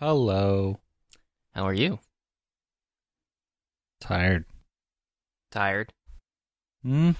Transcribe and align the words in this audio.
Hello. 0.00 0.80
How 1.54 1.66
are 1.66 1.74
you? 1.74 1.98
Tired. 4.00 4.46
Tired? 5.50 5.92
Hmm. 6.82 7.10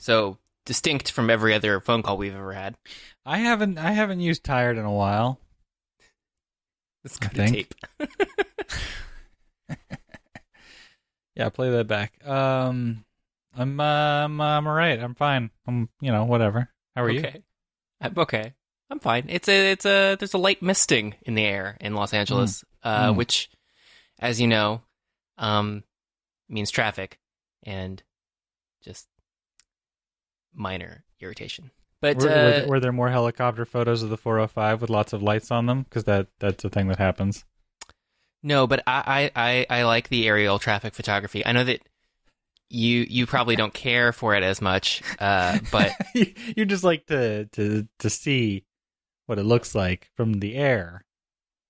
So 0.00 0.38
distinct 0.66 1.12
from 1.12 1.30
every 1.30 1.54
other 1.54 1.78
phone 1.78 2.02
call 2.02 2.18
we've 2.18 2.34
ever 2.34 2.54
had. 2.54 2.74
I 3.24 3.38
haven't. 3.38 3.78
I 3.78 3.92
haven't 3.92 4.18
used 4.18 4.42
tired 4.42 4.78
in 4.78 4.84
a 4.84 4.90
while. 4.92 5.38
It's 7.04 7.18
I 7.22 7.26
good 7.26 7.36
think. 7.36 7.54
tape. 7.54 8.08
Yeah, 11.34 11.48
play 11.48 11.70
that 11.70 11.86
back. 11.86 12.26
Um, 12.26 13.04
I'm. 13.56 13.80
Uh, 13.80 14.24
I'm. 14.24 14.40
I'm 14.40 14.66
alright. 14.66 15.00
I'm 15.00 15.14
fine. 15.14 15.50
I'm. 15.66 15.88
You 16.00 16.12
know, 16.12 16.24
whatever. 16.24 16.68
How 16.96 17.04
are 17.04 17.10
you? 17.10 17.20
okay. 17.20 17.42
I'm 18.00 18.18
okay. 18.18 18.52
I'm 18.92 19.00
fine. 19.00 19.24
It's 19.30 19.48
a 19.48 19.72
it's 19.72 19.86
a 19.86 20.16
there's 20.18 20.34
a 20.34 20.38
light 20.38 20.60
misting 20.62 21.14
in 21.22 21.34
the 21.34 21.44
air 21.44 21.78
in 21.80 21.94
Los 21.94 22.12
Angeles, 22.12 22.62
uh, 22.82 23.10
Mm. 23.10 23.16
which, 23.16 23.48
as 24.18 24.38
you 24.38 24.46
know, 24.46 24.82
um, 25.38 25.82
means 26.48 26.70
traffic 26.70 27.18
and 27.62 28.02
just 28.84 29.08
minor 30.54 31.04
irritation. 31.20 31.70
But 32.02 32.18
Were, 32.18 32.24
were, 32.24 32.30
uh, 32.30 32.34
there, 32.34 32.66
were 32.68 32.80
there 32.80 32.92
more 32.92 33.08
helicopter 33.08 33.64
photos 33.64 34.02
of 34.02 34.10
the 34.10 34.18
405 34.18 34.80
with 34.82 34.90
lots 34.90 35.12
of 35.14 35.22
lights 35.22 35.50
on 35.50 35.64
them? 35.66 35.84
Because 35.84 36.04
that 36.04 36.26
that's 36.38 36.62
a 36.64 36.68
thing 36.68 36.88
that 36.88 36.98
happens. 36.98 37.44
no, 38.42 38.66
but 38.66 38.82
I, 38.86 39.30
I 39.36 39.66
I 39.70 39.80
I 39.80 39.82
like 39.84 40.10
the 40.10 40.26
aerial 40.28 40.58
traffic 40.58 40.92
photography. 40.94 41.46
I 41.46 41.52
know 41.52 41.64
that 41.64 41.80
you 42.68 43.06
you 43.08 43.24
probably 43.26 43.56
don't 43.56 43.72
care 43.72 44.12
for 44.12 44.34
it 44.34 44.42
as 44.42 44.60
much, 44.60 45.00
uh, 45.18 45.60
but 45.70 45.92
you, 46.14 46.34
you 46.56 46.64
just 46.66 46.84
like 46.84 47.06
to 47.06 47.46
to 47.52 47.88
to 48.00 48.10
see 48.10 48.64
what 49.26 49.38
it 49.38 49.44
looks 49.44 49.74
like 49.74 50.10
from 50.16 50.34
the 50.34 50.54
air. 50.54 51.04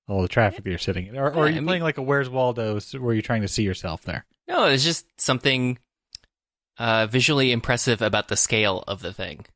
All 0.08 0.22
the 0.22 0.28
traffic 0.28 0.64
that 0.64 0.70
you're 0.70 0.78
sitting 0.78 1.06
in, 1.06 1.16
or, 1.16 1.30
or 1.30 1.44
are 1.44 1.48
you 1.48 1.52
I 1.52 1.60
mean- 1.60 1.66
playing 1.66 1.82
like 1.82 1.96
a 1.96 2.02
Where's 2.02 2.28
Waldo, 2.28 2.78
where 2.98 3.14
you're 3.14 3.22
trying 3.22 3.42
to 3.42 3.48
see 3.48 3.62
yourself 3.62 4.02
there? 4.02 4.26
No, 4.48 4.66
it's 4.66 4.84
just 4.84 5.06
something 5.20 5.78
uh, 6.76 7.06
visually 7.06 7.52
impressive 7.52 8.02
about 8.02 8.28
the 8.28 8.36
scale 8.36 8.82
of 8.88 9.00
the 9.00 9.12
thing. 9.12 9.46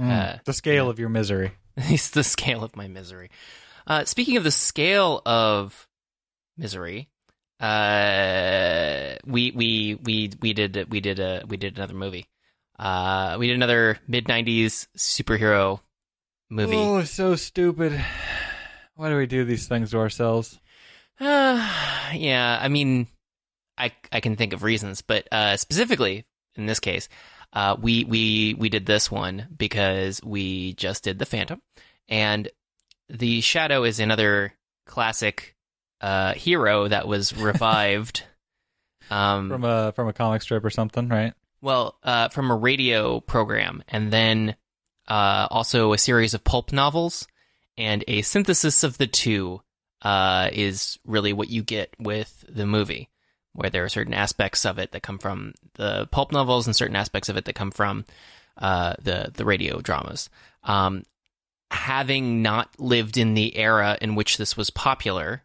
Uh, 0.00 0.36
the 0.44 0.52
scale 0.52 0.88
of 0.88 0.98
your 0.98 1.08
misery. 1.08 1.52
it's 1.76 2.10
the 2.10 2.22
scale 2.22 2.62
of 2.62 2.76
my 2.76 2.86
misery. 2.86 3.30
Uh, 3.86 4.04
speaking 4.04 4.36
of 4.36 4.44
the 4.44 4.50
scale 4.50 5.22
of 5.26 5.88
misery, 6.56 7.08
uh, 7.60 9.14
we 9.24 9.50
we 9.52 9.98
we 10.02 10.30
we 10.40 10.52
did 10.52 10.90
we 10.90 11.00
did 11.00 11.18
a 11.18 11.42
we 11.48 11.56
did 11.56 11.76
another 11.76 11.94
movie. 11.94 12.26
Uh, 12.78 13.36
we 13.38 13.46
did 13.48 13.56
another 13.56 13.98
mid 14.06 14.26
'90s 14.26 14.86
superhero 14.96 15.80
movie. 16.48 16.76
Oh, 16.76 16.98
it's 16.98 17.10
so 17.10 17.34
stupid. 17.36 17.92
Why 18.94 19.10
do 19.10 19.16
we 19.16 19.26
do 19.26 19.44
these 19.44 19.68
things 19.68 19.90
to 19.90 19.98
ourselves? 19.98 20.58
Uh, 21.20 21.70
yeah, 22.14 22.58
I 22.60 22.68
mean, 22.68 23.06
I 23.78 23.92
I 24.12 24.20
can 24.20 24.36
think 24.36 24.52
of 24.52 24.62
reasons, 24.62 25.02
but 25.02 25.26
uh, 25.32 25.56
specifically 25.56 26.24
in 26.56 26.66
this 26.66 26.80
case, 26.80 27.08
uh, 27.52 27.76
we 27.80 28.04
we 28.04 28.54
we 28.58 28.68
did 28.68 28.86
this 28.86 29.10
one 29.10 29.48
because 29.56 30.20
we 30.24 30.72
just 30.74 31.04
did 31.04 31.18
the 31.18 31.26
Phantom, 31.26 31.60
and 32.08 32.48
the 33.08 33.40
Shadow 33.40 33.84
is 33.84 34.00
another 34.00 34.54
classic 34.86 35.54
uh, 36.00 36.32
hero 36.34 36.88
that 36.88 37.06
was 37.08 37.36
revived. 37.36 38.24
um, 39.10 39.48
From 39.50 39.64
a 39.64 39.92
from 39.92 40.08
a 40.08 40.12
comic 40.12 40.42
strip 40.42 40.64
or 40.64 40.70
something, 40.70 41.08
right? 41.08 41.34
well, 41.62 41.98
uh, 42.02 42.28
from 42.28 42.50
a 42.50 42.56
radio 42.56 43.20
program, 43.20 43.82
and 43.88 44.12
then 44.12 44.54
uh, 45.08 45.48
also 45.50 45.92
a 45.92 45.98
series 45.98 46.34
of 46.34 46.44
pulp 46.44 46.72
novels, 46.72 47.26
and 47.76 48.04
a 48.08 48.22
synthesis 48.22 48.84
of 48.84 48.98
the 48.98 49.06
two 49.06 49.60
uh, 50.02 50.48
is 50.52 50.98
really 51.04 51.32
what 51.32 51.48
you 51.48 51.62
get 51.62 51.94
with 51.98 52.44
the 52.48 52.66
movie, 52.66 53.08
where 53.52 53.70
there 53.70 53.84
are 53.84 53.88
certain 53.88 54.14
aspects 54.14 54.64
of 54.64 54.78
it 54.78 54.92
that 54.92 55.02
come 55.02 55.18
from 55.18 55.54
the 55.74 56.06
pulp 56.10 56.32
novels, 56.32 56.66
and 56.66 56.76
certain 56.76 56.96
aspects 56.96 57.28
of 57.28 57.36
it 57.36 57.44
that 57.44 57.54
come 57.54 57.70
from 57.70 58.04
uh, 58.58 58.94
the 59.02 59.30
the 59.34 59.44
radio 59.44 59.80
dramas. 59.80 60.30
Um, 60.64 61.02
having 61.70 62.42
not 62.42 62.78
lived 62.78 63.16
in 63.16 63.34
the 63.34 63.56
era 63.56 63.98
in 64.00 64.14
which 64.14 64.36
this 64.36 64.56
was 64.56 64.70
popular, 64.70 65.42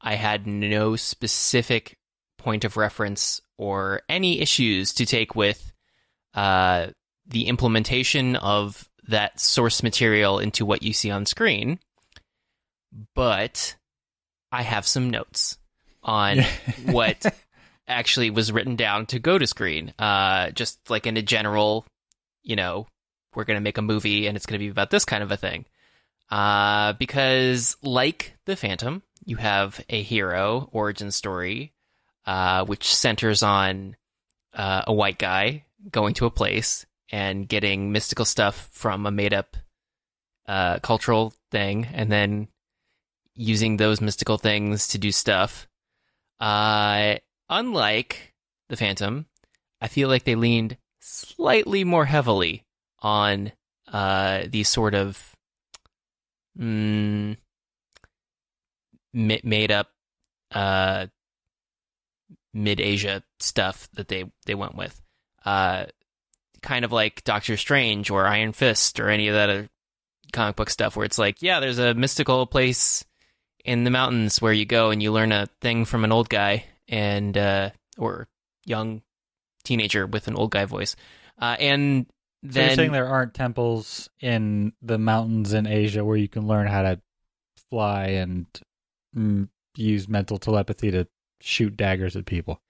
I 0.00 0.14
had 0.14 0.46
no 0.46 0.96
specific 0.96 1.98
point 2.38 2.64
of 2.64 2.76
reference 2.76 3.40
or 3.56 4.02
any 4.08 4.40
issues 4.40 4.92
to 4.94 5.06
take 5.06 5.34
with 5.34 5.72
uh, 6.34 6.88
the 7.26 7.46
implementation 7.46 8.36
of 8.36 8.88
that 9.08 9.40
source 9.40 9.82
material 9.82 10.38
into 10.38 10.64
what 10.64 10.82
you 10.82 10.92
see 10.92 11.10
on 11.10 11.26
screen. 11.26 11.78
But 13.14 13.76
I 14.52 14.62
have 14.62 14.86
some 14.86 15.10
notes 15.10 15.58
on 16.02 16.38
what 16.86 17.24
actually 17.86 18.30
was 18.30 18.52
written 18.52 18.76
down 18.76 19.06
to 19.06 19.18
go 19.18 19.38
to 19.38 19.46
screen. 19.46 19.92
Uh, 19.98 20.50
just 20.50 20.78
like 20.90 21.06
in 21.06 21.16
a 21.16 21.22
general, 21.22 21.84
you 22.42 22.56
know, 22.56 22.86
we're 23.34 23.44
going 23.44 23.56
to 23.56 23.64
make 23.64 23.78
a 23.78 23.82
movie 23.82 24.26
and 24.26 24.36
it's 24.36 24.46
going 24.46 24.58
to 24.58 24.64
be 24.64 24.70
about 24.70 24.90
this 24.90 25.04
kind 25.04 25.22
of 25.22 25.32
a 25.32 25.36
thing. 25.36 25.64
Uh, 26.30 26.94
because 26.94 27.76
like 27.82 28.34
the 28.46 28.56
Phantom, 28.56 29.02
you 29.24 29.36
have 29.36 29.80
a 29.88 30.02
hero 30.02 30.68
origin 30.72 31.10
story, 31.10 31.72
uh, 32.26 32.64
which 32.64 32.94
centers 32.94 33.42
on 33.42 33.96
uh, 34.54 34.82
a 34.86 34.92
white 34.92 35.18
guy 35.18 35.64
going 35.90 36.14
to 36.14 36.26
a 36.26 36.30
place 36.30 36.86
and 37.10 37.48
getting 37.48 37.92
mystical 37.92 38.24
stuff 38.24 38.68
from 38.72 39.06
a 39.06 39.10
made 39.10 39.34
up 39.34 39.56
uh, 40.46 40.78
cultural 40.80 41.32
thing, 41.50 41.86
and 41.92 42.10
then 42.10 42.48
using 43.34 43.76
those 43.76 44.00
mystical 44.00 44.38
things 44.38 44.88
to 44.88 44.98
do 44.98 45.10
stuff. 45.10 45.68
Uh, 46.40 47.16
unlike 47.48 48.34
the 48.68 48.76
Phantom, 48.76 49.26
I 49.80 49.88
feel 49.88 50.08
like 50.08 50.24
they 50.24 50.34
leaned 50.34 50.76
slightly 51.00 51.84
more 51.84 52.06
heavily 52.06 52.64
on 53.00 53.52
uh, 53.92 54.44
these 54.48 54.68
sort 54.68 54.94
of 54.94 55.36
mm, 56.58 57.36
made 59.12 59.70
up 59.70 59.90
uh, 60.52 61.06
mid 62.52 62.80
Asia 62.80 63.22
stuff 63.38 63.88
that 63.94 64.08
they 64.08 64.24
they 64.46 64.54
went 64.54 64.74
with. 64.74 65.00
Uh, 65.44 65.86
kind 66.64 66.84
of 66.84 66.90
like 66.90 67.22
Doctor 67.24 67.56
Strange 67.56 68.10
or 68.10 68.26
Iron 68.26 68.52
Fist 68.52 68.98
or 68.98 69.10
any 69.10 69.28
of 69.28 69.34
that 69.34 69.68
comic 70.32 70.56
book 70.56 70.70
stuff 70.70 70.96
where 70.96 71.04
it's 71.04 71.18
like, 71.18 71.42
yeah, 71.42 71.60
there's 71.60 71.78
a 71.78 71.94
mystical 71.94 72.46
place 72.46 73.04
in 73.64 73.84
the 73.84 73.90
mountains 73.90 74.42
where 74.42 74.52
you 74.52 74.64
go 74.64 74.90
and 74.90 75.02
you 75.02 75.12
learn 75.12 75.30
a 75.30 75.46
thing 75.60 75.84
from 75.84 76.04
an 76.04 76.12
old 76.12 76.28
guy 76.28 76.64
and 76.88 77.36
uh, 77.36 77.70
or 77.98 78.26
young 78.64 79.02
teenager 79.62 80.06
with 80.06 80.26
an 80.26 80.34
old 80.34 80.50
guy 80.50 80.64
voice. 80.64 80.96
Uh, 81.38 81.56
and 81.60 82.06
so 82.50 82.60
you're 82.60 82.74
saying 82.74 82.92
there 82.92 83.08
aren't 83.08 83.34
temples 83.34 84.08
in 84.20 84.72
the 84.82 84.98
mountains 84.98 85.52
in 85.52 85.66
Asia 85.66 86.04
where 86.04 86.16
you 86.16 86.28
can 86.28 86.46
learn 86.46 86.66
how 86.66 86.82
to 86.82 87.00
fly 87.70 88.06
and 88.06 88.46
mm, 89.16 89.48
use 89.76 90.08
mental 90.08 90.38
telepathy 90.38 90.90
to 90.90 91.06
shoot 91.40 91.76
daggers 91.76 92.16
at 92.16 92.26
people. 92.26 92.60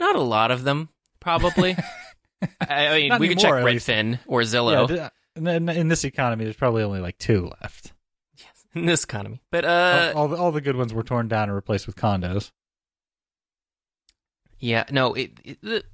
not 0.00 0.16
a 0.16 0.20
lot 0.20 0.50
of 0.50 0.64
them, 0.64 0.88
probably. 1.20 1.76
I, 2.60 2.98
mean, 2.98 3.08
Not 3.08 3.20
we 3.20 3.28
could 3.28 3.38
anymore, 3.42 3.58
check. 3.58 3.66
Redfin 3.96 4.18
or 4.26 4.40
Zillow 4.42 4.88
th- 4.88 5.10
in, 5.36 5.46
in- 5.46 5.68
in 5.68 5.88
this 5.88 6.04
economy, 6.04 6.44
there's 6.44 6.56
probably 6.56 6.82
only 6.82 7.00
like 7.00 7.18
two 7.18 7.50
left. 7.62 7.92
yes, 8.38 8.64
in 8.74 8.86
this 8.86 9.04
economy. 9.04 9.40
But 9.50 9.64
uh, 9.64 10.12
all, 10.14 10.22
all 10.22 10.28
the 10.28 10.36
all 10.36 10.52
the 10.52 10.60
good 10.60 10.76
ones 10.76 10.92
were 10.92 11.02
torn 11.02 11.28
down 11.28 11.44
and 11.44 11.54
replaced 11.54 11.86
with 11.86 11.96
condos. 11.96 12.50
Yeah, 14.58 14.84
no, 14.90 15.14
it, 15.14 15.32
it 15.42 15.84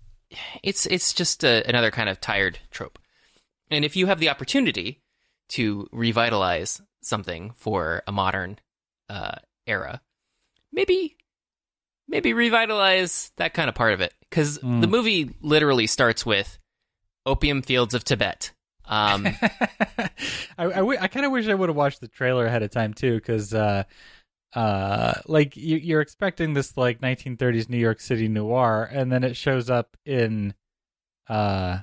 it's 0.62 0.86
it's 0.86 1.12
just 1.14 1.42
a, 1.44 1.66
another 1.68 1.90
kind 1.90 2.08
of 2.08 2.20
tired 2.20 2.58
trope. 2.70 2.98
And 3.70 3.84
if 3.84 3.96
you 3.96 4.06
have 4.06 4.20
the 4.20 4.28
opportunity 4.28 5.02
to 5.50 5.88
revitalize 5.92 6.80
something 7.02 7.52
for 7.56 8.02
a 8.06 8.12
modern 8.12 8.58
uh, 9.08 9.36
era, 9.66 10.00
maybe 10.72 11.16
maybe 12.08 12.32
revitalize 12.32 13.30
that 13.36 13.54
kind 13.54 13.68
of 13.68 13.74
part 13.74 13.92
of 13.92 14.00
it 14.00 14.14
because 14.30 14.58
Mm. 14.58 14.80
the 14.80 14.86
movie 14.86 15.34
literally 15.40 15.86
starts 15.86 16.24
with 16.26 16.58
opium 17.26 17.62
fields 17.62 17.94
of 17.94 18.04
Tibet. 18.04 18.52
Um, 18.86 19.26
I, 19.42 20.08
I, 20.58 20.64
w- 20.68 20.98
I 21.00 21.08
kind 21.08 21.26
of 21.26 21.32
wish 21.32 21.46
I 21.48 21.54
would 21.54 21.68
have 21.68 21.76
watched 21.76 22.00
the 22.00 22.08
trailer 22.08 22.46
ahead 22.46 22.62
of 22.62 22.70
time 22.70 22.94
too, 22.94 23.16
because 23.16 23.52
uh, 23.52 23.84
uh, 24.54 25.14
like 25.26 25.56
you, 25.56 25.76
you're 25.76 26.00
expecting 26.00 26.54
this 26.54 26.76
like 26.78 27.00
1930s 27.02 27.68
New 27.68 27.76
York 27.76 28.00
City 28.00 28.28
noir, 28.28 28.88
and 28.90 29.12
then 29.12 29.24
it 29.24 29.36
shows 29.36 29.68
up 29.68 29.96
in 30.06 30.54
uh, 31.28 31.80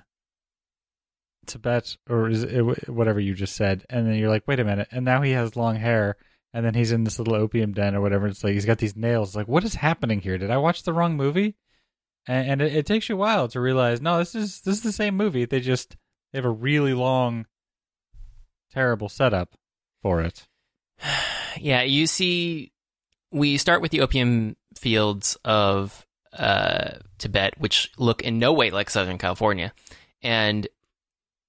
Tibet 1.45 1.95
or 2.10 2.27
is 2.30 2.44
it, 2.44 2.89
whatever 2.89 3.19
you 3.19 3.36
just 3.36 3.56
said, 3.56 3.86
and 3.89 4.07
then 4.07 4.16
you're 4.16 4.30
like, 4.30 4.48
wait 4.48 4.60
a 4.60 4.63
minute, 4.66 4.88
and 4.92 5.06
now 5.06 5.22
he 5.22 5.31
has 5.31 5.56
long 5.56 5.75
hair, 5.75 6.18
and 6.55 6.65
then 6.65 6.73
he's 6.73 6.93
in 6.93 7.03
this 7.03 7.19
little 7.19 7.35
opium 7.35 7.73
den 7.73 7.95
or 7.95 8.01
whatever. 8.01 8.27
It's 8.27 8.41
like 8.41 8.53
he's 8.53 8.65
got 8.65 8.77
these 8.77 8.95
nails. 8.95 9.35
Like, 9.35 9.49
what 9.49 9.65
is 9.65 9.75
happening 9.75 10.21
here? 10.21 10.37
Did 10.37 10.51
I 10.51 10.57
watch 10.57 10.83
the 10.83 10.93
wrong 10.93 11.17
movie? 11.17 11.57
And, 12.29 12.49
and 12.49 12.61
it, 12.61 12.73
it 12.73 12.85
takes 12.85 13.09
you 13.09 13.15
a 13.15 13.17
while 13.17 13.49
to 13.49 13.59
realize, 13.59 14.01
no, 14.01 14.19
this 14.19 14.35
is 14.35 14.61
this 14.61 14.77
is 14.77 14.81
the 14.81 14.93
same 14.93 15.17
movie. 15.17 15.43
They 15.43 15.59
just 15.59 15.97
they 16.31 16.37
have 16.37 16.45
a 16.45 16.49
really 16.49 16.93
long, 16.93 17.45
terrible 18.71 19.09
setup 19.09 19.55
for 20.01 20.21
it. 20.21 20.47
yeah, 21.59 21.81
you 21.81 22.07
see 22.07 22.71
we 23.33 23.57
start 23.57 23.81
with 23.81 23.91
the 23.91 23.99
opium 23.99 24.55
fields 24.77 25.37
of 25.43 26.05
uh, 26.31 26.91
Tibet, 27.17 27.59
which 27.59 27.91
look 27.97 28.21
in 28.21 28.39
no 28.39 28.53
way 28.53 28.71
like 28.71 28.89
Southern 28.89 29.17
California, 29.17 29.73
and 30.23 30.69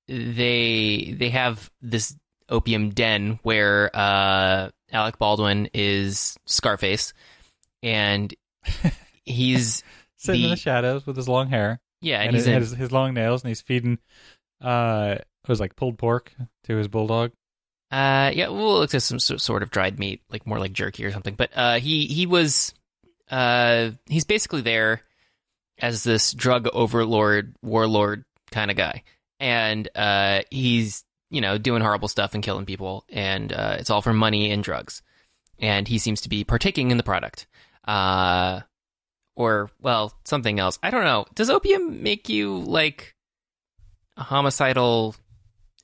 they 0.09 1.15
they 1.17 1.31
have 1.31 1.71
this 1.81 2.17
opium 2.49 2.91
den 2.91 3.39
where 3.45 3.95
uh, 3.95 4.71
Alec 4.93 5.19
Baldwin 5.19 5.69
is 5.75 6.37
Scarface, 6.47 7.13
and 7.83 8.35
he's 9.25 9.83
Sitting 10.17 10.43
in 10.43 10.49
The- 10.51 10.55
the 10.55 10.61
shadows 10.61 11.07
with 11.07 11.17
his 11.17 11.29
long 11.29 11.49
hair 11.49 11.81
yeah, 12.01 12.19
and, 12.19 12.29
and, 12.29 12.37
he's 12.37 12.45
his, 12.45 12.55
in, 12.55 12.61
his, 12.61 12.71
his 12.73 12.93
long 12.93 13.15
nails, 13.15 13.43
and 13.43 13.49
he's 13.49 13.63
feeding 13.63 13.99
uh, 14.61 15.17
it 15.19 15.49
was 15.49 15.61
like 15.61 15.77
pulled 15.77 15.99
pork 15.99 16.33
to 16.65 16.77
his 16.77 16.89
bulldog. 16.89 17.33
Uh, 17.91 18.31
yeah, 18.35 18.49
well, 18.49 18.83
it's 18.83 18.93
just 18.93 19.07
some 19.07 19.19
sort 19.21 19.63
of 19.63 19.71
dried 19.71 19.99
meat, 19.99 20.21
like 20.29 20.47
more 20.47 20.59
like 20.59 20.73
jerky 20.73 21.05
or 21.05 21.13
something. 21.13 21.35
But 21.35 21.51
uh, 21.55 21.79
he 21.79 22.07
he 22.07 22.27
was, 22.27 22.75
uh, 23.31 23.91
he's 24.07 24.25
basically 24.25 24.63
there 24.63 25.03
as 25.79 26.03
this 26.03 26.33
drug 26.33 26.69
overlord, 26.73 27.55
warlord 27.63 28.25
kind 28.51 28.71
of 28.71 28.77
guy, 28.77 29.05
and 29.39 29.89
uh, 29.95 30.41
he's 30.51 31.05
you 31.31 31.41
know 31.41 31.59
doing 31.59 31.83
horrible 31.83 32.09
stuff 32.09 32.35
and 32.35 32.43
killing 32.43 32.67
people, 32.67 33.05
and 33.09 33.53
uh, 33.53 33.77
it's 33.79 33.91
all 33.91 34.03
for 34.03 34.13
money 34.13 34.51
and 34.51 34.63
drugs, 34.63 35.03
and 35.59 35.89
he 35.89 35.99
seems 35.99 36.21
to 36.23 36.29
be 36.29 36.45
partaking 36.45 36.91
in 36.91 36.97
the 36.97 37.03
product, 37.03 37.47
uh, 37.87 38.61
or 39.35 39.71
well, 39.81 40.13
something 40.25 40.59
else. 40.59 40.79
I 40.83 40.91
don't 40.91 41.05
know. 41.05 41.27
Does 41.35 41.51
opium 41.51 42.03
make 42.03 42.29
you 42.29 42.59
like 42.59 43.15
a 44.17 44.23
homicidal, 44.23 45.15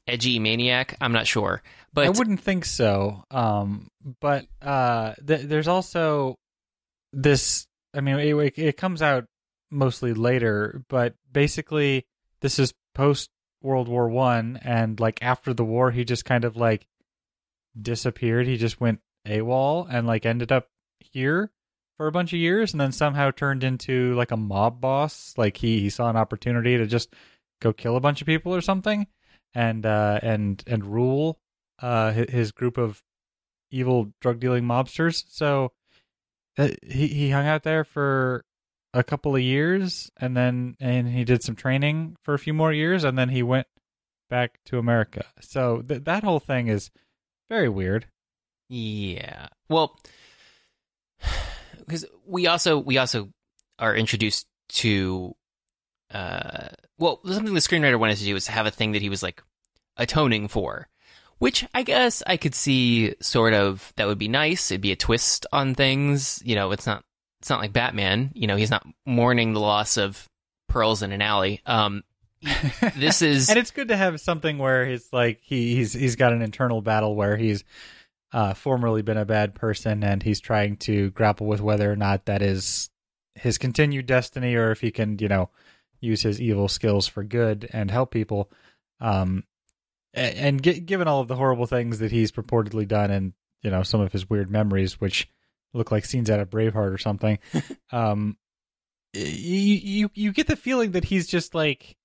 edgy 0.07 0.39
maniac? 0.39 0.97
I'm 1.01 1.13
not 1.13 1.27
sure. 1.27 1.63
But 1.95 2.07
I 2.07 2.11
wouldn't 2.11 2.41
think 2.41 2.65
so. 2.65 3.25
Um, 3.31 3.89
but 4.21 4.47
uh, 4.63 5.15
th- 5.27 5.43
there's 5.43 5.69
also 5.69 6.37
this. 7.13 7.67
I 7.95 8.01
mean, 8.01 8.19
it, 8.19 8.59
it 8.59 8.77
comes 8.79 9.03
out 9.03 9.27
mostly 9.71 10.15
later, 10.15 10.83
but 10.89 11.15
basically, 11.31 12.07
this 12.41 12.59
is 12.59 12.73
post 12.95 13.29
World 13.63 13.89
War 13.89 14.09
One, 14.09 14.59
and 14.63 14.99
like 14.99 15.19
after 15.23 15.55
the 15.55 15.65
war, 15.65 15.91
he 15.91 16.05
just 16.05 16.25
kind 16.25 16.45
of 16.45 16.57
like 16.57 16.87
disappeared. 17.81 18.47
He 18.47 18.57
just 18.57 18.81
went 18.81 19.01
AWOL 19.27 19.87
and 19.91 20.07
like 20.07 20.27
ended 20.27 20.53
up 20.53 20.69
here 20.99 21.51
for 21.97 22.07
a 22.07 22.13
bunch 22.13 22.33
of 22.33 22.39
years, 22.39 22.73
and 22.73 22.81
then 22.81 22.93
somehow 22.93 23.31
turned 23.31 23.65
into 23.65 24.15
like 24.15 24.31
a 24.31 24.37
mob 24.37 24.81
boss. 24.81 25.35
Like 25.37 25.57
he 25.57 25.81
he 25.81 25.91
saw 25.91 26.11
an 26.11 26.17
opportunity 26.17 26.77
to 26.77 26.87
just 26.87 27.15
go 27.61 27.73
kill 27.73 27.97
a 27.97 28.01
bunch 28.01 28.21
of 28.21 28.27
people 28.27 28.55
or 28.55 28.61
something, 28.61 29.07
and 29.55 29.87
uh, 29.87 30.19
and 30.23 30.63
and 30.67 30.85
rule 30.85 31.39
uh, 31.81 32.13
his 32.13 32.53
group 32.53 32.79
of 32.79 33.03
evil 33.71 34.13
drug 34.21 34.41
dealing 34.41 34.65
mobsters. 34.65 35.25
So 35.29 35.73
uh, 36.59 36.69
he 36.83 37.09
he 37.09 37.31
hung 37.31 37.47
out 37.47 37.63
there 37.63 37.85
for 37.85 38.45
a 38.95 39.03
couple 39.03 39.35
of 39.35 39.43
years, 39.43 40.11
and 40.19 40.37
then 40.37 40.77
and 40.81 41.09
he 41.09 41.25
did 41.25 41.43
some 41.43 41.57
training 41.57 42.17
for 42.23 42.35
a 42.35 42.39
few 42.39 42.55
more 42.55 42.73
years, 42.73 43.05
and 43.05 43.19
then 43.19 43.29
he 43.29 43.43
went 43.43 43.67
back 44.29 44.59
to 44.67 44.79
America. 44.79 45.25
So 45.41 45.83
th- 45.83 46.05
that 46.05 46.25
whole 46.25 46.41
thing 46.41 46.69
is 46.69 46.91
very 47.49 47.69
weird. 47.69 48.07
Yeah. 48.69 49.49
Well, 49.69 49.99
because 51.79 52.07
we 52.27 52.47
also 52.47 52.79
we 52.79 52.99
also 52.99 53.31
are 53.79 53.95
introduced 53.95 54.47
to, 54.69 55.35
uh, 56.11 56.69
well, 56.99 57.21
something 57.27 57.53
the 57.55 57.61
screenwriter 57.61 57.99
wanted 57.99 58.17
to 58.19 58.25
do 58.25 58.35
was 58.35 58.47
have 58.47 58.67
a 58.67 58.71
thing 58.71 58.93
that 58.93 59.03
he 59.03 59.09
was 59.09 59.23
like 59.23 59.43
atoning 59.97 60.49
for, 60.49 60.89
which 61.39 61.67
I 61.75 61.83
guess 61.83 62.23
I 62.27 62.37
could 62.37 62.55
see 62.55 63.15
sort 63.21 63.55
of 63.55 63.93
that 63.97 64.07
would 64.07 64.19
be 64.19 64.29
nice. 64.29 64.71
It'd 64.71 64.81
be 64.81 64.93
a 64.93 64.97
twist 64.97 65.47
on 65.53 65.75
things. 65.75 66.41
You 66.45 66.55
know, 66.55 66.73
it's 66.73 66.87
not 66.87 67.05
it's 67.43 67.51
not 67.51 67.61
like 67.61 67.73
Batman. 67.73 68.31
You 68.35 68.47
know, 68.47 68.55
he's 68.55 68.71
not 68.71 68.87
mourning 69.05 69.53
the 69.53 69.59
loss 69.59 69.97
of 69.97 70.29
pearls 70.69 71.03
in 71.03 71.11
an 71.11 71.21
alley. 71.21 71.61
Um, 71.67 72.05
this 72.97 73.21
is 73.21 73.51
and 73.51 73.59
it's 73.59 73.73
good 73.73 73.89
to 73.89 73.97
have 73.97 74.21
something 74.21 74.59
where 74.59 74.87
he's 74.87 75.13
like 75.13 75.41
he, 75.43 75.75
he's 75.75 75.93
he's 75.93 76.15
got 76.15 76.33
an 76.33 76.41
internal 76.41 76.81
battle 76.81 77.17
where 77.17 77.37
he's 77.37 77.65
uh, 78.33 78.55
formerly 78.55 79.03
been 79.03 79.17
a 79.17 79.25
bad 79.25 79.57
person 79.57 80.05
and 80.05 80.23
he's 80.23 80.39
trying 80.39 80.77
to 80.77 81.11
grapple 81.11 81.49
with 81.49 81.61
whether 81.61 81.91
or 81.91 81.97
not 81.97 82.27
that 82.27 82.43
is 82.43 82.91
his 83.35 83.59
continued 83.59 84.07
destiny 84.07 84.55
or 84.55 84.71
if 84.71 84.81
he 84.81 84.93
can 84.93 85.19
you 85.19 85.29
know 85.29 85.51
use 86.01 86.23
his 86.23 86.41
evil 86.41 86.69
skills 86.69 87.07
for 87.09 87.23
good 87.23 87.69
and 87.73 87.91
help 87.91 88.11
people 88.11 88.51
um 89.01 89.45
and 90.15 90.63
gi- 90.63 90.81
given 90.81 91.07
all 91.09 91.21
of 91.21 91.29
the 91.29 91.37
horrible 91.37 91.67
things 91.67 91.99
that 91.99 92.11
he's 92.11 92.33
purportedly 92.33 92.87
done 92.87 93.11
and 93.11 93.33
you 93.63 93.71
know 93.71 93.83
some 93.83 94.01
of 94.01 94.13
his 94.13 94.29
weird 94.29 94.51
memories 94.51 95.01
which 95.01 95.29
look 95.75 95.91
like 95.91 96.05
scenes 96.05 96.31
out 96.31 96.41
of 96.41 96.51
braveheart 96.51 96.93
or 96.93 96.99
something 96.99 97.39
um 97.93 98.37
you, 99.15 99.23
you 99.23 100.11
you 100.15 100.33
get 100.33 100.47
the 100.47 100.57
feeling 100.57 100.93
that 100.93 101.05
he's 101.05 101.27
just 101.27 101.55
like 101.55 101.97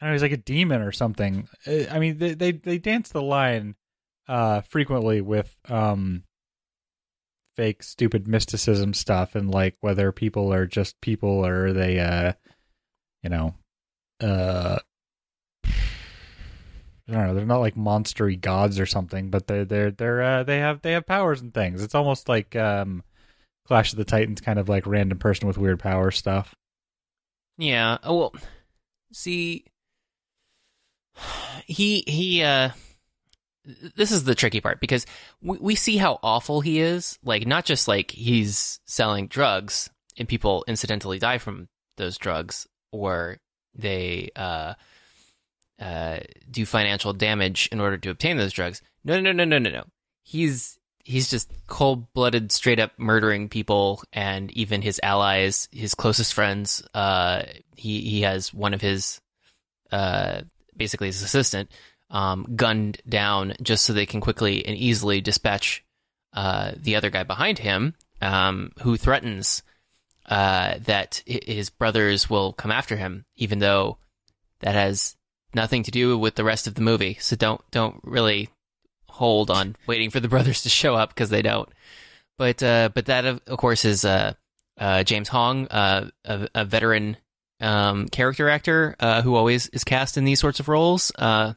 I 0.00 0.06
don't 0.06 0.10
know, 0.10 0.14
he's 0.14 0.22
like 0.22 0.32
a 0.32 0.36
demon 0.36 0.82
or 0.82 0.90
something. 0.90 1.48
Uh, 1.64 1.84
I 1.88 2.00
mean, 2.00 2.18
they 2.18 2.34
they, 2.34 2.50
they 2.50 2.78
dance 2.78 3.10
the 3.10 3.22
line 3.22 3.76
uh, 4.28 4.62
frequently 4.62 5.20
with 5.20 5.54
um, 5.68 6.24
fake, 7.54 7.84
stupid 7.84 8.26
mysticism 8.26 8.94
stuff, 8.94 9.36
and 9.36 9.48
like 9.48 9.76
whether 9.80 10.10
people 10.10 10.52
are 10.52 10.66
just 10.66 11.00
people 11.00 11.46
or 11.46 11.66
are 11.66 11.72
they, 11.72 12.00
uh, 12.00 12.32
you 13.22 13.30
know, 13.30 13.54
uh, 14.20 14.80
I 17.08 17.12
don't 17.12 17.26
know. 17.26 17.34
They're 17.34 17.46
not 17.46 17.60
like 17.60 17.74
monstery 17.74 18.40
gods 18.40 18.78
or 18.78 18.86
something, 18.86 19.30
but 19.30 19.46
they're 19.46 19.64
they're 19.64 19.90
they're 19.90 20.22
uh, 20.22 20.42
they 20.44 20.58
have 20.58 20.82
they 20.82 20.92
have 20.92 21.06
powers 21.06 21.40
and 21.40 21.52
things. 21.52 21.82
It's 21.82 21.94
almost 21.94 22.28
like 22.28 22.54
um, 22.56 23.02
Clash 23.66 23.92
of 23.92 23.98
the 23.98 24.04
Titans, 24.04 24.40
kind 24.40 24.58
of 24.58 24.68
like 24.68 24.86
random 24.86 25.18
person 25.18 25.46
with 25.48 25.58
weird 25.58 25.80
power 25.80 26.10
stuff. 26.10 26.54
Yeah. 27.58 27.98
Oh, 28.04 28.16
well, 28.16 28.34
see, 29.12 29.64
he 31.66 32.04
he. 32.06 32.42
uh 32.42 32.70
This 33.96 34.10
is 34.12 34.24
the 34.24 34.34
tricky 34.34 34.60
part 34.60 34.80
because 34.80 35.06
we 35.40 35.58
we 35.58 35.74
see 35.74 35.96
how 35.96 36.18
awful 36.22 36.60
he 36.60 36.80
is. 36.80 37.18
Like, 37.24 37.46
not 37.46 37.64
just 37.64 37.88
like 37.88 38.10
he's 38.10 38.80
selling 38.86 39.26
drugs 39.26 39.90
and 40.16 40.28
people 40.28 40.64
incidentally 40.68 41.18
die 41.18 41.38
from 41.38 41.68
those 41.96 42.16
drugs, 42.16 42.66
or 42.90 43.38
they 43.74 44.30
uh 44.36 44.74
uh 45.82 46.20
do 46.50 46.64
financial 46.64 47.12
damage 47.12 47.68
in 47.72 47.80
order 47.80 47.98
to 47.98 48.10
obtain 48.10 48.36
those 48.36 48.52
drugs. 48.52 48.82
No, 49.04 49.20
no, 49.20 49.32
no, 49.32 49.44
no, 49.44 49.58
no, 49.58 49.70
no. 49.70 49.84
He's 50.22 50.78
he's 51.04 51.30
just 51.30 51.50
cold 51.66 52.12
blooded, 52.12 52.52
straight 52.52 52.80
up 52.80 52.92
murdering 52.98 53.48
people 53.48 54.02
and 54.12 54.50
even 54.52 54.82
his 54.82 55.00
allies, 55.02 55.68
his 55.72 55.94
closest 55.94 56.34
friends. 56.34 56.82
Uh, 56.94 57.42
he 57.76 58.00
he 58.00 58.20
has 58.22 58.54
one 58.54 58.74
of 58.74 58.80
his, 58.80 59.20
uh, 59.90 60.42
basically 60.76 61.08
his 61.08 61.22
assistant, 61.22 61.70
um, 62.10 62.46
gunned 62.54 63.00
down 63.08 63.54
just 63.62 63.84
so 63.84 63.92
they 63.92 64.06
can 64.06 64.20
quickly 64.20 64.64
and 64.64 64.76
easily 64.76 65.20
dispatch 65.20 65.84
uh, 66.32 66.72
the 66.76 66.96
other 66.96 67.10
guy 67.10 67.24
behind 67.24 67.58
him, 67.58 67.94
um, 68.20 68.72
who 68.80 68.96
threatens 68.96 69.62
uh, 70.26 70.78
that 70.84 71.22
his 71.26 71.70
brothers 71.70 72.30
will 72.30 72.52
come 72.52 72.70
after 72.70 72.96
him, 72.96 73.24
even 73.36 73.58
though 73.58 73.98
that 74.60 74.74
has 74.74 75.16
nothing 75.54 75.82
to 75.84 75.90
do 75.90 76.16
with 76.18 76.34
the 76.34 76.44
rest 76.44 76.66
of 76.66 76.74
the 76.74 76.80
movie. 76.80 77.16
So 77.20 77.36
don't 77.36 77.60
don't 77.70 78.00
really 78.02 78.48
hold 79.08 79.50
on 79.50 79.76
waiting 79.86 80.10
for 80.10 80.20
the 80.20 80.28
brothers 80.34 80.62
to 80.62 80.68
show 80.68 80.94
up 80.94 81.10
because 81.10 81.30
they 81.30 81.42
don't. 81.42 81.68
But 82.38 82.62
uh, 82.62 82.90
but 82.94 83.06
that 83.06 83.24
of, 83.24 83.40
of 83.46 83.58
course 83.58 83.84
is 83.84 84.04
uh, 84.04 84.34
uh, 84.78 85.04
James 85.04 85.28
Hong, 85.28 85.68
uh, 85.68 86.10
a, 86.24 86.48
a 86.54 86.64
veteran 86.64 87.16
um, 87.60 88.08
character 88.08 88.48
actor 88.48 88.96
uh, 88.98 89.22
who 89.22 89.36
always 89.36 89.68
is 89.68 89.84
cast 89.84 90.16
in 90.16 90.24
these 90.24 90.40
sorts 90.40 90.60
of 90.60 90.68
roles. 90.68 91.12
Uh, 91.16 91.54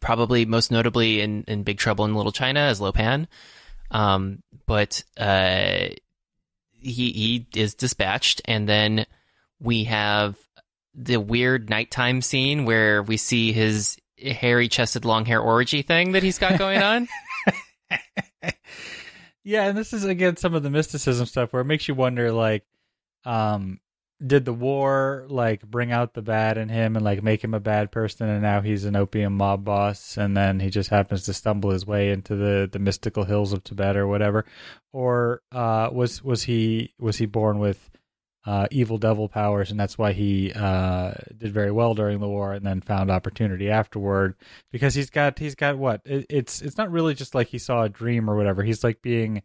probably 0.00 0.44
most 0.44 0.70
notably 0.70 1.20
in, 1.20 1.44
in 1.48 1.62
Big 1.62 1.78
Trouble 1.78 2.04
in 2.04 2.14
Little 2.14 2.32
China 2.32 2.60
as 2.60 2.80
Lo 2.80 2.92
Pan. 2.92 3.26
Um, 3.90 4.42
but 4.66 5.02
he 5.16 7.10
he 7.12 7.46
is 7.54 7.74
dispatched, 7.74 8.42
and 8.44 8.68
then 8.68 9.06
we 9.60 9.84
have 9.84 10.36
the 10.94 11.18
weird 11.18 11.68
nighttime 11.70 12.22
scene 12.22 12.64
where 12.64 13.02
we 13.02 13.16
see 13.16 13.52
his 13.52 13.96
hairy 14.16 14.68
chested 14.68 15.04
long 15.04 15.24
hair 15.24 15.40
orgy 15.40 15.82
thing 15.82 16.12
that 16.12 16.22
he's 16.22 16.38
got 16.38 16.58
going 16.58 16.82
on. 16.82 17.08
yeah, 19.44 19.66
and 19.68 19.76
this 19.76 19.92
is 19.92 20.04
again 20.04 20.36
some 20.36 20.54
of 20.54 20.62
the 20.62 20.70
mysticism 20.70 21.26
stuff 21.26 21.52
where 21.52 21.62
it 21.62 21.66
makes 21.66 21.88
you 21.88 21.94
wonder 21.94 22.32
like 22.32 22.64
um 23.24 23.80
did 24.24 24.44
the 24.44 24.52
war 24.52 25.26
like 25.28 25.62
bring 25.62 25.90
out 25.90 26.14
the 26.14 26.22
bad 26.22 26.56
in 26.56 26.68
him 26.68 26.94
and 26.96 27.04
like 27.04 27.22
make 27.22 27.42
him 27.42 27.52
a 27.52 27.60
bad 27.60 27.90
person 27.90 28.28
and 28.28 28.42
now 28.42 28.60
he's 28.60 28.84
an 28.84 28.94
opium 28.94 29.36
mob 29.36 29.64
boss 29.64 30.16
and 30.16 30.36
then 30.36 30.60
he 30.60 30.70
just 30.70 30.88
happens 30.88 31.24
to 31.24 31.32
stumble 31.34 31.70
his 31.70 31.86
way 31.86 32.10
into 32.10 32.36
the 32.36 32.68
the 32.70 32.78
mystical 32.78 33.24
hills 33.24 33.52
of 33.52 33.64
Tibet 33.64 33.96
or 33.96 34.06
whatever 34.06 34.44
or 34.92 35.42
uh 35.52 35.88
was 35.92 36.22
was 36.22 36.44
he 36.44 36.94
was 36.98 37.16
he 37.16 37.26
born 37.26 37.58
with 37.58 37.90
uh, 38.46 38.66
evil 38.70 38.98
devil 38.98 39.28
powers, 39.28 39.70
and 39.70 39.80
that's 39.80 39.96
why 39.96 40.12
he 40.12 40.52
uh, 40.54 41.12
did 41.38 41.52
very 41.52 41.70
well 41.70 41.94
during 41.94 42.20
the 42.20 42.28
war, 42.28 42.52
and 42.52 42.64
then 42.66 42.80
found 42.82 43.10
opportunity 43.10 43.70
afterward 43.70 44.34
because 44.70 44.94
he's 44.94 45.08
got 45.10 45.38
he's 45.38 45.54
got 45.54 45.78
what 45.78 46.02
it, 46.04 46.26
it's 46.28 46.60
it's 46.60 46.76
not 46.76 46.90
really 46.90 47.14
just 47.14 47.34
like 47.34 47.48
he 47.48 47.58
saw 47.58 47.84
a 47.84 47.88
dream 47.88 48.28
or 48.28 48.36
whatever. 48.36 48.62
He's 48.62 48.84
like 48.84 49.00
being 49.00 49.42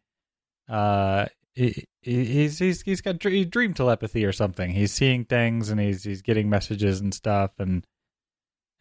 uh, 0.68 1.27
he, 1.56 1.86
he's 2.01 2.60
he's 2.60 2.82
he's 2.82 3.01
got 3.01 3.20
dr- 3.20 3.50
dream 3.50 3.74
telepathy 3.74 4.25
or 4.25 4.32
something. 4.34 4.70
He's 4.72 4.91
seeing 4.94 5.25
things 5.25 5.70
and 5.70 5.79
he's 5.79 6.03
he's 6.03 6.22
getting 6.22 6.50
messages 6.50 7.00
and 7.00 7.13
stuff 7.13 7.51
and 7.60 7.86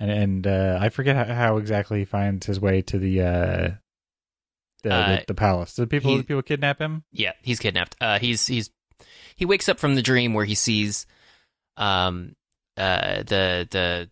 and 0.00 0.10
and 0.10 0.46
uh, 0.46 0.78
I 0.80 0.88
forget 0.90 1.16
how, 1.16 1.32
how 1.34 1.56
exactly 1.58 2.00
he 2.00 2.04
finds 2.04 2.46
his 2.46 2.60
way 2.60 2.82
to 2.82 2.98
the 2.98 3.20
uh 3.22 3.70
the, 4.84 4.92
Uh, 4.92 5.16
the, 5.18 5.25
the 5.28 5.34
palace. 5.34 5.75
Do 5.75 5.87
people 5.87 6.16
he- 6.16 6.22
people 6.22 6.42
kidnap 6.42 6.80
him? 6.80 7.04
Yeah, 7.12 7.32
he's 7.42 7.58
kidnapped. 7.58 7.96
Uh, 8.00 8.18
he's 8.18 8.46
he's 8.46 8.70
he 9.38 9.47
wakes 9.47 9.68
up 9.68 9.78
from 9.78 9.95
the 9.95 10.02
dream 10.02 10.35
where 10.35 10.45
he 10.45 10.57
sees 10.57 11.07
um 11.76 12.35
uh 12.76 13.23
the 13.23 13.66
the 13.71 14.11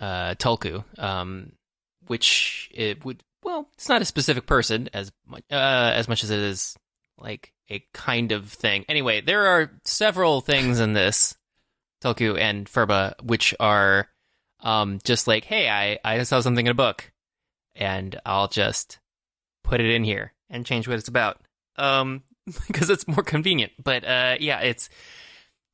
uh 0.00 0.34
Tulku 0.34 0.82
um 0.98 1.52
which 2.06 2.70
it 2.74 3.04
would 3.04 3.22
well 3.44 3.68
it's 3.74 3.88
not 3.88 4.02
a 4.02 4.06
specific 4.06 4.46
person 4.46 4.88
as 4.94 5.12
much 5.26 5.44
uh 5.52 5.92
as 5.94 6.08
much 6.08 6.24
as 6.24 6.30
it 6.30 6.38
is 6.38 6.74
like 7.18 7.52
a 7.68 7.84
kind 7.92 8.32
of 8.32 8.48
thing. 8.48 8.84
Anyway, 8.88 9.20
there 9.20 9.46
are 9.46 9.70
several 9.84 10.40
things 10.40 10.80
in 10.80 10.94
this 10.94 11.36
Tulku 12.02 12.40
and 12.40 12.66
Phurba 12.66 13.14
which 13.22 13.54
are 13.60 14.08
um 14.60 14.98
just 15.04 15.28
like 15.28 15.44
hey 15.44 15.68
I 15.68 15.98
I 16.02 16.22
saw 16.22 16.40
something 16.40 16.66
in 16.66 16.70
a 16.70 16.74
book 16.74 17.12
and 17.74 18.18
I'll 18.24 18.48
just 18.48 18.98
put 19.62 19.80
it 19.80 19.90
in 19.90 20.02
here 20.02 20.32
and 20.48 20.66
change 20.66 20.88
what 20.88 20.98
it's 20.98 21.08
about. 21.08 21.40
Um 21.76 22.22
because 22.66 22.90
it's 22.90 23.06
more 23.08 23.22
convenient. 23.22 23.72
But 23.82 24.04
uh, 24.04 24.36
yeah, 24.40 24.60
it's 24.60 24.88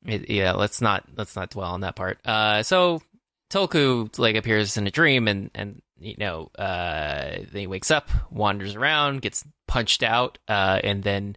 it, 0.05 0.29
yeah. 0.29 0.53
Let's 0.53 0.81
not 0.81 1.05
let's 1.15 1.35
not 1.35 1.51
dwell 1.51 1.71
on 1.71 1.81
that 1.81 1.95
part. 1.95 2.19
Uh, 2.25 2.63
so 2.63 3.01
Tulku 3.49 4.17
like 4.19 4.35
appears 4.35 4.77
in 4.77 4.87
a 4.87 4.91
dream, 4.91 5.27
and 5.27 5.51
and 5.55 5.81
you 5.99 6.15
know, 6.17 6.49
uh, 6.57 7.37
then 7.51 7.61
he 7.61 7.67
wakes 7.67 7.91
up, 7.91 8.09
wanders 8.31 8.75
around, 8.75 9.21
gets 9.21 9.43
punched 9.67 10.03
out, 10.03 10.37
uh, 10.47 10.79
and 10.83 11.03
then 11.03 11.35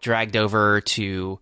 dragged 0.00 0.36
over 0.36 0.80
to 0.80 1.38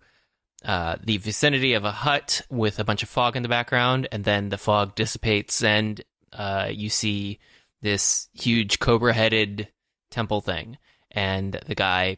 uh, 0.65 0.97
the 1.03 1.17
vicinity 1.17 1.73
of 1.73 1.85
a 1.85 1.91
hut 1.91 2.41
with 2.49 2.79
a 2.79 2.83
bunch 2.83 3.01
of 3.01 3.09
fog 3.09 3.35
in 3.35 3.43
the 3.43 3.49
background, 3.49 4.07
and 4.11 4.23
then 4.23 4.49
the 4.49 4.57
fog 4.57 4.93
dissipates, 4.95 5.63
and 5.63 6.01
uh, 6.33 6.67
you 6.71 6.89
see 6.89 7.39
this 7.81 8.27
huge 8.33 8.79
cobra-headed 8.79 9.69
temple 10.11 10.41
thing, 10.41 10.77
and 11.11 11.53
the 11.65 11.75
guy 11.75 12.17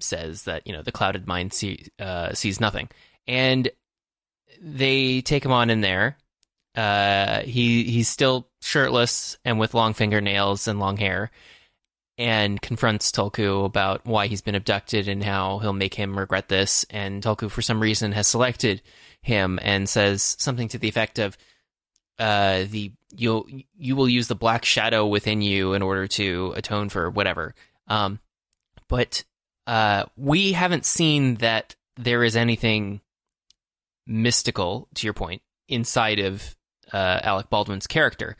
says 0.00 0.42
that 0.44 0.66
you 0.66 0.72
know 0.72 0.82
the 0.82 0.92
clouded 0.92 1.26
mind 1.26 1.52
see, 1.52 1.86
uh, 1.98 2.32
sees 2.32 2.60
nothing, 2.60 2.88
and 3.26 3.68
they 4.60 5.20
take 5.20 5.44
him 5.44 5.52
on 5.52 5.70
in 5.70 5.80
there. 5.80 6.16
Uh, 6.74 7.40
he 7.42 7.84
he's 7.84 8.08
still 8.08 8.48
shirtless 8.60 9.38
and 9.44 9.58
with 9.58 9.74
long 9.74 9.94
fingernails 9.94 10.68
and 10.68 10.78
long 10.78 10.96
hair, 10.96 11.30
and 12.18 12.60
confronts 12.60 13.10
Tulku 13.10 13.64
about 13.64 14.04
why 14.04 14.26
he's 14.26 14.42
been 14.42 14.54
abducted 14.54 15.08
and 15.08 15.22
how 15.22 15.58
he'll 15.58 15.72
make 15.72 15.94
him 15.94 16.18
regret 16.18 16.48
this. 16.48 16.84
And 16.90 17.22
Tulku, 17.22 17.50
for 17.50 17.62
some 17.62 17.80
reason, 17.80 18.12
has 18.12 18.26
selected 18.26 18.82
him 19.22 19.58
and 19.62 19.88
says 19.88 20.36
something 20.38 20.68
to 20.68 20.78
the 20.78 20.88
effect 20.88 21.18
of, 21.18 21.36
uh, 22.18 22.64
"the 22.68 22.92
you'll 23.14 23.46
you 23.76 23.96
will 23.96 24.08
use 24.08 24.28
the 24.28 24.34
black 24.34 24.64
shadow 24.64 25.06
within 25.06 25.40
you 25.42 25.72
in 25.72 25.82
order 25.82 26.06
to 26.08 26.52
atone 26.56 26.88
for 26.88 27.08
whatever." 27.10 27.54
Um, 27.88 28.20
but 28.88 29.24
uh, 29.66 30.04
we 30.16 30.52
haven't 30.52 30.84
seen 30.86 31.36
that 31.36 31.74
there 31.96 32.22
is 32.22 32.36
anything 32.36 33.00
mystical, 34.06 34.88
to 34.94 35.06
your 35.06 35.14
point, 35.14 35.42
inside 35.68 36.20
of 36.20 36.56
uh, 36.92 37.20
Alec 37.22 37.50
Baldwin's 37.50 37.86
character. 37.86 38.36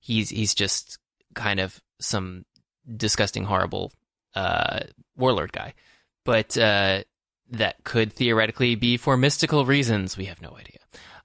He's 0.00 0.30
he's 0.30 0.54
just 0.54 0.98
kind 1.34 1.60
of 1.60 1.80
some 2.00 2.44
disgusting, 2.96 3.44
horrible 3.44 3.92
uh, 4.34 4.80
warlord 5.16 5.52
guy. 5.52 5.74
But 6.24 6.56
uh, 6.56 7.02
that 7.50 7.82
could 7.84 8.12
theoretically 8.12 8.74
be 8.74 8.96
for 8.96 9.16
mystical 9.16 9.64
reasons. 9.64 10.16
We 10.16 10.26
have 10.26 10.42
no 10.42 10.56
idea. 10.56 10.78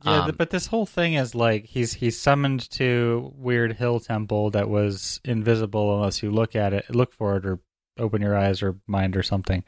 Yeah, 0.03 0.23
Um, 0.23 0.35
but 0.37 0.49
this 0.49 0.67
whole 0.67 0.85
thing 0.85 1.13
is 1.13 1.35
like 1.35 1.65
he's 1.65 1.93
he's 1.93 2.19
summoned 2.19 2.69
to 2.71 3.31
weird 3.37 3.73
hill 3.73 3.99
temple 3.99 4.49
that 4.51 4.69
was 4.69 5.21
invisible 5.23 5.95
unless 5.95 6.23
you 6.23 6.31
look 6.31 6.55
at 6.55 6.73
it, 6.73 6.89
look 6.89 7.13
for 7.13 7.37
it, 7.37 7.45
or 7.45 7.59
open 7.97 8.21
your 8.21 8.37
eyes 8.37 8.61
or 8.63 8.77
mind 8.87 9.15
or 9.15 9.23
something. 9.23 9.63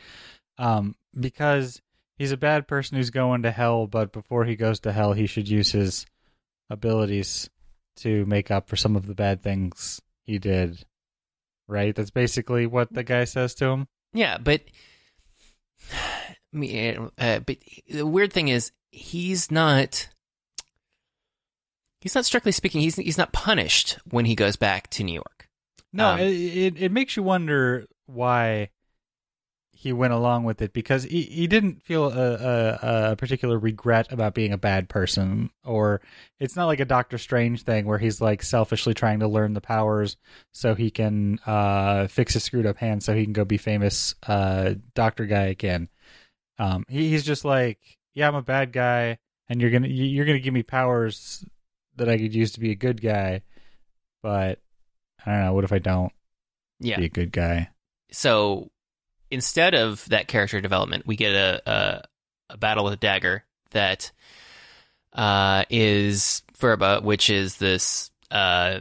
Um, 0.58 0.96
because 1.18 1.82
he's 2.18 2.32
a 2.32 2.38
bad 2.38 2.68
person 2.68 2.98
who's 2.98 3.10
going 3.10 3.44
to 3.44 3.52
hell, 3.52 3.88
but 3.88 4.12
before 4.12 4.46
he 4.46 4.56
goes 4.56 4.80
to 4.82 4.92
hell, 4.92 5.14
he 5.14 5.28
should 5.28 5.50
use 5.50 5.72
his 5.72 6.06
abilities 6.70 7.50
to 7.98 8.26
make 8.26 8.52
up 8.52 8.68
for 8.70 8.76
some 8.76 8.96
of 8.96 9.08
the 9.08 9.16
bad 9.16 9.42
things 9.42 10.02
he 10.24 10.40
did. 10.40 10.84
Right? 11.68 11.96
That's 11.96 12.12
basically 12.12 12.68
what 12.68 12.94
the 12.94 13.04
guy 13.04 13.24
says 13.26 13.56
to 13.56 13.66
him. 13.66 13.88
Yeah, 14.14 14.38
but 14.38 14.62
me, 16.54 16.96
uh, 17.18 17.40
but 17.40 17.58
the 17.90 18.06
weird 18.06 18.34
thing 18.34 18.48
is 18.48 18.72
he's 18.92 19.52
not. 19.52 20.10
He's 22.02 22.14
not 22.14 22.26
strictly 22.26 22.52
speaking. 22.52 22.82
He's 22.82 22.98
he's 22.98 23.18
not 23.18 23.34
punished 23.34 23.98
when 24.12 24.26
he 24.26 24.36
goes 24.36 24.58
back 24.58 24.90
to 24.92 25.04
New 25.04 25.14
York. 25.14 25.50
No, 25.92 26.12
Um, 26.12 26.20
it, 26.20 26.32
it 26.32 26.82
it 26.84 26.92
makes 26.92 27.18
you 27.18 27.24
wonder 27.24 27.88
why 28.06 28.70
he 29.78 29.92
went 29.92 30.14
along 30.14 30.46
with 30.46 30.62
it 30.62 30.72
because 30.72 31.04
he, 31.04 31.24
he 31.24 31.48
didn't 31.48 31.84
feel 31.84 32.06
a, 32.10 32.34
a, 32.34 33.12
a 33.12 33.16
particular 33.18 33.60
regret 33.60 34.10
about 34.12 34.34
being 34.34 34.54
a 34.54 34.58
bad 34.58 34.88
person, 34.88 35.50
or 35.66 36.00
it's 36.40 36.56
not 36.56 36.66
like 36.68 36.80
a 36.80 36.86
Doctor 36.86 37.18
Strange 37.18 37.64
thing 37.64 37.86
where 37.86 37.98
he's 37.98 38.22
like 38.22 38.42
selfishly 38.42 38.94
trying 38.94 39.20
to 39.20 39.28
learn 39.28 39.54
the 39.54 39.60
powers 39.62 40.16
so 40.54 40.76
he 40.76 40.90
can 40.90 41.40
uh, 41.46 42.08
fix 42.08 42.34
his 42.34 42.44
screwed 42.46 42.66
up 42.66 42.78
hand 42.78 43.04
so 43.04 43.14
he 43.14 43.26
can 43.26 43.34
go 43.34 43.44
be 43.44 43.58
famous 43.58 44.16
uh, 44.28 44.76
doctor 44.94 45.26
guy 45.26 45.48
again. 45.48 45.90
Um, 46.58 46.86
he, 46.88 47.10
he's 47.10 47.26
just 47.26 47.44
like, 47.44 47.80
yeah, 48.14 48.30
I'm 48.30 48.36
a 48.36 48.42
bad 48.42 48.72
guy, 48.72 49.18
and 49.50 49.60
you're 49.60 49.72
gonna 49.72 49.90
you- 49.90 50.06
you're 50.06 50.26
gonna 50.26 50.40
give 50.40 50.54
me 50.54 50.64
powers 50.64 51.44
that 51.98 52.08
I 52.08 52.18
could 52.18 52.34
use 52.34 52.54
to 52.54 52.62
be 52.62 52.72
a 52.72 52.76
good 52.76 53.02
guy, 53.02 53.42
but 54.24 54.60
I 55.26 55.32
don't 55.32 55.42
know. 55.42 55.54
What 55.54 55.66
if 55.66 55.74
I 55.74 55.80
don't 55.80 56.14
Yeah. 56.80 56.96
be 56.98 57.06
a 57.06 57.10
good 57.10 57.34
guy? 57.34 57.70
So 58.16 58.72
instead 59.30 59.76
of 59.76 60.08
that 60.10 60.28
character 60.28 60.62
development, 60.62 61.06
we 61.06 61.18
get 61.18 61.36
a 61.36 61.62
a, 61.70 62.04
a 62.52 62.58
battle 62.58 62.86
with 62.86 62.94
a 62.94 62.98
dagger 62.98 63.44
that 63.72 64.12
uh, 65.14 65.66
is 65.70 66.42
Phurba, 66.58 67.04
which 67.04 67.30
is 67.30 67.58
this. 67.58 68.12
Uh, 68.32 68.80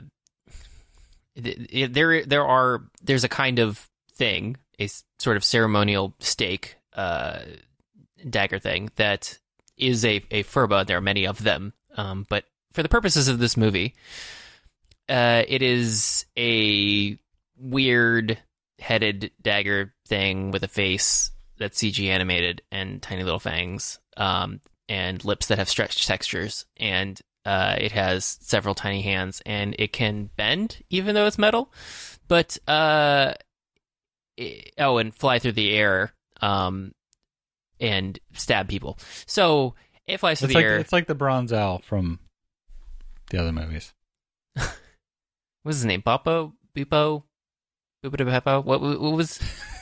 th- 1.35 1.69
th- 1.69 1.93
there 1.93 2.25
there 2.25 2.47
are 2.47 2.83
there's 3.03 3.25
a 3.25 3.29
kind 3.29 3.59
of 3.59 3.89
thing, 4.13 4.57
a 4.79 4.89
sort 5.19 5.37
of 5.37 5.45
ceremonial 5.45 6.15
stake 6.21 6.77
uh, 6.95 7.41
dagger 8.29 8.61
thing 8.61 8.91
that 8.97 9.39
is 9.77 10.05
a 10.05 10.23
a 10.31 10.45
Phurba. 10.45 10.87
There 10.87 10.99
are 10.99 11.03
many 11.03 11.27
of 11.27 11.43
them, 11.43 11.73
um, 11.97 12.25
but 12.29 12.45
for 12.73 12.85
the 12.85 12.89
purposes 12.89 13.27
of 13.27 13.41
this 13.41 13.57
movie, 13.57 13.95
uh, 15.09 15.43
it 15.49 15.63
is 15.63 16.25
a 16.39 17.19
weird 17.57 18.39
headed 18.79 19.31
dagger 19.41 19.95
thing 20.07 20.51
with 20.51 20.63
a 20.65 20.69
face 20.69 21.31
that's 21.59 21.79
CG 21.81 22.07
animated 22.09 22.63
and 22.73 23.01
tiny 23.01 23.23
little 23.23 23.39
fangs, 23.41 23.99
um, 24.17 24.61
and 24.89 25.25
lips 25.25 25.47
that 25.47 25.59
have 25.59 25.69
stretched 25.69 26.07
textures, 26.07 26.67
and 26.77 27.21
uh, 27.45 27.77
it 27.79 27.93
has 27.93 28.39
several 28.41 28.75
tiny 28.75 29.03
hands, 29.03 29.41
and 29.47 29.77
it 29.79 29.93
can 29.93 30.31
bend 30.37 30.83
even 30.91 31.15
though 31.15 31.27
it's 31.27 31.39
metal, 31.39 31.73
but 32.29 32.59
uh, 32.69 33.35
it- 34.37 34.73
oh, 34.79 34.99
and 34.99 35.15
fly 35.15 35.39
through 35.39 35.53
the 35.53 35.73
air, 35.75 36.13
um, 36.41 36.93
and 37.81 38.19
stab 38.33 38.69
people. 38.69 38.99
So 39.27 39.75
it 40.07 40.19
flies 40.19 40.41
through 40.41 40.47
It's 40.47 40.53
the 40.55 40.59
like 40.59 40.65
air. 40.65 40.79
it's 40.79 40.93
like 40.93 41.07
the 41.07 41.15
bronze 41.15 41.53
owl 41.53 41.81
from 41.87 42.19
the 43.31 43.39
other 43.41 43.53
movies. 43.53 43.93
What's 44.55 45.79
his 45.79 45.85
name? 45.85 46.03
Boppo? 46.03 46.53
Bupo? 46.77 47.23
What, 48.05 48.81
what 48.81 48.81
was 49.13 49.39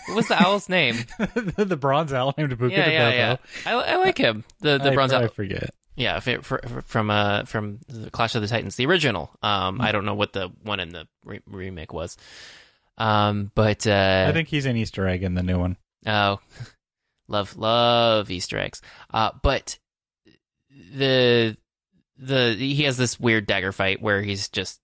what 0.06 0.16
was 0.16 0.28
the 0.28 0.42
owl's 0.42 0.68
name? 0.68 0.96
the 1.56 1.76
bronze 1.76 2.12
owl 2.12 2.34
named 2.36 2.56
Buka 2.58 2.70
yeah, 2.70 2.88
yeah, 2.88 3.10
yeah. 3.10 3.36
I, 3.66 3.72
I 3.72 3.96
like 3.96 4.18
him. 4.18 4.44
The 4.60 4.78
the 4.78 4.90
I, 4.90 4.94
bronze 4.94 5.12
I 5.12 5.22
owl. 5.22 5.28
forget. 5.28 5.70
Yeah, 5.94 6.20
from 6.20 7.10
uh 7.10 7.44
from 7.44 7.80
the 7.88 8.10
Clash 8.10 8.34
of 8.34 8.42
the 8.42 8.48
Titans, 8.48 8.76
the 8.76 8.86
original. 8.86 9.30
Um, 9.42 9.80
I 9.80 9.92
don't 9.92 10.04
know 10.04 10.14
what 10.14 10.32
the 10.32 10.50
one 10.62 10.80
in 10.80 10.90
the 10.90 11.06
re- 11.24 11.42
remake 11.46 11.92
was. 11.92 12.16
Um, 12.98 13.50
but 13.54 13.86
uh, 13.86 14.26
I 14.28 14.32
think 14.32 14.48
he's 14.48 14.66
an 14.66 14.76
Easter 14.76 15.06
egg 15.06 15.22
in 15.22 15.34
the 15.34 15.42
new 15.42 15.58
one. 15.58 15.76
Oh, 16.06 16.40
love 17.28 17.56
love 17.56 18.30
Easter 18.30 18.58
eggs. 18.58 18.80
Uh, 19.12 19.30
but 19.42 19.78
the 20.94 21.56
the 22.16 22.54
he 22.58 22.84
has 22.84 22.96
this 22.96 23.20
weird 23.20 23.46
dagger 23.46 23.72
fight 23.72 24.00
where 24.00 24.22
he's 24.22 24.48
just 24.48 24.80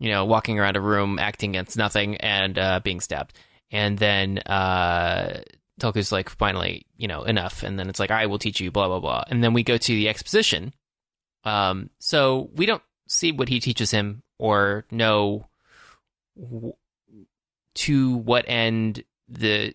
you 0.00 0.10
know 0.10 0.24
walking 0.24 0.58
around 0.58 0.76
a 0.76 0.80
room 0.80 1.18
acting 1.20 1.50
against 1.50 1.76
nothing 1.76 2.16
and 2.16 2.58
uh, 2.58 2.80
being 2.82 3.00
stabbed, 3.00 3.38
and 3.70 3.96
then 3.98 4.38
uh, 4.38 5.42
like 6.10 6.28
finally 6.28 6.86
you 6.96 7.06
know 7.06 7.22
enough, 7.22 7.62
and 7.62 7.78
then 7.78 7.88
it's 7.88 8.00
like 8.00 8.10
I 8.10 8.26
will 8.26 8.38
teach 8.38 8.60
you 8.60 8.72
blah 8.72 8.88
blah 8.88 9.00
blah, 9.00 9.24
and 9.28 9.44
then 9.44 9.52
we 9.52 9.62
go 9.62 9.76
to 9.76 9.92
the 9.92 10.08
exposition. 10.08 10.74
Um, 11.44 11.90
so 12.00 12.50
we 12.54 12.66
don't 12.66 12.82
see 13.06 13.32
what 13.32 13.48
he 13.48 13.60
teaches 13.60 13.90
him 13.90 14.22
or 14.38 14.84
know 14.90 15.46
w- 16.36 16.74
to 17.74 18.16
what 18.16 18.44
end 18.48 19.04
the 19.28 19.74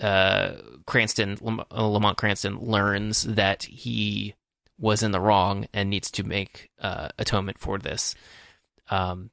uh, 0.00 0.52
Cranston, 0.86 1.38
Lam- 1.40 1.64
uh, 1.70 1.86
Lamont 1.86 2.16
Cranston, 2.16 2.58
learns 2.60 3.22
that 3.22 3.64
he 3.64 4.34
was 4.78 5.02
in 5.02 5.10
the 5.10 5.20
wrong 5.20 5.66
and 5.72 5.88
needs 5.88 6.10
to 6.12 6.22
make 6.22 6.70
uh, 6.80 7.08
atonement 7.18 7.58
for 7.58 7.78
this. 7.78 8.14
Um, 8.90 9.30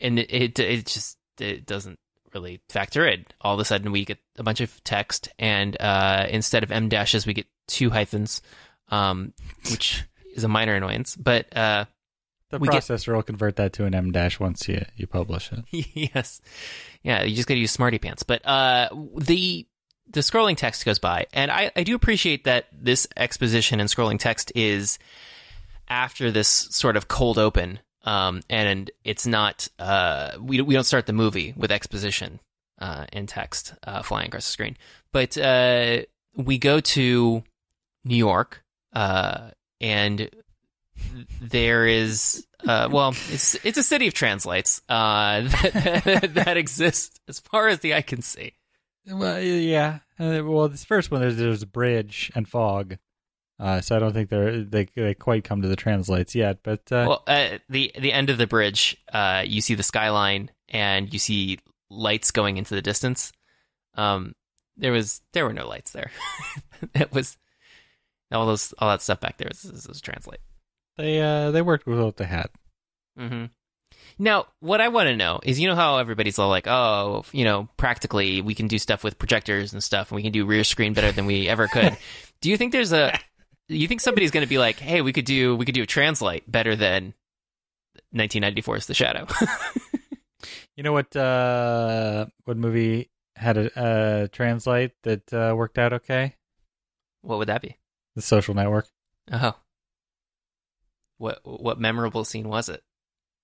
and 0.00 0.18
it, 0.18 0.30
it 0.32 0.58
it 0.58 0.86
just 0.86 1.18
it 1.38 1.66
doesn't 1.66 1.98
really 2.34 2.60
factor 2.68 3.06
in. 3.06 3.24
All 3.40 3.54
of 3.54 3.60
a 3.60 3.64
sudden, 3.64 3.92
we 3.92 4.04
get 4.04 4.18
a 4.38 4.42
bunch 4.42 4.60
of 4.60 4.82
text, 4.84 5.28
and 5.38 5.76
uh, 5.80 6.26
instead 6.28 6.62
of 6.62 6.72
m 6.72 6.88
dashes, 6.88 7.26
we 7.26 7.34
get 7.34 7.46
two 7.68 7.90
hyphens, 7.90 8.42
um, 8.88 9.32
which 9.70 10.04
is 10.34 10.44
a 10.44 10.48
minor 10.48 10.74
annoyance. 10.74 11.14
But 11.16 11.56
uh, 11.56 11.84
The 12.50 12.58
We 12.58 12.68
get- 12.68 12.82
processor 12.82 13.14
will 13.14 13.22
convert 13.22 13.56
that 13.56 13.72
to 13.74 13.84
an 13.84 13.94
M 13.94 14.10
dash 14.12 14.38
once 14.40 14.68
you 14.68 14.84
you 14.96 15.06
publish 15.06 15.50
it. 15.52 15.64
yes, 16.14 16.40
yeah, 17.02 17.22
you 17.22 17.34
just 17.36 17.48
got 17.48 17.54
to 17.54 17.60
use 17.60 17.72
smarty 17.72 17.98
pants. 17.98 18.22
But 18.24 18.44
uh, 18.46 18.88
the 19.16 19.66
the 20.10 20.20
scrolling 20.20 20.56
text 20.56 20.84
goes 20.84 20.98
by, 20.98 21.26
and 21.32 21.50
I, 21.50 21.70
I 21.74 21.82
do 21.82 21.94
appreciate 21.94 22.44
that 22.44 22.66
this 22.72 23.06
exposition 23.16 23.80
and 23.80 23.88
scrolling 23.88 24.18
text 24.18 24.52
is 24.54 24.98
after 25.88 26.30
this 26.30 26.48
sort 26.48 26.96
of 26.96 27.08
cold 27.08 27.38
open, 27.38 27.78
um, 28.04 28.42
and 28.48 28.90
it's 29.02 29.26
not 29.26 29.68
uh, 29.78 30.32
we 30.40 30.60
we 30.60 30.74
don't 30.74 30.84
start 30.84 31.06
the 31.06 31.12
movie 31.12 31.54
with 31.56 31.72
exposition 31.72 32.40
uh, 32.78 33.06
and 33.12 33.28
text 33.28 33.74
uh, 33.86 34.02
flying 34.02 34.28
across 34.28 34.46
the 34.46 34.52
screen, 34.52 34.76
but 35.12 35.36
uh, 35.38 36.02
we 36.36 36.58
go 36.58 36.80
to 36.80 37.42
New 38.04 38.16
York, 38.16 38.62
uh, 38.92 39.50
and 39.80 40.30
there 41.40 41.86
is 41.86 42.46
uh, 42.66 42.88
well, 42.90 43.10
it's 43.30 43.54
it's 43.64 43.78
a 43.78 43.82
city 43.82 44.06
of 44.06 44.14
translights 44.14 44.80
that, 44.88 46.30
that 46.34 46.56
exists 46.56 47.18
as 47.28 47.40
far 47.40 47.68
as 47.68 47.80
the 47.80 47.94
eye 47.94 48.02
can 48.02 48.22
see. 48.22 48.52
Well, 49.06 49.40
yeah. 49.40 50.00
Well, 50.18 50.68
this 50.68 50.84
first 50.84 51.10
one 51.10 51.20
there's 51.20 51.36
there's 51.36 51.62
a 51.62 51.66
bridge 51.66 52.30
and 52.34 52.48
fog, 52.48 52.96
uh, 53.58 53.80
so 53.80 53.96
I 53.96 53.98
don't 53.98 54.12
think 54.12 54.30
they're 54.30 54.62
they 54.62 54.88
they 54.94 55.14
quite 55.14 55.44
come 55.44 55.62
to 55.62 55.68
the 55.68 55.76
translights 55.76 56.34
yet. 56.34 56.58
But 56.62 56.80
uh, 56.90 57.06
Well, 57.08 57.22
uh, 57.26 57.58
the 57.68 57.92
the 57.98 58.12
end 58.12 58.30
of 58.30 58.38
the 58.38 58.46
bridge, 58.46 58.96
uh, 59.12 59.44
you 59.46 59.60
see 59.60 59.74
the 59.74 59.82
skyline 59.82 60.50
and 60.68 61.12
you 61.12 61.18
see 61.18 61.58
lights 61.90 62.30
going 62.30 62.56
into 62.56 62.74
the 62.74 62.82
distance. 62.82 63.32
Um, 63.94 64.34
there 64.76 64.92
was 64.92 65.20
there 65.32 65.44
were 65.44 65.52
no 65.52 65.68
lights 65.68 65.92
there. 65.92 66.10
it 66.94 67.12
was 67.12 67.36
all 68.32 68.46
those 68.46 68.74
all 68.78 68.90
that 68.90 69.02
stuff 69.02 69.20
back 69.20 69.38
there 69.38 69.48
was, 69.48 69.70
was, 69.70 69.86
was 69.86 70.02
translight. 70.02 70.38
they 70.96 71.20
uh 71.20 71.50
they 71.52 71.62
worked 71.62 71.86
with 71.86 72.00
what 72.00 72.16
they 72.16 72.24
had. 72.24 72.50
hmm 73.16 73.44
Now, 74.18 74.46
what 74.58 74.80
I 74.80 74.88
want 74.88 75.06
to 75.08 75.16
know 75.16 75.38
is, 75.44 75.60
you 75.60 75.68
know 75.68 75.76
how 75.76 75.98
everybody's 75.98 76.38
all 76.40 76.48
like, 76.48 76.66
"Oh, 76.66 77.24
you 77.30 77.44
know, 77.44 77.68
practically 77.76 78.40
we 78.42 78.54
can 78.54 78.66
do 78.66 78.78
stuff 78.78 79.04
with 79.04 79.18
projectors 79.18 79.72
and 79.72 79.82
stuff, 79.82 80.10
and 80.10 80.16
we 80.16 80.22
can 80.22 80.32
do 80.32 80.44
rear 80.44 80.64
screen 80.64 80.92
better 80.92 81.12
than 81.12 81.26
we 81.26 81.48
ever 81.48 81.68
could." 81.68 81.96
do 82.40 82.50
you 82.50 82.56
think 82.56 82.72
there's 82.72 82.92
a? 82.92 83.16
You 83.68 83.88
think 83.88 84.00
somebody's 84.00 84.30
going 84.30 84.44
to 84.44 84.48
be 84.48 84.58
like, 84.58 84.78
"Hey, 84.78 85.00
we 85.00 85.12
could 85.12 85.24
do 85.24 85.56
we 85.56 85.64
could 85.64 85.74
do 85.74 85.82
a 85.82 85.86
translight 85.86 86.42
better 86.46 86.76
than 86.76 87.14
1994's 88.14 88.86
The 88.86 88.94
Shadow"? 88.94 89.26
You 90.76 90.82
know 90.82 90.92
what? 90.92 91.14
Uh, 91.14 92.26
what 92.44 92.56
movie 92.56 93.10
had 93.36 93.56
a 93.56 93.78
uh, 93.78 94.26
translight 94.26 94.90
that 95.04 95.32
uh, 95.32 95.54
worked 95.56 95.78
out 95.78 95.92
okay? 95.92 96.34
what 97.22 97.38
would 97.38 97.48
that 97.48 97.62
be? 97.62 97.78
The 98.16 98.22
Social 98.22 98.54
Network. 98.54 98.88
Oh, 99.32 99.56
what 101.18 101.40
what 101.44 101.80
memorable 101.80 102.24
scene 102.24 102.48
was 102.48 102.68
it? 102.68 102.82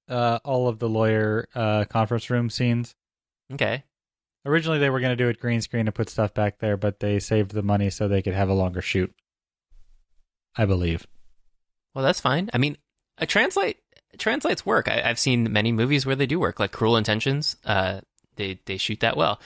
Uh, 0.09 0.41
all 0.45 0.67
of 0.69 0.81
the 0.81 0.89
lawyer 0.89 1.49
uh, 1.55 1.85
conference 1.85 2.29
room 2.31 2.51
scenes. 2.51 2.95
Okay, 3.53 3.85
Originally, 4.47 4.79
they 4.79 4.91
were 4.91 5.01
going 5.01 5.17
to 5.17 5.23
do 5.23 5.29
it 5.29 5.39
green 5.39 5.61
screen 5.61 5.87
and 5.87 5.95
put 5.95 6.09
stuff 6.09 6.33
back 6.33 6.59
there, 6.59 6.77
but 6.77 7.01
they 7.01 7.19
saved 7.19 7.53
the 7.53 7.63
money 7.63 7.91
so 7.91 8.09
they 8.09 8.23
could 8.23 8.35
have 8.35 8.49
a 8.49 8.55
longer 8.55 8.81
shoot. 8.81 9.15
I 10.57 10.65
believe. 10.67 11.07
well 11.95 12.05
that's 12.05 12.21
fine. 12.21 12.51
I 12.53 12.59
mean, 12.59 12.77
a 13.19 13.27
translight 13.27 13.77
translights 14.19 14.65
work. 14.67 14.89
I, 14.89 15.03
I've 15.05 15.19
seen 15.19 15.53
many 15.53 15.73
movies 15.73 16.05
where 16.07 16.17
they 16.17 16.27
do 16.27 16.41
work, 16.41 16.59
like 16.61 16.73
Cruel 16.73 16.97
Intentions. 16.97 17.57
Uh, 17.65 18.01
they 18.37 18.59
they 18.67 18.77
shoot 18.77 19.01
that 19.01 19.17
well. 19.17 19.41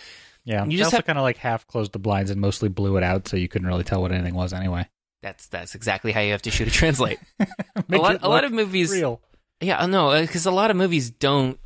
Yeah, 0.44 0.64
You 0.64 0.72
you 0.72 0.78
just 0.78 0.88
also 0.88 0.96
have- 0.98 1.06
kind 1.06 1.18
of 1.18 1.22
like 1.22 1.36
half 1.38 1.66
closed 1.66 1.92
the 1.92 1.98
blinds 1.98 2.30
and 2.30 2.40
mostly 2.40 2.68
blew 2.68 2.96
it 2.96 3.02
out, 3.02 3.28
so 3.28 3.36
you 3.36 3.48
couldn't 3.48 3.66
really 3.68 3.84
tell 3.84 4.02
what 4.02 4.12
anything 4.12 4.34
was 4.34 4.52
anyway. 4.52 4.86
That's 5.22 5.46
that's 5.48 5.74
exactly 5.74 6.12
how 6.12 6.20
you 6.20 6.32
have 6.32 6.42
to 6.42 6.50
shoot 6.50 6.68
a 6.68 6.70
translight. 6.70 7.18
a 7.40 7.96
lot 7.96 8.22
a 8.22 8.28
lot 8.28 8.44
of 8.44 8.52
movies 8.52 8.90
real. 8.92 9.20
Yeah, 9.60 9.84
no, 9.86 10.20
because 10.20 10.44
a 10.46 10.50
lot 10.50 10.70
of 10.70 10.76
movies 10.76 11.10
don't 11.10 11.58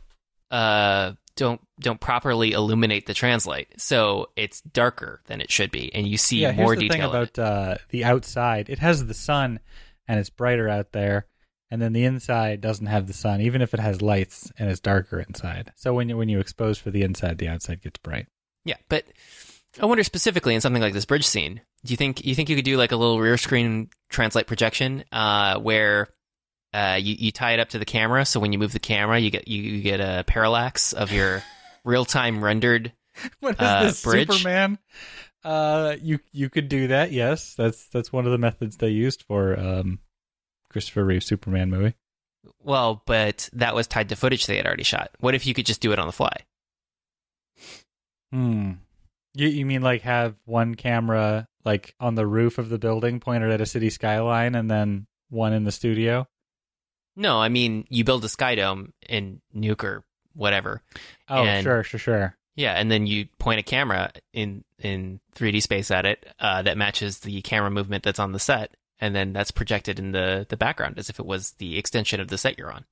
uh 0.50 1.12
don't 1.38 1.61
don't 1.81 2.01
properly 2.01 2.53
illuminate 2.53 3.07
the 3.07 3.14
translight, 3.14 3.66
so 3.79 4.29
it's 4.37 4.61
darker 4.61 5.22
than 5.27 5.40
it 5.40 5.51
should 5.51 5.70
be, 5.70 5.94
and 5.94 6.07
you 6.07 6.18
see 6.18 6.40
yeah, 6.40 6.53
more 6.53 6.74
here's 6.74 6.81
the 6.81 6.88
detail. 6.88 7.11
thing 7.11 7.20
about 7.20 7.38
uh, 7.38 7.79
the 7.90 8.05
outside. 8.05 8.68
It 8.68 8.81
has 8.81 9.07
the 9.07 9.14
sun, 9.14 9.61
and 10.07 10.18
it's 10.18 10.31
brighter 10.31 10.68
out 10.68 10.92
there, 10.92 11.27
and 11.70 11.81
then 11.81 11.92
the 11.92 12.05
inside 12.05 12.61
doesn't 12.61 12.87
have 12.87 13.07
the 13.07 13.12
sun, 13.12 13.40
even 13.40 13.62
if 13.62 13.72
it 13.72 13.81
has 13.81 14.03
lights 14.03 14.53
and 14.59 14.68
it's 14.68 14.81
darker 14.81 15.20
inside. 15.20 15.72
So 15.77 15.94
when 15.94 16.09
you 16.09 16.16
when 16.16 16.29
you 16.29 16.40
expose 16.40 16.79
for 16.79 16.90
the 16.90 17.03
inside, 17.03 17.38
the 17.38 17.48
outside 17.48 17.83
gets 17.83 17.98
bright. 18.01 18.27
Yeah, 18.64 18.77
but 18.88 19.05
I 19.81 19.87
wonder 19.87 20.03
specifically 20.03 20.55
in 20.55 20.61
something 20.61 20.83
like 20.83 20.92
this 20.92 21.07
bridge 21.07 21.27
scene. 21.27 21.61
Do 21.85 21.92
you 21.92 21.96
think 21.96 22.27
you 22.27 22.35
think 22.35 22.48
you 22.48 22.57
could 22.57 22.64
do 22.64 22.77
like 22.77 22.92
a 22.92 22.96
little 22.96 23.20
rear 23.20 23.38
screen 23.38 23.90
translight 24.12 24.46
projection, 24.46 25.05
uh, 25.12 25.61
where 25.61 26.09
uh, 26.78 26.94
you 26.96 27.16
you 27.18 27.32
tie 27.32 27.52
it 27.52 27.60
up 27.60 27.70
to 27.70 27.78
the 27.78 27.84
camera, 27.84 28.24
so 28.24 28.38
when 28.40 28.52
you 28.52 28.58
move 28.58 28.72
the 28.72 28.78
camera, 28.78 29.18
you 29.18 29.30
get 29.30 29.48
you, 29.48 29.62
you 29.62 29.82
get 29.82 30.00
a 30.00 30.24
parallax 30.26 30.92
of 30.92 31.12
your 31.12 31.42
real 31.84 32.04
time 32.04 32.42
rendered. 32.44 32.92
What 33.40 33.54
is 33.54 33.60
Uh, 33.60 33.82
this 33.84 34.02
bridge? 34.02 34.30
Superman? 34.30 34.78
Uh, 35.44 35.96
you 36.02 36.18
you 36.32 36.48
could 36.50 36.68
do 36.68 36.88
that. 36.88 37.10
Yes, 37.12 37.54
that's 37.54 37.88
that's 37.88 38.12
one 38.12 38.26
of 38.26 38.32
the 38.32 38.38
methods 38.38 38.76
they 38.76 38.88
used 38.90 39.22
for 39.22 39.58
um, 39.58 39.98
Christopher 40.70 41.04
Reeve 41.04 41.24
Superman 41.24 41.70
movie. 41.70 41.94
Well, 42.62 43.02
but 43.06 43.48
that 43.52 43.74
was 43.74 43.86
tied 43.86 44.08
to 44.10 44.16
footage 44.16 44.46
they 44.46 44.56
had 44.56 44.66
already 44.66 44.82
shot. 44.84 45.10
What 45.20 45.34
if 45.34 45.46
you 45.46 45.54
could 45.54 45.66
just 45.66 45.80
do 45.80 45.92
it 45.92 45.98
on 45.98 46.06
the 46.06 46.12
fly? 46.12 46.36
Hmm. 48.32 48.72
You 49.34 49.48
you 49.48 49.66
mean 49.66 49.82
like 49.82 50.02
have 50.02 50.34
one 50.44 50.74
camera 50.74 51.46
like 51.64 51.94
on 52.00 52.14
the 52.14 52.26
roof 52.26 52.58
of 52.58 52.68
the 52.68 52.78
building 52.78 53.20
pointed 53.20 53.50
at 53.50 53.60
a 53.60 53.66
city 53.66 53.90
skyline, 53.90 54.54
and 54.54 54.70
then 54.70 55.06
one 55.30 55.52
in 55.52 55.64
the 55.64 55.72
studio? 55.72 56.26
No, 57.18 57.38
I 57.40 57.48
mean 57.48 57.85
you 57.90 58.04
build 58.04 58.24
a 58.24 58.28
sky 58.28 58.54
dome 58.54 58.92
in 59.09 59.40
Nuke 59.54 59.83
or 59.83 60.04
whatever. 60.35 60.83
Oh, 61.28 61.42
And- 61.44 61.64
sure, 61.64 61.83
sure, 61.83 61.98
sure. 61.98 62.35
Yeah, 62.54 62.72
and 62.74 62.90
then 62.90 63.07
you 63.07 63.26
point 63.38 63.61
a 63.61 63.62
camera 63.62 64.11
in 64.33 64.64
in 64.81 65.20
3D 65.35 65.61
space 65.62 65.90
at 65.90 66.07
it 66.07 66.26
uh, 66.40 66.62
that 66.62 66.76
matches 66.76 67.18
the 67.20 67.40
camera 67.42 67.70
movement 67.70 68.02
that's 68.04 68.18
on 68.18 68.33
the 68.33 68.38
set, 68.40 68.76
and 69.00 69.14
then 69.14 69.33
that's 69.33 69.50
projected 69.52 69.98
in 69.98 70.12
the 70.12 70.46
the 70.48 70.57
background 70.57 70.98
as 70.98 71.09
if 71.11 71.18
it 71.20 71.26
was 71.26 71.52
the 71.59 71.76
extension 71.78 72.20
of 72.20 72.28
the 72.28 72.38
set 72.38 72.57
you're 72.59 72.72
on. 72.72 72.85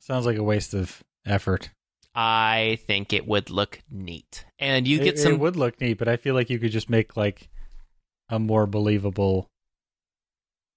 Sounds 0.00 0.26
like 0.26 0.36
a 0.36 0.42
waste 0.42 0.74
of 0.74 1.02
effort. 1.26 1.70
I 2.14 2.78
think 2.86 3.12
it 3.12 3.26
would 3.26 3.50
look 3.50 3.80
neat, 3.90 4.44
and 4.58 4.86
you 4.86 4.98
It- 5.00 5.04
get 5.04 5.18
some. 5.18 5.32
It 5.32 5.38
would 5.40 5.56
look 5.56 5.80
neat, 5.80 5.98
but 5.98 6.08
I 6.08 6.16
feel 6.16 6.34
like 6.34 6.50
you 6.50 6.58
could 6.58 6.72
just 6.72 6.90
make 6.90 7.16
like 7.16 7.48
a 8.28 8.38
more 8.38 8.66
believable. 8.66 9.48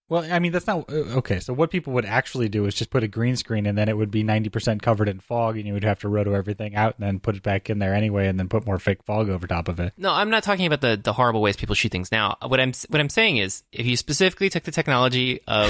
Well, 0.09 0.27
I 0.31 0.39
mean 0.39 0.51
that's 0.51 0.67
not 0.67 0.89
uh, 0.89 1.17
okay. 1.19 1.39
So 1.39 1.53
what 1.53 1.71
people 1.71 1.93
would 1.93 2.05
actually 2.05 2.49
do 2.49 2.65
is 2.65 2.75
just 2.75 2.89
put 2.89 3.03
a 3.03 3.07
green 3.07 3.35
screen, 3.35 3.65
and 3.65 3.77
then 3.77 3.87
it 3.89 3.97
would 3.97 4.11
be 4.11 4.21
ninety 4.21 4.49
percent 4.49 4.81
covered 4.81 5.07
in 5.09 5.19
fog, 5.19 5.57
and 5.57 5.65
you 5.65 5.73
would 5.73 5.83
have 5.85 5.99
to 5.99 6.09
roto 6.09 6.33
everything 6.33 6.75
out, 6.75 6.95
and 6.97 7.07
then 7.07 7.19
put 7.19 7.35
it 7.35 7.41
back 7.43 7.69
in 7.69 7.79
there 7.79 7.93
anyway, 7.93 8.27
and 8.27 8.37
then 8.37 8.49
put 8.49 8.65
more 8.65 8.79
fake 8.79 9.01
fog 9.03 9.29
over 9.29 9.47
top 9.47 9.67
of 9.69 9.79
it. 9.79 9.93
No, 9.97 10.11
I'm 10.11 10.29
not 10.29 10.43
talking 10.43 10.65
about 10.65 10.81
the, 10.81 10.99
the 11.01 11.13
horrible 11.13 11.41
ways 11.41 11.55
people 11.55 11.73
shoot 11.73 11.91
things 11.91 12.11
now. 12.11 12.37
What 12.45 12.59
I'm 12.59 12.73
what 12.89 12.99
I'm 12.99 13.09
saying 13.09 13.37
is, 13.37 13.63
if 13.71 13.85
you 13.85 13.95
specifically 13.97 14.49
took 14.49 14.63
the 14.63 14.71
technology 14.71 15.39
of 15.47 15.69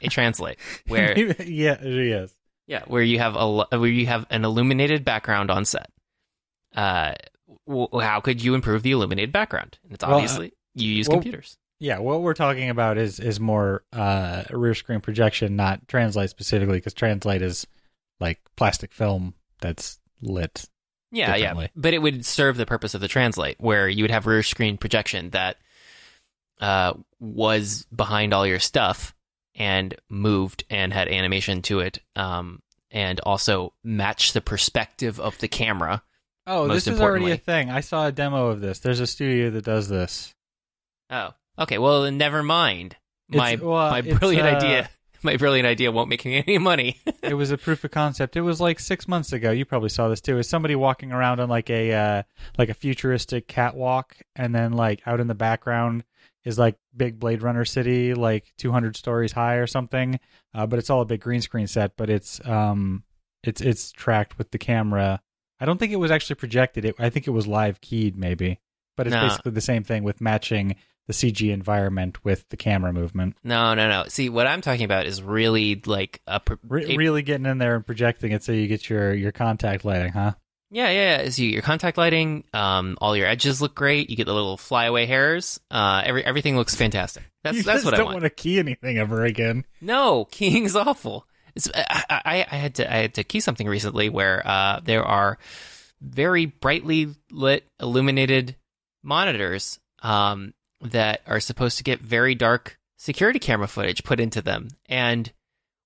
a 0.00 0.08
translight, 0.08 0.56
where 0.86 1.18
yeah, 1.42 1.82
yes. 1.82 2.32
Yeah, 2.66 2.84
where 2.86 3.02
you 3.02 3.18
have 3.18 3.34
a 3.36 3.64
where 3.76 3.90
you 3.90 4.06
have 4.06 4.24
an 4.30 4.44
illuminated 4.44 5.04
background 5.04 5.50
on 5.50 5.64
set. 5.64 5.90
Uh, 6.74 7.14
w- 7.68 7.88
how 8.00 8.20
could 8.20 8.42
you 8.42 8.54
improve 8.54 8.82
the 8.82 8.92
illuminated 8.92 9.32
background? 9.32 9.78
And 9.84 9.92
it's 9.92 10.02
Well, 10.04 10.14
uh, 10.14 10.16
obviously 10.18 10.52
you 10.74 10.90
use 10.90 11.08
well- 11.08 11.16
computers. 11.18 11.58
Yeah, 11.80 11.98
what 11.98 12.22
we're 12.22 12.34
talking 12.34 12.70
about 12.70 12.98
is 12.98 13.20
is 13.20 13.40
more 13.40 13.84
uh, 13.92 14.44
rear 14.50 14.74
screen 14.74 15.00
projection, 15.00 15.56
not 15.56 15.86
translight 15.86 16.28
specifically, 16.28 16.78
because 16.78 16.94
translight 16.94 17.42
is 17.42 17.66
like 18.20 18.40
plastic 18.56 18.92
film 18.92 19.34
that's 19.60 19.98
lit. 20.22 20.66
Yeah, 21.10 21.36
yeah, 21.36 21.68
but 21.76 21.94
it 21.94 22.02
would 22.02 22.26
serve 22.26 22.56
the 22.56 22.66
purpose 22.66 22.94
of 22.94 23.00
the 23.00 23.08
translight, 23.08 23.56
where 23.58 23.88
you 23.88 24.02
would 24.02 24.10
have 24.10 24.26
rear 24.26 24.42
screen 24.42 24.76
projection 24.78 25.30
that 25.30 25.58
uh, 26.60 26.94
was 27.20 27.84
behind 27.94 28.34
all 28.34 28.46
your 28.46 28.58
stuff 28.58 29.14
and 29.54 29.94
moved 30.08 30.64
and 30.70 30.92
had 30.92 31.08
animation 31.08 31.62
to 31.62 31.80
it, 31.80 31.98
um, 32.16 32.62
and 32.90 33.20
also 33.20 33.72
match 33.84 34.32
the 34.32 34.40
perspective 34.40 35.20
of 35.20 35.38
the 35.38 35.48
camera. 35.48 36.02
Oh, 36.46 36.68
this 36.68 36.86
is 36.86 37.00
already 37.00 37.30
a 37.30 37.36
thing. 37.36 37.70
I 37.70 37.80
saw 37.80 38.06
a 38.06 38.12
demo 38.12 38.48
of 38.48 38.60
this. 38.60 38.80
There's 38.80 39.00
a 39.00 39.06
studio 39.06 39.50
that 39.50 39.64
does 39.64 39.88
this. 39.88 40.34
Oh, 41.10 41.30
okay. 41.58 41.78
Well, 41.78 42.02
then 42.02 42.18
never 42.18 42.42
mind. 42.42 42.96
My 43.28 43.56
well, 43.56 43.90
my 43.90 44.00
brilliant 44.02 44.46
uh, 44.46 44.56
idea. 44.56 44.90
my 45.22 45.36
brilliant 45.36 45.66
idea 45.66 45.90
won't 45.90 46.08
make 46.08 46.24
me 46.24 46.42
any 46.46 46.58
money. 46.58 47.00
it 47.22 47.34
was 47.34 47.50
a 47.50 47.58
proof 47.58 47.82
of 47.84 47.90
concept. 47.90 48.36
It 48.36 48.42
was 48.42 48.60
like 48.60 48.78
six 48.78 49.08
months 49.08 49.32
ago. 49.32 49.50
You 49.50 49.64
probably 49.64 49.88
saw 49.88 50.08
this 50.08 50.20
too. 50.20 50.38
Is 50.38 50.48
somebody 50.48 50.76
walking 50.76 51.12
around 51.12 51.40
on 51.40 51.48
like 51.48 51.70
a 51.70 51.92
uh, 51.92 52.22
like 52.58 52.68
a 52.68 52.74
futuristic 52.74 53.48
catwalk, 53.48 54.16
and 54.36 54.54
then 54.54 54.72
like 54.72 55.00
out 55.06 55.20
in 55.20 55.26
the 55.26 55.34
background 55.34 56.04
is 56.44 56.58
like 56.58 56.76
big 56.94 57.18
Blade 57.18 57.42
Runner 57.42 57.64
city, 57.64 58.12
like 58.12 58.52
200 58.58 58.96
stories 58.96 59.32
high 59.32 59.54
or 59.54 59.66
something. 59.66 60.20
Uh, 60.54 60.66
but 60.66 60.78
it's 60.78 60.90
all 60.90 61.00
a 61.00 61.06
big 61.06 61.20
green 61.20 61.40
screen 61.40 61.66
set. 61.66 61.96
But 61.96 62.10
it's 62.10 62.46
um 62.46 63.02
it's 63.42 63.60
it's 63.60 63.90
tracked 63.92 64.36
with 64.38 64.50
the 64.50 64.58
camera. 64.58 65.20
I 65.58 65.64
don't 65.64 65.78
think 65.78 65.92
it 65.92 65.96
was 65.96 66.10
actually 66.10 66.36
projected. 66.36 66.84
It, 66.84 66.96
I 66.98 67.08
think 67.08 67.26
it 67.26 67.30
was 67.30 67.46
live 67.46 67.80
keyed 67.80 68.16
maybe. 68.16 68.60
But 68.96 69.06
it's 69.06 69.14
No. 69.14 69.22
basically 69.22 69.52
the 69.52 69.60
same 69.60 69.82
thing 69.82 70.04
with 70.04 70.20
matching 70.20 70.76
the 71.06 71.12
CG 71.12 71.52
environment 71.52 72.24
with 72.24 72.48
the 72.48 72.56
camera 72.56 72.92
movement. 72.92 73.36
no, 73.44 73.74
no, 73.74 73.88
no. 73.88 74.04
See, 74.08 74.28
what 74.28 74.46
I'm 74.46 74.60
talking 74.60 74.84
about 74.84 75.06
is 75.06 75.22
really 75.22 75.82
like 75.84 76.20
a, 76.26 76.40
pr- 76.40 76.54
Re- 76.66 76.96
really 76.96 77.22
getting 77.22 77.46
in 77.46 77.58
there 77.58 77.76
and 77.76 77.84
projecting 77.86 78.32
it 78.32 78.42
so 78.42 78.52
you 78.52 78.66
get 78.66 78.88
your 78.88 79.12
your 79.12 79.32
contact 79.32 79.84
lighting, 79.84 80.12
huh? 80.12 80.32
Yeah, 80.70 80.90
yeah. 80.90 81.22
yeah. 81.22 81.30
So 81.30 81.42
your 81.42 81.62
contact 81.62 81.98
lighting, 81.98 82.44
um, 82.52 82.96
all 83.00 83.16
your 83.16 83.26
edges 83.28 83.62
look 83.62 83.74
great. 83.74 84.10
You 84.10 84.16
get 84.16 84.26
the 84.26 84.34
little 84.34 84.56
flyaway 84.56 85.06
hairs. 85.06 85.60
Uh, 85.70 86.02
every 86.04 86.24
everything 86.24 86.56
looks 86.56 86.74
fantastic. 86.74 87.22
That's 87.42 87.58
you 87.58 87.62
that's 87.62 87.84
what 87.84 87.94
I 87.94 87.98
want. 87.98 88.06
don't 88.14 88.22
want. 88.22 88.24
to 88.24 88.30
key 88.30 88.58
anything 88.58 88.98
ever 88.98 89.24
again. 89.24 89.64
No, 89.80 90.24
keying's 90.24 90.74
awful. 90.74 91.26
It's, 91.54 91.70
I, 91.72 92.04
I, 92.10 92.46
I 92.50 92.56
had 92.56 92.74
to 92.76 92.92
I 92.92 92.96
had 92.96 93.14
to 93.14 93.24
key 93.24 93.38
something 93.40 93.68
recently 93.68 94.08
where 94.08 94.42
uh, 94.44 94.80
there 94.82 95.04
are 95.04 95.38
very 96.00 96.46
brightly 96.46 97.14
lit, 97.30 97.64
illuminated 97.80 98.56
monitors 99.04 99.78
um, 100.02 100.54
that 100.84 101.22
are 101.26 101.40
supposed 101.40 101.78
to 101.78 101.84
get 101.84 102.00
very 102.00 102.34
dark 102.34 102.78
security 102.96 103.38
camera 103.38 103.66
footage 103.68 104.04
put 104.04 104.20
into 104.20 104.40
them. 104.42 104.68
And 104.86 105.32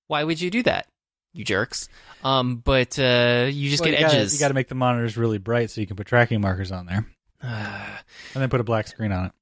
why 0.07 0.25
would 0.25 0.41
you 0.41 0.51
do 0.51 0.63
that, 0.65 0.87
you 1.33 1.45
jerks? 1.45 1.89
Um, 2.25 2.57
but 2.57 2.99
uh, 2.99 3.49
you 3.51 3.71
just 3.71 3.81
Well, 3.83 3.91
get 3.91 4.01
you 4.01 4.07
gotta- 4.07 4.19
edges. 4.19 4.35
you 4.35 4.41
got 4.41 4.49
to 4.49 4.55
make 4.55 4.69
the 4.69 4.75
monitors 4.75 5.17
really 5.17 5.39
bright 5.39 5.71
so 5.71 5.81
you 5.81 5.87
can 5.87 5.97
put 5.97 6.07
tracking 6.07 6.41
markers 6.41 6.73
on 6.73 6.87
there, 6.87 7.07
and 7.43 7.93
then 8.35 8.49
put 8.51 8.61
a 8.61 8.65
black 8.65 8.89
screen 8.89 9.13
on 9.13 9.27
it. 9.27 9.33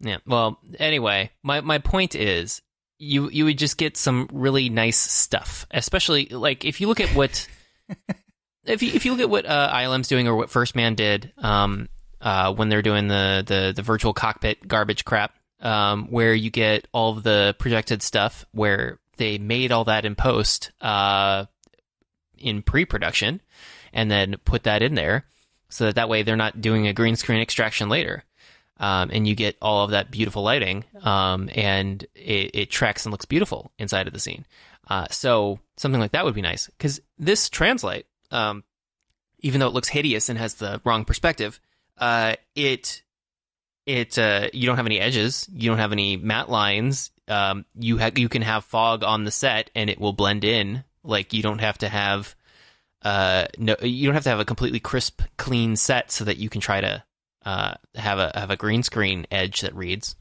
Yeah. 0.00 0.16
Well, 0.26 0.58
anyway, 0.78 1.30
my 1.42 1.60
my 1.60 1.78
point 1.78 2.14
is 2.14 2.60
you 2.98 3.28
you 3.30 3.44
would 3.44 3.58
just 3.58 3.76
get 3.76 3.96
some 3.96 4.28
really 4.32 4.68
nice 4.68 4.96
stuff, 4.98 5.66
especially 5.70 6.26
like 6.26 6.64
if 6.64 6.80
you 6.80 6.88
look 6.88 7.00
at 7.00 7.10
what 7.14 7.46
if 8.64 8.82
you 8.82 8.92
if 8.94 9.04
you 9.04 9.12
look 9.12 9.20
at 9.20 9.30
what 9.30 9.46
uh, 9.46 9.70
ILM's 9.74 10.08
doing 10.08 10.26
or 10.28 10.34
what 10.34 10.50
First 10.50 10.74
Man 10.74 10.94
did 10.94 11.32
um 11.38 11.88
uh 12.22 12.52
when 12.54 12.68
they're 12.68 12.82
doing 12.82 13.08
the 13.08 13.44
the 13.46 13.72
the 13.74 13.82
virtual 13.82 14.14
cockpit 14.14 14.66
garbage 14.66 15.04
crap 15.04 15.34
um 15.60 16.06
where 16.08 16.34
you 16.34 16.50
get 16.50 16.88
all 16.92 17.16
of 17.16 17.22
the 17.22 17.54
projected 17.58 18.02
stuff 18.02 18.46
where 18.52 18.98
they 19.18 19.38
made 19.38 19.70
all 19.72 19.84
that 19.84 20.04
in 20.04 20.14
post 20.14 20.72
uh 20.80 21.44
in 22.38 22.62
pre-production 22.62 23.40
and 23.92 24.10
then 24.10 24.36
put 24.44 24.64
that 24.64 24.82
in 24.82 24.94
there 24.94 25.26
so 25.68 25.84
that 25.84 25.96
that 25.96 26.08
way 26.08 26.22
they're 26.22 26.36
not 26.36 26.60
doing 26.60 26.86
a 26.86 26.92
green 26.92 27.16
screen 27.16 27.40
extraction 27.40 27.88
later 27.88 28.24
um, 28.82 29.10
and 29.12 29.28
you 29.28 29.36
get 29.36 29.56
all 29.62 29.84
of 29.84 29.92
that 29.92 30.10
beautiful 30.10 30.42
lighting, 30.42 30.84
um, 31.02 31.48
and 31.54 32.04
it, 32.16 32.50
it 32.52 32.70
tracks 32.70 33.06
and 33.06 33.12
looks 33.12 33.24
beautiful 33.24 33.70
inside 33.78 34.08
of 34.08 34.12
the 34.12 34.18
scene. 34.18 34.44
Uh, 34.88 35.06
so 35.10 35.60
something 35.76 36.00
like 36.00 36.10
that 36.12 36.24
would 36.24 36.34
be 36.34 36.42
nice 36.42 36.66
because 36.66 37.00
this 37.16 37.48
translight, 37.48 38.04
um, 38.32 38.64
even 39.38 39.60
though 39.60 39.68
it 39.68 39.72
looks 39.72 39.88
hideous 39.88 40.28
and 40.28 40.36
has 40.36 40.54
the 40.54 40.80
wrong 40.84 41.04
perspective, 41.04 41.60
uh, 42.02 42.34
it 42.56 43.02
it 43.86 44.18
uh, 44.18 44.48
you 44.52 44.66
don't 44.66 44.76
have 44.76 44.86
any 44.86 44.98
edges, 44.98 45.48
you 45.52 45.70
don't 45.70 45.78
have 45.78 45.92
any 45.92 46.16
matte 46.16 46.50
lines. 46.50 47.12
Um, 47.28 47.64
you 47.78 47.96
ha- 47.98 48.10
you 48.16 48.28
can 48.28 48.42
have 48.42 48.64
fog 48.64 49.04
on 49.04 49.24
the 49.24 49.30
set 49.30 49.70
and 49.76 49.88
it 49.88 50.00
will 50.00 50.12
blend 50.12 50.42
in. 50.42 50.82
Like 51.04 51.32
you 51.32 51.44
don't 51.44 51.60
have 51.60 51.78
to 51.78 51.88
have 51.88 52.34
uh, 53.02 53.46
no, 53.56 53.76
you 53.82 54.06
don't 54.06 54.14
have 54.14 54.24
to 54.24 54.30
have 54.30 54.40
a 54.40 54.44
completely 54.44 54.80
crisp, 54.80 55.22
clean 55.36 55.76
set 55.76 56.10
so 56.10 56.24
that 56.24 56.38
you 56.38 56.48
can 56.48 56.60
try 56.60 56.80
to 56.80 57.04
uh, 57.44 57.74
have 57.94 58.18
a 58.18 58.32
have 58.34 58.50
a 58.50 58.56
green 58.56 58.82
screen 58.82 59.24
edge 59.30 59.60
that 59.60 59.74
reads. 59.74 60.16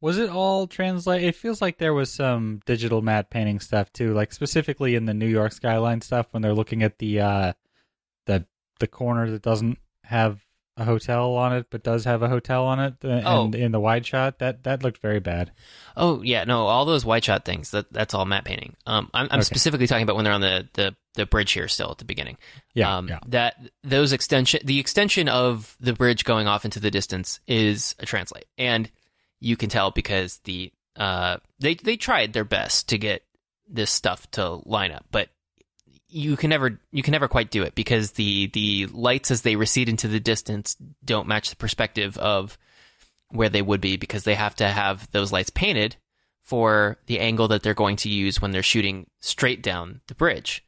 Was 0.00 0.18
it 0.18 0.30
all 0.30 0.66
translight? 0.66 1.22
It 1.22 1.36
feels 1.36 1.62
like 1.62 1.78
there 1.78 1.94
was 1.94 2.12
some 2.12 2.60
digital 2.66 3.02
matte 3.02 3.30
painting 3.30 3.60
stuff 3.60 3.92
too, 3.92 4.14
like 4.14 4.32
specifically 4.32 4.96
in 4.96 5.04
the 5.04 5.14
New 5.14 5.28
York 5.28 5.52
skyline 5.52 6.00
stuff 6.00 6.26
when 6.32 6.42
they're 6.42 6.54
looking 6.54 6.82
at 6.82 6.98
the 6.98 7.20
uh, 7.20 7.52
the 8.26 8.46
the 8.80 8.88
corner 8.88 9.30
that 9.30 9.42
doesn't 9.42 9.78
have 10.02 10.40
a 10.80 10.84
hotel 10.84 11.34
on 11.36 11.52
it 11.52 11.66
but 11.70 11.82
does 11.82 12.04
have 12.04 12.22
a 12.22 12.28
hotel 12.28 12.64
on 12.64 12.80
it, 12.80 12.94
uh, 13.04 13.20
Oh. 13.24 13.44
and 13.44 13.54
in 13.54 13.72
the 13.72 13.80
wide 13.80 14.06
shot 14.06 14.38
that 14.38 14.64
that 14.64 14.82
looked 14.82 15.00
very 15.02 15.20
bad. 15.20 15.52
Oh 15.96 16.22
yeah, 16.22 16.44
no, 16.44 16.66
all 16.66 16.84
those 16.84 17.04
white 17.04 17.24
shot 17.24 17.44
things 17.44 17.70
that 17.72 17.92
that's 17.92 18.14
all 18.14 18.24
matte 18.24 18.44
painting. 18.44 18.76
Um, 18.86 19.10
I'm, 19.12 19.26
I'm 19.30 19.38
Okay. 19.40 19.44
specifically 19.44 19.86
talking 19.86 20.02
about 20.04 20.16
when 20.16 20.24
they're 20.24 20.34
on 20.34 20.40
the, 20.40 20.68
the 20.74 20.96
the 21.14 21.26
bridge 21.26 21.52
here 21.52 21.68
still 21.68 21.90
at 21.90 21.98
the 21.98 22.04
beginning. 22.04 22.38
Yeah, 22.74 22.96
um, 22.96 23.08
yeah. 23.08 23.18
That 23.26 23.56
those 23.82 24.12
extension, 24.12 24.60
the 24.64 24.78
extension 24.80 25.28
of 25.28 25.76
the 25.80 25.92
bridge 25.92 26.24
going 26.24 26.46
off 26.46 26.64
into 26.64 26.80
the 26.80 26.90
distance 26.90 27.40
is 27.46 27.94
a 27.98 28.06
translight, 28.06 28.44
and 28.58 28.90
you 29.40 29.56
can 29.56 29.68
tell 29.68 29.90
because 29.90 30.38
the 30.44 30.72
uh 30.96 31.38
they 31.58 31.74
they 31.74 31.96
tried 31.96 32.32
their 32.32 32.44
best 32.44 32.88
to 32.88 32.98
get 32.98 33.22
this 33.68 33.90
stuff 33.90 34.30
to 34.32 34.60
line 34.64 34.92
up, 34.92 35.04
but 35.10 35.28
you 36.10 36.36
can 36.36 36.50
never 36.50 36.80
you 36.92 37.02
can 37.02 37.12
never 37.12 37.28
quite 37.28 37.50
do 37.50 37.62
it 37.62 37.74
because 37.74 38.12
the 38.12 38.48
the 38.48 38.86
lights 38.86 39.30
as 39.30 39.42
they 39.42 39.56
recede 39.56 39.88
into 39.88 40.08
the 40.08 40.20
distance 40.20 40.76
don't 41.04 41.28
match 41.28 41.50
the 41.50 41.56
perspective 41.56 42.16
of 42.18 42.58
where 43.30 43.48
they 43.48 43.62
would 43.62 43.80
be 43.80 43.96
because 43.96 44.24
they 44.24 44.34
have 44.34 44.54
to 44.56 44.68
have 44.68 45.10
those 45.12 45.32
lights 45.32 45.50
painted 45.50 45.96
for 46.42 46.98
the 47.06 47.20
angle 47.20 47.48
that 47.48 47.62
they're 47.62 47.74
going 47.74 47.96
to 47.96 48.08
use 48.08 48.40
when 48.40 48.50
they're 48.50 48.62
shooting 48.62 49.06
straight 49.20 49.62
down 49.62 50.00
the 50.08 50.14
bridge. 50.14 50.64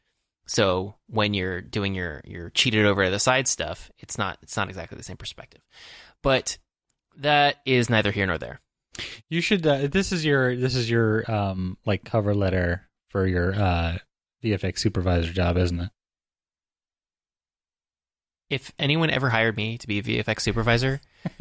So 0.47 0.95
when 1.09 1.35
you're 1.35 1.61
doing 1.61 1.95
your 1.95 2.23
your 2.25 2.51
cheated 2.51 2.87
over 2.87 3.09
the 3.11 3.19
side 3.19 3.49
stuff, 3.49 3.91
it's 3.99 4.19
not 4.19 4.39
it's 4.43 4.57
not 4.57 4.69
exactly 4.69 4.97
the 4.97 5.05
same 5.05 5.17
perspective. 5.17 5.63
But 6.23 6.59
that 7.17 7.57
is 7.67 7.91
neither 7.91 8.13
here 8.13 8.27
nor 8.27 8.39
there. 8.39 8.61
You 9.29 9.41
should. 9.41 9.67
Uh, 9.67 9.89
this 9.89 10.13
is 10.13 10.25
your 10.25 10.55
this 10.57 10.75
is 10.75 10.91
your 10.91 11.31
um 11.31 11.79
like 11.87 12.05
cover 12.05 12.35
letter 12.35 12.89
for 13.09 13.27
your 13.27 13.55
uh 13.55 13.99
VFX 14.43 14.79
supervisor 14.79 15.33
job, 15.33 15.57
isn't 15.57 15.81
it? 15.81 15.91
If 18.51 18.73
anyone 18.79 19.11
ever 19.11 19.31
hired 19.31 19.57
me 19.57 19.79
to 19.79 19.87
be 19.87 19.99
a 19.99 20.03
VFX 20.03 20.41
supervisor, 20.41 21.01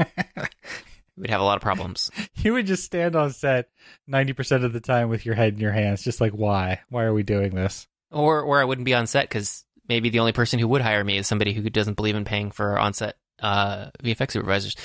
we'd 1.17 1.29
have 1.29 1.41
a 1.41 1.45
lot 1.45 1.57
of 1.57 1.61
problems. 1.61 2.09
you 2.35 2.53
would 2.53 2.67
just 2.67 2.85
stand 2.85 3.15
on 3.15 3.31
set 3.31 3.69
ninety 4.07 4.33
percent 4.33 4.63
of 4.63 4.71
the 4.73 4.79
time 4.79 5.09
with 5.09 5.25
your 5.25 5.35
head 5.35 5.53
in 5.53 5.59
your 5.59 5.73
hands, 5.73 6.03
just 6.03 6.21
like 6.21 6.31
why? 6.31 6.79
Why 6.89 7.03
are 7.03 7.13
we 7.13 7.23
doing 7.23 7.53
this? 7.53 7.87
Or 8.11 8.41
or 8.41 8.61
I 8.61 8.65
wouldn't 8.65 8.85
be 8.85 8.93
on 8.93 9.07
set 9.07 9.27
because 9.27 9.65
maybe 9.89 10.09
the 10.09 10.19
only 10.19 10.31
person 10.31 10.59
who 10.59 10.67
would 10.69 10.81
hire 10.81 11.03
me 11.03 11.17
is 11.17 11.27
somebody 11.27 11.53
who 11.53 11.69
doesn't 11.69 11.95
believe 11.95 12.15
in 12.15 12.23
paying 12.23 12.51
for 12.51 12.79
on 12.79 12.93
set 12.93 13.17
uh, 13.41 13.89
VFX 14.03 14.31
supervisors. 14.31 14.75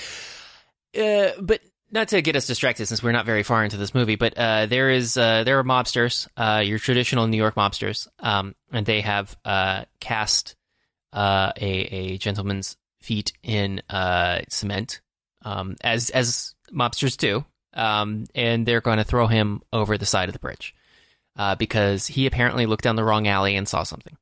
Uh, 0.99 1.31
but 1.41 1.61
not 1.91 2.09
to 2.09 2.23
get 2.23 2.37
us 2.37 2.47
distracted 2.47 2.87
since 2.87 3.03
we're 3.03 3.13
not 3.13 3.27
very 3.27 3.43
far 3.43 3.63
into 3.63 3.77
this 3.77 3.95
movie, 3.95 4.17
but 4.17 4.37
uh, 4.37 4.67
there 4.67 4.91
is 4.91 5.17
uh, 5.17 5.45
there 5.45 5.59
are 5.59 5.65
mobsters, 5.65 6.27
uh, 6.37 6.63
your 6.65 6.79
traditional 6.79 7.27
New 7.27 7.37
York 7.37 7.55
mobsters, 7.55 8.09
um, 8.19 8.55
and 8.73 8.85
they 8.87 9.01
have 9.03 9.37
uh, 9.45 9.85
cast 10.01 10.57
uh, 11.13 11.53
a 11.57 11.71
a 11.71 12.19
gentleman's 12.19 12.77
feet 13.01 13.33
in 13.43 13.83
uh, 13.89 14.41
cement, 14.49 15.01
um, 15.43 15.77
as 15.83 16.11
as 16.11 16.55
mobsters 16.73 17.17
do, 17.17 17.45
um, 17.75 18.27
and 18.35 18.67
they're 18.67 18.81
going 18.81 18.99
to 18.99 19.05
throw 19.05 19.27
him 19.27 19.63
over 19.73 19.97
the 19.97 20.07
side 20.07 20.29
of 20.29 20.33
the 20.33 20.39
bridge 20.41 20.75
because 21.59 22.07
he 22.07 22.27
apparently 22.27 22.67
looked 22.67 22.83
down 22.83 22.97
the 22.97 23.05
wrong 23.05 23.29
alley 23.29 23.55
and 23.55 23.69
saw 23.69 23.85
something, 23.85 24.17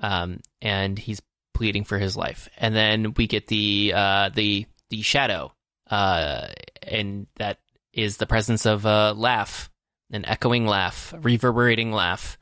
um, 0.00 0.38
and 0.62 0.98
he's 0.98 1.20
pleading 1.54 1.84
for 1.84 1.98
his 1.98 2.16
life. 2.16 2.48
And 2.56 2.74
then 2.74 3.14
we 3.16 3.26
get 3.26 3.48
the 3.48 3.92
the 4.32 4.66
the 4.90 5.02
shadow, 5.02 5.52
uh, 5.90 6.48
and 6.82 7.26
that 7.36 7.58
is 7.92 8.16
the 8.18 8.26
presence 8.26 8.66
of 8.66 8.84
a 8.84 9.12
laugh, 9.12 9.70
an 10.10 10.24
echoing 10.24 10.66
laugh, 10.66 11.12
reverberating 11.20 11.92
laugh, 11.92 12.38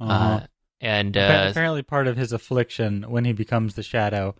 Uh-huh. 0.00 0.12
uh, 0.24 0.46
and 0.80 1.16
uh, 1.16 1.48
apparently, 1.50 1.82
part 1.82 2.06
of 2.06 2.16
his 2.16 2.32
affliction 2.32 3.02
when 3.10 3.24
he 3.24 3.32
becomes 3.32 3.74
the 3.74 3.82
shadow, 3.82 4.34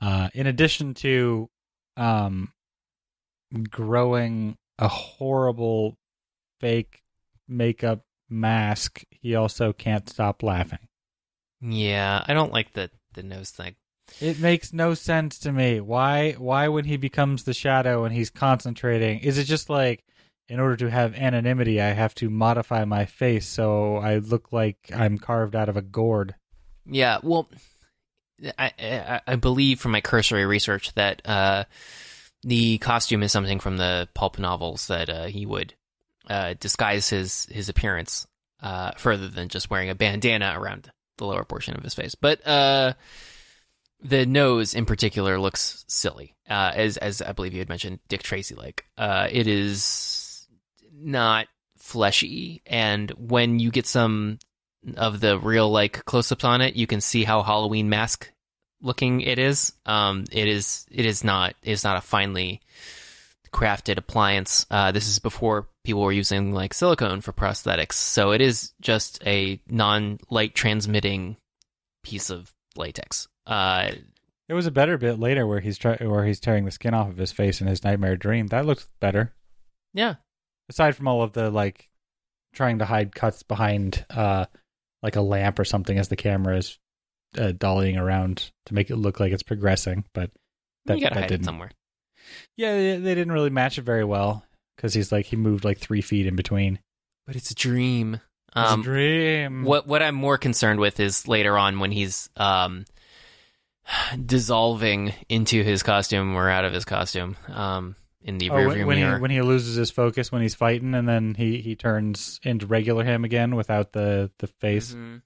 uh, 0.00 0.28
in 0.34 0.46
addition 0.46 0.94
to 0.94 1.48
um, 1.96 2.52
growing 3.70 4.56
a 4.78 4.88
horrible 4.88 5.96
fake 6.60 7.02
makeup 7.46 8.04
mask, 8.28 9.02
he 9.10 9.34
also 9.34 9.72
can't 9.72 10.08
stop 10.08 10.42
laughing. 10.42 10.78
yeah, 11.60 12.22
I 12.26 12.34
don't 12.34 12.52
like 12.52 12.72
the 12.74 12.90
the 13.14 13.22
nose 13.22 13.50
thing. 13.50 13.74
It 14.20 14.38
makes 14.40 14.72
no 14.72 14.94
sense 14.94 15.38
to 15.40 15.52
me. 15.52 15.80
Why? 15.80 16.32
Why 16.32 16.68
when 16.68 16.84
he 16.84 16.96
becomes 16.96 17.44
the 17.44 17.54
shadow 17.54 18.04
and 18.04 18.14
he's 18.14 18.30
concentrating, 18.30 19.20
is 19.20 19.38
it 19.38 19.44
just 19.44 19.70
like? 19.70 20.04
In 20.50 20.60
order 20.60 20.76
to 20.76 20.90
have 20.90 21.14
anonymity, 21.14 21.78
I 21.78 21.88
have 21.88 22.14
to 22.14 22.30
modify 22.30 22.86
my 22.86 23.04
face 23.04 23.46
so 23.46 23.96
I 23.96 24.16
look 24.16 24.50
like 24.50 24.78
I'm 24.94 25.18
carved 25.18 25.54
out 25.54 25.68
of 25.68 25.76
a 25.76 25.82
gourd. 25.82 26.36
Yeah, 26.86 27.18
well, 27.22 27.50
I, 28.58 28.72
I 28.78 29.20
I 29.26 29.36
believe 29.36 29.78
from 29.78 29.92
my 29.92 30.00
cursory 30.00 30.46
research 30.46 30.94
that 30.94 31.20
uh, 31.28 31.64
the 32.42 32.78
costume 32.78 33.22
is 33.22 33.30
something 33.30 33.60
from 33.60 33.76
the 33.76 34.08
pulp 34.14 34.38
novels 34.38 34.86
that 34.86 35.10
uh, 35.10 35.26
he 35.26 35.44
would 35.44 35.74
uh, 36.30 36.54
disguise 36.58 37.10
his 37.10 37.46
his 37.50 37.68
appearance 37.68 38.26
uh, 38.62 38.92
further 38.96 39.28
than 39.28 39.48
just 39.48 39.70
wearing 39.70 39.90
a 39.90 39.94
bandana 39.94 40.54
around 40.56 40.90
the 41.18 41.26
lower 41.26 41.44
portion 41.44 41.76
of 41.76 41.82
his 41.82 41.94
face. 41.94 42.14
But 42.14 42.46
uh, 42.46 42.94
the 44.00 44.26
nose 44.26 44.74
in 44.74 44.86
particular 44.86 45.38
looks 45.40 45.84
silly, 45.88 46.36
uh, 46.48 46.72
as 46.74 46.96
as 46.96 47.20
I 47.22 47.32
believe 47.32 47.52
you 47.52 47.58
had 47.58 47.68
mentioned, 47.68 48.00
Dick 48.08 48.22
Tracy 48.22 48.54
like. 48.54 48.84
Uh, 48.96 49.28
it 49.30 49.46
is 49.46 50.48
not 50.92 51.46
fleshy, 51.76 52.62
and 52.66 53.10
when 53.12 53.58
you 53.58 53.70
get 53.70 53.86
some 53.86 54.38
of 54.96 55.20
the 55.20 55.38
real 55.38 55.70
like 55.70 56.04
close 56.04 56.30
ups 56.30 56.44
on 56.44 56.60
it, 56.60 56.76
you 56.76 56.86
can 56.86 57.00
see 57.00 57.24
how 57.24 57.42
Halloween 57.42 57.88
mask 57.88 58.30
looking 58.80 59.20
it 59.20 59.38
is. 59.38 59.72
Um, 59.86 60.24
it 60.30 60.46
is 60.46 60.86
it 60.90 61.04
is 61.04 61.24
not 61.24 61.54
it 61.62 61.72
is 61.72 61.84
not 61.84 61.96
a 61.96 62.02
finely 62.02 62.60
crafted 63.52 63.98
appliance. 63.98 64.66
Uh, 64.70 64.92
this 64.92 65.08
is 65.08 65.18
before 65.18 65.68
people 65.84 66.02
were 66.02 66.12
using 66.12 66.52
like 66.52 66.74
silicone 66.74 67.20
for 67.20 67.32
prosthetics, 67.32 67.94
so 67.94 68.30
it 68.30 68.40
is 68.40 68.72
just 68.80 69.20
a 69.26 69.60
non 69.68 70.18
light 70.30 70.54
transmitting 70.54 71.36
piece 72.04 72.30
of 72.30 72.52
latex. 72.76 73.28
Uh, 73.48 73.92
There 74.46 74.56
was 74.56 74.66
a 74.66 74.70
better 74.70 74.96
bit 74.98 75.18
later 75.18 75.46
where 75.46 75.60
he's 75.60 75.76
try- 75.78 75.96
where 75.96 76.24
he's 76.24 76.40
tearing 76.40 76.64
the 76.64 76.70
skin 76.70 76.94
off 76.94 77.08
of 77.08 77.16
his 77.16 77.32
face 77.32 77.60
in 77.60 77.66
his 77.66 77.82
nightmare 77.84 78.16
dream. 78.16 78.46
That 78.48 78.64
looks 78.66 78.86
better. 79.00 79.34
yeah, 79.94 80.14
Aside 80.70 80.94
from 80.96 81.08
all 81.08 81.22
of 81.22 81.32
the 81.32 81.50
like 81.50 81.88
trying 82.54 82.78
to 82.78 82.84
hide 82.84 83.14
cuts 83.14 83.42
behind 83.42 84.04
uh 84.10 84.46
like 85.02 85.16
a 85.16 85.20
lamp 85.20 85.58
or 85.58 85.64
something 85.64 85.98
as 85.98 86.08
the 86.08 86.16
camera 86.16 86.56
is 86.56 86.78
uh, 87.38 87.52
dollying 87.52 87.98
around 88.00 88.50
to 88.66 88.74
make 88.74 88.90
it 88.90 88.96
look 88.96 89.20
like 89.20 89.32
it's 89.32 89.42
progressing, 89.42 90.04
but 90.14 90.30
that, 90.86 90.96
you 90.98 91.02
gotta 91.02 91.14
that 91.16 91.20
hide 91.22 91.28
didn't. 91.28 91.42
it 91.42 91.44
somewhere. 91.44 91.70
Yeah, 92.56 92.74
they, 92.74 92.96
they 92.96 93.14
didn't 93.14 93.32
really 93.32 93.50
match 93.50 93.78
it 93.78 93.82
very 93.82 94.04
well 94.04 94.44
because 94.76 94.92
he's 94.94 95.12
like 95.12 95.26
he 95.26 95.36
moved 95.36 95.64
like 95.64 95.78
three 95.78 96.00
feet 96.00 96.26
in 96.26 96.36
between. 96.36 96.78
But 97.26 97.36
it's 97.36 97.50
a 97.50 97.54
dream. 97.54 98.14
It's 98.56 98.70
Um, 98.72 98.80
a 98.80 98.82
dream. 98.82 99.64
What 99.64 99.86
what 99.86 100.02
I'm 100.02 100.14
more 100.14 100.38
concerned 100.38 100.80
with 100.80 100.98
is 101.00 101.28
later 101.28 101.56
on 101.58 101.78
when 101.80 101.92
he's 101.92 102.28
um 102.36 102.84
dissolving 104.24 105.14
into 105.28 105.62
his 105.62 105.82
costume 105.82 106.34
or 106.34 106.48
out 106.50 106.64
of 106.64 106.72
his 106.72 106.84
costume 106.84 107.36
um 107.48 107.96
in 108.22 108.38
the 108.38 108.50
Oh, 108.50 108.54
rearview 108.54 108.66
when, 108.78 108.86
when 108.88 108.96
mirror. 108.98 109.16
he 109.16 109.22
when 109.22 109.30
he 109.30 109.40
loses 109.42 109.76
his 109.76 109.90
focus 109.90 110.30
when 110.32 110.42
he's 110.42 110.54
fighting, 110.54 110.94
and 110.94 111.08
then 111.08 111.34
he 111.34 111.60
he 111.60 111.76
turns 111.76 112.40
into 112.42 112.66
regular 112.66 113.04
him 113.04 113.24
again 113.24 113.54
without 113.54 113.92
the 113.92 114.30
the 114.38 114.46
face. 114.48 114.92
Mhm. 114.92 115.22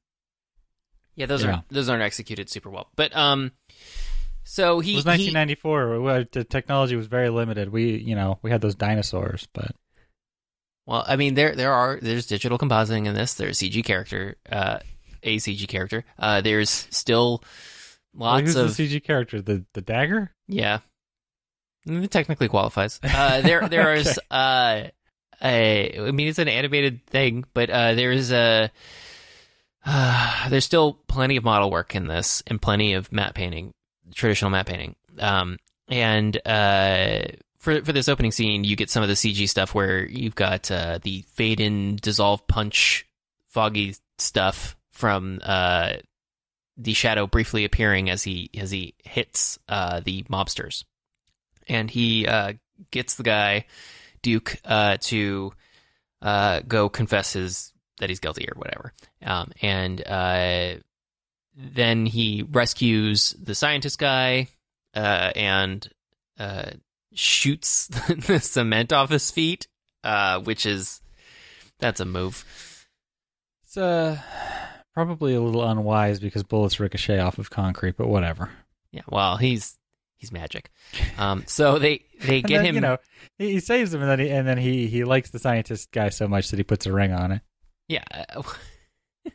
Yeah, 1.14 1.26
those 1.26 1.42
Yeah. 1.42 1.50
aren't 1.52 1.68
those 1.70 1.88
aren't 1.88 2.02
executed 2.02 2.48
super 2.50 2.70
well. 2.70 2.88
But 2.96 3.14
um 3.16 3.52
so 4.44 4.80
he, 4.80 4.92
It 4.92 4.96
was 4.96 5.06
1994. 5.06 6.00
where 6.00 6.24
The 6.30 6.44
technology 6.44 6.96
was 6.96 7.06
very 7.06 7.30
limited. 7.30 7.70
We 7.70 7.96
you 7.96 8.14
know 8.14 8.38
we 8.42 8.50
had 8.50 8.60
those 8.60 8.74
dinosaurs, 8.74 9.48
but 9.52 9.72
well, 10.86 11.04
I 11.06 11.16
mean 11.16 11.34
there 11.34 11.54
there 11.56 11.72
are 11.72 11.98
there's 12.00 12.26
digital 12.26 12.58
compositing 12.58 13.06
in 13.06 13.14
this. 13.14 13.34
There's 13.34 13.58
CG 13.58 13.82
character 13.84 14.36
uh 14.50 14.78
a 15.22 15.36
CG 15.38 15.66
character. 15.66 16.04
Uh 16.18 16.40
there's 16.42 16.86
still 16.90 17.42
Lots 18.14 18.42
who's 18.42 18.56
of 18.56 18.76
the 18.76 18.88
CG 18.88 19.02
character? 19.02 19.40
The 19.40 19.64
the 19.72 19.80
dagger? 19.80 20.32
Yeah, 20.46 20.80
Mm, 21.86 22.04
it 22.04 22.10
technically 22.10 22.48
qualifies. 22.48 23.00
Uh, 23.02 23.40
there, 23.40 23.68
there 23.70 23.94
is. 23.94 24.18
Uh, 24.30 24.84
a, 25.42 25.98
I 25.98 26.10
mean, 26.12 26.28
it's 26.28 26.38
an 26.38 26.48
animated 26.48 27.04
thing, 27.06 27.44
but 27.54 27.70
uh, 27.70 27.94
there 27.94 28.12
is 28.12 28.32
a. 28.32 28.70
Uh, 29.84 30.48
there's 30.48 30.64
still 30.64 30.94
plenty 31.08 31.36
of 31.36 31.44
model 31.44 31.70
work 31.70 31.94
in 31.94 32.06
this, 32.06 32.42
and 32.46 32.60
plenty 32.62 32.94
of 32.94 33.10
matte 33.12 33.34
painting, 33.34 33.72
traditional 34.14 34.50
matte 34.50 34.66
painting. 34.66 34.94
Um, 35.18 35.58
and 35.88 36.36
uh, 36.46 37.22
for 37.58 37.82
for 37.84 37.92
this 37.92 38.08
opening 38.08 38.30
scene, 38.30 38.64
you 38.64 38.76
get 38.76 38.90
some 38.90 39.02
of 39.02 39.08
the 39.08 39.14
CG 39.14 39.48
stuff 39.48 39.74
where 39.74 40.06
you've 40.06 40.36
got 40.36 40.70
uh, 40.70 41.00
the 41.02 41.22
fade 41.32 41.60
in, 41.60 41.96
dissolve, 41.96 42.46
punch, 42.46 43.06
foggy 43.48 43.96
stuff 44.18 44.76
from 44.92 45.40
uh, 45.42 45.94
the 46.76 46.94
shadow 46.94 47.26
briefly 47.26 47.64
appearing 47.64 48.08
as 48.10 48.22
he 48.22 48.50
as 48.56 48.70
he 48.70 48.94
hits 49.04 49.58
uh, 49.68 50.00
the 50.00 50.22
mobsters, 50.24 50.84
and 51.68 51.90
he 51.90 52.26
uh, 52.26 52.54
gets 52.90 53.16
the 53.16 53.22
guy 53.22 53.66
Duke 54.22 54.56
uh, 54.64 54.96
to 55.02 55.52
uh, 56.22 56.60
go 56.66 56.88
confess 56.88 57.34
his 57.34 57.72
that 57.98 58.08
he's 58.08 58.20
guilty 58.20 58.48
or 58.48 58.58
whatever, 58.58 58.92
um, 59.24 59.52
and 59.60 60.06
uh, 60.06 60.74
then 61.56 62.06
he 62.06 62.42
rescues 62.50 63.34
the 63.40 63.54
scientist 63.54 63.98
guy 63.98 64.48
uh, 64.94 65.30
and 65.36 65.88
shoots 67.14 67.86
the 68.26 68.40
cement 68.40 68.92
off 68.92 69.10
his 69.10 69.30
feet, 69.30 69.68
which 70.44 70.64
is 70.66 71.00
that's 71.78 72.00
a 72.00 72.04
move. 72.06 72.44
It's 73.64 73.76
uh 73.76 74.18
probably 74.94 75.34
a 75.34 75.40
little 75.40 75.62
unwise 75.62 76.20
because 76.20 76.42
bullets 76.42 76.80
ricochet 76.80 77.18
off 77.18 77.38
of 77.38 77.50
concrete, 77.50 77.96
but 77.96 78.08
whatever. 78.08 78.50
Yeah, 78.90 79.02
well, 79.08 79.36
he's 79.36 79.78
he's 80.16 80.32
magic. 80.32 80.70
Um, 81.18 81.44
so 81.46 81.78
they 81.78 82.04
they 82.20 82.42
get 82.42 82.58
then, 82.58 82.66
him. 82.66 82.74
You 82.76 82.80
know, 82.80 82.98
he, 83.38 83.52
he 83.52 83.60
saves 83.60 83.92
him, 83.92 84.02
and 84.02 84.10
then 84.10 84.18
he, 84.18 84.30
and 84.30 84.46
then 84.46 84.58
he 84.58 84.86
he 84.86 85.04
likes 85.04 85.30
the 85.30 85.38
scientist 85.38 85.90
guy 85.92 86.10
so 86.10 86.28
much 86.28 86.50
that 86.50 86.58
he 86.58 86.62
puts 86.62 86.86
a 86.86 86.92
ring 86.92 87.12
on 87.12 87.32
it. 87.32 87.42
Yeah. 87.88 88.04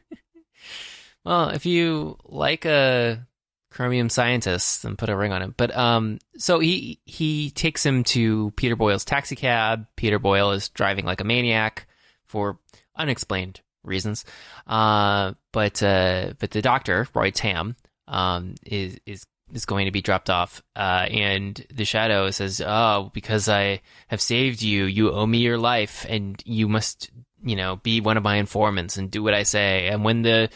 well, 1.26 1.50
if 1.50 1.66
you 1.66 2.18
like 2.26 2.66
a 2.66 3.26
chromium 3.70 4.10
scientist, 4.10 4.84
then 4.84 4.96
put 4.96 5.10
a 5.10 5.16
ring 5.16 5.32
on 5.32 5.42
him. 5.42 5.54
But 5.58 5.76
um, 5.76 6.20
so 6.38 6.60
he 6.60 7.00
he 7.06 7.52
takes 7.52 7.86
him 7.86 8.04
to 8.06 8.52
Peter 8.56 8.76
Boyle's 8.76 9.06
taxi 9.06 9.36
cab. 9.36 9.88
Peter 9.96 10.20
Boyle 10.20 10.52
is 10.52 10.70
driving 10.70 11.06
like 11.06 11.22
a 11.22 11.26
maniac 11.26 11.88
for 12.26 12.60
unexplained 12.96 13.62
reasons. 13.84 14.26
Uh, 14.66 15.34
but 15.52 15.82
uh, 15.84 16.34
but 16.40 16.52
the 16.52 16.62
doctor 16.62 17.08
Roy 17.14 17.32
Tam 17.32 17.76
um 18.08 18.56
is 18.66 18.98
is 19.06 19.26
is 19.54 19.66
going 19.66 19.86
to 19.86 19.92
be 19.92 20.02
dropped 20.02 20.30
off. 20.30 20.62
Uh, 20.76 21.08
and 21.10 21.66
the 21.74 21.86
shadow 21.86 22.30
says, 22.32 22.62
"Oh, 22.66 23.12
because 23.14 23.50
I 23.50 23.82
have 24.08 24.22
saved 24.22 24.62
you, 24.62 24.86
you 24.86 25.12
owe 25.12 25.26
me 25.26 25.40
your 25.40 25.58
life, 25.58 26.06
and 26.10 26.42
you 26.46 26.68
must." 26.68 27.10
You 27.44 27.56
know, 27.56 27.76
be 27.76 28.02
one 28.02 28.18
of 28.18 28.24
my 28.24 28.38
informants 28.38 28.98
and 28.98 29.12
do 29.12 29.22
what 29.22 29.36
I 29.36 29.44
say. 29.44 29.88
And 29.88 30.04
when 30.04 30.24
the 30.24 30.50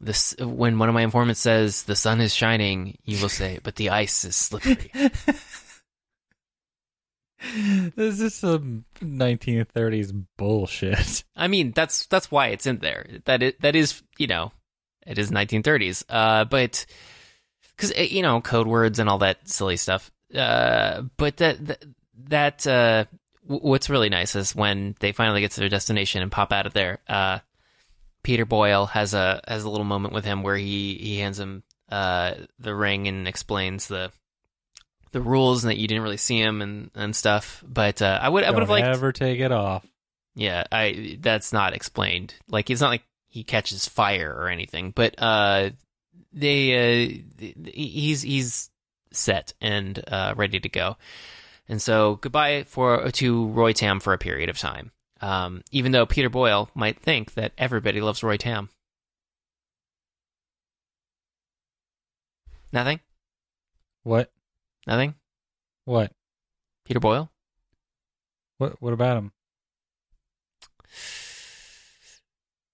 this 0.00 0.34
when 0.40 0.78
one 0.78 0.88
of 0.88 0.94
my 0.94 1.02
informants 1.02 1.40
says 1.40 1.84
the 1.84 1.94
sun 1.94 2.20
is 2.20 2.34
shining, 2.34 2.98
you 3.04 3.22
will 3.22 3.28
say, 3.28 3.60
"But 3.62 3.76
the 3.76 3.90
ice 3.90 4.24
is 4.24 4.34
slippery." 4.34 4.90
this 7.96 8.20
is 8.20 8.34
some 8.34 8.84
1930s 9.00 10.24
bullshit. 10.36 11.24
I 11.36 11.48
mean, 11.48 11.72
that's 11.72 12.06
that's 12.06 12.30
why 12.30 12.48
it's 12.48 12.66
in 12.66 12.78
there. 12.78 13.06
That 13.24 13.42
it 13.42 13.60
that 13.62 13.74
is 13.74 14.02
you 14.18 14.26
know, 14.26 14.52
it 15.06 15.18
is 15.18 15.30
1930s. 15.30 16.04
Uh, 16.08 16.44
but 16.44 16.86
because 17.76 17.92
you 18.10 18.22
know 18.22 18.40
code 18.40 18.66
words 18.66 18.98
and 18.98 19.08
all 19.08 19.18
that 19.18 19.48
silly 19.48 19.76
stuff. 19.76 20.10
Uh, 20.34 21.02
but 21.16 21.36
that 21.38 21.84
that, 22.28 22.66
uh, 22.66 23.04
what's 23.44 23.90
really 23.90 24.08
nice 24.08 24.36
is 24.36 24.54
when 24.54 24.94
they 25.00 25.12
finally 25.12 25.40
get 25.40 25.50
to 25.52 25.60
their 25.60 25.68
destination 25.68 26.22
and 26.22 26.32
pop 26.32 26.52
out 26.52 26.66
of 26.66 26.72
there. 26.72 27.00
Uh, 27.08 27.40
Peter 28.22 28.46
Boyle 28.46 28.86
has 28.86 29.14
a 29.14 29.40
has 29.46 29.64
a 29.64 29.70
little 29.70 29.84
moment 29.84 30.14
with 30.14 30.24
him 30.24 30.42
where 30.42 30.56
he 30.56 30.94
he 30.94 31.18
hands 31.18 31.38
him 31.38 31.64
uh 31.90 32.34
the 32.58 32.74
ring 32.74 33.08
and 33.08 33.26
explains 33.26 33.88
the 33.88 34.12
the 35.12 35.20
rules 35.20 35.62
and 35.62 35.70
that 35.70 35.78
you 35.78 35.86
didn't 35.86 36.02
really 36.02 36.16
see 36.16 36.40
him 36.40 36.60
and 36.62 36.90
and 36.94 37.14
stuff. 37.14 37.62
But 37.66 38.02
uh, 38.02 38.18
I 38.20 38.28
would 38.28 38.44
I 38.44 38.50
would 38.50 38.60
have 38.60 38.70
liked 38.70 38.86
ever 38.86 39.12
take 39.12 39.40
it 39.40 39.52
off. 39.52 39.86
yeah, 40.34 40.64
I 40.72 41.18
that's 41.20 41.52
not 41.52 41.74
explained. 41.74 42.34
Like 42.48 42.70
it's 42.70 42.80
not 42.80 42.88
like 42.88 43.04
he 43.28 43.44
catches 43.44 43.86
fire 43.86 44.34
or 44.34 44.48
anything, 44.48 44.90
but 44.90 45.14
uh 45.18 45.70
they 46.32 47.22
uh 47.38 47.48
he's 47.64 48.22
he's 48.22 48.70
set 49.12 49.52
and 49.60 50.02
uh 50.08 50.34
ready 50.36 50.58
to 50.60 50.68
go. 50.68 50.96
And 51.68 51.80
so 51.80 52.16
goodbye 52.16 52.64
for 52.64 53.10
to 53.10 53.46
Roy 53.48 53.72
Tam 53.72 54.00
for 54.00 54.12
a 54.12 54.18
period 54.18 54.48
of 54.48 54.58
time. 54.58 54.92
Um 55.20 55.62
even 55.70 55.92
though 55.92 56.06
Peter 56.06 56.30
Boyle 56.30 56.70
might 56.74 56.98
think 56.98 57.34
that 57.34 57.52
everybody 57.56 58.00
loves 58.00 58.22
Roy 58.22 58.36
Tam. 58.36 58.70
Nothing? 62.72 63.00
What? 64.02 64.32
Nothing? 64.86 65.14
What? 65.84 66.12
Peter 66.84 67.00
Boyle? 67.00 67.30
What? 68.58 68.80
What 68.80 68.92
about 68.92 69.16
him? 69.16 69.32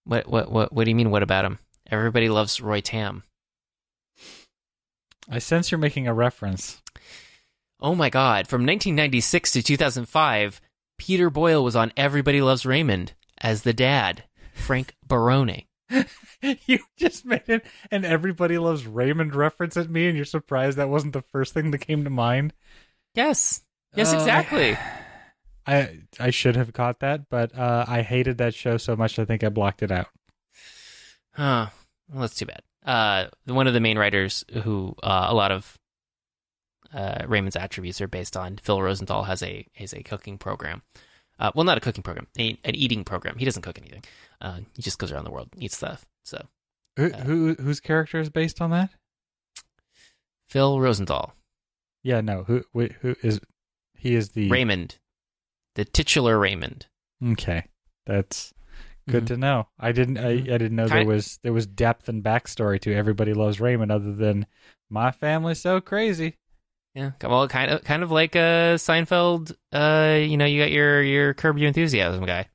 What 0.04 0.26
what 0.26 0.50
what 0.50 0.72
what 0.72 0.84
do 0.84 0.90
you 0.90 0.94
mean 0.94 1.10
what 1.10 1.22
about 1.22 1.44
him? 1.44 1.58
Everybody 1.90 2.28
loves 2.28 2.60
Roy 2.60 2.80
Tam. 2.80 3.24
I 5.30 5.38
sense 5.38 5.70
you're 5.70 5.78
making 5.78 6.08
a 6.08 6.14
reference. 6.14 6.82
Oh 7.80 7.94
my 7.94 8.08
god, 8.08 8.48
from 8.48 8.62
1996 8.62 9.52
to 9.52 9.62
2005, 9.62 10.60
Peter 10.98 11.30
Boyle 11.30 11.62
was 11.62 11.76
on 11.76 11.92
Everybody 11.96 12.40
Loves 12.40 12.66
Raymond 12.66 13.12
as 13.40 13.62
the 13.62 13.72
dad, 13.72 14.24
Frank 14.52 14.94
Barone. 15.06 15.67
you 16.66 16.78
just 16.96 17.24
made 17.24 17.48
it, 17.48 17.64
and 17.90 18.04
everybody 18.04 18.58
loves 18.58 18.86
Raymond 18.86 19.34
reference 19.34 19.76
at 19.76 19.90
me, 19.90 20.06
and 20.08 20.16
you're 20.16 20.24
surprised 20.24 20.78
that 20.78 20.88
wasn't 20.88 21.12
the 21.14 21.22
first 21.22 21.54
thing 21.54 21.70
that 21.70 21.78
came 21.78 22.04
to 22.04 22.10
mind. 22.10 22.52
Yes. 23.14 23.62
Yes, 23.94 24.12
Uh, 24.12 24.16
exactly. 24.18 24.76
I 25.66 25.98
I 26.18 26.30
should 26.30 26.56
have 26.56 26.72
caught 26.72 27.00
that, 27.00 27.28
but 27.28 27.56
uh, 27.58 27.84
I 27.86 28.02
hated 28.02 28.38
that 28.38 28.54
show 28.54 28.76
so 28.78 28.96
much 28.96 29.18
I 29.18 29.24
think 29.26 29.44
I 29.44 29.50
blocked 29.50 29.82
it 29.82 29.92
out. 29.92 30.06
Huh. 31.32 31.66
Well, 32.10 32.22
that's 32.22 32.36
too 32.36 32.46
bad. 32.46 32.62
Uh, 32.84 33.28
one 33.44 33.66
of 33.66 33.74
the 33.74 33.80
main 33.80 33.98
writers 33.98 34.44
who 34.62 34.94
uh, 35.02 35.26
a 35.28 35.34
lot 35.34 35.52
of 35.52 35.78
uh, 36.94 37.24
Raymond's 37.26 37.56
attributes 37.56 38.00
are 38.00 38.08
based 38.08 38.34
on, 38.34 38.56
Phil 38.56 38.80
Rosenthal, 38.80 39.24
has 39.24 39.42
a 39.42 39.66
has 39.74 39.92
a 39.92 40.02
cooking 40.02 40.38
program. 40.38 40.82
Uh, 41.38 41.52
well, 41.54 41.64
not 41.64 41.78
a 41.78 41.80
cooking 41.80 42.02
program, 42.02 42.26
a, 42.38 42.58
an 42.64 42.74
eating 42.74 43.04
program. 43.04 43.36
He 43.38 43.44
doesn't 43.44 43.62
cook 43.62 43.78
anything. 43.78 44.02
Uh, 44.40 44.60
he 44.74 44.82
just 44.82 44.98
goes 44.98 45.12
around 45.12 45.24
the 45.24 45.30
world, 45.30 45.48
eats 45.58 45.76
stuff. 45.76 46.04
So 46.24 46.46
Who, 46.96 47.12
Uh, 47.12 47.18
who 47.20 47.54
whose 47.54 47.80
character 47.80 48.18
is 48.20 48.28
based 48.30 48.60
on 48.60 48.70
that? 48.70 48.90
Phil 50.48 50.80
Rosenthal, 50.80 51.34
Yeah, 52.02 52.20
no. 52.20 52.44
Who 52.44 52.64
who, 52.72 53.14
is 53.22 53.40
he? 53.96 54.14
Is 54.14 54.30
the 54.30 54.48
Raymond, 54.48 54.98
the 55.74 55.84
titular 55.84 56.38
Raymond. 56.38 56.86
Okay, 57.22 57.64
that's 58.06 58.54
good 59.08 59.24
Mhm. 59.24 59.28
to 59.28 59.36
know. 59.36 59.68
I 59.78 59.92
didn't. 59.92 60.18
I, 60.18 60.30
I 60.30 60.36
Mhm. 60.36 60.44
didn't 60.44 60.76
know 60.76 60.88
there 60.88 61.04
was 61.04 61.38
there 61.42 61.52
was 61.52 61.66
depth 61.66 62.08
and 62.08 62.22
backstory 62.22 62.80
to 62.82 62.94
Everybody 62.94 63.34
Loves 63.34 63.60
Raymond, 63.60 63.90
other 63.92 64.12
than 64.14 64.46
my 64.88 65.10
family's 65.10 65.60
so 65.60 65.80
crazy. 65.80 66.36
Yeah, 66.98 67.12
well, 67.22 67.46
kind 67.46 67.70
of, 67.70 67.84
kind 67.84 68.02
of 68.02 68.10
like 68.10 68.34
a 68.34 68.74
Seinfeld. 68.74 69.54
Uh, 69.72 70.18
you 70.18 70.36
know, 70.36 70.44
you 70.46 70.60
got 70.60 70.72
your 70.72 71.00
your 71.00 71.32
Curb 71.32 71.56
Your 71.58 71.68
Enthusiasm 71.68 72.24
guy. 72.26 72.48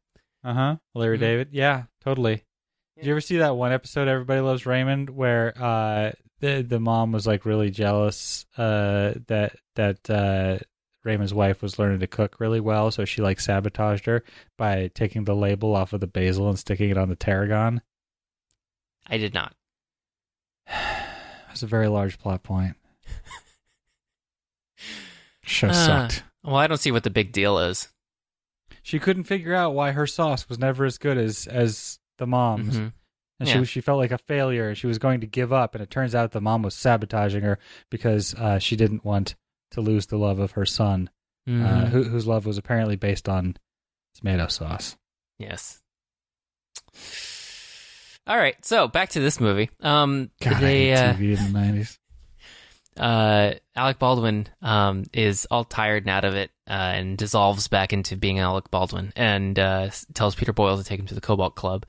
Uh 0.43 0.53
huh. 0.53 0.75
Larry 0.93 1.17
Mhm. 1.17 1.21
David. 1.21 1.49
Yeah, 1.53 1.83
totally. 2.03 2.43
Did 2.97 3.05
you 3.05 3.13
ever 3.13 3.21
see 3.21 3.37
that 3.37 3.55
one 3.55 3.71
episode 3.71 4.09
Everybody 4.09 4.41
Loves 4.41 4.65
Raymond 4.65 5.09
where 5.09 5.53
uh 5.57 6.11
the 6.41 6.61
the 6.61 6.81
mom 6.81 7.13
was 7.13 7.25
like 7.25 7.45
really 7.45 7.71
jealous 7.71 8.45
uh 8.57 9.13
that 9.27 9.55
that 9.75 10.09
uh 10.09 10.57
Raymond's 11.05 11.33
wife 11.33 11.61
was 11.61 11.79
learning 11.79 11.99
to 12.01 12.07
cook 12.07 12.41
really 12.41 12.59
well, 12.59 12.91
so 12.91 13.05
she 13.05 13.21
like 13.21 13.39
sabotaged 13.39 14.05
her 14.07 14.25
by 14.57 14.89
taking 14.93 15.23
the 15.23 15.35
label 15.35 15.73
off 15.73 15.93
of 15.93 16.01
the 16.01 16.07
basil 16.07 16.49
and 16.49 16.59
sticking 16.59 16.89
it 16.89 16.97
on 16.97 17.07
the 17.07 17.15
tarragon. 17.15 17.81
I 19.07 19.17
did 19.17 19.33
not. 19.33 19.55
It's 21.51 21.61
a 21.61 21.67
very 21.67 21.87
large 21.87 22.17
plot 22.17 22.41
point. 22.41 22.75
Show 25.43 25.69
Ah. 25.69 25.71
sucked. 25.73 26.23
Well, 26.43 26.55
I 26.55 26.67
don't 26.67 26.77
see 26.77 26.91
what 26.91 27.03
the 27.03 27.09
big 27.09 27.31
deal 27.31 27.57
is. 27.59 27.89
She 28.81 28.99
couldn't 28.99 29.23
figure 29.25 29.53
out 29.53 29.73
why 29.73 29.91
her 29.91 30.05
sauce 30.07 30.49
was 30.49 30.59
never 30.59 30.83
as 30.85 30.97
good 30.97 31.17
as 31.17 31.47
as 31.47 31.99
the 32.17 32.27
mom's, 32.27 32.75
Mhm. 32.77 32.93
and 33.39 33.47
Yeah. 33.49 33.59
she 33.59 33.65
she 33.65 33.81
felt 33.81 33.99
like 33.99 34.11
a 34.11 34.17
failure. 34.17 34.69
and 34.69 34.77
She 34.77 34.87
was 34.87 34.99
going 34.99 35.21
to 35.21 35.27
give 35.27 35.53
up, 35.53 35.73
and 35.75 35.81
it 35.81 35.89
turns 35.89 36.13
out 36.15 36.31
the 36.31 36.41
mom 36.41 36.61
was 36.63 36.75
sabotaging 36.75 37.43
her 37.43 37.59
because 37.89 38.33
uh, 38.35 38.59
she 38.59 38.75
didn't 38.75 39.05
want 39.05 39.35
to 39.71 39.81
lose 39.81 40.07
the 40.07 40.17
love 40.17 40.39
of 40.39 40.51
her 40.51 40.65
son, 40.65 41.09
uh, 41.47 41.51
Mhm. 41.51 41.87
who, 41.89 42.03
whose 42.03 42.27
love 42.27 42.45
was 42.45 42.57
apparently 42.57 42.95
based 42.95 43.27
on 43.29 43.55
tomato 44.15 44.47
sauce. 44.47 44.97
Yes. 45.39 45.81
All 48.25 48.37
right, 48.37 48.55
so 48.65 48.87
back 48.87 49.09
to 49.09 49.19
this 49.19 49.39
movie. 49.41 49.69
Um, 49.81 50.29
God, 50.41 50.61
they, 50.61 50.93
I 50.93 50.97
hate 50.97 51.09
uh, 51.09 51.13
TV 51.15 51.37
in 51.37 51.43
the 51.53 51.59
nineties. 51.59 51.99
Uh, 52.97 53.53
Alec 53.75 53.99
Baldwin 53.99 54.47
um, 54.61 55.05
is 55.13 55.47
all 55.49 55.63
tired 55.63 56.03
and 56.03 56.09
out 56.09 56.25
of 56.25 56.35
it 56.35 56.51
uh, 56.67 56.71
and 56.73 57.17
dissolves 57.17 57.67
back 57.67 57.93
into 57.93 58.15
being 58.15 58.39
Alec 58.39 58.69
Baldwin 58.71 59.13
and 59.15 59.57
uh, 59.57 59.89
tells 60.13 60.35
Peter 60.35 60.53
Boyle 60.53 60.77
to 60.77 60.83
take 60.83 60.99
him 60.99 61.07
to 61.07 61.15
the 61.15 61.21
Cobalt 61.21 61.55
Club. 61.55 61.85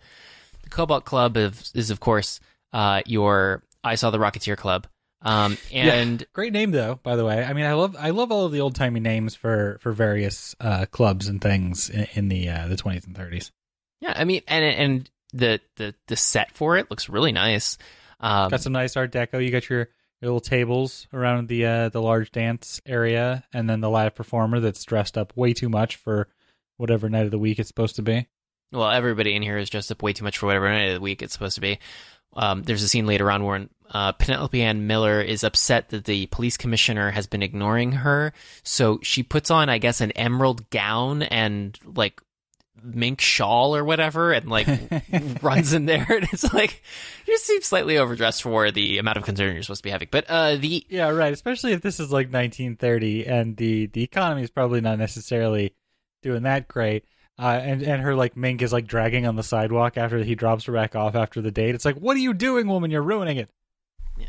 The 0.62 0.70
Cobalt 0.70 1.04
Club 1.04 1.36
is, 1.36 1.72
is 1.74 1.90
of 1.90 2.00
course, 2.00 2.40
uh, 2.72 3.02
your 3.06 3.62
I 3.82 3.96
Saw 3.96 4.10
the 4.10 4.18
Rocketeer 4.18 4.56
Club. 4.56 4.86
Um, 5.22 5.58
and 5.72 6.24
Great 6.32 6.52
name 6.52 6.70
though, 6.70 6.98
by 7.02 7.16
the 7.16 7.24
way. 7.24 7.44
I 7.44 7.52
mean, 7.52 7.66
I 7.66 7.74
love 7.74 7.96
I 7.98 8.10
love 8.10 8.32
all 8.32 8.46
of 8.46 8.52
the 8.52 8.60
old 8.60 8.74
timey 8.74 9.00
names 9.00 9.34
for 9.34 9.78
for 9.80 9.92
various 9.92 10.54
uh, 10.60 10.86
clubs 10.86 11.28
and 11.28 11.40
things 11.40 11.90
in, 11.90 12.06
in 12.14 12.28
the 12.28 12.48
uh, 12.48 12.68
the 12.68 12.76
twenties 12.76 13.06
and 13.06 13.16
thirties. 13.16 13.52
yeah, 14.00 14.14
I 14.16 14.24
mean, 14.24 14.42
and 14.48 14.64
and 14.64 15.10
the, 15.34 15.60
the, 15.76 15.94
the 16.06 16.16
set 16.16 16.52
for 16.52 16.76
it 16.76 16.90
looks 16.90 17.08
really 17.08 17.32
nice. 17.32 17.76
Um, 18.20 18.50
Got 18.50 18.60
some 18.60 18.72
nice 18.72 18.96
Art 18.96 19.12
Deco. 19.12 19.44
You 19.44 19.50
got 19.50 19.68
your 19.68 19.88
little 20.24 20.40
tables 20.40 21.06
around 21.12 21.48
the 21.48 21.64
uh, 21.66 21.88
the 21.90 22.02
large 22.02 22.30
dance 22.32 22.80
area, 22.86 23.44
and 23.52 23.68
then 23.68 23.80
the 23.80 23.90
live 23.90 24.14
performer 24.14 24.60
that's 24.60 24.84
dressed 24.84 25.16
up 25.16 25.36
way 25.36 25.52
too 25.52 25.68
much 25.68 25.96
for 25.96 26.28
whatever 26.76 27.08
night 27.08 27.24
of 27.24 27.30
the 27.30 27.38
week 27.38 27.58
it's 27.58 27.68
supposed 27.68 27.96
to 27.96 28.02
be. 28.02 28.26
well, 28.72 28.90
everybody 28.90 29.34
in 29.34 29.42
here 29.42 29.58
is 29.58 29.70
dressed 29.70 29.92
up 29.92 30.02
way 30.02 30.12
too 30.12 30.24
much 30.24 30.38
for 30.38 30.46
whatever 30.46 30.68
night 30.68 30.88
of 30.88 30.94
the 30.94 31.00
week 31.00 31.22
it's 31.22 31.32
supposed 31.32 31.54
to 31.54 31.60
be. 31.60 31.78
Um, 32.36 32.64
there's 32.64 32.82
a 32.82 32.88
scene 32.88 33.06
later 33.06 33.30
on 33.30 33.44
where 33.44 33.68
uh, 33.90 34.12
Penelope 34.12 34.60
Ann 34.60 34.86
Miller 34.88 35.20
is 35.20 35.44
upset 35.44 35.90
that 35.90 36.04
the 36.04 36.26
police 36.26 36.56
commissioner 36.56 37.10
has 37.10 37.28
been 37.28 37.42
ignoring 37.42 37.92
her, 37.92 38.32
so 38.64 38.98
she 39.02 39.22
puts 39.22 39.50
on, 39.50 39.68
I 39.68 39.78
guess, 39.78 40.00
an 40.00 40.10
emerald 40.12 40.68
gown 40.70 41.22
and 41.22 41.78
like 41.84 42.20
mink 42.84 43.20
shawl 43.20 43.74
or 43.74 43.84
whatever, 43.84 44.32
and 44.32 44.48
like 44.48 44.68
runs 45.42 45.72
in 45.72 45.86
there, 45.86 46.06
and 46.10 46.28
it's 46.32 46.52
like 46.52 46.82
you 47.26 47.38
seem 47.38 47.62
slightly 47.62 47.96
overdressed 47.98 48.42
for 48.42 48.70
the 48.70 48.98
amount 48.98 49.16
of 49.16 49.24
concern 49.24 49.54
you're 49.54 49.62
supposed 49.62 49.80
to 49.80 49.86
be 49.86 49.90
having. 49.90 50.08
But 50.10 50.26
uh, 50.28 50.56
the 50.56 50.86
Yeah, 50.88 51.10
right. 51.10 51.32
Especially 51.32 51.72
if 51.72 51.82
this 51.82 52.00
is 52.00 52.12
like 52.12 52.26
1930, 52.26 53.26
and 53.26 53.56
the 53.56 53.86
the 53.86 54.02
economy 54.02 54.42
is 54.42 54.50
probably 54.50 54.80
not 54.80 54.98
necessarily 54.98 55.74
doing 56.22 56.42
that 56.42 56.68
great. 56.68 57.04
Uh, 57.36 57.60
and 57.62 57.82
and 57.82 58.02
her 58.02 58.14
like 58.14 58.36
mink 58.36 58.62
is 58.62 58.72
like 58.72 58.86
dragging 58.86 59.26
on 59.26 59.34
the 59.34 59.42
sidewalk 59.42 59.96
after 59.96 60.18
he 60.18 60.34
drops 60.36 60.64
her 60.64 60.72
back 60.72 60.94
off 60.94 61.14
after 61.16 61.40
the 61.40 61.50
date. 61.50 61.74
It's 61.74 61.84
like, 61.84 61.96
what 61.96 62.16
are 62.16 62.20
you 62.20 62.34
doing, 62.34 62.68
woman? 62.68 62.90
You're 62.90 63.02
ruining 63.02 63.38
it. 63.38 63.50
Yeah. 64.16 64.26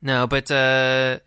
No, 0.00 0.26
but 0.28 0.50
uh, 0.50 1.18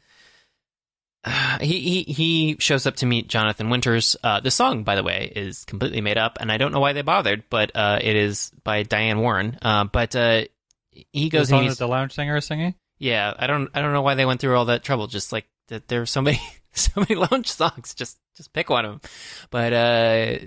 he 1.62 1.80
he 1.80 2.04
he 2.14 2.56
shows 2.60 2.86
up 2.86 2.96
to 2.98 3.06
meet 3.06 3.28
Jonathan 3.28 3.70
Winters. 3.70 4.16
Uh, 4.24 4.40
the 4.40 4.52
song, 4.52 4.84
by 4.84 4.96
the 4.96 5.04
way, 5.04 5.32
is 5.36 5.66
completely 5.66 6.02
made 6.02 6.18
up, 6.18 6.38
and 6.40 6.52
I 6.52 6.58
don't 6.58 6.72
know 6.72 6.80
why 6.80 6.94
they 6.94 7.02
bothered, 7.02 7.44
but 7.50 7.72
uh, 7.76 8.00
it 8.02 8.16
is 8.16 8.52
by 8.64 8.84
Diane 8.84 9.20
Warren. 9.20 9.58
Uh, 9.62 9.86
but 9.86 10.16
uh, 10.16 10.44
he 10.92 11.30
The 11.30 11.30
goes 11.30 11.50
song 11.50 11.66
and 11.68 11.76
the 11.76 11.88
lounge 11.88 12.14
singer 12.14 12.38
is 12.38 12.46
singing. 12.46 12.76
yeah. 12.98 13.34
I 13.38 13.48
don't 13.48 13.70
I 13.74 13.82
don't 13.82 13.94
know 13.94 14.02
why 14.02 14.16
they 14.16 14.26
went 14.26 14.42
through 14.42 14.58
all 14.58 14.66
that 14.66 14.84
trouble. 14.84 15.08
Just 15.08 15.32
like 15.32 15.48
that, 15.68 15.88
there 15.88 16.02
are 16.02 16.06
so 16.06 16.22
many 16.22 16.42
so 16.74 16.92
many 16.96 17.16
lounge 17.16 17.48
songs. 17.48 17.94
Just 17.94 18.18
just 18.36 18.54
pick 18.54 18.70
one 18.70 18.86
of 18.86 18.92
them. 18.92 19.02
But 19.50 19.74
uh, 19.74 20.38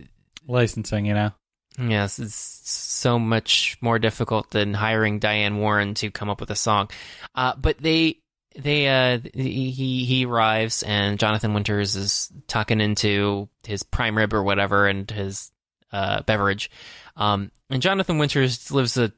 Licensing, 0.47 1.07
you 1.07 1.15
know. 1.15 1.31
Yes, 1.79 2.19
it's 2.19 2.35
so 2.35 3.19
much 3.19 3.79
more 3.81 3.99
difficult 3.99 4.51
than 4.51 4.75
hiring 4.75 5.19
Diane 5.21 5.57
Warren 5.59 5.95
to 5.95 6.11
come 6.11 6.29
up 6.29 6.39
with 6.41 6.51
a 6.51 6.55
song. 6.57 6.91
Uh, 7.35 7.55
but 7.57 7.79
they, 7.79 8.19
they, 8.57 8.89
uh, 8.89 9.19
he, 9.35 10.05
he 10.05 10.25
arrives 10.27 10.83
and 10.83 11.19
Jonathan 11.19 11.55
Winters 11.55 11.97
is 11.97 12.31
tucking 12.49 12.81
into 12.81 13.49
his 13.67 13.83
prime 13.83 14.17
rib 14.17 14.33
or 14.35 14.43
whatever 14.43 14.87
and 14.87 15.11
his, 15.11 15.51
uh, 15.93 16.23
beverage. 16.23 16.71
Um, 17.17 17.51
and 17.71 17.83
Jonathan 17.83 18.19
Winters 18.19 18.71
lives 18.71 18.97
a 18.97 19.13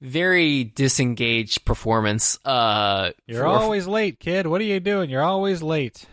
very 0.00 0.64
disengaged 0.64 1.64
performance. 1.64 2.38
Uh, 2.44 3.10
You're 3.26 3.42
for- 3.42 3.46
always 3.46 3.86
late, 3.86 4.20
kid. 4.20 4.46
What 4.46 4.60
are 4.60 4.64
you 4.64 4.80
doing? 4.80 5.10
You're 5.10 5.22
always 5.22 5.62
late. 5.62 6.04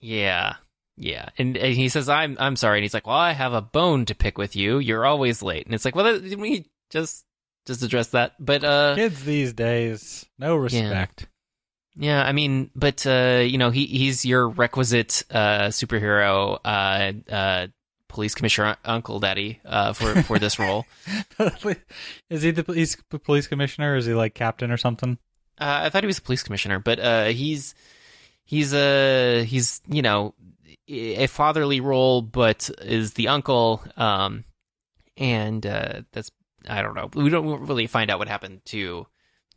Yeah. 0.00 0.56
Yeah. 0.96 1.28
And, 1.38 1.56
and 1.56 1.74
he 1.74 1.88
says, 1.88 2.08
I'm, 2.08 2.36
I'm 2.38 2.56
sorry. 2.56 2.78
And 2.78 2.84
he's 2.84 2.94
like, 2.94 3.06
well, 3.06 3.16
I 3.16 3.32
have 3.32 3.52
a 3.52 3.62
bone 3.62 4.04
to 4.06 4.14
pick 4.14 4.38
with 4.38 4.54
you. 4.54 4.78
You're 4.78 5.04
always 5.06 5.42
late. 5.42 5.66
And 5.66 5.74
it's 5.74 5.84
like, 5.84 5.96
well, 5.96 6.18
didn't 6.18 6.40
we 6.40 6.66
just, 6.90 7.24
just 7.66 7.82
address 7.82 8.08
that? 8.08 8.34
But, 8.38 8.62
uh, 8.62 8.94
Kids 8.94 9.24
these 9.24 9.52
days, 9.54 10.24
no 10.38 10.54
respect. 10.54 11.22
yeah, 11.22 11.26
I 12.00 12.32
mean, 12.32 12.70
but, 12.74 13.06
uh, 13.06 13.42
you 13.46 13.58
know, 13.58 13.70
he, 13.70 13.86
he's 13.86 14.24
your 14.24 14.48
requisite, 14.48 15.22
uh, 15.30 15.68
superhero, 15.68 16.58
uh, 16.64 17.32
uh, 17.32 17.66
police 18.08 18.34
commissioner 18.34 18.76
uncle 18.84 19.20
daddy, 19.20 19.60
uh, 19.64 19.92
for, 19.92 20.22
for 20.22 20.38
this 20.38 20.58
role. 20.58 20.86
is 22.30 22.42
he 22.42 22.50
the 22.50 22.64
police 22.64 22.96
police 23.22 23.46
commissioner? 23.46 23.94
Or 23.94 23.96
is 23.96 24.06
he 24.06 24.14
like 24.14 24.34
captain 24.34 24.70
or 24.72 24.76
something? 24.76 25.18
Uh, 25.60 25.82
I 25.84 25.90
thought 25.90 26.02
he 26.02 26.08
was 26.08 26.18
a 26.18 26.22
police 26.22 26.42
commissioner, 26.42 26.80
but, 26.80 26.98
uh, 26.98 27.26
he's, 27.26 27.76
he's, 28.44 28.74
uh, 28.74 29.44
he's, 29.46 29.80
you 29.86 30.02
know, 30.02 30.34
a 30.88 31.28
fatherly 31.28 31.80
role, 31.80 32.22
but 32.22 32.70
is 32.82 33.14
the 33.14 33.28
uncle, 33.28 33.82
um, 33.96 34.44
and, 35.16 35.64
uh, 35.64 36.02
that's, 36.12 36.30
I 36.68 36.82
don't 36.82 36.94
know. 36.94 37.08
We 37.14 37.30
don't 37.30 37.66
really 37.66 37.86
find 37.86 38.10
out 38.10 38.18
what 38.18 38.26
happened 38.26 38.64
to, 38.66 39.06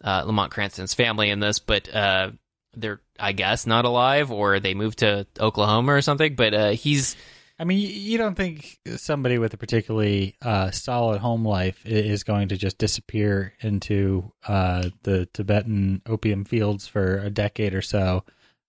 uh, 0.03 0.23
Lamont 0.25 0.51
Cranston's 0.51 0.93
family 0.93 1.29
in 1.29 1.39
this, 1.39 1.59
but, 1.59 1.93
uh, 1.93 2.31
they're, 2.75 3.01
I 3.19 3.31
guess, 3.31 3.65
not 3.65 3.85
alive, 3.85 4.31
or 4.31 4.59
they 4.59 4.73
moved 4.73 4.99
to 4.99 5.25
Oklahoma 5.39 5.93
or 5.93 6.01
something, 6.01 6.35
but, 6.35 6.53
uh, 6.53 6.69
he's, 6.71 7.15
I 7.59 7.63
mean, 7.63 7.79
you- 7.79 8.17
don't 8.19 8.35
think 8.35 8.77
somebody 8.97 9.39
with 9.39 9.53
a 9.53 9.57
particularly 9.57 10.35
uh, 10.43 10.69
solid 10.71 11.19
home 11.19 11.43
life 11.43 11.83
is 11.85 12.23
going 12.23 12.49
to 12.49 12.57
just 12.57 12.77
disappear 12.77 13.53
into 13.61 14.31
uh, 14.47 14.89
the 15.03 15.27
Tibetan 15.33 16.01
opium 16.05 16.45
fields 16.45 16.87
for 16.87 17.17
a 17.17 17.29
decade 17.31 17.73
or 17.73 17.81
so, 17.81 18.23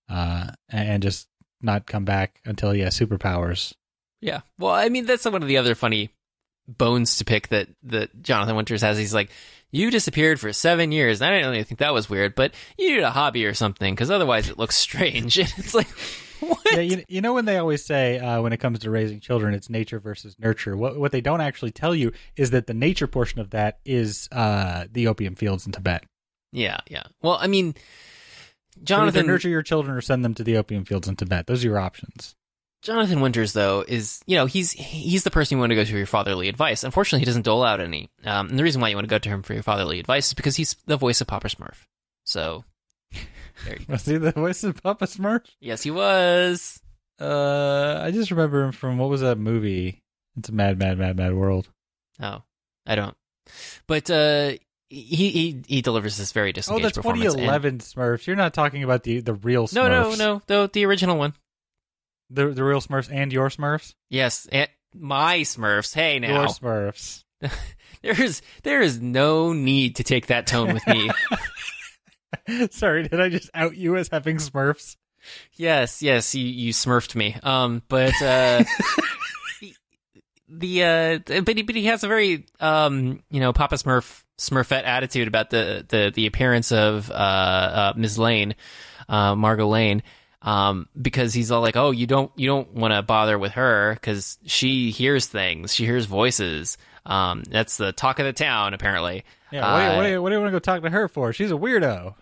uh, 0.08 0.48
and 0.70 1.02
just 1.02 1.28
not 1.60 1.84
come 1.86 2.04
back 2.06 2.40
until 2.46 2.70
he 2.70 2.80
has 2.80 2.98
superpowers? 2.98 3.74
Yeah. 4.22 4.40
Well, 4.58 4.72
I 4.72 4.88
mean, 4.88 5.04
that's 5.04 5.24
one 5.26 5.42
of 5.42 5.48
the 5.48 5.58
other 5.58 5.74
funny 5.74 6.08
bones 6.66 7.16
to 7.18 7.24
pick 7.24 7.48
that, 7.48 7.68
that 7.84 8.22
Jonathan 8.22 8.56
Winters 8.56 8.82
has. 8.82 8.96
He's 8.96 9.12
like, 9.14 9.30
you 9.70 9.90
disappeared 9.90 10.40
for 10.40 10.52
seven 10.52 10.92
years. 10.92 11.20
I 11.22 11.30
didn't 11.30 11.50
really 11.50 11.64
think 11.64 11.80
that 11.80 11.92
was 11.92 12.08
weird, 12.08 12.34
but 12.34 12.54
you 12.78 12.96
need 12.96 13.02
a 13.02 13.10
hobby 13.10 13.44
or 13.46 13.54
something 13.54 13.94
because 13.94 14.10
otherwise 14.10 14.48
it 14.48 14.58
looks 14.58 14.76
strange. 14.76 15.38
And 15.38 15.52
it's 15.56 15.74
like, 15.74 15.88
what? 16.40 16.58
Yeah, 16.72 16.80
you, 16.80 17.04
you 17.08 17.20
know 17.20 17.34
when 17.34 17.44
they 17.46 17.58
always 17.58 17.84
say 17.84 18.18
uh, 18.18 18.40
when 18.40 18.52
it 18.52 18.58
comes 18.58 18.78
to 18.80 18.90
raising 18.90 19.18
children, 19.20 19.54
it's 19.54 19.68
nature 19.68 19.98
versus 19.98 20.36
nurture. 20.38 20.76
What 20.76 20.98
what 20.98 21.12
they 21.12 21.20
don't 21.20 21.40
actually 21.40 21.72
tell 21.72 21.94
you 21.94 22.12
is 22.36 22.50
that 22.52 22.66
the 22.66 22.74
nature 22.74 23.06
portion 23.08 23.40
of 23.40 23.50
that 23.50 23.78
is 23.84 24.28
uh, 24.32 24.84
the 24.90 25.08
opium 25.08 25.34
fields 25.34 25.66
in 25.66 25.72
Tibet. 25.72 26.04
yeah, 26.52 26.78
yeah. 26.88 27.02
Well, 27.22 27.38
I 27.40 27.48
mean, 27.48 27.74
So 27.74 28.84
Jonathan 28.84 29.26
nurture 29.26 29.48
your 29.48 29.62
children 29.62 29.96
or 29.96 30.00
send 30.00 30.24
them 30.24 30.34
to 30.34 30.44
the 30.44 30.56
opium 30.56 30.84
fields 30.84 31.08
in 31.08 31.16
Tibet. 31.16 31.46
Those 31.46 31.64
are 31.64 31.68
your 31.68 31.78
options. 31.80 32.36
Jonathan 32.82 33.20
Winters, 33.20 33.52
though, 33.52 33.84
is 33.86 34.20
you 34.26 34.36
know 34.36 34.46
he's 34.46 34.72
he's 34.72 35.24
the 35.24 35.30
person 35.30 35.56
you 35.56 35.60
want 35.60 35.70
to 35.70 35.76
go 35.76 35.84
to 35.84 35.90
for 35.90 35.96
your 35.96 36.06
fatherly 36.06 36.48
advice. 36.48 36.84
Unfortunately, 36.84 37.20
he 37.20 37.24
doesn't 37.26 37.42
dole 37.44 37.64
out 37.64 37.80
any. 37.80 38.08
Um, 38.24 38.48
and 38.48 38.58
the 38.58 38.62
reason 38.62 38.80
why 38.80 38.88
you 38.88 38.96
want 38.96 39.06
to 39.06 39.10
go 39.10 39.18
to 39.18 39.28
him 39.28 39.42
for 39.42 39.52
your 39.54 39.62
fatherly 39.64 39.98
advice 39.98 40.28
is 40.28 40.34
because 40.34 40.56
he's 40.56 40.76
the 40.86 40.96
voice 40.96 41.20
of 41.20 41.26
Papa 41.26 41.48
Smurf. 41.48 41.74
So, 42.24 42.64
there 43.64 43.78
you 43.78 43.78
go. 43.78 43.84
Was 43.92 44.04
he 44.06 44.16
the 44.18 44.32
voice 44.32 44.62
of 44.64 44.80
Papa 44.82 45.06
Smurf? 45.06 45.44
yes, 45.60 45.82
he 45.82 45.90
was. 45.90 46.80
Uh, 47.20 48.00
I 48.04 48.12
just 48.12 48.30
remember 48.30 48.62
him 48.64 48.72
from 48.72 48.96
what 48.98 49.08
was 49.10 49.22
that 49.22 49.38
movie? 49.38 50.00
It's 50.36 50.48
a 50.50 50.52
mad, 50.52 50.78
mad, 50.78 50.98
mad, 50.98 51.16
mad 51.16 51.34
world. 51.34 51.68
Oh, 52.22 52.42
I 52.86 52.94
don't. 52.94 53.16
But 53.88 54.08
uh, 54.08 54.52
he 54.88 55.30
he 55.30 55.62
he 55.66 55.82
delivers 55.82 56.16
this 56.16 56.30
very 56.30 56.50
Oh, 56.50 56.52
disengaged 56.52 56.84
that's 56.84 56.96
performance. 56.98 57.34
and- 57.34 57.42
2011 57.42 57.78
Smurfs. 57.78 58.26
You're 58.26 58.36
not 58.36 58.54
talking 58.54 58.84
about 58.84 59.02
the 59.02 59.18
the 59.20 59.34
real 59.34 59.66
Smurfs. 59.66 59.72
No, 59.74 59.88
no, 59.88 60.14
no. 60.14 60.42
The 60.46 60.70
the 60.72 60.84
original 60.86 61.18
one. 61.18 61.34
The 62.30 62.48
the 62.48 62.64
real 62.64 62.80
Smurfs 62.80 63.08
and 63.10 63.32
your 63.32 63.48
Smurfs. 63.48 63.94
Yes, 64.10 64.46
and 64.50 64.68
my 64.94 65.38
Smurfs. 65.40 65.94
Hey 65.94 66.18
now, 66.18 66.40
Your 66.40 66.48
Smurfs. 66.48 67.24
there 68.02 68.20
is 68.20 68.42
there 68.62 68.80
is 68.80 69.00
no 69.00 69.52
need 69.52 69.96
to 69.96 70.04
take 70.04 70.26
that 70.26 70.46
tone 70.46 70.74
with 70.74 70.86
me. 70.86 71.10
Sorry, 72.70 73.08
did 73.08 73.20
I 73.20 73.28
just 73.28 73.50
out 73.54 73.76
you 73.76 73.96
as 73.96 74.08
having 74.08 74.36
Smurfs? 74.36 74.96
Yes, 75.54 76.02
yes, 76.02 76.34
you 76.34 76.44
you 76.44 76.72
smurfed 76.72 77.14
me. 77.14 77.36
Um, 77.42 77.82
but 77.88 78.14
uh, 78.22 78.64
the 80.48 80.84
uh, 80.84 81.18
but 81.42 81.56
he, 81.56 81.62
but 81.62 81.74
he 81.74 81.86
has 81.86 82.04
a 82.04 82.08
very 82.08 82.46
um, 82.60 83.22
you 83.30 83.40
know, 83.40 83.52
Papa 83.52 83.76
Smurf 83.76 84.24
Smurfette 84.38 84.84
attitude 84.84 85.28
about 85.28 85.50
the 85.50 85.84
the 85.88 86.12
the 86.14 86.26
appearance 86.26 86.72
of 86.72 87.10
uh, 87.10 87.14
uh 87.14 87.92
Ms. 87.96 88.18
Lane, 88.18 88.54
uh, 89.08 89.34
Margot 89.34 89.68
Lane. 89.68 90.02
Um, 90.41 90.89
because 91.01 91.34
he's 91.34 91.51
all 91.51 91.61
like, 91.61 91.76
"Oh, 91.76 91.91
you 91.91 92.07
don't, 92.07 92.30
you 92.36 92.47
don't 92.47 92.72
want 92.72 92.95
to 92.95 93.03
bother 93.03 93.39
with 93.39 93.53
her 93.53 93.95
because 93.95 94.39
she 94.47 94.91
hears 94.91 95.26
things, 95.26 95.74
she 95.74 95.84
hears 95.84 96.05
voices. 96.07 96.78
Um, 97.05 97.43
that's 97.49 97.76
the 97.76 97.91
talk 97.93 98.18
of 98.18 98.26
the 98.26 98.32
town, 98.32 98.74
apparently. 98.74 99.24
Yeah. 99.51 99.62
What, 99.62 99.78
do 99.78 99.84
you, 99.84 99.91
Uh, 99.91 99.97
what, 99.97 100.03
do 100.03 100.09
you, 100.11 100.22
what 100.22 100.28
do 100.28 100.34
you 100.36 100.41
want 100.41 100.49
to 100.53 100.57
go 100.57 100.59
talk 100.61 100.82
to 100.82 100.91
her 100.91 101.09
for? 101.09 101.32
She's 101.32 101.51
a 101.51 101.55
weirdo. 101.55 102.14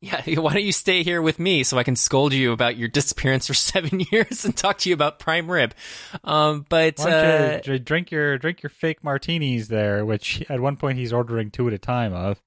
Yeah, 0.00 0.22
why 0.40 0.52
don't 0.54 0.62
you 0.62 0.72
stay 0.72 1.02
here 1.02 1.20
with 1.20 1.38
me 1.38 1.62
so 1.64 1.78
I 1.78 1.82
can 1.82 1.96
scold 1.96 2.32
you 2.32 2.52
about 2.52 2.76
your 2.76 2.88
disappearance 2.88 3.46
for 3.46 3.54
seven 3.54 4.00
years 4.12 4.44
and 4.44 4.56
talk 4.56 4.78
to 4.78 4.88
you 4.88 4.94
about 4.94 5.18
prime 5.18 5.50
rib? 5.50 5.74
Um, 6.24 6.64
but 6.68 7.00
uh, 7.00 7.60
you 7.64 7.78
drink 7.78 8.10
your 8.10 8.38
drink 8.38 8.62
your 8.62 8.70
fake 8.70 9.02
martinis 9.02 9.68
there, 9.68 10.04
which 10.04 10.44
at 10.48 10.60
one 10.60 10.76
point 10.76 10.98
he's 10.98 11.12
ordering 11.12 11.50
two 11.50 11.66
at 11.66 11.74
a 11.74 11.78
time 11.78 12.12
of. 12.12 12.40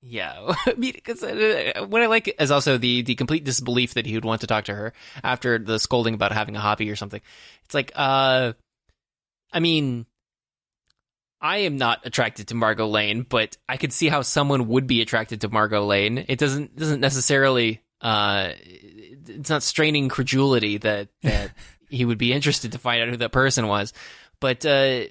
Yeah, 0.00 0.54
I 0.66 0.74
mean, 0.74 0.92
because 0.94 1.22
uh, 1.22 1.86
what 1.88 2.02
I 2.02 2.06
like 2.06 2.34
is 2.40 2.50
also 2.50 2.78
the 2.78 3.02
the 3.02 3.14
complete 3.14 3.44
disbelief 3.44 3.94
that 3.94 4.06
he 4.06 4.14
would 4.14 4.24
want 4.24 4.42
to 4.42 4.46
talk 4.46 4.64
to 4.64 4.74
her 4.74 4.92
after 5.24 5.58
the 5.58 5.78
scolding 5.78 6.14
about 6.14 6.32
having 6.32 6.56
a 6.56 6.60
hobby 6.60 6.90
or 6.90 6.96
something. 6.96 7.20
It's 7.64 7.74
like, 7.74 7.92
uh, 7.94 8.52
I 9.52 9.60
mean. 9.60 10.06
I 11.40 11.58
am 11.58 11.76
not 11.76 12.04
attracted 12.04 12.48
to 12.48 12.56
Margot 12.56 12.88
Lane, 12.88 13.22
but 13.22 13.56
I 13.68 13.76
could 13.76 13.92
see 13.92 14.08
how 14.08 14.22
someone 14.22 14.66
would 14.66 14.88
be 14.88 15.02
attracted 15.02 15.42
to 15.42 15.48
Margot 15.48 15.86
Lane. 15.86 16.24
It 16.26 16.36
doesn't 16.36 16.74
doesn't 16.74 16.98
necessarily 16.98 17.80
uh 18.00 18.54
it's 18.64 19.48
not 19.48 19.62
straining 19.62 20.08
credulity 20.08 20.78
that 20.78 21.10
that 21.22 21.52
he 21.88 22.04
would 22.04 22.18
be 22.18 22.32
interested 22.32 22.72
to 22.72 22.78
find 22.78 23.02
out 23.02 23.08
who 23.08 23.18
that 23.18 23.30
person 23.30 23.68
was. 23.68 23.92
But 24.40 24.66
uh 24.66 25.04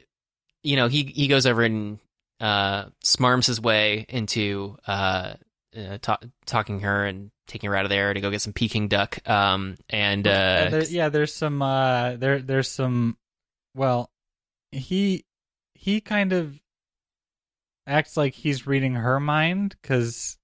you 0.63 0.75
know, 0.75 0.89
he 0.89 1.03
he 1.03 1.29
goes 1.29 1.45
over 1.45 1.63
and 1.63 1.99
uh 2.39 2.85
smarms 3.03 3.47
his 3.47 3.59
way 3.59 4.05
into 4.09 4.77
uh, 4.87 5.33
uh 5.75 5.97
ta- 6.01 6.19
talking 6.45 6.81
her 6.81 7.05
and 7.05 7.31
taking 7.47 7.69
her 7.69 7.75
out 7.75 7.85
of 7.85 7.89
there 7.89 8.13
to 8.13 8.21
go 8.21 8.29
get 8.29 8.41
some 8.41 8.53
Peking 8.53 8.87
duck. 8.87 9.17
Um 9.27 9.77
and 9.89 10.27
uh 10.27 10.69
there, 10.69 10.83
yeah, 10.83 11.09
there's 11.09 11.33
some 11.33 11.61
uh 11.61 12.15
there 12.17 12.39
there's 12.39 12.69
some 12.69 13.17
well 13.75 14.11
he 14.71 15.25
he 15.73 16.01
kind 16.01 16.33
of 16.33 16.59
acts 17.87 18.17
like 18.17 18.33
he's 18.33 18.67
reading 18.67 18.95
her 18.95 19.19
mind 19.19 19.75
cuz 19.81 20.37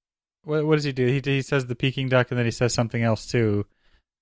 what 0.43 0.65
what 0.65 0.75
does 0.75 0.83
he 0.85 0.91
do? 0.91 1.05
He 1.07 1.21
he 1.23 1.41
says 1.41 1.65
the 1.65 1.75
Peking 1.75 2.09
duck 2.09 2.31
and 2.31 2.37
then 2.37 2.45
he 2.45 2.51
says 2.51 2.73
something 2.73 3.03
else 3.03 3.27
too. 3.27 3.65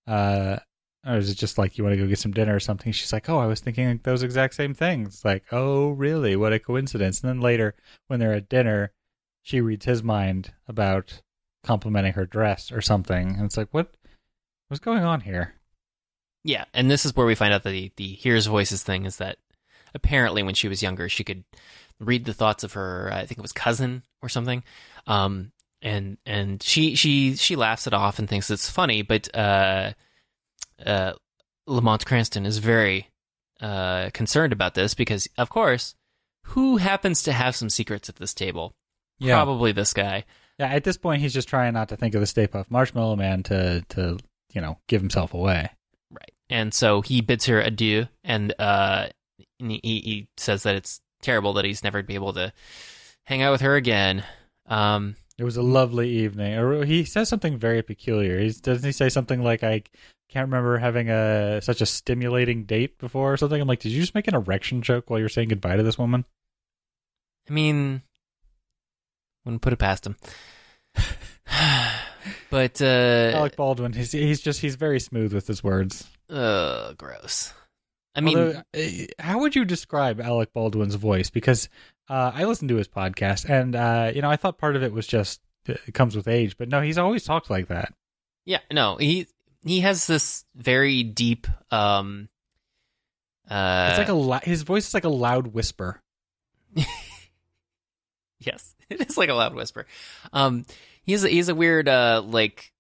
Uh 0.07 0.57
or 1.05 1.17
is 1.17 1.29
it 1.29 1.37
just 1.37 1.57
like 1.57 1.77
you 1.77 1.83
want 1.83 1.95
to 1.95 2.01
go 2.01 2.07
get 2.07 2.19
some 2.19 2.31
dinner 2.31 2.55
or 2.55 2.59
something? 2.59 2.91
She's 2.91 3.13
like, 3.13 3.29
"Oh, 3.29 3.39
I 3.39 3.47
was 3.47 3.59
thinking 3.59 3.87
like 3.87 4.03
those 4.03 4.23
exact 4.23 4.53
same 4.53 4.73
things." 4.73 5.25
Like, 5.25 5.45
"Oh, 5.51 5.89
really? 5.91 6.35
What 6.35 6.53
a 6.53 6.59
coincidence." 6.59 7.21
And 7.21 7.29
then 7.29 7.41
later 7.41 7.75
when 8.07 8.19
they're 8.19 8.33
at 8.33 8.49
dinner, 8.49 8.91
she 9.41 9.61
reads 9.61 9.85
his 9.85 10.03
mind 10.03 10.53
about 10.67 11.21
complimenting 11.63 12.13
her 12.13 12.25
dress 12.25 12.71
or 12.71 12.81
something. 12.81 13.29
And 13.35 13.45
it's 13.45 13.57
like, 13.57 13.69
"What 13.71 13.95
what's 14.67 14.79
going 14.83 15.03
on 15.03 15.21
here?" 15.21 15.55
Yeah, 16.43 16.65
and 16.73 16.89
this 16.89 17.05
is 17.05 17.15
where 17.15 17.25
we 17.25 17.35
find 17.35 17.53
out 17.53 17.63
that 17.63 17.71
the 17.71 17.91
the 17.95 18.07
hears 18.07 18.47
voices 18.47 18.83
thing 18.83 19.05
is 19.05 19.17
that 19.17 19.37
apparently 19.93 20.41
when 20.43 20.55
she 20.55 20.67
was 20.67 20.81
younger 20.81 21.09
she 21.09 21.23
could 21.23 21.43
read 21.99 22.25
the 22.25 22.33
thoughts 22.33 22.63
of 22.63 22.73
her 22.73 23.11
I 23.13 23.25
think 23.25 23.37
it 23.37 23.41
was 23.41 23.51
cousin 23.51 24.03
or 24.21 24.29
something. 24.29 24.63
Um 25.07 25.51
and 25.81 26.17
and 26.25 26.61
she 26.63 26.95
she 26.95 27.35
she 27.35 27.55
laughs 27.55 27.87
it 27.87 27.93
off 27.93 28.19
and 28.19 28.27
thinks 28.29 28.49
it's 28.49 28.69
funny, 28.69 29.01
but 29.01 29.33
uh 29.35 29.93
uh 30.85 31.13
Lamont 31.67 32.05
Cranston 32.05 32.45
is 32.45 32.57
very 32.57 33.07
uh 33.59 34.09
concerned 34.13 34.53
about 34.53 34.73
this 34.73 34.93
because 34.93 35.27
of 35.37 35.49
course 35.49 35.95
who 36.47 36.77
happens 36.77 37.23
to 37.23 37.31
have 37.31 37.55
some 37.55 37.69
secrets 37.69 38.09
at 38.09 38.15
this 38.15 38.33
table? 38.33 38.73
Probably 39.35 39.71
this 39.71 39.93
guy. 39.93 40.25
Yeah, 40.57 40.67
at 40.67 40.83
this 40.83 40.97
point, 40.97 41.21
he's 41.21 41.33
just 41.33 41.47
trying 41.47 41.73
not 41.73 41.89
to 41.89 41.95
think 41.97 42.13
of 42.15 42.21
the 42.21 42.27
Stay 42.27 42.47
Puft 42.47 42.69
Marshmallow 42.69 43.15
Man 43.15 43.43
to 43.43 43.83
to 43.89 44.17
you 44.53 44.61
know 44.61 44.77
give 44.87 45.01
himself 45.01 45.33
away. 45.33 45.69
Right. 46.11 46.31
And 46.49 46.73
so 46.73 47.01
he 47.01 47.21
bids 47.21 47.45
her 47.45 47.61
adieu, 47.61 48.07
and 48.23 48.53
uh, 48.59 49.07
he, 49.59 49.79
he 49.83 50.27
says 50.37 50.63
that 50.63 50.75
it's 50.75 50.99
terrible 51.21 51.53
that 51.53 51.65
he's 51.65 51.83
never 51.83 52.03
be 52.03 52.15
able 52.15 52.33
to 52.33 52.51
hang 53.25 53.41
out 53.43 53.51
with 53.51 53.61
her 53.61 53.75
again. 53.75 54.23
Um, 54.67 55.15
It 55.37 55.43
was 55.43 55.57
a 55.57 55.61
lovely 55.61 56.09
evening. 56.09 56.57
Or 56.57 56.83
he 56.83 57.05
says 57.05 57.29
something 57.29 57.57
very 57.57 57.81
peculiar. 57.81 58.39
He's, 58.39 58.59
doesn't 58.59 58.85
he 58.85 58.91
say 58.91 59.09
something 59.09 59.43
like 59.43 59.63
I 59.63 59.83
can't 60.31 60.47
remember 60.47 60.77
having 60.77 61.09
a 61.09 61.61
such 61.61 61.81
a 61.81 61.85
stimulating 61.85 62.63
date 62.63 62.97
before 62.97 63.33
or 63.33 63.37
something? 63.37 63.61
I'm 63.61 63.67
like, 63.67 63.79
did 63.79 63.91
you 63.91 64.01
just 64.01 64.15
make 64.15 64.27
an 64.27 64.35
erection 64.35 64.81
joke 64.81 65.09
while 65.09 65.19
you're 65.19 65.29
saying 65.29 65.49
goodbye 65.49 65.75
to 65.75 65.83
this 65.83 65.97
woman? 65.97 66.25
I 67.49 67.53
mean, 67.53 68.01
wouldn't 69.45 69.61
put 69.61 69.73
it 69.73 69.79
past 69.79 70.07
him. 70.07 70.15
but 72.49 72.81
uh, 72.81 73.31
Alec 73.35 73.55
Baldwin, 73.55 73.93
he's 73.93 74.11
he's 74.11 74.41
just 74.41 74.61
he's 74.61 74.75
very 74.75 74.99
smooth 74.99 75.33
with 75.33 75.47
his 75.47 75.63
words. 75.63 76.07
uh, 76.29 76.93
gross. 76.93 77.53
I 78.13 78.21
mean, 78.21 78.37
Although, 78.37 78.61
uh, 78.77 79.05
how 79.19 79.39
would 79.39 79.55
you 79.55 79.63
describe 79.63 80.19
Alec 80.19 80.53
Baldwin's 80.53 80.95
voice? 80.95 81.29
Because 81.29 81.69
uh, 82.09 82.31
I 82.33 82.43
listened 82.43 82.69
to 82.69 82.75
his 82.75 82.87
podcast, 82.89 83.49
and 83.49 83.75
uh, 83.75 84.11
you 84.13 84.21
know, 84.21 84.29
I 84.29 84.35
thought 84.35 84.57
part 84.57 84.75
of 84.75 84.83
it 84.83 84.91
was 84.93 85.07
just 85.07 85.41
uh, 85.67 85.73
it 85.87 85.93
comes 85.93 86.15
with 86.15 86.27
age, 86.27 86.57
but 86.57 86.69
no, 86.69 86.81
he's 86.81 86.97
always 86.97 87.23
talked 87.23 87.49
like 87.49 87.67
that. 87.67 87.93
yeah, 88.45 88.59
no, 88.71 88.97
he 88.97 89.27
he 89.65 89.81
has 89.81 90.07
this 90.07 90.45
very 90.55 91.03
deep. 91.03 91.47
Um, 91.71 92.29
uh, 93.49 93.87
It's 93.89 93.97
like 93.99 94.09
a 94.09 94.13
la- 94.13 94.39
his 94.39 94.61
voice 94.63 94.87
is 94.87 94.93
like 94.93 95.03
a 95.05 95.09
loud 95.09 95.47
whisper. 95.47 96.01
Yes, 98.39 98.73
it 98.89 99.01
is 99.07 99.17
like 99.17 99.29
a 99.29 99.35
loud 99.35 99.53
whisper. 99.53 99.85
Um, 100.33 100.65
he's 101.03 101.23
a, 101.23 101.29
he's 101.29 101.47
a 101.49 101.53
weird, 101.55 101.87
uh, 101.87 102.23
like 102.25 102.71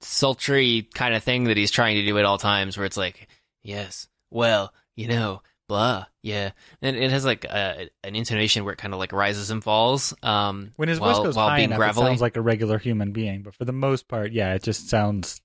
sultry 0.00 0.88
kind 0.94 1.14
of 1.14 1.22
thing 1.22 1.44
that 1.44 1.56
he's 1.58 1.70
trying 1.70 1.96
to 1.96 2.04
do 2.06 2.16
at 2.18 2.24
all 2.24 2.38
times, 2.38 2.78
where 2.78 2.86
it's 2.86 2.96
like, 2.96 3.28
yes, 3.62 4.08
well, 4.30 4.72
you 4.96 5.06
know, 5.08 5.42
blah, 5.68 6.06
yeah, 6.22 6.52
and 6.80 6.96
it 6.96 7.10
has 7.10 7.26
like 7.26 7.44
a, 7.44 7.90
an 8.02 8.16
intonation 8.16 8.64
where 8.64 8.72
it 8.72 8.78
kind 8.78 8.94
of 8.94 8.98
like 9.00 9.12
rises 9.12 9.50
and 9.50 9.62
falls. 9.62 10.14
Um, 10.22 10.70
When 10.76 10.88
his 10.88 10.98
while, 10.98 11.14
voice 11.16 11.24
goes 11.26 11.36
while 11.36 11.50
high 11.50 11.56
being 11.58 11.66
enough, 11.68 11.76
gravelly. 11.78 12.06
it 12.06 12.08
sounds 12.08 12.22
like 12.22 12.38
a 12.38 12.42
regular 12.42 12.78
human 12.78 13.12
being. 13.12 13.42
But 13.42 13.54
for 13.54 13.66
the 13.66 13.72
most 13.72 14.08
part, 14.08 14.32
yeah, 14.32 14.54
it 14.54 14.62
just 14.62 14.88
sounds 14.88 15.42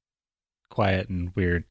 quiet 0.69 1.09
and 1.09 1.31
weird. 1.35 1.63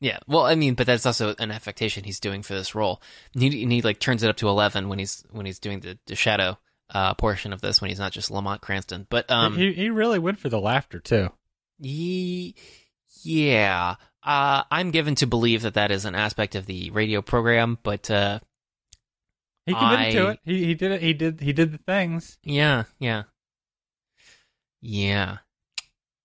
Yeah, 0.00 0.18
well, 0.26 0.42
I 0.44 0.56
mean, 0.56 0.74
but 0.74 0.86
that's 0.86 1.06
also 1.06 1.34
an 1.38 1.50
affectation 1.52 2.02
he's 2.04 2.18
doing 2.18 2.42
for 2.42 2.54
this 2.54 2.74
role. 2.74 3.00
And 3.34 3.42
he, 3.42 3.62
and 3.62 3.70
he 3.70 3.82
like 3.82 4.00
turns 4.00 4.22
it 4.24 4.28
up 4.30 4.36
to 4.38 4.48
eleven 4.48 4.88
when 4.88 4.98
he's 4.98 5.24
when 5.30 5.46
he's 5.46 5.60
doing 5.60 5.78
the, 5.80 5.96
the 6.06 6.16
shadow 6.16 6.58
uh, 6.90 7.14
portion 7.14 7.52
of 7.52 7.60
this 7.60 7.80
when 7.80 7.88
he's 7.90 8.00
not 8.00 8.10
just 8.12 8.30
Lamont 8.30 8.60
Cranston. 8.60 9.06
But 9.08 9.30
um, 9.30 9.56
he 9.56 9.72
he 9.72 9.90
really 9.90 10.18
went 10.18 10.40
for 10.40 10.48
the 10.48 10.60
laughter 10.60 10.98
too. 10.98 11.28
Ye- 11.78 12.54
yeah. 13.22 13.94
Uh, 14.24 14.62
I'm 14.70 14.90
given 14.90 15.14
to 15.16 15.26
believe 15.26 15.62
that 15.62 15.74
that 15.74 15.90
is 15.92 16.04
an 16.04 16.14
aspect 16.16 16.54
of 16.56 16.66
the 16.66 16.90
radio 16.90 17.22
program, 17.22 17.78
but 17.82 18.10
uh, 18.10 18.40
He 19.66 19.74
committed 19.74 20.12
to 20.14 20.28
it. 20.30 20.38
He 20.44 20.64
he 20.64 20.74
did 20.74 20.90
it. 20.92 21.00
He 21.02 21.12
did 21.12 21.40
he 21.40 21.52
did 21.52 21.72
the 21.72 21.78
things. 21.78 22.38
yeah, 22.42 22.84
yeah, 22.98 23.22
yeah, 24.80 25.38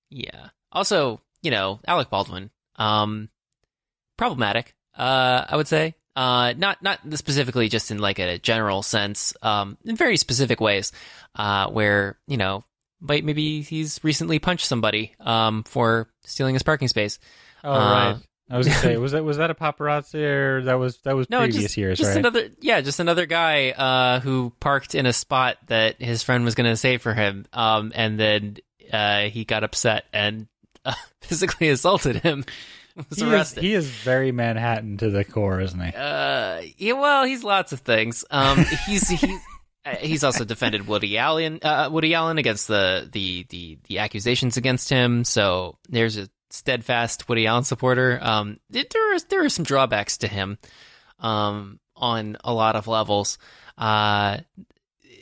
yeah. 0.09 0.49
Also, 0.71 1.21
you 1.41 1.51
know, 1.51 1.79
Alec 1.87 2.09
Baldwin. 2.09 2.49
Um, 2.75 3.29
problematic, 4.17 4.75
uh, 4.97 5.45
I 5.47 5.55
would 5.55 5.67
say. 5.67 5.95
Uh, 6.15 6.53
not 6.57 6.81
not 6.81 6.99
specifically 7.13 7.69
just 7.69 7.91
in 7.91 7.99
like 7.99 8.17
a 8.17 8.39
general 8.39 8.81
sense. 8.81 9.33
Um, 9.43 9.77
in 9.85 9.95
very 9.95 10.17
specific 10.17 10.59
ways, 10.59 10.91
uh, 11.35 11.69
where 11.69 12.17
you 12.27 12.37
know, 12.37 12.63
maybe 12.99 13.61
he's 13.61 13.99
recently 14.03 14.39
punched 14.39 14.65
somebody 14.65 15.13
um 15.19 15.61
for 15.63 16.09
stealing 16.25 16.55
his 16.55 16.63
parking 16.63 16.87
space. 16.87 17.19
Oh 17.63 17.71
Uh, 17.71 17.75
right. 17.91 18.17
I 18.49 18.57
was 18.57 18.65
gonna 18.67 18.79
say, 18.79 18.97
was 18.97 19.11
that 19.11 19.23
was 19.23 19.37
that 19.37 19.51
a 19.51 19.53
paparazzi 19.55 20.23
or 20.23 20.63
that 20.63 20.75
was 20.75 20.97
that 21.03 21.15
was 21.15 21.29
No, 21.29 21.41
previous 21.41 21.63
just, 21.63 21.77
years, 21.77 21.99
just 21.99 22.09
right? 22.09 22.17
another 22.17 22.49
yeah, 22.61 22.81
just 22.81 22.99
another 22.99 23.27
guy 23.27 23.69
uh, 23.71 24.19
who 24.21 24.51
parked 24.59 24.95
in 24.95 25.05
a 25.05 25.13
spot 25.13 25.57
that 25.67 26.01
his 26.01 26.23
friend 26.23 26.45
was 26.45 26.55
going 26.55 26.69
to 26.69 26.77
save 26.77 27.03
for 27.03 27.13
him, 27.13 27.45
um, 27.53 27.91
and 27.93 28.19
then 28.19 28.57
uh, 28.91 29.23
he 29.23 29.45
got 29.45 29.63
upset 29.63 30.05
and 30.13 30.47
uh, 30.87 30.93
physically 31.21 31.69
assaulted 31.69 32.17
him. 32.17 32.45
was 33.09 33.19
he 33.19 33.25
is, 33.33 33.53
he 33.53 33.73
is 33.73 33.89
very 33.89 34.31
Manhattan 34.31 34.97
to 34.97 35.09
the 35.09 35.23
core, 35.23 35.61
isn't 35.61 35.79
he? 35.79 35.91
Uh, 35.95 36.61
yeah, 36.77 36.93
well, 36.93 37.25
he's 37.25 37.43
lots 37.43 37.71
of 37.71 37.81
things. 37.81 38.25
Um, 38.31 38.65
he's 38.87 39.07
he's 39.07 39.39
uh, 39.85 39.95
he's 39.97 40.23
also 40.23 40.43
defended 40.45 40.87
Woody 40.87 41.17
Allen, 41.17 41.59
uh, 41.61 41.89
Woody 41.91 42.13
Allen 42.13 42.37
against 42.39 42.67
the, 42.67 43.07
the 43.11 43.45
the 43.49 43.77
the 43.87 43.99
accusations 43.99 44.57
against 44.57 44.89
him. 44.89 45.23
So 45.23 45.77
there's 45.89 46.17
a 46.17 46.27
steadfast 46.49 47.29
Woody 47.29 47.45
Allen 47.45 47.63
supporter. 47.65 48.17
Um, 48.21 48.59
there 48.69 48.83
are 49.13 49.19
there 49.29 49.45
are 49.45 49.49
some 49.49 49.65
drawbacks 49.65 50.17
to 50.19 50.27
him, 50.27 50.57
um, 51.19 51.79
on 51.95 52.37
a 52.43 52.53
lot 52.53 52.75
of 52.75 52.87
levels. 52.87 53.37
Uh, 53.77 54.37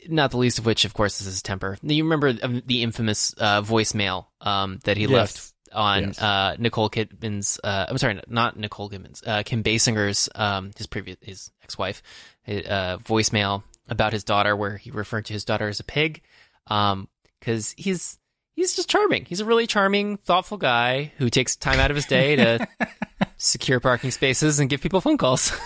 not 0.08 0.30
the 0.30 0.38
least 0.38 0.58
of 0.58 0.66
which, 0.66 0.84
of 0.84 0.94
course, 0.94 1.20
is 1.20 1.26
his 1.26 1.42
temper. 1.42 1.76
You 1.82 2.04
remember 2.04 2.32
um, 2.42 2.62
the 2.64 2.82
infamous 2.82 3.34
uh, 3.38 3.62
voicemail 3.62 4.26
um, 4.40 4.78
that 4.84 4.96
he 4.96 5.02
Yes. 5.02 5.10
left 5.10 5.52
on 5.76 6.04
Yes. 6.04 6.20
uh, 6.20 6.56
Nicole 6.58 6.90
Kidman's. 6.90 7.60
Uh, 7.62 7.86
I'm 7.88 7.98
sorry, 7.98 8.20
not 8.28 8.56
Nicole 8.58 8.90
Kidman's. 8.90 9.22
Uh, 9.24 9.42
Kim 9.44 9.62
Basinger's, 9.62 10.28
um, 10.34 10.72
his 10.76 10.86
previous 10.86 11.18
his 11.20 11.50
ex-wife, 11.62 12.02
uh, 12.48 12.96
voicemail 12.98 13.62
about 13.88 14.12
his 14.12 14.24
daughter, 14.24 14.56
where 14.56 14.76
he 14.76 14.90
referred 14.90 15.26
to 15.26 15.32
his 15.32 15.44
daughter 15.44 15.68
as 15.68 15.78
a 15.78 15.84
pig, 15.84 16.22
because 16.66 17.74
he's 17.76 18.18
he's 18.54 18.74
just 18.74 18.88
charming. 18.88 19.24
He's 19.26 19.40
a 19.40 19.44
really 19.44 19.66
charming, 19.66 20.16
thoughtful 20.16 20.56
guy 20.58 21.12
who 21.18 21.28
takes 21.30 21.54
time 21.56 21.78
out 21.78 21.90
of 21.90 21.94
his 21.96 22.06
day 22.06 22.36
to 22.36 22.66
secure 23.36 23.78
parking 23.80 24.10
spaces 24.10 24.58
and 24.58 24.68
give 24.70 24.80
people 24.80 25.00
phone 25.00 25.18
calls. 25.18 25.52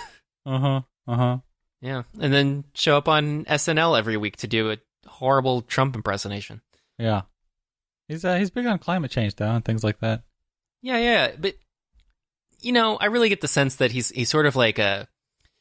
Uh 0.46 0.58
huh. 0.58 0.80
Uh 1.06 1.16
huh. 1.16 1.38
yeah, 1.82 2.02
and 2.18 2.32
then 2.32 2.64
show 2.72 2.96
up 2.96 3.08
on 3.08 3.44
SNL 3.44 3.98
every 3.98 4.16
week 4.16 4.36
to 4.38 4.46
do 4.46 4.70
a 4.70 4.78
horrible 5.06 5.60
Trump 5.60 5.94
impersonation. 5.94 6.62
Yeah. 6.98 7.22
He's 8.10 8.24
uh, 8.24 8.34
he's 8.36 8.50
big 8.50 8.66
on 8.66 8.78
climate 8.80 9.10
change 9.12 9.36
though 9.36 9.50
and 9.50 9.64
things 9.64 9.84
like 9.84 10.00
that. 10.00 10.22
Yeah, 10.82 10.98
yeah, 10.98 11.30
but 11.38 11.54
you 12.60 12.72
know, 12.72 12.96
I 12.96 13.06
really 13.06 13.28
get 13.28 13.40
the 13.40 13.46
sense 13.48 13.76
that 13.76 13.92
he's 13.92 14.08
he's 14.10 14.28
sort 14.28 14.46
of 14.46 14.56
like 14.56 14.78
a 14.80 15.06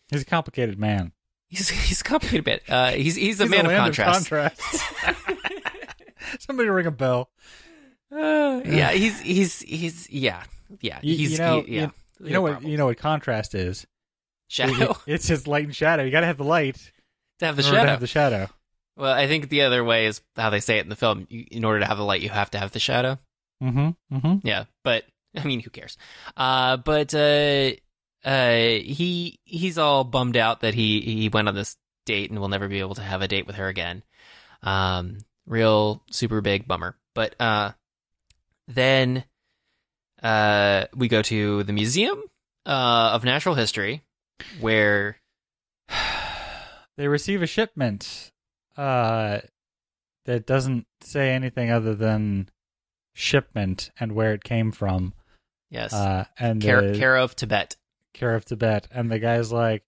He's 0.10 0.24
a 0.24 0.26
complicated 0.26 0.80
man. 0.80 1.12
he's 1.48 1.70
he's 1.70 2.02
a 2.02 2.04
complicated 2.04 2.46
bit. 2.46 2.64
Uh, 2.68 2.92
he's 2.92 3.16
he's 3.16 3.40
a 3.40 3.44
He's 3.44 3.52
man 3.52 3.66
of 3.68 3.72
land 3.72 3.96
contrast. 3.96 4.30
contrast. 4.30 4.84
Somebody 6.40 6.70
ring 6.70 6.88
a 6.88 6.92
bell. 6.92 7.30
Uh, 8.12 8.62
yeah, 8.66 8.92
he's 8.92 9.20
he's 9.22 9.60
he's 9.60 10.10
yeah 10.10 10.44
yeah 10.82 11.00
You- 11.04 11.16
he's 11.18 11.32
you 11.34 11.38
know, 11.38 11.62
he- 11.62 11.76
yeah. 11.76 11.90
You 12.22 12.32
know 12.32 12.42
what? 12.42 12.64
You 12.64 12.78
know 12.78 12.88
what 12.88 12.98
contrast 12.98 13.54
is? 13.56 13.86
shadow 14.48 14.98
It's 15.06 15.28
just 15.28 15.48
light 15.48 15.66
and 15.66 15.76
shadow. 15.76 16.04
You 16.04 16.10
got 16.12 16.22
to 16.22 16.26
have 16.26 16.38
the 16.38 16.44
light 16.44 16.92
to 17.40 17.46
have 17.46 17.56
the 17.56 17.64
order 17.66 17.78
to 17.84 17.88
have 17.88 18.00
the 18.02 18.08
shadow. 18.08 18.50
Well, 19.00 19.14
I 19.14 19.28
think 19.28 19.48
the 19.48 19.62
other 19.62 19.84
way 19.84 20.08
is 20.08 20.22
how 20.36 20.50
they 20.50 20.60
say 20.60 20.78
it 20.78 20.84
in 20.84 20.90
the 20.90 20.96
film. 20.96 21.26
You, 21.30 21.46
in 21.50 21.64
order 21.64 21.80
to 21.80 21.86
have 21.86 21.98
the 21.98 22.04
light, 22.04 22.22
you 22.22 22.30
have 22.30 22.52
to 22.52 22.60
have 22.60 22.72
the 22.72 22.80
shadow. 22.80 23.18
Mm-hmm. 23.64 24.16
Mm-hmm. 24.16 24.48
Yeah, 24.48 24.66
but 24.84 25.06
I 25.36 25.46
mean, 25.46 25.62
who 25.62 25.70
cares? 25.70 25.98
Uh, 26.36 26.78
but 26.78 27.14
uh, 27.16 27.72
uh, 28.26 28.52
he 28.52 29.40
he's 29.46 29.78
all 29.78 30.04
bummed 30.04 30.36
out 30.36 30.62
that 30.62 30.74
he 30.74 31.00
he 31.00 31.30
went 31.30 31.48
on 31.48 31.56
this 31.56 31.78
date 32.06 32.30
and 32.30 32.40
will 32.40 32.50
never 32.50 32.68
be 32.68 32.80
able 32.80 32.96
to 32.96 33.02
have 33.02 33.22
a 33.22 33.28
date 33.28 33.48
with 33.48 33.56
her 33.56 33.70
again. 33.70 34.04
Um, 34.64 35.20
real 35.48 36.04
super 36.12 36.42
big 36.42 36.68
bummer. 36.68 36.98
But 37.16 37.36
uh, 37.40 37.72
then 38.68 39.24
uh, 40.22 40.86
we 40.94 41.08
go 41.08 41.22
to 41.22 41.64
the 41.64 41.74
museum 41.74 42.22
uh, 42.66 43.12
of 43.14 43.24
natural 43.24 43.56
history, 43.56 44.04
where 44.60 45.18
They 46.98 47.08
receive 47.08 47.42
a 47.42 47.48
shipment 47.48 48.34
uh, 48.80 49.42
that 50.26 50.46
doesn't 50.46 50.86
say 51.02 51.32
anything 51.32 51.70
other 51.72 51.96
than 51.96 52.50
shipment 53.14 53.92
and 54.00 54.14
where 54.14 54.34
it 54.34 54.44
came 54.44 54.72
from. 54.72 55.14
yes, 55.70 55.94
Uh, 55.94 56.26
and 56.40 56.62
care, 56.62 56.94
the 56.94 56.98
care 56.98 57.18
of 57.18 57.36
Tibet. 57.36 57.76
care 58.14 58.36
of 58.36 58.46
Tibet. 58.46 58.88
And 58.92 59.12
the 59.12 59.20
guy's 59.20 59.52
like, 59.52 59.84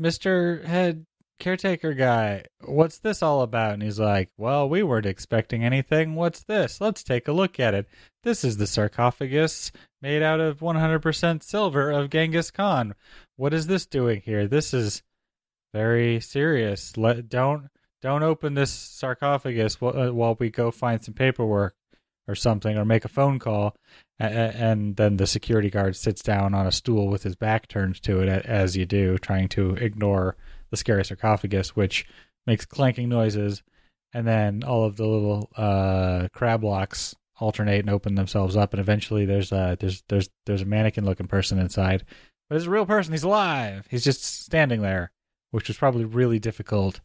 Mr. 0.00 0.64
Head 0.64 1.04
Caretaker 1.38 1.94
guy, 1.94 2.44
what's 2.64 2.98
this 2.98 3.22
all 3.22 3.42
about? 3.42 3.72
And 3.74 3.82
he's 3.82 3.98
like, 3.98 4.30
Well, 4.36 4.68
we 4.68 4.82
weren't 4.82 5.06
expecting 5.06 5.64
anything. 5.64 6.14
What's 6.14 6.42
this? 6.44 6.80
Let's 6.80 7.02
take 7.02 7.28
a 7.28 7.32
look 7.32 7.58
at 7.58 7.72
it. 7.74 7.86
This 8.24 8.44
is 8.44 8.58
the 8.58 8.66
sarcophagus 8.66 9.72
made 10.02 10.22
out 10.22 10.40
of 10.40 10.58
100% 10.60 11.42
silver 11.42 11.90
of 11.90 12.10
Genghis 12.10 12.50
Khan. 12.50 12.94
What 13.36 13.54
is 13.54 13.66
this 13.68 13.86
doing 13.86 14.20
here? 14.22 14.46
This 14.46 14.74
is 14.74 15.02
very 15.72 16.20
serious. 16.20 16.96
Let 16.98 17.28
don't 17.30 17.68
don't 18.02 18.22
open 18.22 18.54
this 18.54 18.70
sarcophagus 18.70 19.80
while, 19.80 19.96
uh, 19.96 20.12
while 20.12 20.36
we 20.38 20.50
go 20.50 20.70
find 20.70 21.02
some 21.02 21.14
paperwork 21.14 21.74
or 22.28 22.34
something 22.34 22.76
or 22.76 22.84
make 22.84 23.04
a 23.04 23.08
phone 23.08 23.38
call 23.38 23.74
and 24.18 24.96
then 24.96 25.16
the 25.16 25.26
security 25.26 25.70
guard 25.70 25.96
sits 25.96 26.22
down 26.22 26.54
on 26.54 26.66
a 26.66 26.72
stool 26.72 27.08
with 27.08 27.22
his 27.22 27.34
back 27.34 27.66
turned 27.66 28.00
to 28.02 28.20
it 28.20 28.28
as 28.46 28.76
you 28.76 28.86
do 28.86 29.18
trying 29.18 29.48
to 29.48 29.74
ignore 29.76 30.36
the 30.70 30.76
scary 30.76 31.04
sarcophagus 31.04 31.74
which 31.74 32.06
makes 32.46 32.64
clanking 32.64 33.08
noises 33.08 33.62
and 34.12 34.26
then 34.26 34.62
all 34.62 34.84
of 34.84 34.96
the 34.96 35.06
little 35.06 35.48
uh 35.56 36.28
crab 36.32 36.60
blocks 36.60 37.14
alternate 37.38 37.80
and 37.80 37.90
open 37.90 38.14
themselves 38.14 38.56
up 38.56 38.72
and 38.72 38.80
eventually 38.80 39.24
there's 39.24 39.50
a 39.50 39.76
there's 39.80 40.02
there's 40.08 40.28
there's 40.46 40.62
a 40.62 40.66
mannequin 40.66 41.04
looking 41.04 41.26
person 41.26 41.58
inside 41.58 42.04
but 42.48 42.56
it's 42.56 42.66
a 42.66 42.70
real 42.70 42.84
person. 42.84 43.12
He's 43.12 43.22
alive. 43.22 43.86
He's 43.88 44.04
just 44.04 44.24
standing 44.24 44.82
there 44.82 45.12
which 45.50 45.68
was 45.68 45.78
probably 45.78 46.04
really 46.04 46.38
difficult 46.38 47.00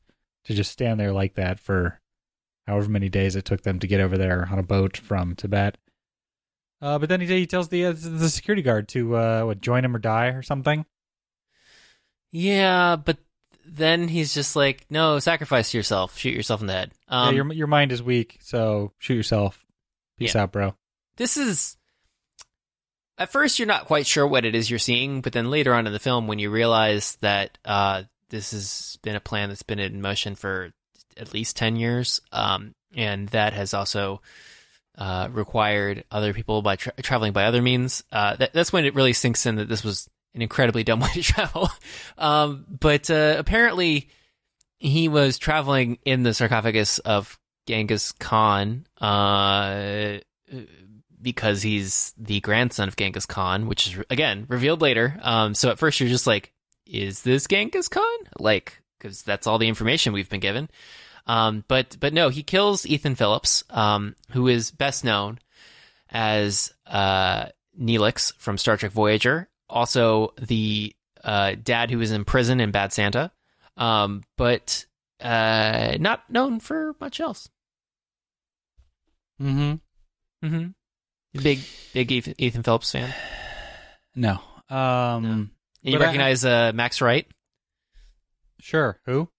to 0.45 0.53
just 0.53 0.71
stand 0.71 0.99
there 0.99 1.11
like 1.11 1.35
that 1.35 1.59
for 1.59 1.99
however 2.67 2.89
many 2.89 3.09
days 3.09 3.35
it 3.35 3.45
took 3.45 3.61
them 3.61 3.79
to 3.79 3.87
get 3.87 3.99
over 4.01 4.17
there 4.17 4.47
on 4.51 4.57
a 4.59 4.63
boat 4.63 4.97
from 4.97 5.35
Tibet. 5.35 5.77
Uh, 6.81 6.99
but 6.99 7.09
then 7.09 7.21
he, 7.21 7.27
he 7.27 7.47
tells 7.47 7.69
the 7.69 7.85
uh, 7.85 7.93
the 7.95 8.29
security 8.29 8.61
guard 8.61 8.87
to 8.89 9.15
uh, 9.15 9.43
what 9.43 9.61
join 9.61 9.83
him 9.85 9.95
or 9.95 9.99
die 9.99 10.27
or 10.27 10.41
something. 10.43 10.85
Yeah, 12.31 12.95
but 12.97 13.17
then 13.65 14.07
he's 14.07 14.33
just 14.33 14.55
like, 14.55 14.85
no, 14.89 15.19
sacrifice 15.19 15.73
yourself, 15.73 16.17
shoot 16.17 16.33
yourself 16.33 16.61
in 16.61 16.67
the 16.67 16.73
head. 16.73 16.91
Um, 17.07 17.29
yeah, 17.29 17.43
your 17.43 17.53
your 17.53 17.67
mind 17.67 17.91
is 17.91 18.03
weak, 18.03 18.37
so 18.41 18.91
shoot 18.99 19.15
yourself. 19.15 19.63
Peace 20.17 20.35
Yeah. 20.35 20.43
out, 20.43 20.51
bro. 20.51 20.75
this 21.17 21.37
is 21.37 21.77
at 23.17 23.31
first 23.31 23.57
you're 23.59 23.67
not 23.67 23.85
quite 23.85 24.05
sure 24.05 24.27
what 24.27 24.43
it 24.45 24.53
is 24.55 24.69
you're 24.69 24.77
seeing, 24.79 25.21
but 25.21 25.31
then 25.33 25.49
later 25.49 25.73
on 25.73 25.87
in 25.87 25.93
the 25.93 25.99
film, 25.99 26.27
when 26.27 26.39
you 26.39 26.49
realize 26.49 27.17
that 27.21 27.57
uh, 27.63 28.03
this 28.30 28.51
has 28.51 28.97
been 29.01 29.15
a 29.15 29.19
plan 29.21 29.49
that's 29.49 29.63
been 29.63 29.80
in 29.80 30.01
motion 30.01 30.36
for 30.36 30.71
at 31.17 31.34
least 31.34 31.55
ten 31.55 31.76
years, 31.76 32.21
um, 32.32 32.73
and 32.95 33.30
that 33.30 33.53
has 33.53 33.73
also 33.73 34.21
uh, 34.97 35.28
required 35.32 36.03
other 36.11 36.34
people 36.34 36.61
by 36.61 36.76
tra- 36.76 36.93
traveling 37.01 37.34
by 37.34 37.45
other 37.45 37.61
means, 37.61 38.03
uh, 38.11 38.36
that, 38.38 38.53
that's 38.53 38.71
when 38.71 38.86
it 38.86 38.95
really 38.95 39.13
sinks 39.13 39.45
in 39.45 39.55
that 39.55 39.67
this 39.67 39.84
was 39.84 40.09
an 40.34 40.41
incredibly 40.41 40.84
dumb 40.84 40.99
way 41.01 41.09
to 41.13 41.21
travel. 41.21 41.69
um, 42.17 42.65
but 42.80 43.09
uh, 43.09 43.36
apparently, 43.38 44.09
he 44.78 45.07
was 45.07 45.38
traveling 45.38 45.97
in 46.05 46.23
the 46.23 46.34
sarcophagus 46.34 46.99
of 46.99 47.39
Genghis 47.67 48.11
Khan. 48.13 48.86
Uh, 48.99 50.19
because 51.21 51.63
he's 51.63 52.13
the 52.17 52.39
grandson 52.41 52.88
of 52.88 52.95
Genghis 52.95 53.26
Khan, 53.26 53.67
which 53.67 53.88
is 53.88 54.03
again 54.11 54.45
revealed 54.47 54.80
later. 54.80 55.19
Um, 55.23 55.55
so 55.55 55.71
at 55.71 55.80
first 55.80 55.99
you're 55.99 56.07
just 56.07 56.28
like, 56.28 56.53
is 56.86 57.23
this 57.23 57.47
Genghis 57.47 57.88
Khan? 57.88 58.03
Like, 58.39 58.81
because 58.97 59.23
that's 59.23 59.47
all 59.47 59.57
the 59.57 59.67
information 59.67 60.13
we've 60.13 60.29
been 60.29 60.39
given. 60.39 60.69
Um, 61.27 61.63
but 61.67 61.97
but 61.99 62.13
no, 62.13 62.29
he 62.29 62.43
kills 62.43 62.86
Ethan 62.86 63.15
Phillips, 63.15 63.63
um, 63.69 64.15
who 64.31 64.47
is 64.47 64.71
best 64.71 65.03
known 65.03 65.39
as 66.09 66.73
uh, 66.86 67.47
Neelix 67.79 68.33
from 68.38 68.57
Star 68.57 68.77
Trek 68.77 68.91
Voyager, 68.91 69.49
also 69.69 70.33
the 70.39 70.95
uh, 71.23 71.55
dad 71.61 71.89
who 71.89 71.97
was 71.97 72.11
in 72.11 72.25
prison 72.25 72.59
in 72.59 72.71
Bad 72.71 72.93
Santa, 72.93 73.31
um, 73.77 74.23
but 74.38 74.86
uh, 75.19 75.97
not 75.99 76.29
known 76.29 76.59
for 76.59 76.95
much 77.01 77.19
else. 77.19 77.49
Mm-hmm. 79.41 80.45
Mm-hmm. 80.45 81.41
Big 81.41 81.59
big 81.93 82.11
Ethan, 82.11 82.36
Ethan 82.38 82.63
Phillips 82.63 82.91
fan. 82.91 83.13
No. 84.15 84.39
Um. 84.69 85.23
No. 85.23 85.47
You 85.86 85.93
But 85.99 86.01
I- 86.01 86.05
recognize 86.05 86.43
uh, 86.43 86.71
Max 86.73 86.99
Wright, 86.99 87.27
Sure. 88.59 88.99
Who? 89.05 89.29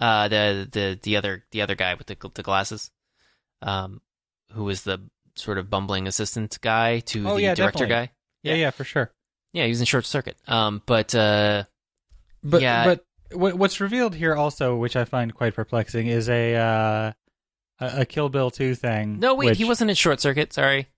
uh, 0.00 0.28
the 0.28 0.68
the 0.72 0.98
the 1.02 1.16
other 1.16 1.44
the 1.50 1.60
other 1.62 1.74
guy 1.74 1.92
with 1.94 2.06
the 2.06 2.16
the 2.34 2.42
glasses, 2.42 2.90
um, 3.60 4.00
who 4.52 4.64
was 4.64 4.82
the 4.84 5.08
sort 5.36 5.58
of 5.58 5.68
bumbling 5.68 6.06
assistant 6.08 6.58
guy 6.62 7.00
to 7.00 7.28
Oh, 7.28 7.34
the 7.34 7.42
yeah, 7.42 7.54
director 7.54 7.84
definitely. 7.84 8.06
guy. 8.06 8.12
yeah, 8.42 8.52
Yeah. 8.54 8.60
yeah, 8.60 8.70
for 8.70 8.84
sure. 8.84 9.12
Yeah, 9.52 9.64
he 9.64 9.68
was 9.70 9.80
in 9.80 9.86
Short 9.86 10.06
Circuit. 10.06 10.36
Um, 10.48 10.82
but 10.86 11.14
uh, 11.14 11.64
But 12.42 12.62
Yeah. 12.62 12.84
but 12.84 13.04
what's 13.56 13.80
revealed 13.80 14.14
here 14.14 14.34
also, 14.34 14.76
which 14.76 14.96
I 14.96 15.04
find 15.04 15.34
quite 15.34 15.54
perplexing, 15.54 16.06
is 16.06 16.28
a 16.30 16.54
uh, 16.56 17.12
a, 17.80 18.00
a 18.00 18.04
Kill 18.06 18.30
Bill 18.30 18.50
two 18.50 18.74
thing. 18.74 19.18
no, 19.20 19.34
wait, 19.34 19.56
he 19.56 19.64
wasn't 19.66 19.90
in 19.90 19.96
Short 19.96 20.20
Circuit. 20.20 20.52
Sorry. 20.54 20.88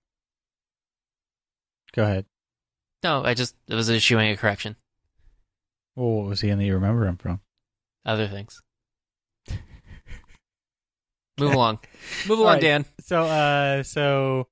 Go 1.93 2.03
ahead. 2.03 2.25
No, 3.03 3.23
I 3.23 3.33
just 3.33 3.55
it 3.67 3.75
was 3.75 3.89
issuing 3.89 4.29
a 4.29 4.37
correction. 4.37 4.75
Well, 5.95 6.09
what 6.09 6.27
was 6.27 6.41
he 6.41 6.49
in 6.49 6.59
that 6.59 6.65
you 6.65 6.75
remember 6.75 7.05
him 7.05 7.17
from? 7.17 7.41
Other 8.05 8.27
things. 8.27 8.61
Move 11.39 11.53
along. 11.53 11.79
Move 12.27 12.39
along, 12.39 12.53
right. 12.53 12.61
Dan. 12.61 12.85
So, 13.01 13.21
uh, 13.21 13.83
so, 13.83 14.47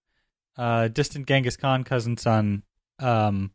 uh, 0.58 0.88
distant 0.88 1.28
Genghis 1.28 1.58
Khan 1.58 1.84
cousin 1.84 2.18
son, 2.18 2.64
um, 3.00 3.52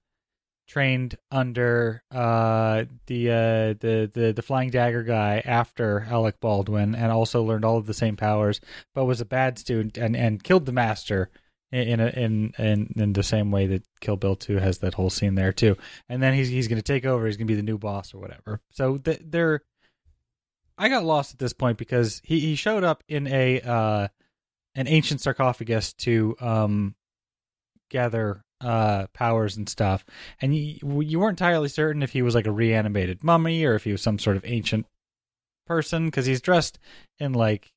trained 0.66 1.16
under 1.32 2.00
uh 2.12 2.84
the 3.06 3.28
uh 3.28 3.74
the 3.80 4.08
the 4.14 4.32
the 4.32 4.42
flying 4.42 4.70
dagger 4.70 5.02
guy 5.02 5.42
after 5.44 6.06
Alec 6.08 6.38
Baldwin, 6.40 6.94
and 6.94 7.10
also 7.10 7.42
learned 7.42 7.64
all 7.64 7.76
of 7.76 7.86
the 7.86 7.94
same 7.94 8.16
powers, 8.16 8.60
but 8.94 9.04
was 9.04 9.20
a 9.20 9.24
bad 9.24 9.58
student 9.58 9.98
and 9.98 10.16
and 10.16 10.42
killed 10.44 10.66
the 10.66 10.72
master 10.72 11.30
in 11.72 12.00
a, 12.00 12.08
in, 12.08 12.52
in 12.58 12.92
in 12.96 13.12
the 13.12 13.22
same 13.22 13.50
way 13.50 13.66
that 13.68 13.84
Kill 14.00 14.16
Bill 14.16 14.36
Two 14.36 14.56
has 14.56 14.78
that 14.78 14.94
whole 14.94 15.10
scene 15.10 15.34
there 15.34 15.52
too. 15.52 15.76
And 16.08 16.22
then 16.22 16.34
he's 16.34 16.48
he's 16.48 16.68
going 16.68 16.78
to 16.78 16.82
take 16.82 17.04
over. 17.04 17.26
He's 17.26 17.36
going 17.36 17.46
to 17.46 17.52
be 17.52 17.56
the 17.56 17.62
new 17.62 17.78
boss 17.78 18.12
or 18.12 18.18
whatever. 18.18 18.60
So 18.70 18.98
th- 18.98 19.22
they're. 19.24 19.62
I 20.76 20.88
got 20.88 21.04
lost 21.04 21.34
at 21.34 21.38
this 21.38 21.52
point 21.52 21.76
because 21.76 22.22
he, 22.24 22.40
he 22.40 22.54
showed 22.54 22.84
up 22.84 23.04
in 23.06 23.26
a 23.26 23.60
uh, 23.60 24.08
an 24.74 24.88
ancient 24.88 25.20
sarcophagus 25.20 25.92
to 25.94 26.36
um, 26.40 26.94
gather 27.90 28.44
uh, 28.60 29.06
powers 29.12 29.56
and 29.56 29.68
stuff, 29.68 30.04
and 30.40 30.56
you, 30.56 31.02
you 31.02 31.20
weren't 31.20 31.40
entirely 31.40 31.68
certain 31.68 32.02
if 32.02 32.12
he 32.12 32.22
was 32.22 32.34
like 32.34 32.46
a 32.46 32.52
reanimated 32.52 33.22
mummy 33.22 33.64
or 33.64 33.74
if 33.74 33.84
he 33.84 33.92
was 33.92 34.02
some 34.02 34.18
sort 34.18 34.36
of 34.36 34.44
ancient 34.44 34.86
person 35.66 36.06
because 36.06 36.26
he's 36.26 36.40
dressed 36.40 36.78
in 37.18 37.32
like 37.32 37.72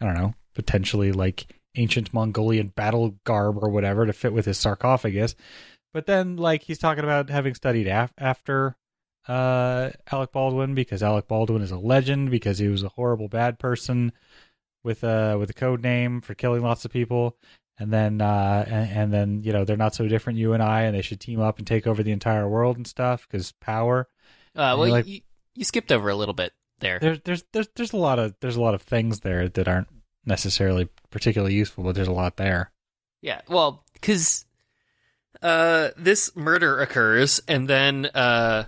I 0.00 0.06
don't 0.06 0.14
know, 0.14 0.34
potentially 0.54 1.12
like 1.12 1.55
ancient 1.76 2.12
Mongolian 2.12 2.68
battle 2.68 3.16
garb 3.24 3.62
or 3.62 3.68
whatever 3.70 4.06
to 4.06 4.12
fit 4.12 4.32
with 4.32 4.46
his 4.46 4.58
sarcophagus. 4.58 5.34
But 5.92 6.06
then, 6.06 6.36
like, 6.36 6.62
he's 6.62 6.78
talking 6.78 7.04
about 7.04 7.30
having 7.30 7.54
studied 7.54 7.86
af- 7.86 8.12
after 8.18 8.76
uh, 9.28 9.90
Alec 10.12 10.32
Baldwin 10.32 10.74
because 10.74 11.02
Alec 11.02 11.26
Baldwin 11.26 11.62
is 11.62 11.70
a 11.70 11.78
legend 11.78 12.30
because 12.30 12.58
he 12.58 12.68
was 12.68 12.82
a 12.82 12.90
horrible 12.90 13.28
bad 13.28 13.58
person 13.58 14.12
with 14.84 15.02
a 15.02 15.36
with 15.38 15.50
a 15.50 15.54
code 15.54 15.82
name 15.82 16.20
for 16.20 16.34
killing 16.34 16.62
lots 16.62 16.84
of 16.84 16.92
people. 16.92 17.36
And 17.78 17.92
then, 17.92 18.22
uh, 18.22 18.64
and, 18.66 18.90
and 18.90 19.12
then, 19.12 19.42
you 19.42 19.52
know, 19.52 19.64
they're 19.64 19.76
not 19.76 19.94
so 19.94 20.08
different, 20.08 20.38
you 20.38 20.54
and 20.54 20.62
I, 20.62 20.82
and 20.82 20.96
they 20.96 21.02
should 21.02 21.20
team 21.20 21.40
up 21.40 21.58
and 21.58 21.66
take 21.66 21.86
over 21.86 22.02
the 22.02 22.12
entire 22.12 22.48
world 22.48 22.78
and 22.78 22.86
stuff 22.86 23.26
because 23.28 23.52
power. 23.52 24.08
Uh, 24.54 24.76
well, 24.78 24.88
like- 24.88 25.06
you, 25.06 25.20
you 25.54 25.64
skipped 25.64 25.92
over 25.92 26.08
a 26.08 26.14
little 26.14 26.32
bit 26.32 26.52
there. 26.78 26.98
There's, 26.98 27.20
there's, 27.24 27.44
there's, 27.52 27.68
there's 27.74 27.92
a 27.92 27.98
lot 27.98 28.18
of, 28.18 28.34
there's 28.40 28.56
a 28.56 28.62
lot 28.62 28.74
of 28.74 28.80
things 28.82 29.20
there 29.20 29.48
that 29.50 29.68
aren't 29.68 29.88
necessarily 30.26 30.88
particularly 31.10 31.54
useful, 31.54 31.84
but 31.84 31.94
there's 31.94 32.08
a 32.08 32.12
lot 32.12 32.36
there. 32.36 32.70
Yeah, 33.22 33.40
well, 33.48 33.84
because 33.94 34.44
uh, 35.42 35.90
this 35.96 36.34
murder 36.36 36.80
occurs, 36.80 37.40
and 37.48 37.68
then 37.68 38.06
uh, 38.06 38.64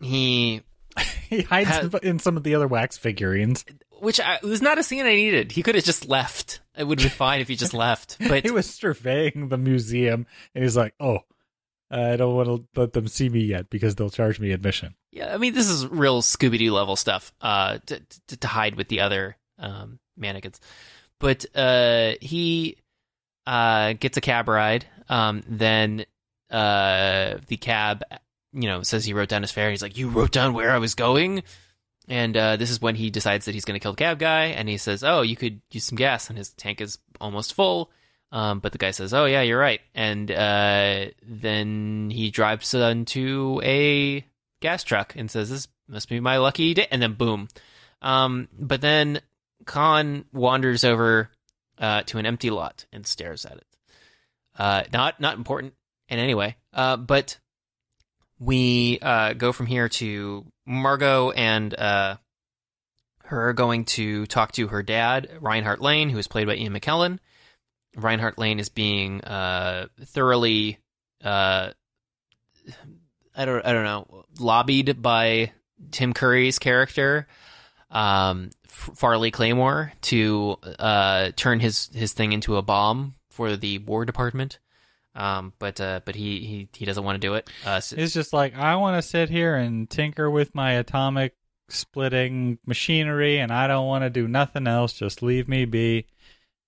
he, 0.00 0.62
he 1.28 1.42
hides 1.42 1.68
Ha- 1.68 1.98
in 2.02 2.18
some 2.18 2.36
of 2.36 2.42
the 2.42 2.54
other 2.54 2.66
wax 2.68 2.96
figurines. 2.96 3.64
which 4.00 4.20
I, 4.20 4.38
was 4.42 4.62
not 4.62 4.78
a 4.78 4.82
scene 4.82 5.06
I 5.06 5.14
needed. 5.14 5.52
He 5.52 5.62
could 5.62 5.74
have 5.74 5.84
just 5.84 6.08
left. 6.08 6.60
It 6.76 6.84
would 6.84 7.00
have 7.00 7.10
been 7.10 7.16
fine 7.16 7.40
if 7.40 7.48
he 7.48 7.56
just 7.56 7.74
left. 7.74 8.16
But 8.28 8.44
he 8.44 8.50
was 8.50 8.68
surveying 8.68 9.48
the 9.48 9.58
museum, 9.58 10.26
and 10.54 10.64
he's 10.64 10.76
like, 10.76 10.94
"Oh, 10.98 11.18
I 11.90 12.16
don't 12.16 12.34
want 12.34 12.48
to 12.48 12.80
let 12.80 12.92
them 12.94 13.08
see 13.08 13.28
me 13.28 13.40
yet 13.40 13.68
because 13.68 13.94
they'll 13.96 14.10
charge 14.10 14.40
me 14.40 14.52
admission." 14.52 14.94
yeah, 15.12 15.34
I 15.34 15.38
mean, 15.38 15.54
this 15.54 15.68
is 15.68 15.86
real 15.86 16.22
Scooby 16.22 16.58
Doo 16.58 16.72
level 16.72 16.96
stuff. 16.96 17.32
Uh, 17.40 17.78
to, 17.86 18.00
to, 18.28 18.36
to 18.38 18.46
hide 18.48 18.76
with 18.76 18.88
the 18.88 19.00
other 19.00 19.36
um 19.58 19.98
mannequins, 20.16 20.60
but 21.20 21.46
uh, 21.54 22.14
he 22.20 22.76
uh 23.46 23.92
gets 23.92 24.16
a 24.16 24.20
cab 24.20 24.48
ride. 24.48 24.86
Um, 25.08 25.42
then 25.48 26.04
uh, 26.50 27.38
the 27.46 27.56
cab, 27.56 28.02
you 28.52 28.68
know, 28.68 28.82
says 28.82 29.04
he 29.04 29.12
wrote 29.12 29.28
down 29.28 29.42
his 29.42 29.52
fare. 29.52 29.70
He's 29.70 29.82
like, 29.82 29.96
"You 29.96 30.08
wrote 30.08 30.32
down 30.32 30.54
where 30.54 30.72
I 30.72 30.78
was 30.78 30.94
going." 30.94 31.44
And 32.08 32.36
uh, 32.36 32.56
this 32.56 32.70
is 32.70 32.80
when 32.80 32.96
he 32.96 33.10
decides 33.10 33.44
that 33.44 33.54
he's 33.54 33.64
going 33.64 33.78
to 33.78 33.82
kill 33.82 33.92
the 33.92 33.98
cab 33.98 34.18
guy, 34.18 34.46
and 34.46 34.68
he 34.68 34.78
says, 34.78 35.04
"Oh, 35.04 35.22
you 35.22 35.36
could 35.36 35.60
use 35.70 35.84
some 35.84 35.96
gas," 35.96 36.28
and 36.28 36.36
his 36.36 36.50
tank 36.50 36.80
is 36.80 36.98
almost 37.20 37.54
full. 37.54 37.90
Um, 38.32 38.60
but 38.60 38.72
the 38.72 38.78
guy 38.78 38.90
says, 38.90 39.14
"Oh 39.14 39.26
yeah, 39.26 39.42
you're 39.42 39.60
right." 39.60 39.80
And 39.94 40.30
uh, 40.30 41.06
then 41.22 42.10
he 42.10 42.30
drives 42.30 42.74
onto 42.74 43.60
a 43.62 44.24
gas 44.60 44.82
truck 44.82 45.14
and 45.16 45.30
says, 45.30 45.50
"This 45.50 45.68
must 45.88 46.08
be 46.08 46.20
my 46.20 46.38
lucky 46.38 46.74
day." 46.74 46.88
And 46.90 47.00
then 47.00 47.14
boom. 47.14 47.48
Um, 48.02 48.48
but 48.58 48.80
then 48.80 49.20
Khan 49.64 50.24
wanders 50.32 50.84
over 50.84 51.30
uh, 51.78 52.02
to 52.02 52.18
an 52.18 52.26
empty 52.26 52.50
lot 52.50 52.86
and 52.92 53.06
stares 53.06 53.44
at 53.44 53.56
it. 53.56 53.66
Uh, 54.58 54.82
not 54.92 55.20
not 55.20 55.36
important 55.36 55.74
in 56.08 56.18
any 56.18 56.34
way. 56.34 56.56
Uh, 56.72 56.96
but 56.96 57.38
we 58.38 58.98
uh, 59.00 59.32
go 59.34 59.52
from 59.52 59.66
here 59.66 59.88
to 59.88 60.44
Margot 60.66 61.30
and 61.30 61.74
uh, 61.74 62.16
her 63.24 63.52
going 63.52 63.84
to 63.84 64.26
talk 64.26 64.52
to 64.52 64.68
her 64.68 64.82
dad, 64.82 65.30
Reinhardt 65.40 65.80
Lane, 65.80 66.10
who 66.10 66.18
is 66.18 66.26
played 66.26 66.46
by 66.46 66.56
Ian 66.56 66.74
McKellen. 66.74 67.18
Reinhardt 67.96 68.38
Lane 68.38 68.58
is 68.60 68.68
being 68.68 69.20
uh, 69.22 69.86
thoroughly, 70.04 70.78
I 71.22 71.72
don't, 73.36 73.64
I 73.66 73.72
don't 73.72 73.84
know, 73.84 74.24
lobbied 74.38 75.02
by 75.02 75.52
Tim 75.90 76.12
Curry's 76.12 76.58
character, 76.58 77.26
um, 77.90 78.50
Farley 78.66 79.30
Claymore, 79.30 79.92
to 80.02 80.56
uh, 80.78 81.30
turn 81.36 81.60
his 81.60 81.90
his 81.94 82.12
thing 82.12 82.32
into 82.32 82.56
a 82.56 82.62
bomb 82.62 83.14
for 83.30 83.56
the 83.56 83.78
War 83.78 84.04
Department. 84.04 84.58
Um, 85.14 85.52
but 85.58 85.80
uh, 85.80 86.00
but 86.04 86.14
he, 86.14 86.40
he 86.40 86.68
he 86.72 86.84
doesn't 86.84 87.02
want 87.04 87.20
to 87.20 87.26
do 87.26 87.34
it. 87.34 87.50
Uh, 87.66 87.80
so- 87.80 87.96
He's 87.96 88.14
just 88.14 88.32
like, 88.32 88.54
"I 88.56 88.76
want 88.76 88.96
to 89.02 89.08
sit 89.08 89.28
here 89.28 89.56
and 89.56 89.90
tinker 89.90 90.30
with 90.30 90.54
my 90.54 90.72
atomic 90.72 91.34
splitting 91.68 92.58
machinery, 92.66 93.38
and 93.38 93.52
I 93.52 93.66
don't 93.66 93.86
want 93.86 94.02
to 94.04 94.10
do 94.10 94.28
nothing 94.28 94.66
else. 94.66 94.92
Just 94.92 95.22
leave 95.22 95.48
me 95.48 95.64
be." 95.64 96.06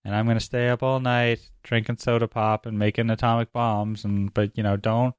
And 0.04 0.16
I'm 0.16 0.26
gonna 0.26 0.40
stay 0.40 0.68
up 0.68 0.82
all 0.82 0.98
night 0.98 1.38
drinking 1.62 1.98
soda 1.98 2.26
pop 2.26 2.66
and 2.66 2.76
making 2.76 3.08
atomic 3.10 3.52
bombs. 3.52 4.04
And 4.04 4.34
but 4.34 4.56
you 4.56 4.64
know, 4.64 4.76
don't 4.76 5.14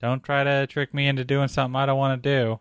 don't 0.00 0.22
try 0.22 0.44
to 0.44 0.68
trick 0.68 0.94
me 0.94 1.08
into 1.08 1.24
doing 1.24 1.48
something 1.48 1.74
I 1.74 1.86
don't 1.86 1.98
want 1.98 2.22
to 2.22 2.30
do. 2.30 2.60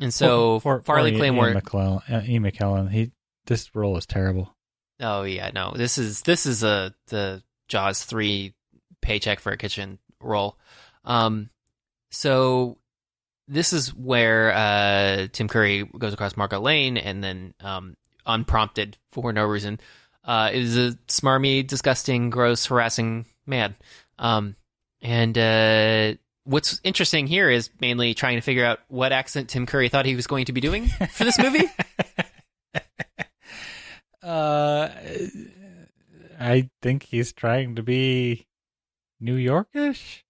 And 0.00 0.12
so 0.12 0.60
Farley 0.60 1.12
poor 1.12 1.18
Claymore. 1.18 1.46
Ian 1.46 1.54
McClellan, 1.54 2.02
uh, 2.08 2.22
Ian 2.26 2.42
McKellen, 2.44 2.90
he 2.90 3.12
this 3.46 3.74
role 3.74 3.96
is 3.96 4.06
terrible. 4.06 4.54
Oh 5.00 5.22
yeah, 5.24 5.50
no. 5.52 5.72
This 5.76 5.98
is 5.98 6.22
this 6.22 6.46
is 6.46 6.62
a 6.62 6.94
the 7.08 7.42
Jaws 7.68 8.04
three 8.04 8.54
paycheck 9.00 9.40
for 9.40 9.52
a 9.52 9.56
kitchen 9.56 9.98
role. 10.20 10.58
Um, 11.04 11.50
so 12.10 12.78
this 13.48 13.72
is 13.72 13.94
where 13.94 14.52
uh 14.52 15.26
Tim 15.32 15.48
Curry 15.48 15.84
goes 15.98 16.14
across 16.14 16.36
Margot 16.36 16.60
Lane 16.60 16.96
and 16.96 17.22
then 17.22 17.54
um 17.60 17.96
unprompted 18.24 18.96
for 19.10 19.32
no 19.32 19.44
reason 19.44 19.80
uh 20.24 20.50
is 20.52 20.76
a 20.76 20.92
smarmy, 21.08 21.66
disgusting, 21.66 22.30
gross, 22.30 22.66
harassing 22.66 23.26
man. 23.46 23.74
Um, 24.18 24.56
and 25.00 25.36
uh. 25.36 26.14
What's 26.44 26.80
interesting 26.82 27.26
here 27.26 27.48
is 27.48 27.70
mainly 27.80 28.14
trying 28.14 28.36
to 28.36 28.40
figure 28.40 28.64
out 28.64 28.80
what 28.88 29.12
accent 29.12 29.48
Tim 29.48 29.66
Curry 29.66 29.88
thought 29.88 30.06
he 30.06 30.16
was 30.16 30.26
going 30.26 30.46
to 30.46 30.52
be 30.52 30.60
doing 30.60 30.88
for 31.12 31.24
this 31.24 31.38
movie. 31.38 31.64
uh, 34.22 34.88
I 36.40 36.70
think 36.80 37.04
he's 37.04 37.32
trying 37.32 37.76
to 37.76 37.82
be 37.82 38.46
New 39.20 39.36
Yorkish. 39.36 40.22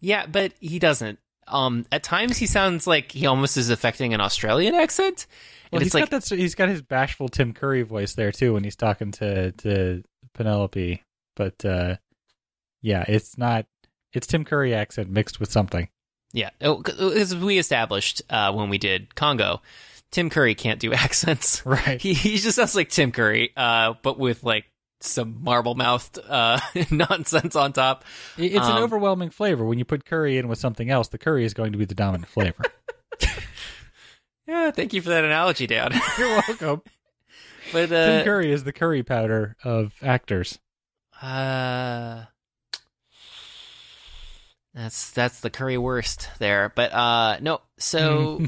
Yeah, 0.00 0.26
but 0.26 0.52
he 0.60 0.78
doesn't. 0.78 1.18
Um, 1.46 1.84
at 1.92 2.02
times 2.02 2.38
he 2.38 2.46
sounds 2.46 2.86
like 2.86 3.12
he 3.12 3.26
almost 3.26 3.56
is 3.56 3.70
affecting 3.70 4.14
an 4.14 4.20
Australian 4.20 4.74
accent, 4.74 5.26
Well, 5.70 5.78
and 5.78 5.82
he's 5.82 5.94
like 5.94 6.08
got 6.08 6.22
that. 6.22 6.36
He's 6.36 6.54
got 6.54 6.68
his 6.68 6.80
bashful 6.80 7.28
Tim 7.28 7.52
Curry 7.52 7.82
voice 7.82 8.14
there 8.14 8.32
too 8.32 8.54
when 8.54 8.64
he's 8.64 8.76
talking 8.76 9.10
to 9.12 9.52
to 9.52 10.02
Penelope. 10.32 11.02
But 11.36 11.64
uh, 11.64 11.96
yeah, 12.82 13.04
it's 13.06 13.36
not. 13.36 13.66
It's 14.12 14.26
Tim 14.26 14.44
Curry 14.44 14.74
accent 14.74 15.10
mixed 15.10 15.38
with 15.40 15.50
something. 15.50 15.88
yeah, 16.32 16.50
Oh, 16.60 16.82
as 17.16 17.34
we 17.36 17.58
established 17.58 18.22
uh, 18.30 18.52
when 18.52 18.68
we 18.68 18.78
did 18.78 19.14
Congo, 19.14 19.62
Tim 20.10 20.30
Curry 20.30 20.54
can't 20.54 20.80
do 20.80 20.92
accents. 21.04 21.64
Right. 21.64 22.00
He 22.00 22.14
he 22.14 22.38
just 22.38 22.56
sounds 22.56 22.74
like 22.74 22.88
Tim 22.90 23.12
Curry, 23.12 23.52
uh, 23.56 23.94
but 24.02 24.18
with 24.18 24.42
like 24.44 24.64
some 25.02 25.42
marble 25.42 25.74
mouthed 25.74 26.18
uh, 26.28 26.60
nonsense 26.90 27.56
on 27.56 27.72
top. 27.72 28.04
It's 28.36 28.54
an 28.66 28.76
Um, 28.76 28.82
overwhelming 28.82 29.30
flavor. 29.30 29.64
When 29.64 29.78
you 29.78 29.84
put 29.86 30.04
curry 30.04 30.36
in 30.36 30.46
with 30.48 30.58
something 30.58 30.90
else, 30.90 31.08
the 31.08 31.16
curry 31.18 31.44
is 31.44 31.54
going 31.54 31.72
to 31.72 31.78
be 31.78 31.84
the 31.86 31.94
dominant 31.94 32.28
flavor. 32.28 32.64
Yeah, 34.46 34.72
thank 34.72 34.92
you 34.92 35.00
for 35.00 35.10
that 35.10 35.24
analogy, 35.24 35.68
Dan. 35.68 35.92
You're 36.18 36.28
welcome. 36.48 36.82
but 37.72 37.88
Tim 37.90 38.20
uh, 38.20 38.24
Curry 38.24 38.50
is 38.50 38.64
the 38.64 38.72
curry 38.72 39.04
powder 39.04 39.54
of 39.62 39.92
actors. 40.02 40.58
uh, 41.22 42.24
That's 44.74 45.10
that's 45.12 45.40
the 45.40 45.50
curry 45.50 45.78
worst 45.78 46.28
there. 46.38 46.72
But 46.74 46.92
uh 46.92 47.38
no, 47.40 47.60
so 47.78 48.38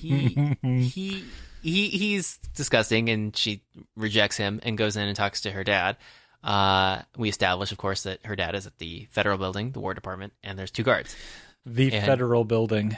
he 0.00 0.56
he 0.62 1.24
he 1.62 1.88
he's 1.88 2.38
disgusting 2.54 3.08
and 3.08 3.34
she 3.36 3.62
rejects 3.96 4.36
him 4.36 4.60
and 4.62 4.76
goes 4.76 4.96
in 4.96 5.06
and 5.08 5.16
talks 5.16 5.42
to 5.42 5.50
her 5.50 5.64
dad. 5.64 5.96
Uh 6.44 7.02
we 7.16 7.28
establish 7.28 7.72
of 7.72 7.78
course 7.78 8.02
that 8.02 8.24
her 8.26 8.36
dad 8.36 8.54
is 8.54 8.66
at 8.66 8.76
the 8.78 9.06
federal 9.10 9.38
building, 9.38 9.72
the 9.72 9.80
war 9.80 9.94
department, 9.94 10.32
and 10.42 10.58
there's 10.58 10.70
two 10.70 10.82
guards. 10.82 11.16
the 11.64 11.92
And- 11.92 12.04
federal 12.06 12.44
building. 12.44 12.96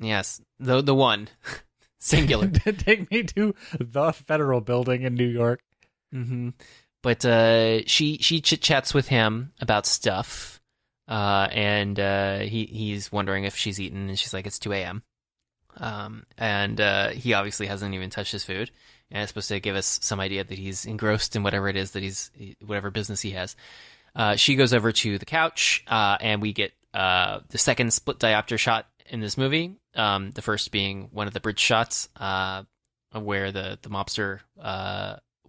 Yes, 0.00 0.40
the 0.60 0.80
the 0.80 0.94
one 0.94 1.28
singular. 1.98 2.48
Take 2.50 3.10
me 3.10 3.24
to 3.24 3.54
the 3.78 4.12
federal 4.12 4.60
building 4.60 5.02
in 5.02 5.14
New 5.14 5.26
York. 5.28 5.60
hmm 6.12 6.50
But 7.02 7.24
uh, 7.24 7.84
she 7.86 8.18
she 8.18 8.40
chit 8.40 8.60
chats 8.62 8.94
with 8.94 9.08
him 9.08 9.52
about 9.60 9.86
stuff, 9.86 10.60
uh, 11.08 11.48
and 11.50 11.98
uh, 11.98 12.38
he 12.40 12.66
he's 12.66 13.10
wondering 13.10 13.44
if 13.44 13.56
she's 13.56 13.80
eaten, 13.80 14.08
and 14.08 14.18
she's 14.18 14.34
like, 14.34 14.46
"It's 14.46 14.58
two 14.58 14.72
a.m." 14.72 15.02
Um, 15.76 16.24
and 16.36 16.80
uh, 16.80 17.08
he 17.10 17.34
obviously 17.34 17.66
hasn't 17.66 17.94
even 17.94 18.10
touched 18.10 18.32
his 18.32 18.44
food, 18.44 18.70
and 19.10 19.22
it's 19.22 19.30
supposed 19.30 19.48
to 19.48 19.60
give 19.60 19.76
us 19.76 19.98
some 20.02 20.20
idea 20.20 20.44
that 20.44 20.58
he's 20.58 20.84
engrossed 20.84 21.34
in 21.34 21.42
whatever 21.42 21.68
it 21.68 21.76
is 21.76 21.92
that 21.92 22.02
he's 22.02 22.30
whatever 22.64 22.90
business 22.90 23.20
he 23.20 23.32
has. 23.32 23.56
Uh, 24.14 24.36
she 24.36 24.56
goes 24.56 24.74
over 24.74 24.92
to 24.92 25.18
the 25.18 25.24
couch, 25.24 25.84
uh, 25.88 26.18
and 26.20 26.42
we 26.42 26.52
get 26.52 26.72
uh, 26.94 27.40
the 27.48 27.58
second 27.58 27.92
split 27.92 28.18
diopter 28.18 28.58
shot 28.58 28.86
in 29.08 29.20
this 29.20 29.38
movie. 29.38 29.76
Um, 29.94 30.30
the 30.30 30.42
first 30.42 30.70
being 30.70 31.08
one 31.12 31.26
of 31.26 31.34
the 31.34 31.40
bridge 31.40 31.60
shots, 31.60 32.08
where 32.18 33.52
the 33.52 33.78
the 33.82 33.90
mobster 33.90 34.40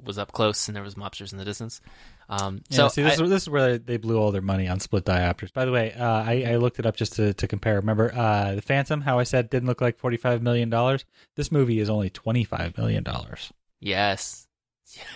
was 0.03 0.17
up 0.17 0.31
close 0.31 0.67
and 0.67 0.75
there 0.75 0.83
was 0.83 0.95
mobsters 0.95 1.31
in 1.31 1.37
the 1.37 1.45
distance. 1.45 1.81
Um, 2.30 2.61
Yeah, 2.69 2.78
so 2.78 2.88
see, 2.89 3.03
this, 3.03 3.19
I- 3.19 3.24
is, 3.24 3.30
this 3.30 3.41
is 3.43 3.49
where 3.49 3.78
they 3.78 3.97
blew 3.97 4.17
all 4.17 4.32
their 4.32 4.41
money 4.41 4.67
on 4.67 4.80
split 4.80 5.05
diopters. 5.05 5.51
By 5.53 5.65
the 5.65 5.71
way, 5.71 5.93
uh, 5.93 6.05
I, 6.24 6.45
I 6.49 6.55
looked 6.55 6.80
it 6.80 6.86
up 6.86 6.95
just 6.95 7.13
to, 7.17 7.34
to 7.34 7.47
compare. 7.47 7.76
Remember 7.76 8.13
uh, 8.13 8.55
the 8.55 8.61
Phantom? 8.61 9.01
How 9.01 9.19
I 9.19 9.24
said 9.24 9.49
didn't 9.49 9.67
look 9.67 9.82
like 9.82 9.97
forty 9.99 10.17
five 10.17 10.41
million 10.41 10.69
dollars. 10.69 11.05
This 11.36 11.51
movie 11.51 11.80
is 11.80 11.89
only 11.89 12.09
twenty 12.09 12.43
five 12.43 12.78
million 12.78 13.03
dollars. 13.03 13.51
yes, 13.80 14.47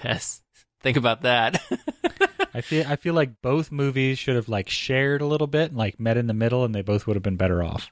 yes. 0.03 0.41
Think 0.82 0.95
about 0.97 1.24
that. 1.24 1.60
I 2.53 2.62
feel 2.62 2.86
I 2.88 2.95
feel 2.97 3.14
like 3.16 3.41
both 3.41 3.72
movies 3.72 4.20
should 4.20 4.36
have 4.36 4.47
like 4.47 4.70
shared 4.70 5.22
a 5.22 5.26
little 5.26 5.47
bit 5.47 5.70
and 5.70 5.78
like 5.78 5.99
met 5.99 6.18
in 6.18 6.28
the 6.28 6.34
middle, 6.34 6.64
and 6.64 6.74
they 6.76 6.82
both 6.84 7.08
would 7.08 7.16
have 7.16 7.24
been 7.24 7.36
better 7.38 7.64
off. 7.64 7.91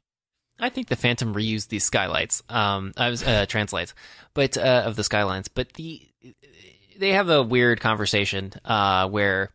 I 0.59 0.69
think 0.69 0.87
the 0.87 0.95
Phantom 0.95 1.33
reused 1.33 1.67
these 1.67 1.83
skylights, 1.83 2.41
um, 2.47 2.93
I 2.95 3.09
was 3.09 3.21
uh, 3.23 3.45
translights, 3.45 3.93
but 4.33 4.55
uh, 4.57 4.83
of 4.85 4.95
the 4.95 5.03
skylines. 5.03 5.47
But 5.49 5.73
the 5.73 6.07
they 6.97 7.11
have 7.11 7.29
a 7.29 7.43
weird 7.43 7.79
conversation 7.79 8.51
uh, 8.63 9.07
where 9.09 9.51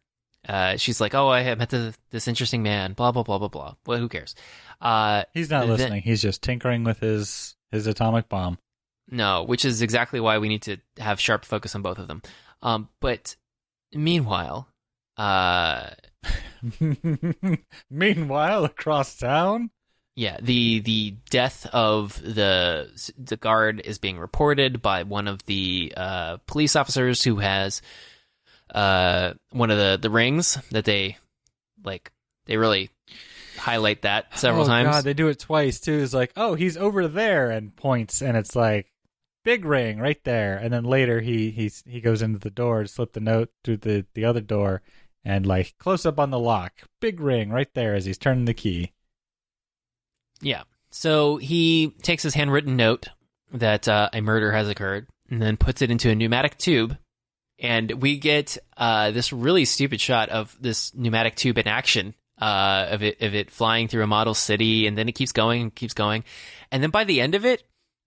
uh, 0.48 0.76
she's 0.76 1.00
like, 1.00 1.14
"Oh, 1.14 1.28
I 1.30 1.54
met 1.54 1.70
the, 1.70 1.94
this 2.10 2.28
interesting 2.28 2.62
man." 2.62 2.92
Blah 2.94 3.12
blah 3.12 3.22
blah 3.22 3.38
blah 3.38 3.48
blah. 3.48 3.74
Well, 3.86 3.98
who 3.98 4.08
cares? 4.08 4.34
Uh, 4.80 5.24
He's 5.34 5.50
not 5.50 5.60
Then- 5.62 5.70
listening. 5.70 6.02
He's 6.02 6.22
just 6.22 6.42
tinkering 6.42 6.84
with 6.84 7.00
his 7.00 7.56
his 7.70 7.86
atomic 7.86 8.28
bomb. 8.28 8.58
no, 9.08 9.42
which 9.44 9.64
is 9.64 9.82
exactly 9.82 10.20
why 10.20 10.38
we 10.38 10.48
need 10.48 10.62
to 10.62 10.76
have 10.98 11.20
sharp 11.20 11.44
focus 11.44 11.74
on 11.74 11.82
both 11.82 11.98
of 11.98 12.08
them. 12.08 12.22
Um, 12.62 12.88
but 13.00 13.36
meanwhile, 13.92 14.68
uh, 15.16 15.90
Meanwhile, 17.90 18.64
across 18.64 19.16
town, 19.16 19.70
Yeah, 20.20 20.36
the 20.42 20.80
the 20.80 21.14
death 21.30 21.66
of 21.72 22.20
the 22.20 22.90
the 23.16 23.38
guard 23.38 23.80
is 23.82 23.96
being 23.96 24.18
reported 24.18 24.82
by 24.82 25.04
one 25.04 25.26
of 25.26 25.42
the 25.46 25.94
uh, 25.96 26.36
police 26.46 26.76
officers 26.76 27.24
who 27.24 27.36
has 27.36 27.80
uh, 28.74 29.32
one 29.48 29.70
of 29.70 29.78
the, 29.78 29.98
the 29.98 30.10
rings 30.10 30.58
that 30.72 30.84
they 30.84 31.16
like. 31.82 32.12
They 32.44 32.58
really 32.58 32.90
highlight 33.56 34.02
that 34.02 34.38
several 34.38 34.64
oh, 34.64 34.68
times. 34.68 34.90
God, 34.90 35.04
they 35.04 35.14
do 35.14 35.28
it 35.28 35.38
twice 35.38 35.80
too. 35.80 36.00
It's 36.00 36.12
like, 36.12 36.32
oh, 36.36 36.54
he's 36.54 36.76
over 36.76 37.08
there, 37.08 37.50
and 37.50 37.74
points, 37.74 38.20
and 38.20 38.36
it's 38.36 38.54
like 38.54 38.92
big 39.42 39.64
ring 39.64 40.00
right 40.00 40.22
there. 40.24 40.58
And 40.58 40.70
then 40.70 40.84
later 40.84 41.22
he 41.22 41.50
he's 41.50 41.82
he 41.86 42.02
goes 42.02 42.20
into 42.20 42.38
the 42.38 42.50
door 42.50 42.82
to 42.82 42.88
slip 42.88 43.14
the 43.14 43.20
note 43.20 43.48
through 43.64 43.78
the 43.78 44.04
the 44.12 44.26
other 44.26 44.42
door, 44.42 44.82
and 45.24 45.46
like 45.46 45.76
close 45.78 46.04
up 46.04 46.20
on 46.20 46.28
the 46.28 46.38
lock, 46.38 46.82
big 47.00 47.20
ring 47.20 47.48
right 47.48 47.72
there 47.72 47.94
as 47.94 48.04
he's 48.04 48.18
turning 48.18 48.44
the 48.44 48.52
key. 48.52 48.92
Yeah. 50.40 50.62
So 50.90 51.36
he 51.36 51.94
takes 52.02 52.22
his 52.22 52.34
handwritten 52.34 52.76
note 52.76 53.08
that 53.52 53.88
uh, 53.88 54.10
a 54.12 54.20
murder 54.20 54.52
has 54.52 54.68
occurred 54.68 55.06
and 55.28 55.40
then 55.40 55.56
puts 55.56 55.82
it 55.82 55.90
into 55.90 56.10
a 56.10 56.14
pneumatic 56.14 56.58
tube. 56.58 56.96
And 57.58 57.90
we 58.02 58.18
get 58.18 58.56
uh, 58.76 59.10
this 59.10 59.32
really 59.32 59.64
stupid 59.64 60.00
shot 60.00 60.30
of 60.30 60.56
this 60.60 60.94
pneumatic 60.94 61.36
tube 61.36 61.58
in 61.58 61.68
action, 61.68 62.14
uh, 62.40 62.86
of 62.90 63.02
it 63.02 63.20
of 63.20 63.34
it 63.34 63.50
flying 63.50 63.86
through 63.86 64.02
a 64.02 64.06
model 64.06 64.32
city, 64.32 64.86
and 64.86 64.96
then 64.96 65.10
it 65.10 65.12
keeps 65.12 65.32
going 65.32 65.62
and 65.62 65.74
keeps 65.74 65.92
going, 65.92 66.24
and 66.72 66.82
then 66.82 66.88
by 66.88 67.04
the 67.04 67.20
end 67.20 67.34
of 67.34 67.44
it, 67.44 67.62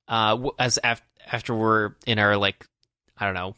uh, 0.07 0.49
as 0.57 0.79
af- 0.83 1.03
after 1.31 1.53
we're 1.53 1.91
in 2.07 2.17
our 2.17 2.35
like, 2.35 2.65
I 3.15 3.25
don't 3.25 3.35
know, 3.35 3.55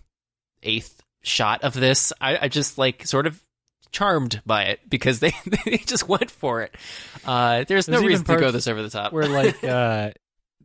eighth 0.63 1.01
shot 1.23 1.63
of 1.63 1.73
this, 1.73 2.11
I, 2.19 2.39
I 2.41 2.47
just 2.49 2.77
like 2.77 3.07
sort 3.07 3.25
of 3.25 3.41
charmed 3.95 4.41
by 4.45 4.63
it 4.63 4.81
because 4.89 5.19
they 5.19 5.33
they 5.65 5.77
just 5.77 6.07
went 6.07 6.29
for 6.29 6.61
it. 6.61 6.75
Uh, 7.23 7.63
there's, 7.67 7.87
no 7.87 7.93
There's 7.93 8.03
even 8.03 8.07
reason 8.07 8.25
to 8.25 8.37
go 8.37 8.51
this 8.51 8.67
over 8.67 8.81
the 8.81 8.89
top. 8.89 9.13
Where 9.13 9.27
like 9.27 9.63
uh 9.63 10.11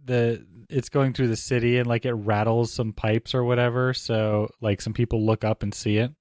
the 0.04 0.44
it's 0.68 0.88
going 0.88 1.12
through 1.12 1.28
the 1.28 1.36
city 1.36 1.78
and 1.78 1.86
like 1.86 2.04
it 2.04 2.12
rattles 2.12 2.72
some 2.72 2.92
pipes 2.92 3.34
or 3.34 3.44
whatever, 3.44 3.94
so 3.94 4.50
like 4.60 4.80
some 4.80 4.92
people 4.92 5.24
look 5.24 5.44
up 5.44 5.62
and 5.62 5.72
see 5.72 5.96
it. 5.96 6.12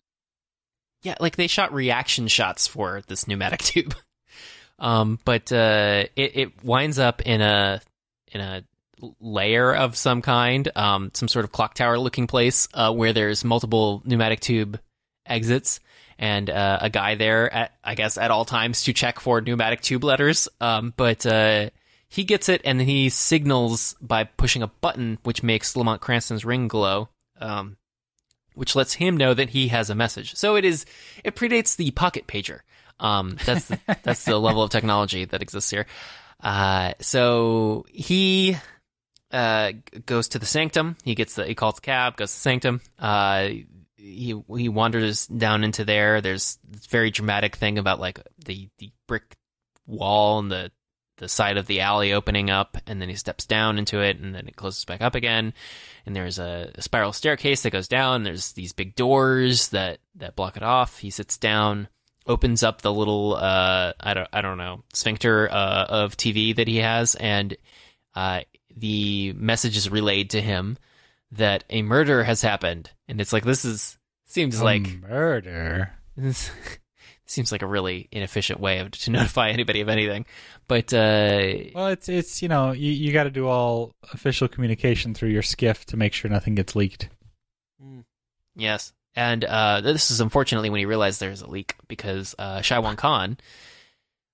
Yeah, 1.02 1.16
like 1.20 1.36
they 1.36 1.48
shot 1.48 1.74
reaction 1.74 2.28
shots 2.28 2.68
for 2.68 3.02
this 3.08 3.28
pneumatic 3.28 3.60
tube. 3.64 3.96
Um, 4.78 5.20
but 5.26 5.52
uh, 5.52 6.06
it 6.16 6.38
it 6.38 6.64
winds 6.64 7.00
up 7.00 7.22
in 7.24 7.42
a 7.42 7.82
in 8.32 8.42
a 8.42 8.64
layer 9.20 9.74
of 9.74 9.96
some 9.96 10.22
kind, 10.22 10.70
um, 10.76 11.10
some 11.14 11.28
sort 11.28 11.46
of 11.46 11.52
clock 11.52 11.74
tower 11.74 11.98
looking 11.98 12.28
place, 12.28 12.68
uh, 12.74 12.92
where 12.94 13.14
there's 13.14 13.44
multiple 13.44 14.02
pneumatic 14.06 14.42
tube 14.42 14.80
exits 15.26 15.80
and 16.20 16.50
uh, 16.50 16.80
a 16.82 16.90
guy 16.90 17.16
there 17.16 17.52
at 17.52 17.72
I 17.84 17.96
guess 17.96 18.18
at 18.18 18.30
all 18.30 18.46
times 18.46 18.84
to 18.84 18.94
check 18.94 19.20
for 19.20 19.42
pneumatic 19.42 19.82
tube 19.82 20.04
letters. 20.04 20.48
Um, 20.62 20.94
but 20.96 21.26
uh, 21.26 21.72
he 22.10 22.26
gets 22.26 22.50
it 22.50 22.62
and 22.66 22.80
then 22.80 22.88
he 22.88 23.10
signals 23.10 23.96
by 24.02 24.26
pushing 24.26 24.62
a 24.62 24.68
button, 24.68 25.18
which 25.24 25.42
makes 25.42 25.76
Lamont 25.76 26.02
Cranston's 26.02 26.46
ring 26.46 26.68
glow. 26.68 27.10
Um, 27.40 27.78
which 28.54 28.76
lets 28.76 28.94
him 28.94 29.16
know 29.16 29.34
that 29.34 29.52
he 29.52 29.70
has 29.70 29.90
a 29.90 29.96
message. 29.96 30.36
So 30.36 30.58
it 30.58 30.66
is 30.66 30.86
it 31.24 31.36
predates 31.36 31.78
the 31.78 31.92
pocket 31.92 32.28
pager. 32.28 32.60
Um, 33.00 33.38
that's 33.46 33.66
the, 33.70 33.80
that's 34.04 34.26
the 34.26 34.38
level 34.38 34.62
of 34.62 34.70
technology 34.70 35.24
that 35.24 35.42
exists 35.42 35.72
here. 35.72 35.86
Uh, 36.44 36.94
so 37.00 37.86
he 37.90 38.58
uh, 39.32 39.72
goes 40.06 40.28
to 40.30 40.40
the 40.40 40.46
sanctum. 40.46 40.98
He 41.06 41.16
gets 41.16 41.36
the 41.36 41.46
he 41.46 41.56
calls 41.56 41.76
the 41.76 41.82
cab, 41.82 42.18
goes 42.18 42.32
to 42.32 42.38
the 42.38 42.42
sanctum. 42.42 42.82
Uh, 43.00 43.50
he 44.00 44.42
he 44.56 44.70
wanders 44.70 45.28
down 45.28 45.64
into 45.64 45.84
there. 45.84 46.22
There's 46.22 46.58
this 46.68 46.86
very 46.88 47.12
dramatic 47.12 47.56
thing 47.56 47.78
about 47.78 48.00
like 48.00 48.20
the 48.44 48.70
the 48.78 48.92
brick 49.08 49.36
wall 49.86 50.40
and 50.40 50.52
the 50.52 50.72
the 51.18 51.28
side 51.28 51.58
of 51.58 51.68
the 51.68 51.82
alley 51.82 52.14
opening 52.14 52.50
up, 52.50 52.78
and 52.88 53.02
then 53.02 53.10
he 53.10 53.16
steps 53.16 53.46
down 53.46 53.78
into 53.78 54.00
it, 54.00 54.20
and 54.20 54.34
then 54.34 54.48
it 54.48 54.56
closes 54.56 54.86
back 54.86 55.02
up 55.02 55.16
again. 55.16 55.54
And 56.06 56.16
there's 56.16 56.40
a, 56.40 56.72
a 56.76 56.82
spiral 56.82 57.12
staircase 57.12 57.64
that 57.64 57.72
goes 57.72 57.90
down. 57.90 58.24
There's 58.24 58.54
these 58.54 58.72
big 58.72 58.96
doors 58.96 59.70
that 59.70 60.00
that 60.16 60.36
block 60.36 60.56
it 60.56 60.64
off. 60.64 61.00
He 61.00 61.10
sits 61.10 61.38
down, 61.38 61.90
opens 62.26 62.64
up 62.64 62.82
the 62.82 62.94
little 62.94 63.36
uh 63.36 63.94
I 64.00 64.14
don't 64.14 64.30
I 64.32 64.42
don't 64.42 64.58
know 64.58 64.84
sphincter 64.94 65.52
uh, 65.52 65.86
of 65.90 66.16
TV 66.16 66.56
that 66.56 66.68
he 66.68 66.78
has, 66.78 67.16
and 67.16 67.56
uh, 68.16 68.42
the 68.76 69.34
message 69.34 69.76
is 69.76 69.90
relayed 69.90 70.32
to 70.32 70.42
him 70.42 70.78
that 71.32 71.64
a 71.70 71.82
murder 71.82 72.24
has 72.24 72.42
happened, 72.42 72.92
and 73.08 73.20
it's 73.22 73.32
like 73.34 73.44
this 73.44 73.66
is 73.66 73.98
seems 74.26 74.62
like 74.62 74.88
murder. 75.02 75.94
seems 77.26 77.52
like 77.52 77.62
a 77.62 77.68
really 77.68 78.08
inefficient 78.12 78.60
way 78.60 78.80
of 78.80 78.90
to 78.92 79.12
notify 79.12 79.50
anybody 79.50 79.82
of 79.82 79.90
anything. 79.90 80.26
But 80.68 80.92
uh, 80.94 81.70
Well, 81.76 81.88
it's 81.88 82.10
it's 82.10 82.42
you 82.42 82.48
know 82.50 82.72
you 82.72 82.92
you 82.92 83.14
got 83.14 83.24
to 83.26 83.32
do 83.32 83.48
all 83.48 83.94
official 84.12 84.48
communication 84.48 85.14
through 85.14 85.30
your 85.30 85.44
skiff 85.44 85.86
to 85.88 85.98
make 85.98 86.14
sure 86.14 86.30
nothing 86.32 86.56
gets 86.56 86.76
leaked. 86.76 87.10
yes, 88.56 88.94
and 89.16 89.44
uh, 89.46 89.82
this 89.82 90.12
is 90.12 90.22
unfortunately 90.22 90.70
when 90.70 90.80
he 90.80 90.86
realized 90.86 91.20
there's 91.20 91.42
a 91.42 91.50
leak 91.50 91.76
because 91.88 92.36
uh, 92.40 92.60
Shiwan 92.60 92.98
Khan 92.98 93.38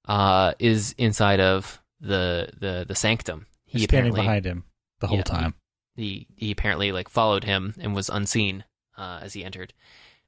uh, 0.07 0.53
is 0.59 0.93
inside 0.97 1.39
of 1.39 1.81
the 1.99 2.49
the 2.59 2.85
the 2.87 2.95
sanctum. 2.95 3.45
He's 3.65 3.83
standing 3.83 4.13
behind 4.13 4.45
him 4.45 4.63
the 4.99 5.07
whole 5.07 5.17
Yeah. 5.17 5.23
time. 5.23 5.53
He 5.95 6.27
he 6.35 6.51
apparently 6.51 6.91
like 6.91 7.09
followed 7.09 7.43
him 7.43 7.73
and 7.79 7.95
was 7.95 8.09
unseen 8.09 8.63
uh, 8.97 9.19
as 9.21 9.33
he 9.33 9.43
entered, 9.43 9.73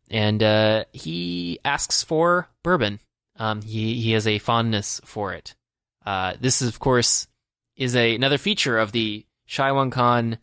and 0.10 0.42
uh, 0.42 0.86
he 0.94 1.60
asks 1.66 2.04
for 2.04 2.50
bourbon. 2.64 3.00
Um, 3.38 3.62
he 3.62 4.02
he 4.02 4.12
has 4.12 4.26
a 4.28 4.40
fondness 4.40 5.02
for 5.06 5.34
it. 5.34 5.56
Uh, 6.06 6.34
this 6.40 6.62
is 6.62 6.70
of 6.70 6.80
course 6.80 7.28
is 7.76 7.96
a 7.96 8.16
another 8.16 8.38
feature 8.38 8.78
of 8.78 8.92
the 8.92 9.26
Shiwan 9.48 9.92
Khan 9.92 10.38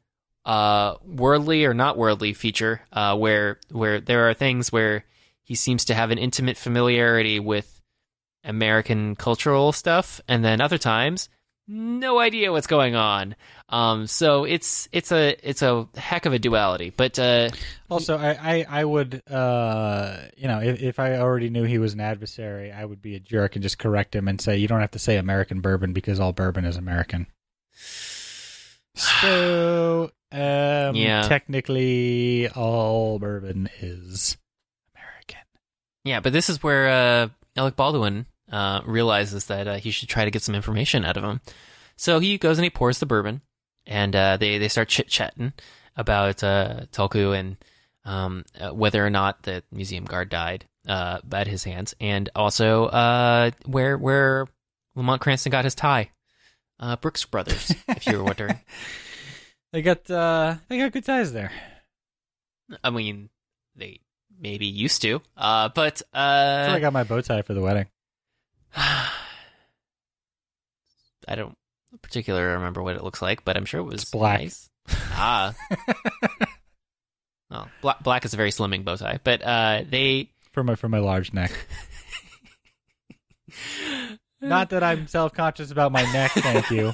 uh, 0.45 0.97
worldly 1.05 1.65
or 1.65 1.75
not 1.75 1.97
worldly 1.97 2.35
feature, 2.35 2.83
uh, 2.93 3.17
where 3.17 3.59
where 3.71 4.01
there 4.01 4.29
are 4.29 4.35
things 4.35 4.71
where 4.71 5.05
he 5.43 5.55
seems 5.55 5.85
to 5.87 5.95
have 5.95 6.11
an 6.11 6.19
intimate 6.19 6.57
familiarity 6.57 7.41
with 7.41 7.81
American 8.45 9.17
cultural 9.17 9.73
stuff, 9.73 10.21
and 10.29 10.45
then 10.45 10.61
other 10.61 10.79
times, 10.79 11.29
no 11.67 12.19
idea 12.19 12.53
what's 12.53 12.67
going 12.67 12.95
on. 12.95 13.35
Um, 13.69 14.07
so 14.07 14.45
it's 14.45 14.89
it's 14.93 15.11
a 15.13 15.37
it's 15.49 15.63
a 15.63 15.89
heck 15.97 16.27
of 16.27 16.33
a 16.33 16.39
duality. 16.39 16.91
But 16.91 17.19
uh, 17.19 17.51
Also, 17.91 18.17
I, 18.19 18.31
I, 18.33 18.67
I 18.81 18.85
would, 18.85 19.23
uh, 19.31 20.19
you 20.37 20.47
know, 20.49 20.61
if, 20.61 20.83
if 20.83 20.99
I 20.99 21.17
already 21.17 21.49
knew 21.51 21.65
he 21.65 21.79
was 21.79 21.95
an 21.95 22.01
adversary, 22.01 22.71
I 22.73 22.85
would 22.85 23.01
be 23.01 23.15
a 23.15 23.21
jerk 23.21 23.57
and 23.57 23.63
just 23.63 23.79
correct 23.79 24.15
him 24.15 24.29
and 24.29 24.41
say, 24.41 24.59
you 24.59 24.69
don't 24.69 24.81
have 24.81 24.91
to 24.93 24.99
say 24.99 25.17
American 25.17 25.61
bourbon 25.61 25.93
because 25.93 26.21
all 26.21 26.33
bourbon 26.33 26.65
is 26.65 26.77
American. 26.77 27.27
So, 28.95 30.11
um, 30.33 30.95
Yeah. 30.97 31.23
technically, 31.29 32.49
all 32.49 33.19
bourbon 33.19 33.69
is 33.81 34.37
American. 34.95 35.41
yeah, 36.05 36.21
but 36.21 36.33
this 36.33 36.49
is 36.49 36.63
where 36.63 36.89
uh, 36.89 37.29
Alec 37.57 37.75
Baldwin 37.77 38.27
uh, 38.55 38.81
realizes 38.87 39.47
that 39.47 39.67
uh, 39.67 39.75
he 39.75 39.91
should 39.91 40.09
try 40.09 40.25
to 40.25 40.31
get 40.31 40.43
some 40.43 40.55
information 40.55 41.05
out 41.05 41.17
of 41.17 41.25
him. 41.25 41.41
So 41.97 42.21
he 42.21 42.39
goes 42.39 42.59
and 42.59 42.65
he 42.65 42.71
pours 42.71 42.99
the 42.99 43.07
bourbon, 43.07 43.41
and 43.87 44.15
uh, 44.15 44.37
they 44.37 44.59
they 44.59 44.69
start 44.69 44.89
chit 44.89 45.09
chatting 45.09 45.53
about 45.97 46.43
uh, 46.43 46.83
Tulku 46.93 47.39
and 47.39 47.57
um, 48.05 48.45
uh, 48.61 48.71
whether 48.71 49.05
or 49.05 49.11
not 49.11 49.43
the 49.43 49.63
museum 49.73 50.05
guard 50.05 50.29
died 50.29 50.67
uh, 50.87 51.19
at 51.33 51.47
his 51.47 51.65
hands, 51.65 51.95
and 52.01 52.29
also 52.35 52.87
uh, 52.87 53.51
where 53.67 53.99
where 53.99 54.47
Lamont 54.95 55.21
Cranston 55.21 55.51
got 55.51 55.65
his 55.65 55.75
tie. 55.75 56.11
Uh, 56.81 56.97
Brooks 56.97 57.25
Brothers, 57.25 57.73
if 57.89 58.07
you 58.07 58.19
were 58.19 58.25
wondering. 58.25 58.61
They 59.73 59.83
got, 59.83 60.09
uh, 60.09 60.55
they 60.69 60.79
got 60.79 60.93
good 60.93 61.05
ties 61.05 61.33
there. 61.33 61.51
I 62.85 62.91
mean, 62.91 63.29
they 63.75 63.99
maybe 64.39 64.67
used 64.67 65.03
to, 65.03 65.21
uh, 65.37 65.71
but 65.75 65.99
So 65.99 66.05
uh, 66.15 66.71
I 66.77 66.79
got 66.79 66.93
my 66.93 67.03
bow 67.03 67.21
tie 67.23 67.43
for 67.43 67.55
the 67.55 67.61
wedding. 67.61 67.87
I 68.77 69.11
don't 71.37 71.57
particularly 72.03 72.55
remember 72.55 72.83
what 72.83 72.97
it 72.97 73.05
looks 73.05 73.23
like, 73.23 73.45
but 73.45 73.57
I'm 73.57 73.65
sure 73.65 73.81
it 73.81 73.85
was 73.85 74.03
It's 74.03 74.11
black. 74.11 74.41
nice. 74.41 74.69
Ah. 75.13 75.55
well, 77.51 77.69
black, 77.81 78.03
black 78.03 78.25
is 78.25 78.35
a 78.35 78.37
very 78.37 78.51
slimming 78.51 78.85
bow 78.85 78.97
tie, 78.97 79.21
but 79.25 79.43
uh, 79.43 79.83
they. 79.89 80.31
For 80.53 80.63
my, 80.63 80.75
for 80.75 80.89
my 80.89 80.99
large 80.99 81.33
neck. 81.33 81.53
Not 84.41 84.71
that 84.71 84.83
I'm 84.83 85.07
self 85.07 85.33
conscious 85.33 85.71
about 85.71 85.93
my 85.93 86.03
neck, 86.13 86.33
thank 86.33 86.71
you. 86.71 86.93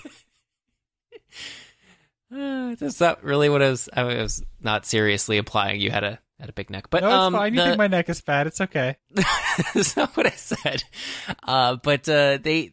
Uh, 2.33 2.74
that's 2.78 3.01
not 3.01 3.24
really 3.24 3.49
what 3.49 3.62
I 3.62 3.70
was. 3.70 3.89
I 3.93 4.05
was 4.05 4.43
not 4.61 4.87
seriously 4.87 5.37
implying 5.37 5.81
you 5.81 5.91
had 5.91 6.05
a 6.05 6.20
had 6.41 6.49
a 6.49 6.53
big 6.53 6.70
neck, 6.70 6.86
but 6.91 7.03
No, 7.03 7.09
it's 7.09 7.14
um, 7.14 7.32
fine. 7.34 7.55
You 7.55 7.61
the- 7.61 7.66
think 7.66 7.78
my 7.78 7.86
neck 7.86 8.09
is 8.09 8.20
fat. 8.20 8.47
It's 8.47 8.61
okay. 8.61 8.97
That's 9.74 9.97
not 9.97 10.16
what 10.16 10.26
I 10.26 10.30
said. 10.30 10.82
Uh, 11.43 11.76
but 11.82 12.09
uh, 12.09 12.38
they 12.43 12.72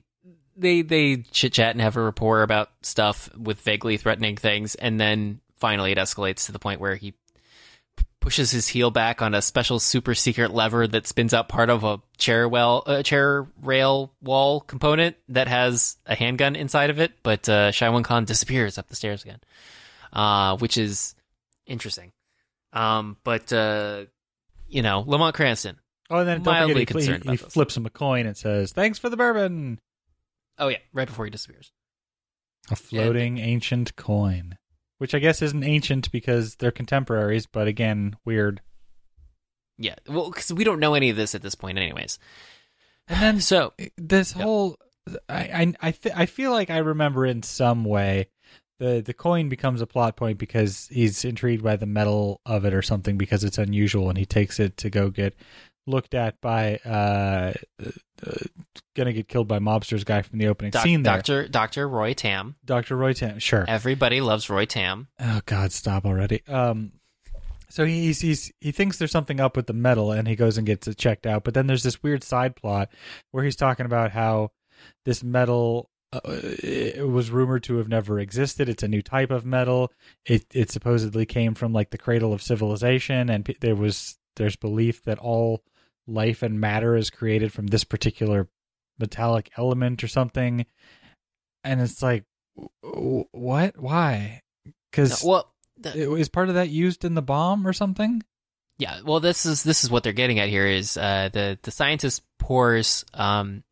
they 0.56 0.82
they 0.82 1.18
chit 1.32 1.54
chat 1.54 1.72
and 1.72 1.82
have 1.82 1.98
a 1.98 2.02
rapport 2.02 2.42
about 2.44 2.70
stuff 2.82 3.30
with 3.38 3.60
vaguely 3.62 3.98
threatening 3.98 4.38
things, 4.38 4.76
and 4.76 5.00
then 5.00 5.42
finally 5.58 5.92
it 5.92 5.98
escalates 5.98 6.46
to 6.46 6.52
the 6.52 6.60
point 6.60 6.80
where 6.80 6.96
he 6.96 7.12
p- 7.12 8.04
pushes 8.20 8.52
his 8.52 8.68
heel 8.68 8.90
back 8.92 9.22
on 9.22 9.34
a 9.34 9.42
special 9.42 9.80
super 9.80 10.16
secret 10.16 10.52
lever 10.54 10.88
that 10.88 11.06
spins 11.08 11.34
out 11.34 11.50
part 11.50 11.70
of 11.70 11.84
a 11.84 12.00
chair 12.18 12.48
well 12.48 12.84
uh, 12.88 13.04
chair 13.04 13.48
rail 13.62 14.12
wall 14.22 14.62
component 14.62 15.16
that 15.30 15.48
has 15.48 15.98
a 16.06 16.16
handgun 16.16 16.56
inside 16.56 16.90
of 16.90 17.00
it. 17.00 17.12
But 17.24 17.48
uh, 17.50 17.72
Shiwan 17.72 18.04
Khan 18.04 18.26
disappears 18.26 18.78
up 18.78 18.88
the 18.88 18.96
stairs 18.96 19.24
again, 19.24 19.40
uh, 20.14 20.58
which 20.58 20.78
is 20.78 21.14
interesting. 21.66 22.12
Um, 22.78 23.18
but 23.24 23.52
uh, 23.52 24.06
you 24.68 24.84
know, 24.84 25.04
Lamont 25.06 25.36
Cranston. 25.36 25.80
Oh, 26.10 26.20
and 26.20 26.28
then 26.28 26.44
don't 26.44 26.54
Mildly 26.54 26.86
forget 26.86 27.02
he, 27.02 27.08
concerned 27.08 27.24
he, 27.24 27.32
he 27.32 27.38
flips 27.38 27.76
him 27.76 27.86
a 27.86 27.90
coin 27.90 28.28
and 28.28 28.38
says, 28.38 28.72
"Thanks 28.72 29.00
for 29.00 29.10
the 29.10 29.18
bourbon." 29.18 29.80
Oh 30.60 30.68
yeah, 30.68 30.78
right 30.94 31.08
before 31.08 31.26
he 31.26 31.32
disappears. 31.32 31.72
A 32.70 32.76
floating 32.76 33.40
ancient 33.40 33.96
coin, 33.96 34.58
which 35.00 35.16
I 35.16 35.20
guess 35.20 35.42
isn't 35.42 35.64
ancient 35.64 36.12
because 36.12 36.56
they're 36.56 36.72
contemporaries, 36.72 37.48
but 37.48 37.68
again, 37.68 38.16
weird. 38.26 38.62
Yeah, 39.80 39.96
well, 40.08 40.30
because 40.30 40.54
we 40.54 40.64
don't 40.64 40.80
know 40.80 40.94
any 40.94 41.10
of 41.10 41.16
this 41.16 41.34
at 41.34 41.42
this 41.42 41.56
point, 41.56 41.78
anyways. 41.78 42.20
And 43.08 43.22
then 43.22 43.40
So 43.42 43.74
this 43.98 44.32
whole, 44.32 44.78
I 45.28 45.40
I 45.40 45.74
I, 45.82 45.92
th- 45.92 46.16
I 46.16 46.26
feel 46.28 46.52
like 46.52 46.70
I 46.70 46.78
remember 46.78 47.26
in 47.26 47.42
some 47.42 47.84
way. 47.86 48.28
The, 48.80 49.02
the 49.02 49.14
coin 49.14 49.50
becomes 49.50 49.82
a 49.82 49.88
plot 49.88 50.16
point 50.16 50.38
because 50.38 50.88
he's 50.92 51.26
intrigued 51.26 51.64
by 51.64 51.78
the 51.78 51.88
metal 51.88 52.42
of 52.46 52.64
it 52.66 52.74
or 52.74 52.82
something 52.82 53.18
because 53.18 53.44
it's 53.44 53.58
unusual 53.58 54.10
and 54.10 54.18
he 54.18 54.26
takes 54.26 54.60
it 54.60 54.78
to 54.78 54.90
go 54.90 55.10
get 55.10 55.36
looked 55.88 56.14
at 56.14 56.40
by 56.42 56.76
uh, 56.86 57.54
uh 57.82 58.32
gonna 58.96 59.14
get 59.14 59.28
killed 59.28 59.48
by 59.48 59.58
mobsters 59.58 60.04
guy 60.04 60.22
from 60.22 60.38
the 60.38 60.48
opening 60.48 60.72
doc- 60.72 60.84
scene 60.84 61.02
there 61.02 61.16
Doctor 61.16 61.48
Doctor 61.48 61.88
Roy 61.88 62.14
Tam. 62.14 62.56
Dr. 62.66 62.98
Roy 62.98 63.14
Tam 63.14 63.40
sure 63.40 63.66
Everybody 63.68 64.22
loves 64.22 64.50
Roy 64.50 64.66
Tam. 64.66 65.08
Oh 65.20 65.40
God, 65.46 65.72
stop 65.72 66.06
already. 66.06 66.46
Um, 66.48 66.92
so 67.70 67.86
he's 67.86 68.22
he's 68.22 68.52
he 68.62 68.72
thinks 68.72 68.98
there's 68.98 69.12
something 69.12 69.40
up 69.40 69.56
with 69.56 69.68
the 69.68 69.74
metal, 69.74 70.12
and 70.12 70.28
he 70.28 70.36
goes 70.36 70.58
and 70.58 70.66
gets 70.66 70.88
it 70.88 70.98
checked 70.98 71.26
out. 71.26 71.44
But 71.44 71.54
then 71.54 71.68
there's 71.68 71.84
this 71.84 72.02
weird 72.02 72.24
side 72.24 72.56
plot 72.56 72.90
where 73.32 73.44
he's 73.44 73.56
talking 73.56 73.86
about 73.86 74.12
how 74.12 74.52
this 75.06 75.24
metal 75.24 75.90
uh, 76.14 76.20
it 76.24 77.08
was 77.08 77.32
rumored 77.32 77.64
to 77.64 77.78
have 77.78 77.90
never 77.90 78.20
existed. 78.20 78.70
It's 78.70 78.84
a 78.84 78.88
new 78.88 79.02
type 79.02 79.32
of 79.32 79.46
metal. 79.46 79.92
It 80.26 80.46
it 80.54 80.72
supposedly 80.72 81.26
came 81.26 81.54
from 81.54 81.74
like 81.74 81.90
the 81.90 81.98
cradle 81.98 82.34
of 82.34 82.42
civilization, 82.42 83.30
and 83.30 83.44
there 83.60 83.76
was 83.76 84.18
there's 84.38 84.56
belief 84.56 85.04
that 85.04 85.20
all 85.20 85.64
life 86.08 86.44
and 86.44 86.60
matter 86.60 86.96
is 86.96 87.10
created 87.10 87.52
from 87.52 87.68
this 87.68 87.84
particular 87.84 88.48
metallic 89.00 89.52
element 89.58 90.04
or 90.04 90.08
something. 90.08 90.66
And 91.64 91.82
it's 91.82 92.02
like, 92.02 92.24
w- 92.56 92.70
w- 92.84 93.26
what? 93.32 93.78
Why? 93.78 94.42
Because 94.90 95.24
well, 95.24 95.54
the, 95.78 96.16
is 96.16 96.30
part 96.30 96.50
of 96.50 96.56
that 96.56 96.70
used 96.70 97.04
in 97.04 97.16
the 97.16 97.22
bomb 97.22 97.68
or 97.68 97.74
something? 97.74 98.24
yeah. 98.78 99.00
Well, 99.04 99.20
this 99.20 99.46
is 99.46 99.64
this 99.64 99.84
is 99.84 99.90
what 99.90 100.04
they're 100.04 100.14
getting 100.14 100.40
at 100.40 100.50
here. 100.50 100.68
Is 100.68 100.98
uh, 100.98 101.30
the 101.32 101.58
the 101.62 101.72
scientist 101.72 102.22
pours 102.40 103.04
um, 103.14 103.64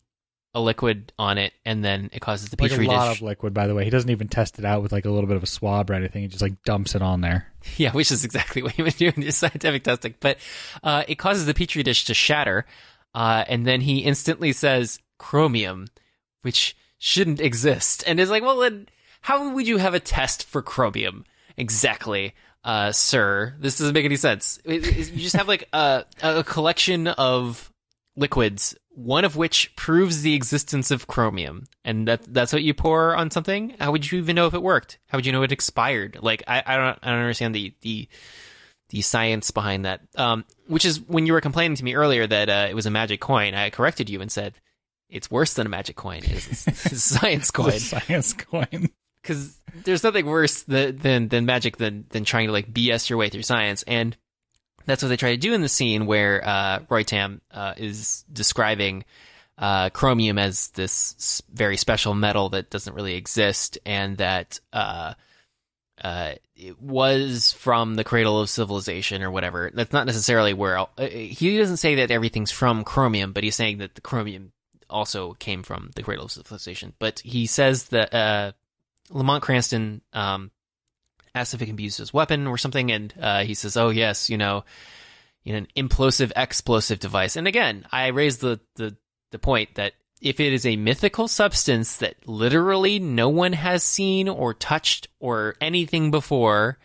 a 0.56 0.62
liquid 0.62 1.14
on 1.20 1.38
it, 1.38 1.54
and 1.66 1.84
then 1.86 2.10
it 2.14 2.22
causes 2.22 2.50
the 2.50 2.56
Like 2.60 2.72
a 2.72 2.74
petri 2.76 2.88
lot 2.88 3.10
dish. 3.10 3.18
of 3.18 3.28
liquid, 3.28 3.54
by 3.54 3.68
the 3.68 3.76
way. 3.76 3.84
He 3.84 3.90
doesn't 3.92 4.10
even 4.10 4.28
test 4.30 4.58
it 4.58 4.66
out 4.66 4.82
with 4.82 4.92
like 4.92 5.06
a 5.06 5.12
little 5.12 5.28
bit 5.28 5.36
of 5.38 5.44
a 5.44 5.48
swab 5.48 5.92
or 5.92 5.94
anything. 5.94 6.22
He 6.24 6.28
just 6.30 6.42
like 6.42 6.64
dumps 6.64 6.96
it 6.96 7.02
on 7.04 7.22
there. 7.22 7.48
Yeah, 7.78 7.92
which 7.94 8.12
is 8.12 8.24
exactly 8.24 8.62
what 8.64 8.78
you 8.78 8.84
would 8.84 8.96
do 8.96 9.12
in 9.16 9.22
your 9.24 9.32
scientific 9.32 9.84
testing. 9.84 10.14
But 10.20 10.38
uh, 10.84 11.04
it 11.08 11.16
causes 11.16 11.46
the 11.48 11.54
petri 11.56 11.82
dish 11.84 12.06
to 12.06 12.14
shatter, 12.14 12.66
uh, 13.16 13.44
and 13.48 13.66
then 13.68 13.82
he 13.82 14.00
instantly 14.00 14.54
says 14.54 15.00
bronzium, 15.20 15.88
which 16.44 16.78
shouldn't 17.00 17.42
exist. 17.42 18.04
And 18.08 18.20
it's 18.20 18.30
like, 18.32 18.44
well, 18.44 18.58
then 18.60 18.88
how 19.22 19.52
would 19.54 19.68
you 19.68 19.78
have 19.78 19.94
a 19.96 20.00
test 20.00 20.46
for 20.46 20.62
bronzium 20.62 21.24
exactly, 21.58 22.36
uh, 22.64 22.92
sir? 22.92 23.56
This 23.60 23.78
doesn't 23.80 23.94
make 23.96 24.06
any 24.06 24.16
sense. 24.16 24.60
It- 24.64 24.86
it- 24.88 25.12
you 25.12 25.22
just 25.24 25.36
have 25.36 25.48
like 25.48 25.68
a, 25.74 26.06
a 26.22 26.44
collection 26.44 27.08
of 27.08 27.72
liquids, 28.16 28.76
one 28.96 29.26
of 29.26 29.36
which 29.36 29.76
proves 29.76 30.22
the 30.22 30.34
existence 30.34 30.90
of 30.90 31.08
bronzium, 31.08 31.66
and 31.84 32.08
that 32.08 32.34
that's 32.34 32.54
what 32.54 32.64
you 32.64 32.74
pour 32.74 33.16
on 33.16 33.30
something. 33.30 33.76
How 33.80 33.92
would 33.92 34.10
you 34.10 34.20
even 34.20 34.36
know 34.36 34.48
if 34.48 34.54
it 34.54 34.62
worked? 34.62 35.00
How 35.08 35.18
would 35.18 35.26
you 35.26 35.32
know 35.32 35.44
it 35.44 35.52
expired? 35.52 36.18
Like 36.22 36.44
I, 36.48 36.64
I 36.66 36.78
don't 36.78 37.00
I 37.04 37.12
don't 37.12 37.20
understand 37.20 37.54
the 37.54 37.74
the 37.82 38.08
the 38.90 39.02
science 39.02 39.52
behind 39.52 39.86
that. 39.86 40.02
Um, 40.16 40.46
which 40.68 40.86
is 40.86 41.02
when 41.02 41.26
you 41.26 41.34
were 41.34 41.42
complaining 41.42 41.76
to 41.76 41.84
me 41.84 41.96
earlier 41.96 42.26
that 42.26 42.50
uh, 42.50 42.68
it 42.70 42.74
was 42.74 42.86
a 42.86 42.92
magic 42.92 43.20
coin. 43.20 43.54
I 43.54 43.70
corrected 43.70 44.10
you 44.10 44.22
and 44.22 44.32
said 44.32 44.54
it's 45.10 45.30
worse 45.30 45.54
than 45.54 45.68
a 45.68 45.70
magic 45.70 45.96
coin. 45.96 46.22
It's, 46.24 46.68
it's 46.68 46.92
a 46.92 47.00
science 47.00 47.52
coin 47.52 47.80
science 47.80 48.34
coin. 48.34 48.90
because 49.22 49.58
there's 49.84 50.04
nothing 50.04 50.26
worse 50.26 50.64
than, 50.64 50.98
than 50.98 51.28
than 51.28 51.46
magic 51.46 51.78
than 51.78 52.06
than 52.10 52.24
trying 52.24 52.48
to 52.48 52.54
like 52.54 52.72
BS 52.72 53.10
your 53.10 53.18
way 53.18 53.30
through 53.30 53.44
science, 53.44 53.84
and 53.84 54.16
that's 54.86 55.04
what 55.04 55.10
they 55.10 55.18
try 55.18 55.32
to 55.32 55.38
do 55.38 55.54
in 55.54 55.62
the 55.62 55.70
scene 55.70 56.06
where 56.06 56.48
uh, 56.48 56.80
Roy 56.90 57.04
Tam 57.04 57.42
uh, 57.52 57.74
is 57.78 58.24
describing 58.32 59.04
uh, 59.58 59.90
bronzium 59.90 60.40
as 60.40 60.70
this 60.70 61.42
very 61.52 61.78
special 61.78 62.14
metal 62.14 62.50
that 62.50 62.70
doesn't 62.70 62.94
really 62.94 63.16
exist, 63.16 63.78
and 63.86 64.18
that 64.18 64.60
uh, 64.74 65.14
uh, 66.02 66.34
it 66.56 66.82
was 66.82 67.54
from 67.54 67.96
the 67.96 68.04
cradle 68.04 68.40
of 68.40 68.50
civilization 68.50 69.24
or 69.24 69.32
whatever. 69.32 69.72
That's 69.74 69.94
not 69.94 70.06
necessarily 70.06 70.54
where 70.54 70.80
uh, 70.80 70.88
he 70.98 71.58
doesn't 71.58 71.78
say 71.78 71.96
that 71.96 72.12
everything's 72.12 72.52
from 72.52 72.84
bronzium, 72.84 73.34
but 73.34 73.44
he's 73.44 73.56
saying 73.56 73.78
that 73.80 73.96
the 73.96 74.02
bronzium 74.02 74.52
also 74.90 75.34
came 75.34 75.64
from 75.64 75.92
the 75.96 76.04
cradle 76.04 76.26
of 76.26 76.32
civilization. 76.32 76.94
But 77.00 77.20
he 77.20 77.48
says 77.48 77.86
that 77.86 78.14
uh, 78.14 78.52
Lamont 79.10 79.42
Cranston 79.42 80.02
um, 80.14 80.52
asks 81.36 81.54
if 81.54 81.62
it 81.62 81.68
can 81.68 81.76
be 81.76 81.84
used 81.84 82.00
as 82.00 82.12
a 82.12 82.16
weapon 82.16 82.48
or 82.48 82.58
something, 82.58 82.92
and 82.92 83.14
uh, 83.20 83.44
he 83.44 83.54
says, 83.54 83.78
"Oh 83.78 83.90
yes, 83.90 84.30
you 84.30 84.38
know, 84.38 84.64
you 85.44 85.54
know, 85.54 85.60
an 85.60 85.68
implosive 85.76 86.32
explosive 86.36 87.00
device." 87.00 87.36
And 87.36 87.48
again, 87.48 87.86
I 87.92 88.08
raised 88.08 88.42
the 88.42 88.60
the 88.76 88.96
the 89.32 89.40
point 89.40 89.76
that 89.76 89.94
if 90.22 90.40
it 90.40 90.54
is 90.54 90.66
a 90.66 90.78
mythical 90.78 91.28
substance 91.28 91.98
that 91.98 92.16
literally 92.28 93.00
no 93.00 93.30
one 93.30 93.54
has 93.54 93.84
seen 93.84 94.30
or 94.30 94.54
touched 94.54 95.08
or 95.20 95.56
anything 95.60 96.10
before, 96.10 96.80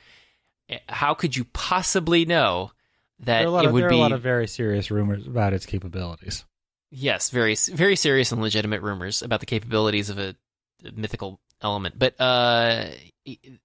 eh, 0.68 0.78
how 0.88 1.14
could 1.14 1.36
you 1.36 1.44
possibly 1.44 2.24
know 2.24 2.72
that 3.20 3.40
There 3.40 3.48
are 3.48 3.62
it 3.62 3.66
of, 3.66 3.72
would 3.72 3.80
there 3.82 3.88
are 3.88 3.90
be 3.90 3.96
a 3.96 4.00
lot 4.00 4.12
of 4.12 4.20
very 4.20 4.46
serious 4.46 4.90
rumors 4.90 5.26
about 5.26 5.52
its 5.52 5.64
capabilities. 5.64 6.44
Yes, 6.90 7.30
very 7.30 7.54
very 7.72 7.94
serious 7.94 8.32
and 8.32 8.42
legitimate 8.42 8.82
rumors 8.82 9.22
about 9.22 9.40
the 9.40 9.46
capabilities 9.46 10.10
of 10.10 10.18
a 10.18 10.34
mythical 10.94 11.40
element. 11.62 11.98
But 11.98 12.20
uh, 12.20 12.86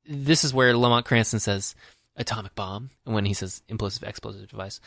this 0.08 0.44
is 0.44 0.54
where 0.54 0.76
Lamont 0.76 1.06
Cranston 1.06 1.40
says 1.40 1.76
atomic 2.16 2.56
bomb 2.56 2.90
when 3.04 3.26
he 3.26 3.34
says 3.34 3.62
implosive 3.70 4.08
explosive 4.08 4.50
device, 4.50 4.80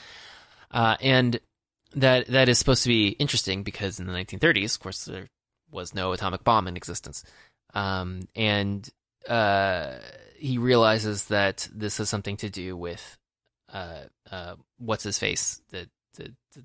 uh, 0.70 0.96
and 1.00 1.40
that 1.94 2.28
that 2.28 2.48
is 2.48 2.58
supposed 2.58 2.82
to 2.84 2.88
be 2.88 3.08
interesting 3.08 3.62
because 3.62 3.98
in 3.98 4.06
the 4.06 4.12
1930s, 4.12 4.76
of 4.76 4.80
course, 4.80 5.04
there 5.04 5.28
was 5.70 5.94
no 5.94 6.12
atomic 6.12 6.44
bomb 6.44 6.68
in 6.68 6.76
existence, 6.76 7.24
um, 7.74 8.28
and 8.34 8.88
uh, 9.28 9.98
he 10.36 10.58
realizes 10.58 11.26
that 11.26 11.68
this 11.74 11.98
has 11.98 12.08
something 12.08 12.36
to 12.38 12.50
do 12.50 12.76
with 12.76 13.18
uh, 13.72 14.02
uh, 14.30 14.54
what's 14.78 15.04
his 15.04 15.18
face, 15.18 15.60
the 15.70 15.88
the 16.14 16.34
the, 16.54 16.64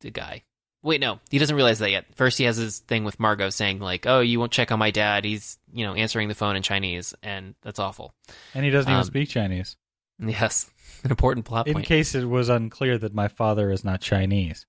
the 0.00 0.10
guy 0.10 0.42
Wait, 0.82 1.00
no, 1.00 1.20
he 1.30 1.38
doesn't 1.38 1.54
realize 1.56 1.78
that 1.80 1.90
yet. 1.90 2.06
First, 2.14 2.38
he 2.38 2.44
has 2.44 2.56
his 2.56 2.78
thing 2.78 3.04
with 3.04 3.20
Margot 3.20 3.50
saying 3.50 3.80
like, 3.80 4.06
"Oh, 4.06 4.20
you 4.20 4.38
won't 4.40 4.52
check 4.52 4.72
on 4.72 4.78
my 4.78 4.90
dad. 4.90 5.24
He's 5.24 5.58
you 5.72 5.84
know 5.86 5.94
answering 5.94 6.28
the 6.28 6.34
phone 6.34 6.56
in 6.56 6.62
Chinese, 6.62 7.14
and 7.22 7.54
that's 7.62 7.78
awful." 7.78 8.14
And 8.54 8.64
he 8.64 8.70
doesn't 8.70 8.90
even 8.90 9.00
Um, 9.00 9.04
speak 9.06 9.28
Chinese. 9.28 9.76
Yes, 10.18 10.70
an 11.04 11.10
important 11.10 11.44
plot 11.46 11.66
In 11.68 11.74
point. 11.74 11.86
case 11.86 12.14
it 12.14 12.24
was 12.24 12.48
unclear 12.48 12.96
that 12.98 13.14
my 13.14 13.28
father 13.28 13.70
is 13.70 13.84
not 13.84 14.00
Chinese. 14.00 14.64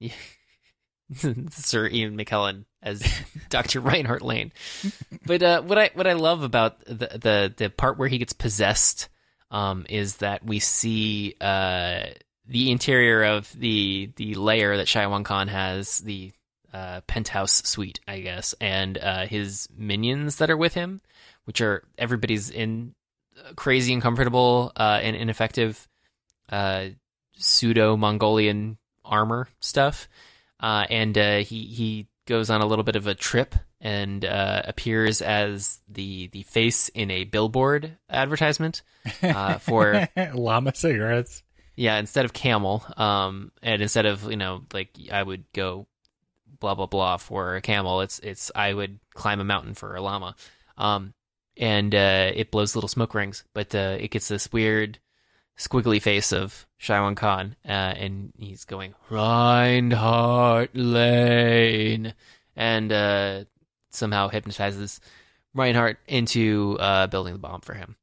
Sir 1.50 1.86
Ian 1.88 2.16
McKellen 2.18 2.64
as 2.82 3.00
Dr. 3.48 3.80
Reinhardt 3.80 4.22
Lane. 4.22 4.52
But 5.24 5.42
uh, 5.42 5.62
what 5.62 5.78
I 5.78 5.90
what 5.94 6.06
I 6.06 6.14
love 6.14 6.42
about 6.42 6.80
the 6.84 6.94
the 7.20 7.54
the 7.56 7.70
part 7.70 7.96
where 7.98 8.08
he 8.08 8.18
gets 8.18 8.32
possessed 8.32 9.08
um, 9.50 9.86
is 9.88 10.16
that 10.16 10.44
we 10.44 10.58
see 10.58 11.34
uh, 11.40 12.06
the 12.46 12.70
interior 12.70 13.24
of 13.24 13.52
the 13.58 14.10
the 14.16 14.34
layer 14.34 14.76
that 14.76 14.86
Shiwan 14.86 15.24
Khan 15.24 15.48
has, 15.48 15.98
the 15.98 16.32
uh, 16.72 17.00
penthouse 17.06 17.62
suite, 17.64 18.00
I 18.06 18.20
guess, 18.20 18.54
and 18.60 18.98
uh, 18.98 19.26
his 19.26 19.68
minions 19.76 20.36
that 20.36 20.50
are 20.50 20.56
with 20.56 20.74
him, 20.74 21.00
which 21.44 21.60
are 21.60 21.84
everybody's 21.98 22.50
in 22.50 22.94
uh, 23.38 23.52
crazy 23.54 23.92
and 23.92 24.02
comfortable 24.02 24.72
uh, 24.76 25.00
and 25.02 25.16
ineffective 25.16 25.88
uh, 26.50 26.86
pseudo 27.36 27.96
Mongolian 27.96 28.78
armor 29.04 29.48
stuff 29.60 30.08
uh, 30.58 30.84
and 30.90 31.14
he 31.16 31.64
he 31.66 32.08
goes 32.26 32.50
on 32.50 32.60
a 32.60 32.66
little 32.66 32.84
bit 32.84 32.96
of 32.96 33.06
a 33.06 33.14
trip 33.14 33.54
and 33.80 34.24
uh, 34.24 34.62
appears 34.64 35.22
as 35.22 35.80
the 35.88 36.28
the 36.28 36.42
face 36.42 36.88
in 36.90 37.10
a 37.10 37.24
billboard 37.24 37.96
advertisement 38.10 38.82
uh, 39.22 39.58
for 39.58 40.08
llama 40.34 40.74
cigarettes. 40.74 41.42
Yeah 41.76 41.98
instead 41.98 42.24
of 42.24 42.32
camel 42.32 42.84
um 42.96 43.52
and 43.62 43.80
instead 43.82 44.06
of 44.06 44.28
you 44.30 44.36
know 44.36 44.62
like 44.72 44.90
I 45.12 45.22
would 45.22 45.44
go 45.52 45.86
blah 46.58 46.74
blah 46.74 46.86
blah 46.86 47.18
for 47.18 47.56
a 47.56 47.60
camel 47.62 48.00
it's 48.00 48.18
it's 48.20 48.50
I 48.54 48.72
would 48.72 48.98
climb 49.14 49.40
a 49.40 49.44
mountain 49.44 49.74
for 49.74 49.94
a 49.94 50.00
llama 50.00 50.34
um 50.78 51.14
and 51.58 51.94
uh, 51.94 52.32
it 52.34 52.50
blows 52.50 52.74
little 52.74 52.88
smoke 52.88 53.14
rings 53.14 53.44
but 53.54 53.74
uh, 53.74 53.96
it 54.00 54.10
gets 54.10 54.28
this 54.28 54.52
weird 54.52 54.98
squiggly 55.56 56.00
face 56.00 56.32
of 56.32 56.66
Shiwan 56.80 57.16
Khan, 57.16 57.56
uh, 57.64 57.68
and 57.68 58.32
he's 58.38 58.64
going 58.64 58.94
Reinhardt 59.08 60.76
Lane, 60.76 62.14
and 62.54 62.92
uh, 62.92 63.44
somehow 63.90 64.28
hypnotizes 64.28 65.00
Reinhardt 65.54 65.98
into 66.06 66.76
uh, 66.78 67.06
building 67.06 67.32
the 67.32 67.38
bomb 67.38 67.62
for 67.62 67.74
him. 67.74 67.96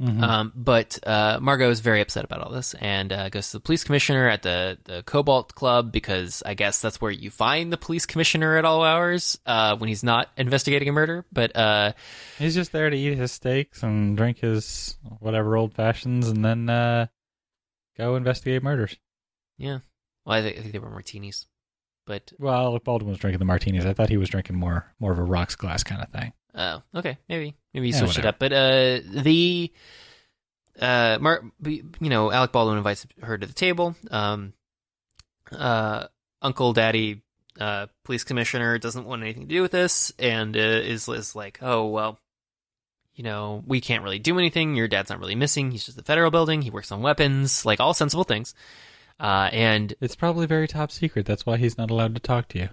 Mhm. 0.00 0.22
Um, 0.22 0.52
but 0.56 0.98
uh, 1.06 1.38
Margot 1.42 1.68
is 1.68 1.80
very 1.80 2.00
upset 2.00 2.24
about 2.24 2.40
all 2.40 2.50
this 2.50 2.72
and 2.74 3.12
uh, 3.12 3.28
goes 3.28 3.50
to 3.50 3.58
the 3.58 3.60
police 3.60 3.84
commissioner 3.84 4.28
at 4.28 4.42
the, 4.42 4.78
the 4.84 5.02
Cobalt 5.02 5.54
Club 5.54 5.92
because 5.92 6.42
I 6.46 6.54
guess 6.54 6.80
that's 6.80 7.02
where 7.02 7.10
you 7.10 7.30
find 7.30 7.70
the 7.70 7.76
police 7.76 8.06
commissioner 8.06 8.56
at 8.56 8.64
all 8.64 8.82
hours 8.82 9.38
uh, 9.44 9.76
when 9.76 9.88
he's 9.88 10.02
not 10.02 10.30
investigating 10.38 10.88
a 10.88 10.92
murder. 10.92 11.26
But 11.30 11.54
uh, 11.54 11.92
He's 12.38 12.54
just 12.54 12.72
there 12.72 12.88
to 12.88 12.96
eat 12.96 13.18
his 13.18 13.30
steaks 13.30 13.82
and 13.82 14.16
drink 14.16 14.38
his 14.38 14.96
whatever 15.18 15.56
old 15.58 15.74
fashions, 15.74 16.28
and 16.28 16.42
then 16.42 16.70
uh, 16.70 17.06
go 17.98 18.16
investigate 18.16 18.62
murders. 18.62 18.96
yeah, 19.58 19.80
well, 20.24 20.38
I, 20.38 20.42
think 20.42 20.56
I 20.56 20.60
think 20.60 20.72
they 20.72 20.78
were 20.78 20.88
martinis. 20.90 21.46
But 22.06 22.32
Well, 22.38 22.78
Baldwin 22.78 23.10
was 23.10 23.18
drinking 23.18 23.38
the 23.40 23.44
martinis. 23.44 23.84
I 23.84 23.92
thought 23.92 24.08
he 24.08 24.16
was 24.16 24.30
drinking 24.30 24.56
more 24.56 24.86
more 24.98 25.12
of 25.12 25.18
a 25.18 25.22
rocks 25.22 25.56
glass 25.56 25.82
kind 25.84 26.00
of 26.02 26.08
thing. 26.08 26.32
Oh, 26.54 26.82
okay, 26.94 27.18
maybe 27.28 27.54
maybe 27.72 27.88
you 27.88 27.92
Yeah, 27.92 28.00
switched 28.00 28.18
it 28.18 28.26
up. 28.26 28.38
But 28.38 28.52
uh, 28.52 29.00
the 29.04 29.72
uh, 30.80 31.18
Mar- 31.20 31.44
you 31.64 31.84
know, 32.00 32.32
Alec 32.32 32.52
Baldwin 32.52 32.78
invites 32.78 33.06
her 33.22 33.38
to 33.38 33.46
the 33.46 33.52
table. 33.52 33.94
Um, 34.10 34.54
uh, 35.52 36.06
Uncle 36.42 36.72
Daddy, 36.72 37.22
uh, 37.58 37.86
police 38.04 38.24
commissioner, 38.24 38.78
doesn't 38.78 39.06
want 39.06 39.22
anything 39.22 39.42
to 39.42 39.54
do 39.54 39.62
with 39.62 39.72
this, 39.72 40.12
and 40.18 40.56
uh, 40.56 40.60
is 40.60 41.08
is 41.08 41.36
like, 41.36 41.58
oh 41.62 41.86
well, 41.86 42.18
you 43.14 43.24
know, 43.24 43.62
we 43.66 43.80
can't 43.80 44.02
really 44.02 44.18
do 44.18 44.38
anything. 44.38 44.74
Your 44.76 44.88
dad's 44.88 45.10
not 45.10 45.20
really 45.20 45.34
missing. 45.34 45.70
He's 45.70 45.84
just 45.84 45.96
the 45.96 46.02
federal 46.02 46.30
building. 46.30 46.62
He 46.62 46.70
works 46.70 46.90
on 46.90 47.02
weapons, 47.02 47.66
like 47.66 47.80
all 47.80 47.94
sensible 47.94 48.24
things. 48.24 48.54
Uh, 49.18 49.50
and 49.52 49.92
It's 50.00 50.16
probably 50.16 50.46
very 50.46 50.66
top 50.66 50.90
secret. 50.90 51.26
That's 51.26 51.44
why 51.44 51.58
he's 51.58 51.76
not 51.76 51.90
allowed 51.90 52.14
to 52.14 52.20
talk 52.20 52.48
to 52.48 52.58
you. 52.58 52.68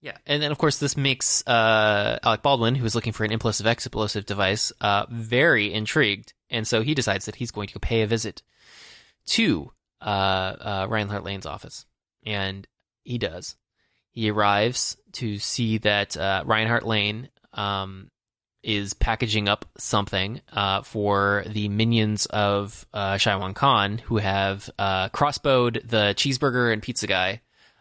Yeah, 0.00 0.16
and 0.26 0.42
then 0.42 0.52
of 0.52 0.58
course 0.58 0.78
this 0.78 0.96
makes 0.96 1.44
uh, 1.46 2.18
Alec 2.22 2.42
Baldwin, 2.42 2.76
who 2.76 2.84
is 2.84 2.94
looking 2.94 3.12
for 3.12 3.24
an 3.24 3.32
implosive 3.32 3.66
explosive 3.66 4.26
device, 4.26 4.72
uh, 4.80 5.06
very 5.10 5.72
intrigued, 5.72 6.34
and 6.50 6.66
so 6.66 6.82
he 6.82 6.94
decides 6.94 7.26
that 7.26 7.36
he's 7.36 7.50
going 7.50 7.66
to 7.68 7.74
go 7.74 7.80
pay 7.80 8.02
a 8.02 8.06
visit 8.06 8.42
to 9.26 9.72
uh, 10.00 10.04
uh, 10.04 10.86
Reinhardt 10.88 11.24
Lane's 11.24 11.46
office, 11.46 11.84
and 12.24 12.66
he 13.02 13.18
does. 13.18 13.56
He 14.12 14.30
arrives 14.30 14.96
to 15.12 15.38
see 15.38 15.78
that 15.78 16.16
uh, 16.16 16.44
Reinhardt 16.46 16.86
Lane 16.86 17.28
um, 17.52 18.10
is 18.62 18.94
packaging 18.94 19.48
up 19.48 19.64
something 19.78 20.40
uh, 20.52 20.82
for 20.82 21.44
the 21.48 21.68
minions 21.68 22.26
of 22.26 22.86
uh, 22.94 23.18
Khan, 23.18 23.98
who 23.98 24.18
have 24.18 24.70
crossbowed 24.78 25.88
the 25.88 26.14
cheeseburger 26.16 26.72
and 26.72 26.82
pizza 26.82 27.08
guy. 27.08 27.40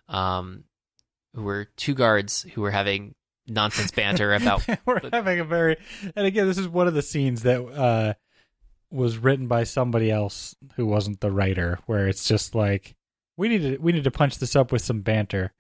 Um, 0.10 0.64
who 1.38 1.44
were 1.44 1.66
two 1.78 1.94
guards 1.94 2.42
who 2.56 2.62
were 2.62 2.72
having 2.72 3.14
nonsense 3.48 3.92
banter 3.92 4.34
about 4.34 4.66
We're 4.86 5.00
but- 5.00 5.14
having 5.14 5.40
a 5.40 5.46
very, 5.46 5.78
and 6.16 6.26
again, 6.26 6.48
this 6.48 6.58
is 6.58 6.68
one 6.68 6.88
of 6.88 6.94
the 6.96 7.02
scenes 7.04 7.44
that 7.44 7.62
uh, 7.64 8.14
was 8.92 9.18
written 9.20 9.48
by 9.48 9.64
somebody 9.64 10.10
else 10.12 10.56
who 10.76 10.86
wasn't 10.88 11.20
the 11.22 11.32
writer, 11.32 11.80
where 11.86 12.08
it's 12.08 12.28
just 12.28 12.56
like 12.56 12.96
we 13.38 13.48
need 13.50 13.62
to 13.62 13.78
we 13.78 13.92
need 13.92 14.04
to 14.04 14.12
punch 14.12 14.40
this 14.40 14.56
up 14.56 14.72
with 14.72 14.82
some 14.82 15.02
banter. 15.02 15.54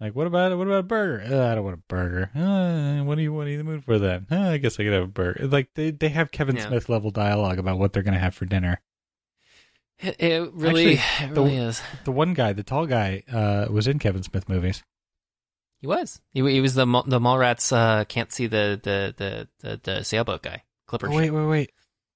Like, 0.00 0.14
what 0.14 0.26
about 0.26 0.58
what 0.58 0.66
about 0.66 0.80
a 0.80 0.82
burger? 0.82 1.22
Uh, 1.24 1.50
I 1.50 1.54
don't 1.54 1.64
want 1.64 1.76
a 1.78 1.82
burger. 1.88 2.30
Uh, 2.34 3.04
what 3.04 3.14
do 3.14 3.22
you 3.22 3.32
what 3.32 3.46
are 3.46 3.50
you 3.50 3.60
in 3.60 3.64
the 3.64 3.70
mood 3.72 3.84
for 3.84 3.98
then? 3.98 4.26
Uh, 4.30 4.50
I 4.50 4.58
guess 4.58 4.74
I 4.78 4.84
could 4.84 4.92
have 4.92 5.04
a 5.04 5.06
burger. 5.06 5.46
Like 5.46 5.68
they 5.74 5.90
they 5.92 6.08
have 6.10 6.30
Kevin 6.32 6.56
Yeah. 6.56 6.66
Smith 6.66 6.88
level 6.88 7.10
dialogue 7.10 7.58
about 7.58 7.78
what 7.78 7.92
they're 7.94 8.02
gonna 8.02 8.18
have 8.18 8.34
for 8.34 8.44
dinner. 8.44 8.80
it, 9.98 10.16
it 10.20 10.52
really, 10.52 10.98
Actually, 10.98 11.26
it 11.26 11.34
the- 11.34 11.40
really 11.42 11.56
is. 11.56 11.80
The 12.04 12.12
one 12.12 12.34
guy, 12.34 12.52
the 12.52 12.62
tall 12.62 12.86
guy, 12.86 13.22
uh, 13.32 13.66
was 13.70 13.86
in 13.86 13.98
Kevin 13.98 14.22
Smith 14.22 14.48
movies. 14.48 14.82
He 15.86 15.88
was. 15.88 16.20
He, 16.32 16.40
he 16.52 16.60
was 16.60 16.74
the 16.74 16.84
the 17.06 17.20
Mallrats 17.20 17.72
uh, 17.72 18.04
can't 18.04 18.32
see 18.32 18.46
the 18.48 18.80
the, 18.82 19.14
the, 19.16 19.48
the, 19.60 19.80
the 19.82 20.02
sailboat 20.04 20.42
guy. 20.42 20.64
Clipper. 20.86 21.08
Oh, 21.08 21.16
wait, 21.16 21.30
wait, 21.30 21.46
wait. 21.46 21.70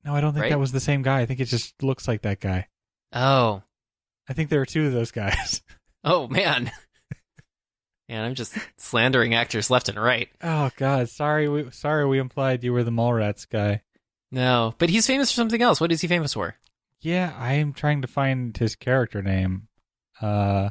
No, 0.05 0.15
I 0.15 0.21
don't 0.21 0.33
think 0.33 0.43
Right? 0.43 0.51
that 0.51 0.59
was 0.59 0.73
the 0.73 0.81
same 0.81 1.03
guy. 1.03 1.21
I 1.21 1.27
think 1.27 1.41
it 1.41 1.45
just 1.45 1.83
looks 1.83 2.09
like 2.09 2.23
that 2.23 2.41
guy. 2.41 2.67
Oh. 3.13 3.63
I 4.29 4.33
think 4.33 4.49
there 4.49 4.61
are 4.61 4.67
two 4.67 4.87
of 4.87 4.93
those 4.93 5.11
guys. 5.13 5.63
Oh 6.03 6.29
man. 6.29 6.71
Man, 8.09 8.25
I'm 8.25 8.35
just 8.35 8.57
slandering 8.79 9.35
actors 9.35 9.69
left 9.71 9.91
and 9.91 10.01
right. 10.03 10.31
Oh 10.43 10.71
God, 10.79 11.11
sorry, 11.11 11.47
we 11.47 11.71
sorry 11.73 12.07
we 12.07 12.19
implied 12.19 12.65
you 12.65 12.73
were 12.73 12.83
the 12.83 12.91
Mallrats 12.91 13.47
guy. 13.47 13.83
No, 14.33 14.75
but 14.79 14.89
he's 14.89 15.07
famous 15.07 15.31
for 15.31 15.35
something 15.37 15.61
else. 15.61 15.79
What 15.79 15.93
is 15.93 16.01
he 16.01 16.09
famous 16.09 16.33
for? 16.33 16.57
Yeah, 17.03 17.35
I 17.39 17.53
am 17.55 17.75
trying 17.75 18.01
to 18.01 18.09
find 18.09 18.57
his 18.57 18.77
character 18.77 19.21
name. 19.23 19.69
Uh, 20.23 20.71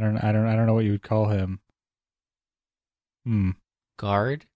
I 0.00 0.04
don't, 0.04 0.16
I 0.18 0.32
don't, 0.32 0.46
I 0.46 0.56
don't 0.56 0.66
know 0.66 0.74
what 0.74 0.84
you 0.84 0.92
would 0.92 1.02
call 1.02 1.26
him. 1.28 1.60
Hmm, 3.26 3.50
Guard. 3.98 4.46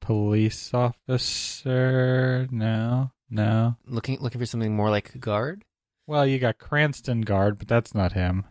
police 0.00 0.72
officer? 0.74 2.48
No, 2.50 3.12
no. 3.30 3.76
Looking 3.86 4.18
looking 4.20 4.40
for 4.40 4.46
something 4.46 4.74
more 4.74 4.90
like 4.90 5.18
guard. 5.20 5.64
Well, 6.06 6.26
you 6.26 6.38
got 6.38 6.58
Cranston 6.58 7.20
guard, 7.22 7.58
but 7.58 7.68
that's 7.68 7.94
not 7.94 8.12
him. 8.12 8.44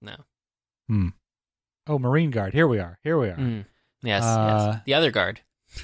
No. 0.00 0.14
Hmm. 0.88 1.08
Oh, 1.88 1.98
Marine 1.98 2.30
guard. 2.30 2.54
Here 2.54 2.66
we 2.68 2.78
are. 2.78 2.98
Here 3.02 3.18
we 3.18 3.28
are. 3.28 3.36
Mm. 3.36 3.64
Yes, 4.02 4.22
Uh, 4.24 4.70
yes. 4.74 4.82
The 4.86 4.94
other 4.94 5.10
guard. 5.10 5.40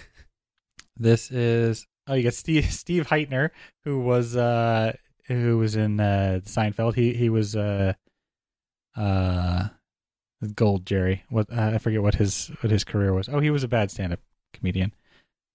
This 0.96 1.30
is 1.30 1.86
oh, 2.06 2.14
you 2.14 2.22
got 2.22 2.34
Steve 2.34 2.66
Steve 2.72 3.08
Hytner, 3.08 3.50
who 3.84 3.98
was 4.00 4.36
uh 4.36 4.92
who 5.26 5.58
was 5.58 5.74
in 5.74 5.98
uh 5.98 6.40
Seinfeld. 6.44 6.94
He 6.94 7.14
he 7.14 7.28
was 7.30 7.56
uh 7.56 7.94
uh 8.96 9.68
Gold 10.54 10.86
Jerry. 10.86 11.24
What 11.28 11.52
uh, 11.52 11.72
I 11.74 11.78
forget 11.78 12.02
what 12.02 12.16
his 12.16 12.50
what 12.60 12.70
his 12.70 12.84
career 12.84 13.12
was. 13.12 13.28
Oh, 13.28 13.40
he 13.40 13.50
was 13.50 13.64
a 13.64 13.68
bad 13.68 13.90
stand 13.90 14.12
up 14.12 14.20
comedian. 14.52 14.92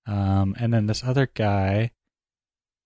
Um, 0.05 0.55
and 0.57 0.73
then 0.73 0.87
this 0.87 1.03
other 1.03 1.29
guy, 1.33 1.91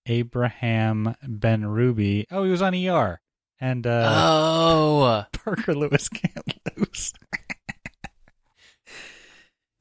Abraham 0.08 1.16
Benrubi. 1.24 2.26
Oh, 2.32 2.44
he 2.44 2.50
was 2.50 2.64
on 2.64 2.74
ER, 2.74 3.22
and 3.60 3.86
uh, 3.86 4.12
Oh, 4.12 5.26
Parker 5.32 5.76
Lewis 5.76 6.10
can't 6.10 6.60
lose. 6.76 7.14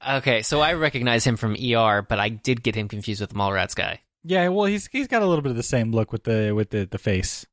okay. 0.08 0.42
So 0.42 0.60
I 0.60 0.74
recognize 0.74 1.26
him 1.26 1.36
from 1.38 1.56
ER, 1.56 2.02
but 2.02 2.20
I 2.20 2.28
did 2.28 2.62
get 2.62 2.74
him 2.74 2.88
confused 2.88 3.22
with 3.22 3.30
the 3.30 3.36
Mallrats 3.36 3.74
guy. 3.74 4.00
Yeah, 4.22 4.48
well, 4.48 4.66
he's 4.66 4.86
he's 4.88 5.08
got 5.08 5.22
a 5.22 5.26
little 5.26 5.42
bit 5.42 5.50
of 5.50 5.56
the 5.56 5.62
same 5.62 5.92
look 5.92 6.12
with 6.12 6.24
the 6.24 6.52
with 6.52 6.68
the 6.68 6.84
the 6.84 6.98
face. 6.98 7.46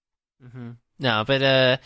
Mm-hmm. 0.43 0.71
No, 0.99 1.23
but 1.25 1.41
uh, 1.41 1.77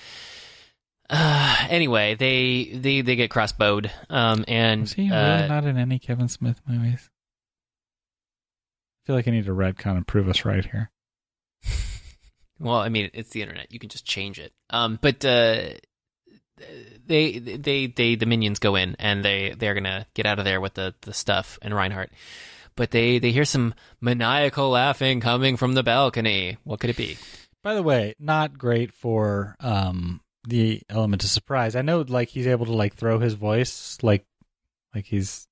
uh, 1.12 1.56
anyway, 1.70 2.16
they 2.16 2.72
they 2.74 3.02
they 3.02 3.16
get 3.16 3.30
crossbowed. 3.30 3.92
Um, 4.10 4.44
and 4.48 4.82
Was 4.82 4.94
he 4.94 5.12
uh, 5.12 5.36
really 5.38 5.50
not 5.50 5.66
in 5.66 5.78
any 5.78 6.00
Kevin 6.00 6.28
Smith 6.30 6.62
movies? 6.68 7.10
I 9.04 9.08
feel 9.08 9.16
like 9.16 9.28
I 9.28 9.32
need 9.32 9.46
to 9.46 9.52
retcon 9.52 9.98
and 9.98 10.08
prove 10.08 10.30
us 10.30 10.46
right 10.46 10.66
here. 10.66 10.90
Well, 12.60 12.76
I 12.76 12.90
mean, 12.90 13.10
it's 13.16 13.32
the 13.32 13.42
internet. 13.42 13.72
You 13.72 13.80
can 13.80 13.90
just 13.90 14.06
change 14.06 14.38
it. 14.38 14.54
Um, 14.70 15.00
but 15.02 15.26
uh, 15.26 15.62
they 17.08 17.40
they 17.40 17.88
they 17.88 18.14
the 18.14 18.28
minions 18.28 18.60
go 18.60 18.76
in 18.76 18.96
and 19.00 19.26
they 19.26 19.56
they're 19.58 19.74
gonna 19.74 20.06
get 20.14 20.28
out 20.28 20.38
of 20.38 20.46
there 20.46 20.62
with 20.62 20.76
the 20.76 20.94
the 21.02 21.12
stuff 21.12 21.58
and 21.64 21.74
Reinhardt. 21.74 22.12
But 22.76 22.92
they 22.92 23.18
they 23.18 23.32
hear 23.32 23.46
some 23.46 23.74
maniacal 24.00 24.70
laughing 24.70 25.22
coming 25.22 25.58
from 25.58 25.74
the 25.74 25.82
balcony. 25.82 26.58
What 26.64 26.80
could 26.80 26.92
it 26.92 26.98
be? 26.98 27.18
By 27.64 27.74
the 27.74 27.82
way, 27.84 28.14
not 28.20 28.60
great 28.60 28.94
for 28.94 29.56
um 29.60 30.22
the 30.48 30.82
element 30.90 31.24
of 31.24 31.30
surprise. 31.30 31.76
I 31.76 31.82
know 31.82 32.02
like 32.08 32.30
he's 32.30 32.48
able 32.48 32.66
to 32.66 32.74
like 32.74 32.96
throw 32.96 33.20
his 33.20 33.34
voice 33.34 33.98
like 34.02 34.26
like 34.96 35.06
he's 35.06 35.48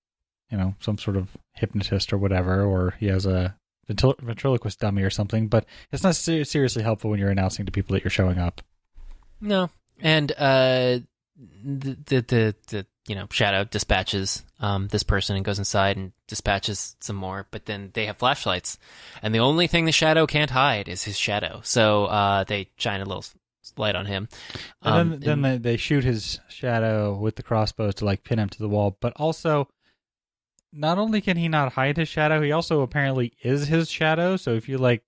you 0.50 0.58
know 0.58 0.76
some 0.80 0.98
sort 0.98 1.18
of 1.18 1.30
hypnotist 1.54 2.12
or 2.12 2.18
whatever 2.18 2.64
or 2.64 2.96
he 3.00 3.08
has 3.08 3.26
a 3.26 3.56
ventrilo- 3.90 4.20
ventriloquist 4.20 4.80
dummy 4.80 5.04
or 5.04 5.10
something, 5.10 5.48
but 5.48 5.66
it's 5.92 6.04
not 6.04 6.16
ser- 6.16 6.46
seriously 6.46 6.84
helpful 6.84 7.10
when 7.10 7.20
you're 7.20 7.30
announcing 7.30 7.66
to 7.66 7.72
people 7.72 7.94
that 7.94 8.04
you're 8.04 8.12
showing 8.12 8.38
up. 8.38 8.62
No. 9.42 9.70
And 10.02 10.32
uh, 10.34 11.00
the, 11.64 11.98
the 12.06 12.22
the 12.22 12.56
the 12.68 12.86
you 13.08 13.16
know 13.16 13.28
Shadow 13.32 13.64
dispatches 13.64 14.44
um 14.60 14.88
this 14.90 15.04
person 15.04 15.36
and 15.36 15.44
goes 15.44 15.60
inside 15.60 15.98
and 15.98 16.12
dispatches 16.28 16.96
some 17.00 17.16
more. 17.16 17.48
But 17.52 17.66
then 17.66 17.92
they 17.94 18.06
have 18.06 18.18
flashlights, 18.18 18.78
and 19.22 19.34
the 19.34 19.40
only 19.40 19.68
thing 19.68 19.86
the 19.86 19.92
Shadow 19.92 20.26
can't 20.26 20.52
hide 20.52 20.88
is 20.88 21.04
his 21.04 21.18
shadow. 21.18 21.62
So 21.64 22.06
uh, 22.06 22.44
they 22.46 22.70
shine 22.78 23.02
a 23.02 23.06
little 23.06 23.26
light 23.78 23.96
on 23.96 24.06
him. 24.06 24.28
And 24.82 24.94
Um, 24.94 25.10
then, 25.10 25.20
then 25.20 25.42
they, 25.42 25.58
they 25.58 25.78
shoot 25.78 26.04
his 26.04 26.40
shadow 26.50 27.16
with 27.16 27.36
the 27.36 27.44
crossbows 27.44 27.96
to 27.96 28.06
like 28.06 28.24
pin 28.24 28.40
him 28.40 28.50
to 28.50 28.60
the 28.60 28.70
wall. 28.70 28.98
But 29.00 29.14
also, 29.18 29.68
not 30.72 30.98
only 30.98 31.22
can 31.22 31.38
he 31.38 31.48
not 31.48 31.74
hide 31.74 31.98
his 31.98 32.10
shadow, 32.10 32.42
he 32.42 32.52
also 32.52 32.82
apparently 32.82 33.34
is 33.44 33.68
his 33.68 33.90
shadow. 33.90 34.38
So 34.38 34.54
if 34.54 34.70
you 34.70 34.78
like 34.78 35.04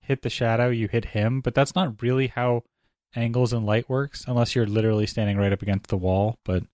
hit 0.00 0.22
the 0.22 0.30
shadow, 0.30 0.68
you 0.68 0.88
hit 0.88 1.06
him. 1.06 1.40
But 1.40 1.54
that's 1.54 1.74
not 1.74 2.02
really 2.02 2.28
how 2.28 2.64
angles 3.16 3.52
and 3.52 3.64
light 3.64 3.88
works, 3.88 4.24
unless 4.26 4.54
you're 4.54 4.66
literally 4.66 5.06
standing 5.06 5.36
right 5.36 5.52
up 5.52 5.62
against 5.62 5.88
the 5.88 5.96
wall. 5.96 6.38
But 6.44 6.64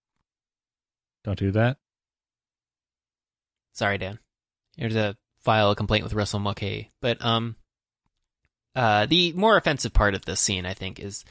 don't 1.22 1.38
do 1.38 1.51
that. 1.53 1.76
Sorry, 3.72 3.99
Dan. 3.99 4.18
Here's 4.76 4.97
a 4.97 5.16
file 5.41 5.70
a 5.70 5.76
complaint 5.76 6.05
with 6.05 6.14
Russell 6.14 6.41
Mulcahy. 6.41 6.91
But 7.01 7.22
um, 7.24 7.57
uh, 8.75 9.07
the 9.07 9.33
more 9.33 9.57
offensive 9.57 9.93
part 9.93 10.14
of 10.14 10.25
this 10.25 10.41
scene, 10.41 10.66
I 10.66 10.75
think, 10.75 10.99
is 10.99 11.25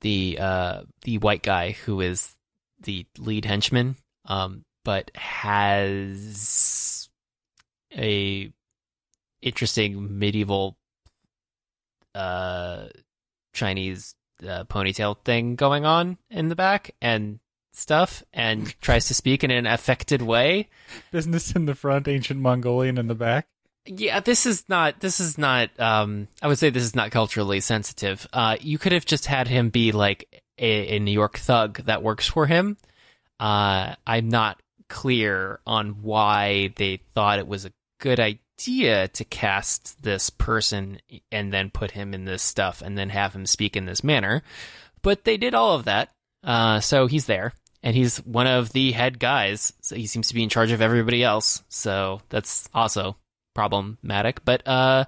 the 0.00 0.38
uh 0.38 0.82
the 1.02 1.18
white 1.18 1.42
guy 1.42 1.72
who 1.72 2.00
is 2.00 2.36
the 2.82 3.06
lead 3.18 3.44
henchman, 3.44 3.96
um, 4.26 4.64
but 4.84 5.10
has 5.16 7.08
a 7.96 8.52
interesting 9.40 10.18
medieval 10.18 10.76
uh 12.14 12.86
Chinese 13.52 14.14
uh, 14.42 14.64
ponytail 14.64 15.16
thing 15.24 15.54
going 15.54 15.84
on 15.86 16.18
in 16.28 16.48
the 16.48 16.56
back 16.56 16.94
and 17.00 17.38
stuff, 17.72 18.22
and 18.32 18.78
tries 18.80 19.06
to 19.08 19.14
speak 19.14 19.42
in 19.44 19.50
an 19.50 19.66
affected 19.66 20.22
way. 20.22 20.68
Business 21.12 21.52
in 21.52 21.66
the 21.66 21.74
front, 21.74 22.08
ancient 22.08 22.40
Mongolian 22.40 22.98
in 22.98 23.06
the 23.06 23.14
back. 23.14 23.46
Yeah, 23.86 24.20
this 24.20 24.46
is 24.46 24.64
not. 24.68 25.00
This 25.00 25.20
is 25.20 25.36
not. 25.36 25.68
Um, 25.78 26.28
I 26.40 26.48
would 26.48 26.58
say 26.58 26.70
this 26.70 26.84
is 26.84 26.94
not 26.96 27.10
culturally 27.10 27.60
sensitive. 27.60 28.26
Uh, 28.32 28.56
you 28.60 28.78
could 28.78 28.92
have 28.92 29.04
just 29.04 29.26
had 29.26 29.46
him 29.46 29.68
be 29.68 29.92
like 29.92 30.42
a, 30.58 30.96
a 30.96 30.98
New 30.98 31.12
York 31.12 31.38
thug 31.38 31.84
that 31.84 32.02
works 32.02 32.26
for 32.26 32.46
him. 32.46 32.78
Uh, 33.38 33.94
I'm 34.06 34.28
not 34.28 34.62
clear 34.88 35.60
on 35.66 36.02
why 36.02 36.72
they 36.76 37.00
thought 37.14 37.38
it 37.38 37.48
was 37.48 37.64
a 37.66 37.72
good 38.00 38.20
idea 38.20 39.08
to 39.08 39.24
cast 39.24 40.02
this 40.02 40.30
person 40.30 40.98
and 41.30 41.52
then 41.52 41.70
put 41.70 41.90
him 41.90 42.14
in 42.14 42.24
this 42.24 42.42
stuff 42.42 42.80
and 42.80 42.96
then 42.96 43.10
have 43.10 43.34
him 43.34 43.44
speak 43.44 43.76
in 43.76 43.86
this 43.86 44.04
manner. 44.04 44.42
But 45.02 45.24
they 45.24 45.36
did 45.36 45.54
all 45.54 45.74
of 45.74 45.84
that. 45.84 46.10
Uh, 46.42 46.80
so 46.80 47.06
he's 47.06 47.26
there 47.26 47.52
and 47.82 47.94
he's 47.94 48.18
one 48.18 48.46
of 48.46 48.72
the 48.72 48.92
head 48.92 49.18
guys. 49.18 49.72
So 49.82 49.96
he 49.96 50.06
seems 50.06 50.28
to 50.28 50.34
be 50.34 50.42
in 50.42 50.48
charge 50.48 50.70
of 50.70 50.80
everybody 50.80 51.22
else. 51.22 51.62
So 51.68 52.20
that's 52.30 52.68
also 52.72 53.16
problematic. 53.54 54.44
But 54.44 54.66
uh, 54.66 55.04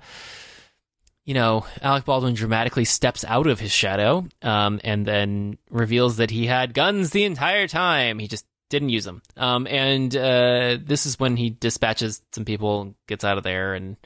you 1.27 1.35
know, 1.35 1.67
Alec 1.83 2.05
Baldwin 2.05 2.35
dramatically 2.35 2.85
steps 2.85 3.25
out 3.25 3.49
of 3.49 3.59
his 3.59 3.73
shadow, 3.73 4.27
um, 4.43 4.81
and 4.85 5.05
then 5.05 5.59
reveals 5.71 6.19
that 6.19 6.31
he 6.31 6.47
had 6.47 6.73
guns 6.73 7.11
the 7.11 7.25
entire 7.25 7.67
time. 7.67 8.21
He 8.21 8.29
just 8.29 8.47
didn't 8.71 8.91
use 8.91 9.05
them. 9.05 9.23
Um, 9.37 9.67
and 9.67 10.17
uh, 10.17 10.79
this 10.83 11.05
is 11.05 11.19
when 11.19 11.37
he 11.37 11.51
dispatches 11.51 12.23
some 12.33 12.45
people, 12.45 12.95
gets 13.09 13.25
out 13.25 13.39
of 13.39 13.45
there, 13.45 13.75
and 13.75 13.97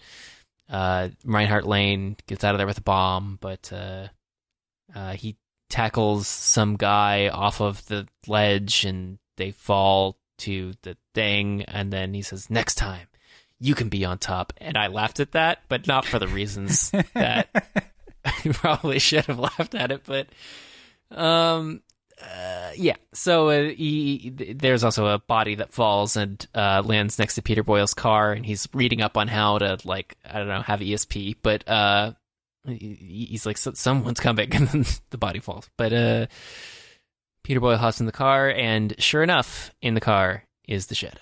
uh, 0.70 1.10
Reinhardt 1.24 1.66
Lane 1.66 2.16
gets 2.26 2.42
out 2.42 2.54
of 2.54 2.58
there 2.58 2.66
with 2.66 2.78
a 2.78 2.82
bomb. 2.82 3.36
But 3.38 3.70
uh, 3.70 4.08
uh, 4.94 5.12
he 5.12 5.36
tackles 5.68 6.26
some 6.26 6.76
guy 6.76 7.28
off 7.28 7.60
of 7.60 7.84
the 7.86 8.08
ledge, 8.26 8.86
and 8.86 9.18
they 9.36 9.50
fall 9.50 10.16
to 10.38 10.72
the 10.82 10.96
thing. 11.14 11.64
And 11.64 11.92
then 11.92 12.14
he 12.14 12.22
says, 12.22 12.48
"Next 12.48 12.76
time." 12.76 13.08
You 13.60 13.74
can 13.74 13.88
be 13.88 14.04
on 14.04 14.18
top. 14.18 14.52
And 14.58 14.76
I 14.76 14.86
laughed 14.88 15.20
at 15.20 15.32
that, 15.32 15.60
but 15.68 15.86
not 15.86 16.04
for 16.06 16.18
the 16.18 16.28
reasons 16.28 16.90
that 17.14 17.48
I 18.24 18.32
probably 18.52 18.98
should 18.98 19.26
have 19.26 19.38
laughed 19.38 19.74
at 19.74 19.90
it. 19.92 20.02
But, 20.04 20.28
um, 21.10 21.82
uh, 22.22 22.72
yeah. 22.76 22.96
So 23.14 23.48
uh, 23.48 23.68
he, 23.70 24.30
there's 24.54 24.84
also 24.84 25.06
a 25.06 25.18
body 25.18 25.54
that 25.56 25.72
falls 25.72 26.16
and 26.16 26.44
uh, 26.54 26.82
lands 26.84 27.18
next 27.18 27.36
to 27.36 27.42
Peter 27.42 27.62
Boyle's 27.62 27.94
car, 27.94 28.32
and 28.32 28.44
he's 28.44 28.68
reading 28.74 29.00
up 29.00 29.16
on 29.16 29.28
how 29.28 29.58
to 29.58 29.78
like 29.84 30.16
I 30.24 30.38
don't 30.38 30.48
know 30.48 30.60
have 30.60 30.80
ESP, 30.80 31.36
but 31.42 31.66
uh, 31.68 32.12
he- 32.66 33.26
he's 33.30 33.46
like 33.46 33.56
"So- 33.56 33.72
someone's 33.72 34.20
coming, 34.20 34.50
and 34.54 34.68
then 34.68 34.84
the 35.10 35.18
body 35.18 35.40
falls. 35.40 35.68
But 35.78 35.92
uh, 35.94 36.26
Peter 37.42 37.60
Boyle 37.60 37.78
hops 37.78 38.00
in 38.00 38.06
the 38.06 38.12
car, 38.12 38.50
and 38.50 38.94
sure 38.98 39.22
enough, 39.22 39.70
in 39.80 39.94
the 39.94 40.00
car 40.00 40.44
is 40.68 40.86
the 40.88 40.94
shadow 40.94 41.20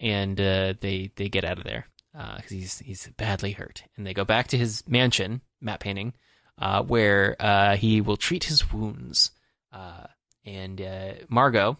and 0.00 0.40
uh, 0.40 0.74
they 0.80 1.10
they 1.16 1.28
get 1.28 1.44
out 1.44 1.58
of 1.58 1.64
there 1.64 1.86
because 2.12 2.50
he's 2.50 2.78
he's 2.80 3.08
badly 3.16 3.52
hurt, 3.52 3.84
and 3.96 4.06
they 4.06 4.14
go 4.14 4.24
back 4.24 4.48
to 4.48 4.58
his 4.58 4.86
mansion, 4.88 5.40
matte 5.60 5.80
painting, 5.80 6.14
uh, 6.58 6.82
where 6.82 7.36
uh, 7.40 7.76
he 7.76 8.00
will 8.00 8.16
treat 8.16 8.44
his 8.44 8.72
wounds. 8.72 9.30
Uh, 9.72 10.06
and 10.44 10.80
uh, 10.80 11.12
Margot, 11.28 11.78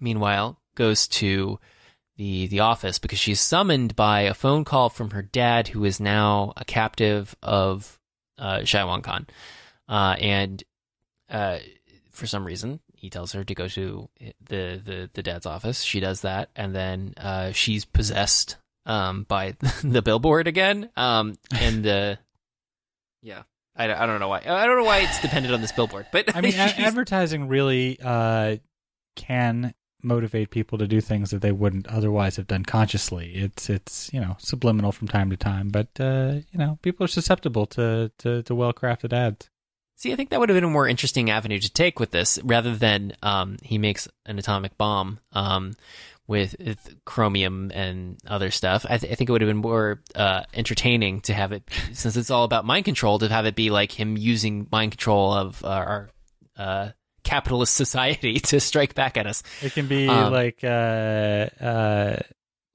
meanwhile, 0.00 0.58
goes 0.74 1.06
to 1.06 1.58
the 2.16 2.46
the 2.48 2.60
office 2.60 2.98
because 2.98 3.18
she's 3.18 3.40
summoned 3.40 3.96
by 3.96 4.22
a 4.22 4.34
phone 4.34 4.64
call 4.64 4.88
from 4.88 5.10
her 5.10 5.22
dad, 5.22 5.68
who 5.68 5.84
is 5.84 6.00
now 6.00 6.52
a 6.56 6.64
captive 6.64 7.34
of 7.42 7.98
uh, 8.38 8.58
Shiwan 8.58 9.02
Khan, 9.02 9.26
uh, 9.88 10.16
and 10.18 10.62
uh, 11.30 11.58
for 12.10 12.26
some 12.26 12.44
reason 12.44 12.80
he 13.04 13.10
tells 13.10 13.32
her 13.32 13.44
to 13.44 13.54
go 13.54 13.68
to 13.68 14.08
the 14.48 14.80
the, 14.82 15.10
the 15.12 15.22
dad's 15.22 15.44
office. 15.44 15.82
She 15.82 16.00
does 16.00 16.22
that, 16.22 16.48
and 16.56 16.74
then 16.74 17.12
uh, 17.18 17.52
she's 17.52 17.84
possessed 17.84 18.56
um, 18.86 19.24
by 19.24 19.56
the 19.84 20.00
billboard 20.00 20.48
again. 20.48 20.88
Um, 20.96 21.34
and 21.52 21.86
uh, 21.86 22.16
yeah, 23.22 23.42
I, 23.76 23.92
I 23.92 24.06
don't 24.06 24.20
know 24.20 24.28
why. 24.28 24.38
I 24.38 24.66
don't 24.66 24.78
know 24.78 24.84
why 24.84 25.00
it's 25.00 25.20
dependent 25.20 25.52
on 25.54 25.60
this 25.60 25.72
billboard, 25.72 26.06
but 26.12 26.34
I 26.34 26.40
mean, 26.40 26.54
a- 26.56 26.80
advertising 26.80 27.46
really 27.46 27.98
uh, 28.02 28.56
can 29.16 29.74
motivate 30.02 30.48
people 30.48 30.78
to 30.78 30.86
do 30.86 31.02
things 31.02 31.30
that 31.30 31.42
they 31.42 31.52
wouldn't 31.52 31.86
otherwise 31.88 32.36
have 32.36 32.46
done 32.46 32.64
consciously. 32.64 33.34
It's 33.34 33.68
it's 33.68 34.10
you 34.14 34.20
know 34.20 34.36
subliminal 34.38 34.92
from 34.92 35.08
time 35.08 35.28
to 35.28 35.36
time, 35.36 35.68
but 35.68 35.88
uh, 36.00 36.36
you 36.50 36.58
know 36.58 36.78
people 36.80 37.04
are 37.04 37.08
susceptible 37.08 37.66
to 37.66 38.10
to, 38.20 38.42
to 38.44 38.54
well 38.54 38.72
crafted 38.72 39.12
ads. 39.12 39.50
See, 39.96 40.12
I 40.12 40.16
think 40.16 40.30
that 40.30 40.40
would 40.40 40.48
have 40.48 40.56
been 40.56 40.64
a 40.64 40.70
more 40.70 40.88
interesting 40.88 41.30
avenue 41.30 41.58
to 41.60 41.72
take 41.72 42.00
with 42.00 42.10
this, 42.10 42.38
rather 42.42 42.74
than 42.76 43.12
um, 43.22 43.56
he 43.62 43.78
makes 43.78 44.08
an 44.26 44.38
atomic 44.38 44.76
bomb 44.76 45.20
um, 45.32 45.74
with, 46.26 46.56
with 46.58 46.96
chromium 47.04 47.70
and 47.74 48.18
other 48.26 48.50
stuff. 48.50 48.84
I, 48.88 48.98
th- 48.98 49.12
I 49.12 49.14
think 49.14 49.30
it 49.30 49.32
would 49.32 49.40
have 49.40 49.48
been 49.48 49.58
more 49.58 50.02
uh, 50.14 50.42
entertaining 50.52 51.20
to 51.22 51.32
have 51.34 51.52
it, 51.52 51.62
since 51.92 52.16
it's 52.16 52.30
all 52.30 52.44
about 52.44 52.64
mind 52.64 52.84
control, 52.86 53.18
to 53.20 53.28
have 53.28 53.46
it 53.46 53.54
be 53.54 53.70
like 53.70 53.92
him 53.92 54.16
using 54.16 54.66
mind 54.72 54.92
control 54.92 55.32
of 55.32 55.64
uh, 55.64 55.68
our 55.68 56.10
uh, 56.56 56.88
capitalist 57.22 57.74
society 57.84 58.40
to 58.40 58.58
strike 58.60 58.94
back 58.94 59.16
at 59.16 59.26
us. 59.26 59.42
It 59.62 59.72
can 59.74 59.86
be 59.86 60.08
Um, 60.08 60.32
like 60.32 60.58
uh 60.64 61.46
uh 61.60 62.16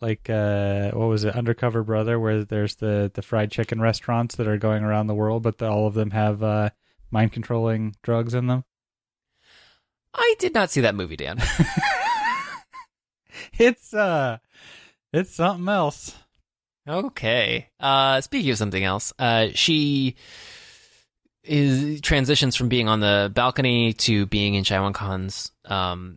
like 0.01 0.29
uh 0.29 0.91
what 0.91 1.07
was 1.07 1.25
it 1.25 1.35
undercover 1.35 1.83
brother 1.83 2.17
where 2.19 2.45
there's 2.45 2.75
the 2.77 3.11
the 3.13 3.21
fried 3.21 3.51
chicken 3.51 3.81
restaurants 3.81 4.35
that 4.37 4.47
are 4.47 4.57
going 4.57 4.83
around 4.83 5.07
the 5.07 5.13
world 5.13 5.43
but 5.43 5.57
the, 5.57 5.69
all 5.69 5.85
of 5.87 5.93
them 5.93 6.11
have 6.11 6.41
uh 6.41 6.69
mind 7.11 7.31
controlling 7.31 7.95
drugs 8.03 8.33
in 8.33 8.47
them. 8.47 8.63
I 10.13 10.35
did 10.39 10.53
not 10.53 10.71
see 10.71 10.81
that 10.81 10.95
movie, 10.95 11.15
Dan. 11.15 11.41
it's 13.53 13.93
uh, 13.93 14.37
it's 15.13 15.35
something 15.35 15.67
else. 15.67 16.15
Okay. 16.87 17.69
Uh, 17.79 18.21
speaking 18.21 18.51
of 18.51 18.57
something 18.57 18.83
else, 18.83 19.13
uh, 19.19 19.49
she 19.53 20.15
is 21.43 22.01
transitions 22.01 22.55
from 22.55 22.69
being 22.69 22.87
on 22.87 22.99
the 22.99 23.31
balcony 23.33 23.93
to 23.93 24.25
being 24.25 24.55
in 24.55 24.63
Shai 24.63 24.91
Khan's 24.91 25.51
um, 25.65 26.15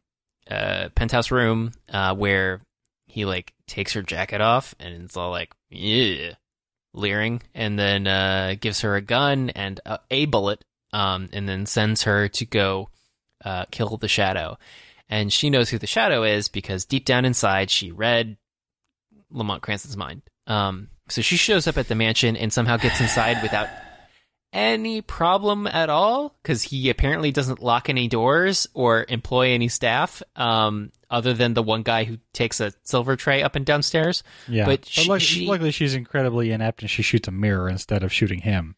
uh, 0.51 0.89
penthouse 0.94 1.31
room, 1.31 1.73
uh, 1.90 2.14
where 2.14 2.60
he 3.06 3.24
like 3.24 3.52
takes 3.66 3.93
her 3.93 4.02
jacket 4.02 4.40
off 4.40 4.74
and 4.81 5.05
it's 5.05 5.16
all 5.16 5.31
like, 5.31 5.52
yeah, 5.70 6.35
leering, 6.94 7.43
and 7.55 7.78
then 7.78 8.06
uh, 8.06 8.55
gives 8.59 8.81
her 8.81 8.97
a 8.97 9.02
gun 9.02 9.51
and 9.51 9.81
a, 9.85 9.98
a 10.10 10.24
bullet, 10.27 10.64
um, 10.93 11.28
and 11.32 11.48
then 11.48 11.66
sends 11.66 12.02
her 12.02 12.28
to 12.28 12.44
go 12.47 12.89
uh, 13.44 13.64
kill 13.70 13.97
the 13.97 14.09
shadow. 14.09 14.59
And 15.09 15.32
she 15.32 15.51
knows 15.51 15.69
who 15.70 15.78
the 15.78 15.86
shadow 15.86 16.23
is 16.23 16.48
because 16.48 16.85
deep 16.85 17.05
down 17.05 17.24
inside 17.24 17.70
she 17.70 17.90
read 17.93 18.36
Lamont 19.31 19.62
Cranston's 19.62 19.97
mind. 19.97 20.23
Um, 20.47 20.89
so 21.09 21.20
she 21.23 21.36
shows 21.36 21.66
up 21.66 21.77
at 21.77 21.89
the 21.89 21.94
mansion 21.94 22.36
and 22.36 22.52
somehow 22.52 22.77
gets 22.78 23.01
inside 23.01 23.43
without 23.43 23.69
any 24.52 25.01
problem 25.01 25.66
at 25.66 25.89
all 25.89 26.35
because 26.43 26.62
he 26.62 26.90
apparently 26.90 27.32
doesn't 27.32 27.62
lock 27.62 27.89
any 27.89 28.06
doors 28.06 28.66
or 28.74 29.06
employ 29.09 29.51
any 29.52 29.69
staff 29.69 30.23
um, 30.36 30.93
other 31.10 31.32
than 31.32 31.55
the 31.55 31.62
one 31.62 31.82
guy 31.82 32.05
who 32.05 32.19
takes 32.35 32.60
a 32.60 32.73
silver 32.82 33.16
tray 33.16 33.43
up 33.43 33.56
and 33.56 33.64
downstairs. 33.64 34.23
Yeah, 34.48 34.66
But 34.66 34.81
but, 34.82 34.89
she- 34.89 35.09
luck- 35.09 35.20
she- 35.20 35.47
luckily 35.47 35.70
she's 35.70 35.94
incredibly 35.94 36.52
inept 36.52 36.82
and 36.82 36.90
she 36.90 37.02
shoots 37.02 37.28
a 37.28 37.32
mirror 37.32 37.69
instead 37.69 38.02
of 38.02 38.12
shooting 38.12 38.40
him. 38.40 38.77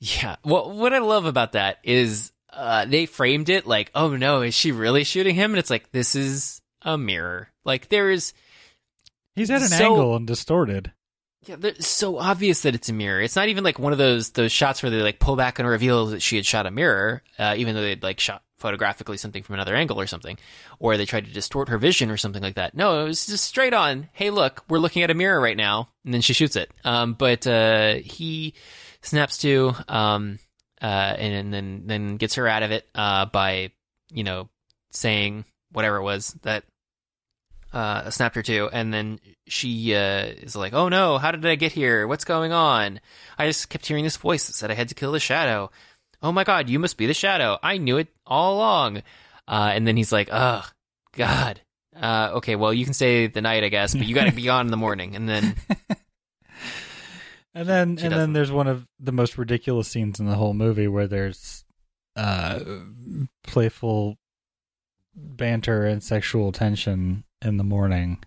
Yeah. 0.00 0.36
Well, 0.44 0.70
what 0.72 0.92
I 0.92 0.98
love 0.98 1.24
about 1.26 1.52
that 1.52 1.78
is 1.82 2.32
uh, 2.52 2.84
they 2.84 3.06
framed 3.06 3.48
it 3.48 3.66
like, 3.66 3.90
oh 3.94 4.16
no, 4.16 4.42
is 4.42 4.54
she 4.54 4.72
really 4.72 5.04
shooting 5.04 5.34
him? 5.34 5.52
And 5.52 5.58
it's 5.58 5.70
like, 5.70 5.90
this 5.92 6.14
is 6.14 6.60
a 6.82 6.96
mirror. 6.98 7.48
Like 7.64 7.88
there 7.88 8.10
is, 8.10 8.32
He's 9.34 9.50
at 9.50 9.60
an 9.62 9.68
So- 9.68 9.84
angle 9.92 10.16
and 10.16 10.26
distorted. 10.26 10.92
yeah, 11.46 11.56
it's 11.62 11.86
so 11.86 12.18
obvious 12.18 12.62
that 12.62 12.74
it's 12.74 12.88
a 12.88 12.92
mirror. 12.94 13.20
It's 13.20 13.36
not 13.36 13.48
even 13.48 13.64
like 13.64 13.78
one 13.78 13.92
of 13.92 13.98
those 13.98 14.30
those 14.30 14.50
shots 14.52 14.82
where 14.82 14.90
they 14.90 15.02
like 15.02 15.18
pull 15.18 15.36
back 15.36 15.58
and 15.58 15.68
reveal 15.68 16.06
that 16.06 16.22
she 16.22 16.36
had 16.36 16.46
shot 16.46 16.64
a 16.66 16.70
mirror, 16.70 17.22
uh, 17.38 17.54
even 17.58 17.74
though 17.74 17.82
they'd 17.82 18.02
like 18.02 18.18
shot 18.20 18.42
photographically 18.58 19.18
something 19.18 19.42
from 19.42 19.54
another 19.54 19.76
angle 19.76 20.00
or 20.00 20.06
something, 20.06 20.38
or 20.78 20.96
they 20.96 21.04
tried 21.04 21.26
to 21.26 21.32
distort 21.32 21.68
her 21.68 21.76
vision 21.76 22.10
or 22.10 22.16
something 22.16 22.42
like 22.42 22.54
that. 22.54 22.74
No, 22.74 23.02
it 23.02 23.04
was 23.08 23.26
just 23.26 23.44
straight 23.44 23.74
on. 23.74 24.08
Hey, 24.14 24.30
look, 24.30 24.64
we're 24.70 24.78
looking 24.78 25.02
at 25.02 25.10
a 25.10 25.14
mirror 25.14 25.38
right 25.38 25.56
now, 25.56 25.90
and 26.06 26.14
then 26.14 26.22
she 26.22 26.32
shoots 26.32 26.56
it. 26.56 26.70
Um, 26.82 27.12
but 27.12 27.46
uh, 27.46 27.96
he 27.96 28.54
snaps 29.06 29.38
to, 29.38 29.74
um, 29.88 30.38
uh, 30.82 30.84
and 31.18 31.52
then 31.52 31.82
then 31.86 32.16
gets 32.16 32.34
her 32.34 32.46
out 32.46 32.62
of 32.62 32.70
it 32.70 32.86
uh, 32.94 33.26
by 33.26 33.70
you 34.10 34.24
know 34.24 34.48
saying 34.90 35.44
whatever 35.72 35.96
it 35.96 36.02
was 36.02 36.36
that 36.42 36.64
uh, 37.72 38.10
snapped 38.10 38.36
her 38.36 38.42
to, 38.42 38.68
and 38.72 38.92
then 38.92 39.20
she 39.46 39.94
uh, 39.94 40.24
is 40.24 40.56
like, 40.56 40.72
"Oh 40.72 40.88
no, 40.88 41.18
how 41.18 41.30
did 41.30 41.44
I 41.46 41.54
get 41.54 41.72
here? 41.72 42.06
What's 42.06 42.24
going 42.24 42.52
on? 42.52 43.00
I 43.38 43.46
just 43.46 43.68
kept 43.68 43.86
hearing 43.86 44.04
this 44.04 44.16
voice 44.16 44.46
that 44.46 44.54
said 44.54 44.70
I 44.70 44.74
had 44.74 44.88
to 44.88 44.94
kill 44.94 45.12
the 45.12 45.20
shadow. 45.20 45.70
Oh 46.22 46.32
my 46.32 46.44
god, 46.44 46.68
you 46.68 46.78
must 46.78 46.96
be 46.96 47.06
the 47.06 47.14
shadow. 47.14 47.58
I 47.62 47.78
knew 47.78 47.98
it 47.98 48.08
all 48.26 48.56
along." 48.56 49.02
Uh, 49.48 49.70
and 49.72 49.86
then 49.86 49.96
he's 49.96 50.12
like, 50.12 50.28
"Oh 50.32 50.64
God." 51.12 51.60
Uh, 51.94 52.32
okay, 52.34 52.56
well, 52.56 52.74
you 52.74 52.84
can 52.84 52.92
stay 52.92 53.26
the 53.26 53.40
night, 53.40 53.64
I 53.64 53.70
guess, 53.70 53.94
but 53.94 54.06
you 54.06 54.14
got 54.14 54.26
to 54.26 54.32
be 54.34 54.50
on 54.50 54.66
in 54.66 54.70
the 54.70 54.76
morning. 54.76 55.16
And 55.16 55.26
then, 55.26 55.56
And 57.56 57.66
then 57.68 57.96
She 57.96 58.04
and 58.04 58.10
doesn't. 58.12 58.18
then 58.18 58.32
there's 58.34 58.52
one 58.52 58.66
of 58.68 58.86
the 59.00 59.12
most 59.12 59.38
ridiculous 59.38 59.88
scenes 59.88 60.20
in 60.20 60.26
the 60.26 60.34
whole 60.36 60.52
movie 60.54 60.88
where 60.88 61.06
there's 61.06 61.64
uh 62.14 62.60
playful 63.42 64.16
banter 65.14 65.84
and 65.86 66.02
sexual 66.02 66.52
tension 66.52 67.24
in 67.42 67.56
the 67.56 67.64
morning. 67.64 68.22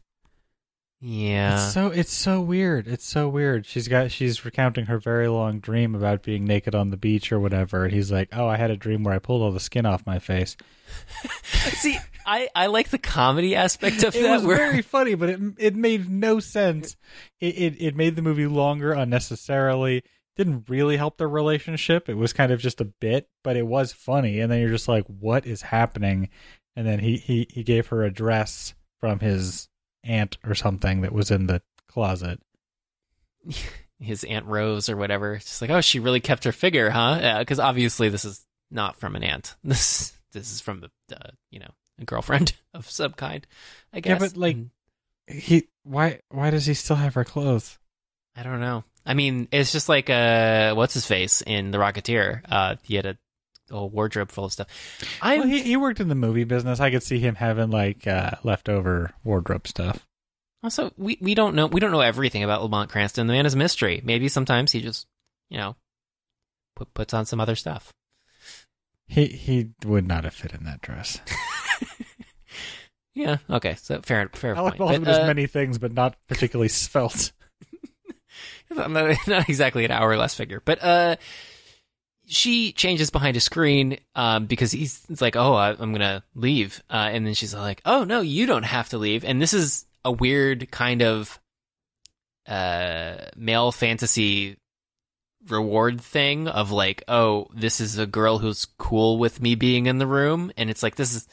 yeah, 1.01 1.53
It's 1.64 1.73
so 1.73 1.88
it's 1.88 2.11
so 2.14 2.41
weird. 2.41 2.88
It's 2.88 3.06
so 3.06 3.30
weird. 3.30 3.65
She's 3.65 3.88
got 3.88 4.11
she's 4.11 4.43
recounting 4.43 4.88
her 4.88 4.97
very 4.99 5.27
long 5.27 5.60
dream 5.60 5.93
about 5.95 6.23
being 6.23 6.45
naked 6.45 6.73
on 6.76 6.89
the 6.89 6.97
beach 6.97 7.31
or 7.31 7.39
whatever, 7.39 7.85
and 7.85 7.93
he's 7.93 8.11
like, 8.11 8.30
"Oh, 8.34 8.47
I 8.47 8.57
had 8.57 8.72
a 8.72 8.76
dream 8.77 9.03
where 9.03 9.14
I 9.14 9.19
pulled 9.19 9.41
all 9.41 9.51
the 9.51 9.60
skin 9.60 9.85
off 9.85 10.06
my 10.06 10.19
face." 10.19 10.57
see, 11.43 11.97
I 12.30 12.47
I 12.56 12.68
like 12.68 12.89
the 12.89 12.99
comedy 12.99 13.56
aspect 13.56 14.03
of 14.03 14.15
It 14.15 14.22
that. 14.22 14.30
It 14.30 14.30
was 14.30 14.43
where 14.43 14.57
very 14.57 14.84
funny, 14.84 15.15
but 15.15 15.30
it 15.30 15.39
it 15.57 15.76
made 15.76 16.10
no 16.10 16.39
sense. 16.39 16.95
It, 17.39 17.57
it 17.57 17.81
it 17.81 17.95
made 17.95 18.15
the 18.15 18.22
movie 18.22 18.45
longer 18.45 18.93
unnecessarily. 18.93 20.03
Didn't 20.38 20.69
really 20.69 20.95
help 20.95 21.18
their 21.18 21.27
relationship. 21.27 22.07
It 22.07 22.14
was 22.14 22.31
kind 22.31 22.51
of 22.51 22.61
just 22.61 22.80
a 22.80 22.85
bit, 22.85 23.27
but 23.43 23.57
it 23.57 23.65
was 23.65 23.91
funny. 23.91 24.39
And 24.39 24.51
then 24.51 24.61
you're 24.61 24.69
just 24.69 24.88
like, 24.88 25.06
"What 25.07 25.47
is 25.47 25.64
happening?" 25.64 26.30
And 26.76 26.85
then 26.85 26.99
he 26.99 27.18
he 27.18 27.47
he 27.49 27.64
gave 27.64 27.88
her 27.88 28.03
a 28.03 28.11
dress 28.11 28.76
from 28.99 29.19
his 29.19 29.68
aunt 30.03 30.38
or 30.45 30.53
something 30.53 31.01
that 31.01 31.11
was 31.11 31.31
in 31.31 31.47
the 31.47 31.64
closet. 31.88 32.39
his 33.99 34.23
aunt 34.23 34.45
Rose 34.45 34.88
or 34.88 34.95
whatever. 34.95 35.34
It's 35.34 35.45
just 35.45 35.61
like, 35.61 35.72
oh, 35.72 35.81
she 35.81 35.99
really 35.99 36.19
kept 36.19 36.43
her 36.43 36.51
figure, 36.51 36.89
huh? 36.89 37.39
Because 37.39 37.60
obviously 37.60 38.10
this 38.10 38.23
is 38.23 38.45
not 38.72 38.95
from 38.97 39.15
an 39.15 39.23
aunt. 39.23 39.56
This 39.64 40.14
this 40.31 40.51
is 40.51 40.61
from 40.61 40.81
the 40.81 40.91
uh, 41.15 41.31
you 41.49 41.60
know 41.60 41.72
a 42.00 42.06
girlfriend 42.06 42.54
of 42.74 42.90
some 42.90 43.14
kind. 43.14 43.46
I 43.94 44.00
guess. 44.00 44.22
Yeah, 44.22 44.28
but, 44.28 44.38
like- 44.38 44.56
And 44.56 44.70
He 45.28 45.68
why 45.84 46.20
why 46.30 46.50
does 46.50 46.66
he 46.66 46.74
still 46.74 46.96
have 46.98 47.14
her 47.16 47.24
clothes? 47.26 47.78
I 48.36 48.44
don't 48.44 48.60
know. 48.62 48.84
I 49.06 49.14
mean, 49.16 49.48
it's 49.52 49.72
just 49.72 49.90
like 49.90 50.10
uh, 50.10 50.74
what's 50.76 50.94
his 50.94 51.06
face 51.06 51.42
in 51.42 51.72
The 51.72 51.78
Rocketeer? 51.78 52.42
Uh, 52.48 52.76
he 52.84 52.96
had 52.96 53.06
a 53.06 53.18
whole 53.72 53.90
wardrobe 53.90 54.32
full 54.32 54.46
of 54.46 54.52
stuff. 54.52 54.68
I'm 55.22 55.40
Well, 55.40 55.48
he 55.48 55.62
he 55.62 55.78
worked 55.78 56.00
in 56.00 56.10
the 56.10 56.16
movie 56.16 56.44
business. 56.44 56.80
I 56.80 56.92
could 56.92 57.04
see 57.04 57.20
him 57.20 57.36
having 57.36 57.70
like 57.72 58.06
uh, 58.08 58.32
leftover 58.44 59.12
wardrobe 59.24 59.68
stuff. 59.68 60.06
also 60.64 60.92
we 60.98 61.18
we 61.22 61.34
don't 61.36 61.56
know 61.56 61.68
we 61.68 61.80
don't 61.80 61.92
know 61.92 62.02
everything 62.02 62.44
about 62.44 62.62
Lamont 62.64 62.90
Cranston. 62.90 63.28
The 63.28 63.34
man 63.34 63.46
is 63.46 63.54
a 63.54 63.58
mystery. 63.58 64.02
Maybe 64.04 64.28
sometimes 64.30 64.72
he 64.72 64.82
just 64.82 65.08
you 65.50 65.58
know 65.58 65.76
put, 66.76 66.94
puts 66.94 67.14
on 67.14 67.26
some 67.26 67.40
other 67.40 67.56
stuff. 67.56 67.94
He 69.08 69.26
he 69.28 69.70
would 69.86 70.08
not 70.08 70.24
have 70.24 70.34
fit 70.36 70.54
in 70.54 70.66
that 70.66 70.82
dress. 70.82 71.20
Yeah. 73.15 73.38
Okay. 73.49 73.76
So 73.76 74.02
fair 74.02 74.30
fair 74.34 74.56
Alec 74.56 74.73
point. 74.73 74.77
Baldwin 74.80 75.03
But, 75.03 75.11
does 75.11 75.19
uh, 75.19 75.27
many 75.27 75.48
things, 75.48 75.77
but 75.77 75.94
not 75.94 76.15
particularly 76.27 76.69
svelte. 76.69 77.31
not, 78.69 78.90
not 79.27 79.49
exactly 79.49 79.86
an 79.86 79.91
hourglass 79.91 80.36
figure, 80.36 80.61
but 80.64 80.84
uh, 80.84 81.15
she 82.26 82.72
changes 82.72 83.10
behind 83.10 83.36
a 83.38 83.40
screen 83.40 83.98
um, 84.15 84.45
because 84.45 84.72
he's 84.72 85.06
it's 85.10 85.22
like, 85.22 85.36
oh, 85.36 85.53
I, 85.53 85.72
I'm 85.72 85.91
gonna 85.91 86.23
leave, 86.36 86.84
uh, 86.90 87.10
and 87.11 87.26
then 87.26 87.34
she's 87.34 87.53
like, 87.53 87.81
oh 87.86 88.03
no, 88.03 88.22
you 88.22 88.45
don't 88.45 88.64
have 88.64 88.90
to 88.90 88.98
leave, 88.98 89.23
and 89.26 89.41
this 89.41 89.53
is 89.53 89.86
a 90.06 90.11
weird 90.11 90.72
kind 90.72 91.02
of 91.02 91.40
uh 92.48 93.18
male 93.36 93.72
fantasy 93.72 94.57
reward 95.48 96.02
thing 96.02 96.48
of 96.48 96.72
like, 96.72 97.03
oh, 97.07 97.48
this 97.53 97.81
is 97.81 97.98
a 97.98 98.06
girl 98.06 98.40
who's 98.40 98.65
cool 98.77 99.18
with 99.18 99.41
me 99.41 99.56
being 99.56 99.88
in 99.88 99.98
the 99.98 100.07
room, 100.07 100.52
and 100.57 100.69
it's 100.69 100.84
like 100.84 100.95
this 100.95 101.15
is 101.15 101.27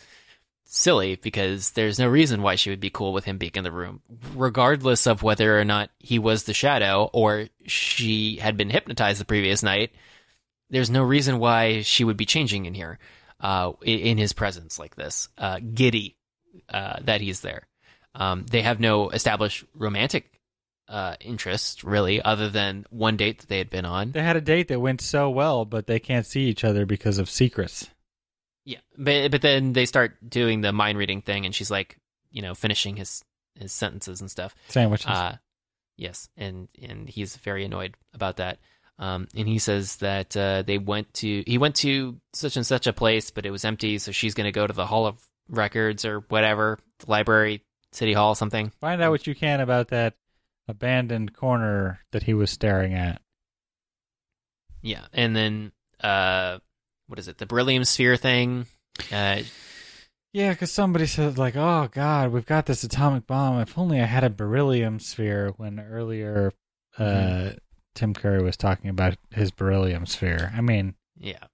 silly 0.77 1.17
because 1.17 1.71
there's 1.71 1.99
no 1.99 2.07
reason 2.07 2.43
why 2.43 2.55
she 2.55 2.71
would 2.71 2.81
be 2.81 2.91
cool 2.91 3.13
with 3.13 3.25
him 3.25 3.39
being 3.39 3.53
in 3.55 3.65
the 3.65 3.73
room, 3.73 4.03
regardless 4.35 5.07
of 5.07 5.23
whether 5.23 5.59
or 5.59 5.65
not 5.65 5.91
he 5.99 6.19
was 6.19 6.45
the 6.45 6.55
shadow 6.55 7.09
or 7.13 7.49
she 7.67 8.37
had 8.37 8.57
been 8.57 8.71
hypnotized 8.71 9.21
the 9.21 9.25
previous 9.25 9.63
night. 9.63 9.93
There's 10.69 10.91
no 10.91 11.03
reason 11.03 11.39
why 11.39 11.83
she 11.83 12.05
would 12.05 12.17
be 12.17 12.27
changing 12.27 12.67
in 12.67 12.75
here, 12.75 12.99
uh, 13.41 13.73
in 13.83 14.19
his 14.19 14.33
presence 14.33 14.79
like 14.79 14.97
this, 14.97 15.29
uh, 15.39 15.61
giddy, 15.61 16.17
uh, 16.69 16.99
that 17.03 17.21
he's 17.21 17.41
there. 17.41 17.67
Um, 18.15 18.45
they 18.51 18.63
have 18.63 18.81
no 18.81 19.11
established 19.11 19.65
romantic, 19.75 20.41
uh, 20.89 21.17
interest 21.21 21.85
really, 21.85 22.21
other 22.21 22.49
than 22.49 22.87
one 22.91 23.17
date 23.17 23.41
that 23.41 23.49
they 23.49 23.59
had 23.59 23.71
been 23.71 23.85
on. 23.85 24.13
They 24.13 24.23
had 24.23 24.37
a 24.37 24.41
date 24.41 24.69
that 24.69 24.81
went 24.81 25.01
so 25.01 25.31
well, 25.31 25.65
but 25.65 25.87
they 25.87 25.99
can't 25.99 26.27
see 26.27 26.43
each 26.43 26.65
other 26.65 26.87
because 26.87 27.19
of 27.19 27.31
secrets. 27.31 27.89
Yeah, 28.67 28.81
but 28.99 29.31
but 29.31 29.43
then 29.43 29.73
they 29.73 29.87
start 29.87 30.17
doing 30.29 30.61
the 30.61 30.73
mind 30.73 30.99
reading 30.99 31.23
thing, 31.23 31.47
and 31.47 31.55
she's 31.55 31.71
like, 31.71 31.97
you 32.33 32.43
know, 32.43 32.55
finishing 32.55 32.97
his 32.97 33.25
his 33.55 33.73
sentences 33.73 34.21
and 34.21 34.31
stuff. 34.31 34.55
Sandwiches. 34.69 35.07
Uh, 35.07 35.37
yes, 35.97 36.29
and 36.37 36.69
and 36.83 37.09
he's 37.09 37.37
very 37.37 37.65
annoyed 37.65 37.95
about 38.13 38.39
that. 38.39 38.59
Um, 38.99 39.29
and 39.37 39.47
he 39.47 39.61
says 39.61 39.97
that 39.97 40.37
uh, 40.37 40.63
they 40.63 40.79
went 40.79 41.15
to 41.15 41.45
he 41.47 41.59
went 41.59 41.77
to 41.77 42.21
such 42.33 42.57
and 42.57 42.67
such 42.67 42.89
a 42.89 42.93
place, 42.93 43.31
but 43.31 43.47
it 43.47 43.51
was 43.51 43.65
empty, 43.65 43.99
so 43.99 44.11
she's 44.11 44.35
going 44.35 44.47
to 44.47 44.53
go 44.53 44.67
to 44.67 44.73
the 44.73 44.87
Hall 44.87 45.07
of 45.07 45.19
Records 45.49 46.05
or 46.05 46.21
whatever, 46.29 46.81
the 46.99 47.11
library, 47.11 47.63
city 47.93 48.15
hall, 48.15 48.35
something. 48.35 48.73
Find 48.81 49.01
out 49.01 49.13
what 49.13 49.29
you 49.29 49.35
can 49.37 49.61
about 49.61 49.89
that 49.89 50.15
abandoned 50.67 51.35
corner 51.35 52.01
that 52.11 52.25
he 52.25 52.35
was 52.35 52.51
staring 52.51 52.95
at. 52.95 53.23
Yeah, 54.83 55.07
and 55.13 55.37
then 55.37 55.73
uh, 56.03 56.59
what 57.07 57.19
is 57.19 57.29
it? 57.29 57.39
The 57.39 57.47
beryllium 57.47 57.85
sphere 57.85 58.17
thing. 58.17 58.67
Uh, 59.13 59.43
Yeah, 60.33 60.53
because 60.53 60.71
somebody 60.73 61.07
said 61.07 61.39
like, 61.39 61.57
"Oh 61.57 61.89
God, 61.91 62.31
we've 62.33 62.45
got 62.45 62.67
this 62.67 62.85
atomic 62.85 63.27
bomb. 63.27 63.59
If 63.61 63.79
only 63.79 64.01
I 64.01 64.05
had 64.05 64.25
a 64.25 64.29
beryllium 64.31 64.99
sphere." 65.01 65.53
When 65.57 65.81
earlier, 65.81 66.53
uh, 66.99 67.03
Mhm. 67.03 67.59
Tim 67.95 68.13
Curry 68.15 68.43
was 68.43 68.57
talking 68.59 68.91
about 68.91 69.17
his 69.31 69.51
beryllium 69.51 70.05
sphere. 70.05 70.53
I 70.55 70.61
mean, 70.61 70.95
yeah, 71.17 71.47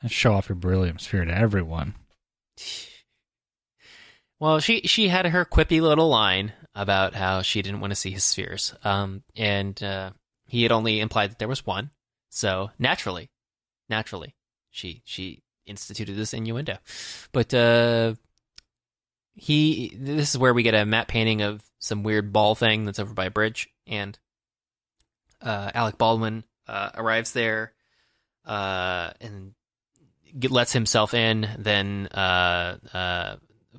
And 0.00 0.10
show 0.10 0.32
off 0.34 0.48
your 0.48 0.56
beryllium 0.56 0.98
sphere 0.98 1.24
to 1.24 1.32
everyone. 1.32 1.94
Well, 4.40 4.58
she 4.58 4.80
she 4.82 5.06
had 5.08 5.26
her 5.26 5.44
quippy 5.44 5.80
little 5.80 6.08
line 6.08 6.52
about 6.74 7.14
how 7.14 7.42
she 7.42 7.62
didn't 7.62 7.80
want 7.80 7.92
to 7.92 7.96
see 7.96 8.10
his 8.10 8.24
spheres, 8.24 8.74
um, 8.82 9.22
and 9.36 9.80
uh, 9.82 10.10
he 10.46 10.64
had 10.64 10.72
only 10.72 10.98
implied 11.00 11.30
that 11.30 11.38
there 11.38 11.46
was 11.48 11.64
one. 11.64 11.90
So 12.30 12.70
naturally, 12.78 13.30
naturally, 13.92 14.34
she 14.70 15.02
she 15.04 15.42
instituted 15.66 16.14
this 16.14 16.34
innuendo. 16.34 16.78
But 17.30 17.54
uh, 17.54 18.14
he 19.34 19.92
this 19.94 20.30
is 20.30 20.38
where 20.38 20.54
we 20.54 20.62
get 20.62 20.74
a 20.74 20.84
matte 20.84 21.08
painting 21.08 21.42
of 21.42 21.62
some 21.78 22.02
weird 22.02 22.32
ball 22.32 22.54
thing 22.54 22.84
that's 22.84 22.98
over 22.98 23.14
by 23.14 23.26
a 23.26 23.30
bridge, 23.30 23.68
and 23.86 24.18
uh, 25.42 25.70
Alec 25.74 25.98
Baldwin 25.98 26.44
uh, 26.66 26.90
arrives 26.94 27.32
there 27.32 27.72
uh, 28.46 29.10
and 29.20 29.52
get, 30.38 30.50
lets 30.50 30.72
himself 30.72 31.14
in. 31.14 31.48
Then 31.58 32.08
uh, 32.08 32.78
uh, 32.92 33.36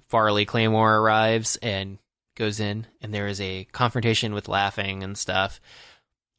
Farley 0.10 0.46
Claymore 0.46 0.98
arrives 0.98 1.58
and 1.58 1.98
goes 2.36 2.60
in, 2.60 2.88
and 3.02 3.14
there 3.14 3.28
is 3.28 3.42
a 3.42 3.66
confrontation 3.72 4.34
with 4.34 4.48
laughing 4.48 5.04
and 5.04 5.18
stuff. 5.18 5.60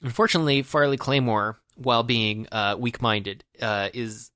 Unfortunately, 0.02 0.62
Farley 0.62 0.96
Claymore, 0.96 1.58
while 1.74 2.02
being 2.02 2.46
uh, 2.52 2.76
weak-minded, 2.78 3.44
uh, 3.60 3.88
is 3.92 4.30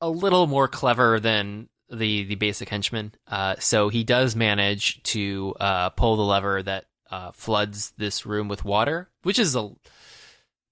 a 0.00 0.08
little 0.08 0.46
more 0.46 0.68
clever 0.68 1.20
than 1.20 1.68
the 1.90 2.24
the 2.24 2.34
basic 2.34 2.68
henchman. 2.68 3.14
Uh, 3.26 3.56
so 3.58 3.88
he 3.88 4.04
does 4.04 4.36
manage 4.36 5.02
to 5.04 5.54
uh, 5.58 5.90
pull 5.90 6.16
the 6.16 6.22
lever 6.22 6.62
that 6.62 6.84
uh, 7.10 7.30
floods 7.32 7.92
this 7.96 8.26
room 8.26 8.48
with 8.48 8.64
water, 8.64 9.10
which 9.22 9.38
is 9.38 9.56
a 9.56 9.70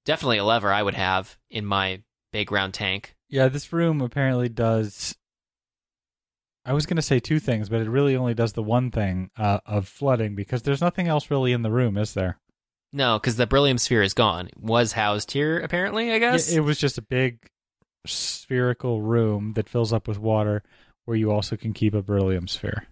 definitely 0.05 0.39
a 0.39 0.45
lever 0.45 0.73
I 0.73 0.83
would 0.83 0.95
have 0.95 1.39
in 1.51 1.65
my 1.65 2.03
big 2.33 2.53
round 2.53 2.75
tank. 2.75 3.17
Yeah, 3.29 3.49
this 3.49 3.73
room 3.73 4.01
apparently 4.01 4.49
does. 4.49 5.17
I 6.65 6.73
was 6.73 6.87
going 6.87 6.97
to 6.97 7.03
say 7.03 7.21
two 7.21 7.39
things, 7.39 7.69
but 7.69 7.81
it 7.81 7.89
really 7.89 8.17
only 8.17 8.35
does 8.35 8.53
the 8.53 8.63
one 8.63 8.91
thing 8.91 9.31
uh, 9.37 9.61
of 9.67 9.87
flooding 9.87 10.35
because 10.35 10.63
there's 10.63 10.81
nothing 10.81 11.07
else 11.07 11.31
really 11.31 11.53
in 11.53 11.63
the 11.63 11.71
room, 11.71 11.97
is 11.97 12.15
there? 12.15 12.39
No, 12.93 13.19
because 13.19 13.37
the 13.37 13.47
beryllium 13.47 13.79
sphere 13.79 14.03
is 14.03 14.15
gone. 14.15 14.47
It 14.47 14.59
was 14.59 14.93
housed 14.93 15.33
here, 15.33 15.59
apparently. 15.61 16.13
I 16.13 16.19
guess 16.19 16.51
It, 16.51 16.59
it 16.59 16.61
was 16.61 16.79
just 16.79 16.97
a 16.99 17.03
big 17.03 17.39
spherical 18.07 19.03
room 19.03 19.53
that 19.55 19.69
fills 19.69 19.93
up 19.93 20.09
with 20.09 20.19
water, 20.19 20.63
where 21.05 21.17
you 21.17 21.31
also 21.31 21.57
can 21.57 21.73
keep 21.73 21.93
a 21.95 22.03
beryllium 22.03 22.49
sphere. 22.49 22.87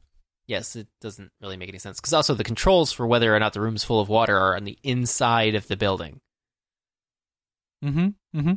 yes, 0.46 0.76
it 0.76 0.88
doesn't 1.00 1.30
really 1.40 1.56
make 1.56 1.68
any 1.68 1.78
sense. 1.78 2.00
Because 2.00 2.12
also 2.12 2.34
the 2.34 2.44
controls 2.44 2.92
for 2.92 3.06
whether 3.06 3.34
or 3.34 3.38
not 3.38 3.52
the 3.54 3.60
room's 3.60 3.84
full 3.84 4.00
of 4.00 4.08
water 4.08 4.36
are 4.38 4.56
on 4.56 4.64
the 4.64 4.78
inside 4.82 5.54
of 5.54 5.68
the 5.68 5.76
building. 5.76 6.20
Mm-hmm. 7.82 8.08
Mm-hmm. 8.38 8.52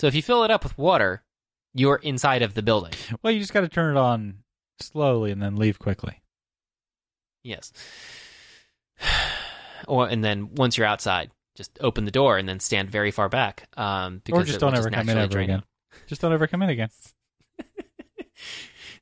So 0.00 0.06
if 0.06 0.14
you 0.14 0.22
fill 0.22 0.44
it 0.44 0.50
up 0.50 0.64
with 0.64 0.76
water, 0.76 1.22
you're 1.74 1.96
inside 1.96 2.42
of 2.42 2.54
the 2.54 2.62
building. 2.62 2.92
Well, 3.22 3.32
you 3.32 3.40
just 3.40 3.52
got 3.54 3.60
to 3.62 3.68
turn 3.68 3.96
it 3.96 4.00
on 4.00 4.38
slowly 4.80 5.30
and 5.30 5.40
then 5.42 5.56
leave 5.56 5.78
quickly. 5.78 6.20
Yes. 7.42 7.72
Or 9.88 10.06
and 10.06 10.24
then 10.24 10.54
once 10.54 10.76
you're 10.76 10.86
outside, 10.86 11.30
just 11.56 11.76
open 11.80 12.04
the 12.04 12.10
door 12.10 12.38
and 12.38 12.48
then 12.48 12.60
stand 12.60 12.90
very 12.90 13.10
far 13.10 13.28
back. 13.28 13.68
Um, 13.76 14.22
because 14.24 14.42
or 14.42 14.44
just 14.44 14.60
don't 14.60 14.76
ever 14.76 14.90
come 14.90 15.08
in 15.08 15.18
ever 15.18 15.40
again. 15.40 15.62
Just 16.06 16.20
don't 16.20 16.32
ever 16.32 16.46
come 16.46 16.62
in 16.62 16.70
again. 16.70 16.90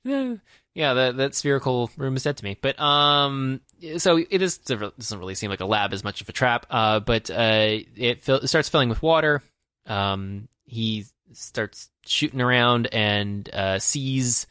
yeah, 0.75 0.95
that 0.95 1.17
that 1.17 1.35
spherical 1.35 1.91
room 1.97 2.17
is 2.17 2.23
dead 2.23 2.37
to 2.37 2.45
me. 2.45 2.57
But 2.61 2.79
um, 2.81 3.61
so 3.99 4.17
it 4.19 4.43
is 4.43 4.61
it 4.69 4.99
doesn't 4.99 5.19
really 5.19 5.35
seem 5.35 5.51
like 5.51 5.61
a 5.61 5.67
lab 5.67 5.93
as 5.93 6.05
much 6.05 6.21
of 6.21 6.29
a 6.29 6.33
trap. 6.33 6.67
Uh, 6.71 7.01
but 7.01 7.31
uh, 7.31 7.79
it, 7.97 8.23
fill, 8.23 8.37
it 8.37 8.49
starts 8.49 8.69
filling 8.69 8.89
with 8.89 9.03
water. 9.03 9.43
Um, 9.87 10.49
he 10.65 11.05
starts 11.33 11.91
shooting 12.07 12.41
around 12.41 12.89
and 12.93 13.49
uh, 13.53 13.79
sees 13.79 14.47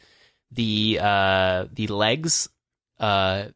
the 0.52 0.98
uh 1.02 1.66
the 1.72 1.88
legs 1.88 2.48
uh 3.00 3.46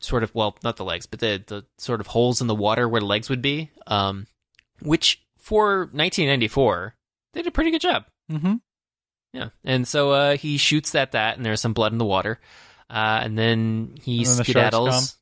sort 0.00 0.22
of 0.22 0.34
well 0.34 0.56
not 0.64 0.76
the 0.76 0.84
legs 0.84 1.06
but 1.06 1.20
the 1.20 1.42
the 1.46 1.64
sort 1.78 2.00
of 2.00 2.06
holes 2.06 2.40
in 2.40 2.46
the 2.46 2.54
water 2.54 2.88
where 2.88 3.00
the 3.00 3.06
legs 3.06 3.28
would 3.28 3.42
be 3.42 3.70
um 3.86 4.26
which 4.82 5.22
for 5.38 5.80
1994 5.92 6.94
they 7.32 7.42
did 7.42 7.48
a 7.48 7.52
pretty 7.52 7.70
good 7.70 7.80
job. 7.80 8.04
Mm-hmm. 8.30 8.54
yeah. 9.32 9.48
And 9.64 9.86
so 9.86 10.10
uh 10.12 10.36
he 10.36 10.56
shoots 10.56 10.94
at 10.94 11.12
that 11.12 11.36
and 11.36 11.44
there's 11.44 11.60
some 11.60 11.72
blood 11.72 11.92
in 11.92 11.98
the 11.98 12.04
water 12.04 12.40
uh 12.88 13.20
and 13.22 13.38
then 13.38 13.94
he 14.02 14.18
And 14.18 14.26
then 14.26 14.36
the 14.36 14.44
skedaddles. 14.44 15.16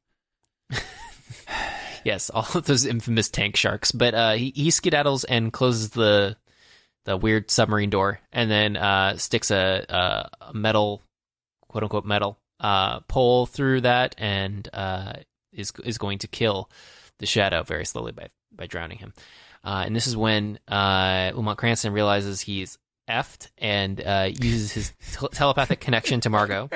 yes 2.04 2.30
all 2.30 2.46
of 2.54 2.64
those 2.64 2.86
infamous 2.86 3.28
tank 3.28 3.56
sharks. 3.56 3.92
But 3.92 4.14
uh 4.14 4.32
he, 4.32 4.52
he 4.54 4.68
skedaddles 4.70 5.24
and 5.28 5.52
closes 5.52 5.90
the 5.90 6.36
the 7.04 7.16
weird 7.16 7.50
submarine 7.50 7.90
door 7.90 8.20
and 8.32 8.50
then 8.50 8.76
uh 8.76 9.16
sticks 9.16 9.50
a, 9.50 9.84
a, 9.88 10.44
a 10.50 10.54
metal 10.54 11.02
quote 11.68 11.82
unquote 11.84 12.04
metal 12.04 12.38
uh 12.60 13.00
pole 13.00 13.46
through 13.46 13.82
that 13.82 14.14
and 14.18 14.68
uh 14.72 15.12
is 15.52 15.72
is 15.84 15.98
going 15.98 16.18
to 16.18 16.28
kill 16.28 16.70
the 17.18 17.26
shadow 17.26 17.62
very 17.62 17.84
slowly 17.84 18.12
by 18.12 18.28
by 18.52 18.66
drowning 18.66 18.98
him. 18.98 19.12
Uh 19.64 19.82
and 19.86 19.94
this 19.94 20.06
is 20.06 20.16
when 20.16 20.58
uh 20.68 21.30
Lamont 21.34 21.58
Cranston 21.58 21.92
realizes 21.92 22.40
he's 22.40 22.78
effed 23.08 23.48
and 23.58 24.00
uh 24.00 24.28
uses 24.40 24.72
his 24.72 24.92
tel- 25.12 25.28
telepathic 25.28 25.80
connection 25.80 26.20
to 26.20 26.30
Margot. 26.30 26.68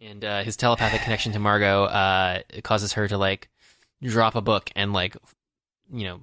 And 0.00 0.24
uh, 0.24 0.42
his 0.42 0.56
telepathic 0.56 1.00
connection 1.02 1.32
to 1.32 1.38
Margot 1.38 1.84
uh, 1.84 2.40
causes 2.62 2.92
her 2.92 3.08
to 3.08 3.16
like 3.16 3.48
drop 4.02 4.34
a 4.34 4.42
book 4.42 4.70
and 4.76 4.92
like 4.92 5.16
you 5.90 6.04
know 6.04 6.20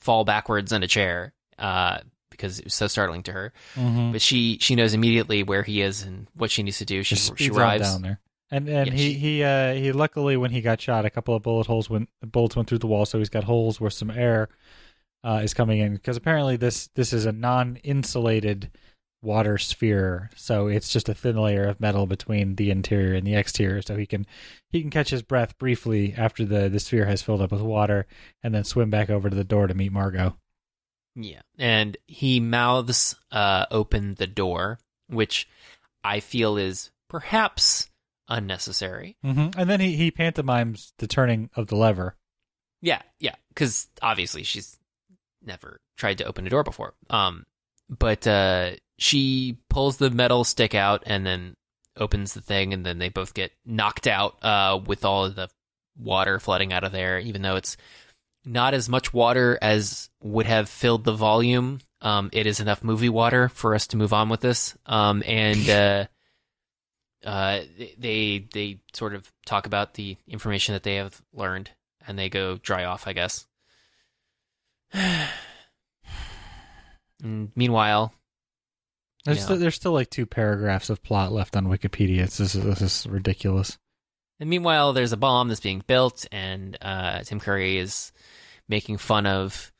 fall 0.00 0.24
backwards 0.24 0.72
in 0.72 0.82
a 0.82 0.88
chair 0.88 1.32
uh, 1.58 1.98
because 2.38 2.58
it 2.60 2.64
was 2.64 2.74
so 2.74 2.86
startling 2.86 3.22
to 3.24 3.32
her. 3.32 3.52
Mm-hmm. 3.74 4.12
But 4.12 4.22
she 4.22 4.56
she 4.60 4.74
knows 4.76 4.94
immediately 4.94 5.42
where 5.42 5.62
he 5.64 5.82
is 5.82 6.02
and 6.02 6.26
what 6.34 6.50
she 6.50 6.62
needs 6.62 6.78
to 6.78 6.84
do. 6.86 7.02
She 7.02 7.16
she 7.16 7.50
arrives. 7.50 7.92
down 7.92 8.02
there. 8.02 8.20
And 8.50 8.66
and 8.68 8.86
Yeah, 8.88 8.94
he 8.94 9.12
she- 9.12 9.18
he 9.18 9.42
uh 9.42 9.74
he 9.74 9.92
luckily 9.92 10.36
when 10.38 10.52
he 10.52 10.62
got 10.62 10.80
shot, 10.80 11.04
a 11.04 11.10
couple 11.10 11.34
of 11.34 11.42
bullet 11.42 11.66
holes 11.66 11.90
went 11.90 12.08
bullets 12.22 12.56
went 12.56 12.68
through 12.68 12.78
the 12.78 12.86
wall, 12.86 13.04
so 13.04 13.18
he's 13.18 13.28
got 13.28 13.44
holes 13.44 13.78
where 13.80 13.90
some 13.90 14.10
air 14.10 14.48
uh, 15.24 15.40
is 15.42 15.52
coming 15.52 15.80
in 15.80 15.92
because 15.94 16.16
apparently 16.16 16.56
this 16.56 16.86
this 16.94 17.12
is 17.12 17.26
a 17.26 17.32
non-insulated 17.32 18.70
water 19.20 19.58
sphere, 19.58 20.30
so 20.36 20.68
it's 20.68 20.90
just 20.92 21.08
a 21.08 21.14
thin 21.14 21.36
layer 21.36 21.64
of 21.64 21.80
metal 21.80 22.06
between 22.06 22.54
the 22.54 22.70
interior 22.70 23.14
and 23.14 23.26
the 23.26 23.34
exterior, 23.34 23.82
so 23.82 23.96
he 23.96 24.06
can 24.06 24.24
he 24.70 24.80
can 24.80 24.90
catch 24.90 25.10
his 25.10 25.22
breath 25.22 25.58
briefly 25.58 26.14
after 26.16 26.44
the 26.44 26.68
the 26.68 26.78
sphere 26.78 27.06
has 27.06 27.20
filled 27.20 27.42
up 27.42 27.50
with 27.50 27.60
water, 27.60 28.06
and 28.42 28.54
then 28.54 28.62
swim 28.64 28.90
back 28.90 29.10
over 29.10 29.28
to 29.28 29.34
the 29.36 29.44
door 29.44 29.66
to 29.66 29.74
meet 29.74 29.92
Margot. 29.92 30.36
Yeah, 31.20 31.42
and 31.58 31.96
he 32.06 32.38
mouths 32.38 33.16
uh, 33.32 33.66
open 33.72 34.14
the 34.14 34.28
door, 34.28 34.78
which 35.08 35.48
I 36.04 36.20
feel 36.20 36.56
is 36.56 36.90
perhaps 37.08 37.90
unnecessary. 38.28 39.16
Mm-hmm. 39.24 39.58
And 39.58 39.68
then 39.68 39.80
he 39.80 39.96
he 39.96 40.10
pantomimes 40.12 40.92
the 40.98 41.08
turning 41.08 41.50
of 41.56 41.66
the 41.66 41.76
lever. 41.76 42.14
Yeah, 42.80 43.02
yeah, 43.18 43.34
because 43.48 43.88
obviously 44.00 44.44
she's 44.44 44.78
never 45.42 45.80
tried 45.96 46.18
to 46.18 46.24
open 46.24 46.46
a 46.46 46.50
door 46.50 46.62
before. 46.62 46.94
Um, 47.10 47.46
but 47.88 48.26
uh, 48.26 48.72
she 48.98 49.58
pulls 49.68 49.96
the 49.96 50.10
metal 50.10 50.44
stick 50.44 50.74
out 50.74 51.02
and 51.06 51.26
then 51.26 51.56
opens 51.96 52.34
the 52.34 52.40
thing, 52.40 52.72
and 52.72 52.86
then 52.86 52.98
they 52.98 53.08
both 53.08 53.34
get 53.34 53.50
knocked 53.66 54.06
out 54.06 54.42
uh, 54.44 54.78
with 54.86 55.04
all 55.04 55.24
of 55.24 55.34
the 55.34 55.48
water 55.98 56.38
flooding 56.38 56.72
out 56.72 56.84
of 56.84 56.92
there, 56.92 57.18
even 57.18 57.42
though 57.42 57.56
it's 57.56 57.76
not 58.48 58.74
as 58.74 58.88
much 58.88 59.12
water 59.12 59.58
as 59.60 60.08
would 60.22 60.46
have 60.46 60.68
filled 60.68 61.04
the 61.04 61.12
volume. 61.12 61.80
Um, 62.00 62.30
it 62.32 62.46
is 62.46 62.60
enough 62.60 62.82
movie 62.82 63.08
water 63.08 63.48
for 63.48 63.74
us 63.74 63.86
to 63.88 63.96
move 63.96 64.12
on 64.12 64.28
with 64.28 64.40
this. 64.40 64.76
Um, 64.86 65.22
and 65.26 65.68
uh, 65.70 66.06
uh, 67.24 67.60
they 67.98 68.46
they 68.52 68.80
sort 68.92 69.14
of 69.14 69.30
talk 69.44 69.66
about 69.66 69.94
the 69.94 70.16
information 70.26 70.72
that 70.74 70.82
they 70.84 70.96
have 70.96 71.20
learned, 71.32 71.70
and 72.06 72.18
they 72.18 72.28
go 72.28 72.56
dry 72.56 72.84
off, 72.84 73.06
I 73.06 73.12
guess. 73.12 73.46
And 77.22 77.50
meanwhile, 77.56 78.14
There's 79.24 79.38
Yeah. 79.38 79.44
still, 79.44 79.56
there's 79.58 79.74
still 79.74 79.92
like 79.92 80.08
two 80.08 80.24
paragraphs 80.24 80.88
of 80.90 81.02
plot 81.02 81.32
left 81.32 81.56
on 81.56 81.66
Wikipedia. 81.66 82.20
It's, 82.20 82.38
this 82.38 82.54
is 82.54 82.62
this 82.62 82.80
is 82.80 83.06
ridiculous. 83.08 83.76
And 84.38 84.48
meanwhile, 84.48 84.92
there's 84.92 85.12
a 85.12 85.16
bomb 85.16 85.48
that's 85.48 85.58
being 85.60 85.82
built, 85.84 86.26
and 86.30 86.78
uh, 86.80 87.24
Tim 87.24 87.40
Curry 87.40 87.78
is 87.78 88.12
making 88.68 88.98
fun 88.98 89.26
of 89.26 89.72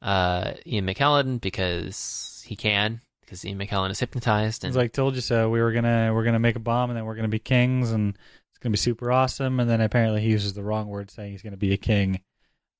uh, 0.00 0.52
Ian 0.66 0.86
McKellen 0.86 1.40
because 1.40 2.42
he 2.46 2.56
can, 2.56 3.00
because 3.20 3.44
Ian 3.44 3.58
McKellen 3.58 3.90
is 3.90 4.00
hypnotized. 4.00 4.64
And 4.64 4.70
It's 4.70 4.76
like 4.76 4.92
told 4.92 5.14
you 5.14 5.20
so. 5.20 5.48
We 5.48 5.60
were 5.60 5.72
gonna 5.72 6.12
we're 6.12 6.24
gonna 6.24 6.38
make 6.38 6.56
a 6.56 6.60
bomb 6.60 6.90
and 6.90 6.96
then 6.96 7.04
we're 7.04 7.14
gonna 7.14 7.28
be 7.28 7.38
kings 7.38 7.92
and 7.92 8.16
it's 8.50 8.58
gonna 8.58 8.72
be 8.72 8.78
super 8.78 9.12
awesome. 9.12 9.60
And 9.60 9.70
then 9.70 9.80
apparently 9.80 10.20
he 10.22 10.30
uses 10.30 10.54
the 10.54 10.62
wrong 10.62 10.88
word, 10.88 11.10
saying 11.10 11.32
he's 11.32 11.42
gonna 11.42 11.56
be 11.56 11.72
a 11.72 11.78
king 11.78 12.20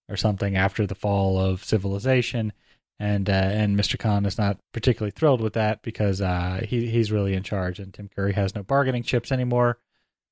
or 0.08 0.16
something 0.16 0.56
after 0.56 0.86
the 0.86 0.94
fall 0.94 1.38
of 1.38 1.64
civilization. 1.64 2.52
And 2.98 3.28
uh, 3.28 3.32
and 3.32 3.78
Mr. 3.78 3.98
Khan 3.98 4.26
is 4.26 4.38
not 4.38 4.58
particularly 4.72 5.12
thrilled 5.12 5.40
with 5.40 5.54
that 5.54 5.82
because 5.82 6.20
uh, 6.20 6.64
he 6.68 6.88
he's 6.88 7.12
really 7.12 7.34
in 7.34 7.42
charge 7.42 7.78
and 7.78 7.92
Tim 7.92 8.08
Curry 8.14 8.32
has 8.32 8.54
no 8.54 8.62
bargaining 8.62 9.02
chips 9.02 9.32
anymore 9.32 9.78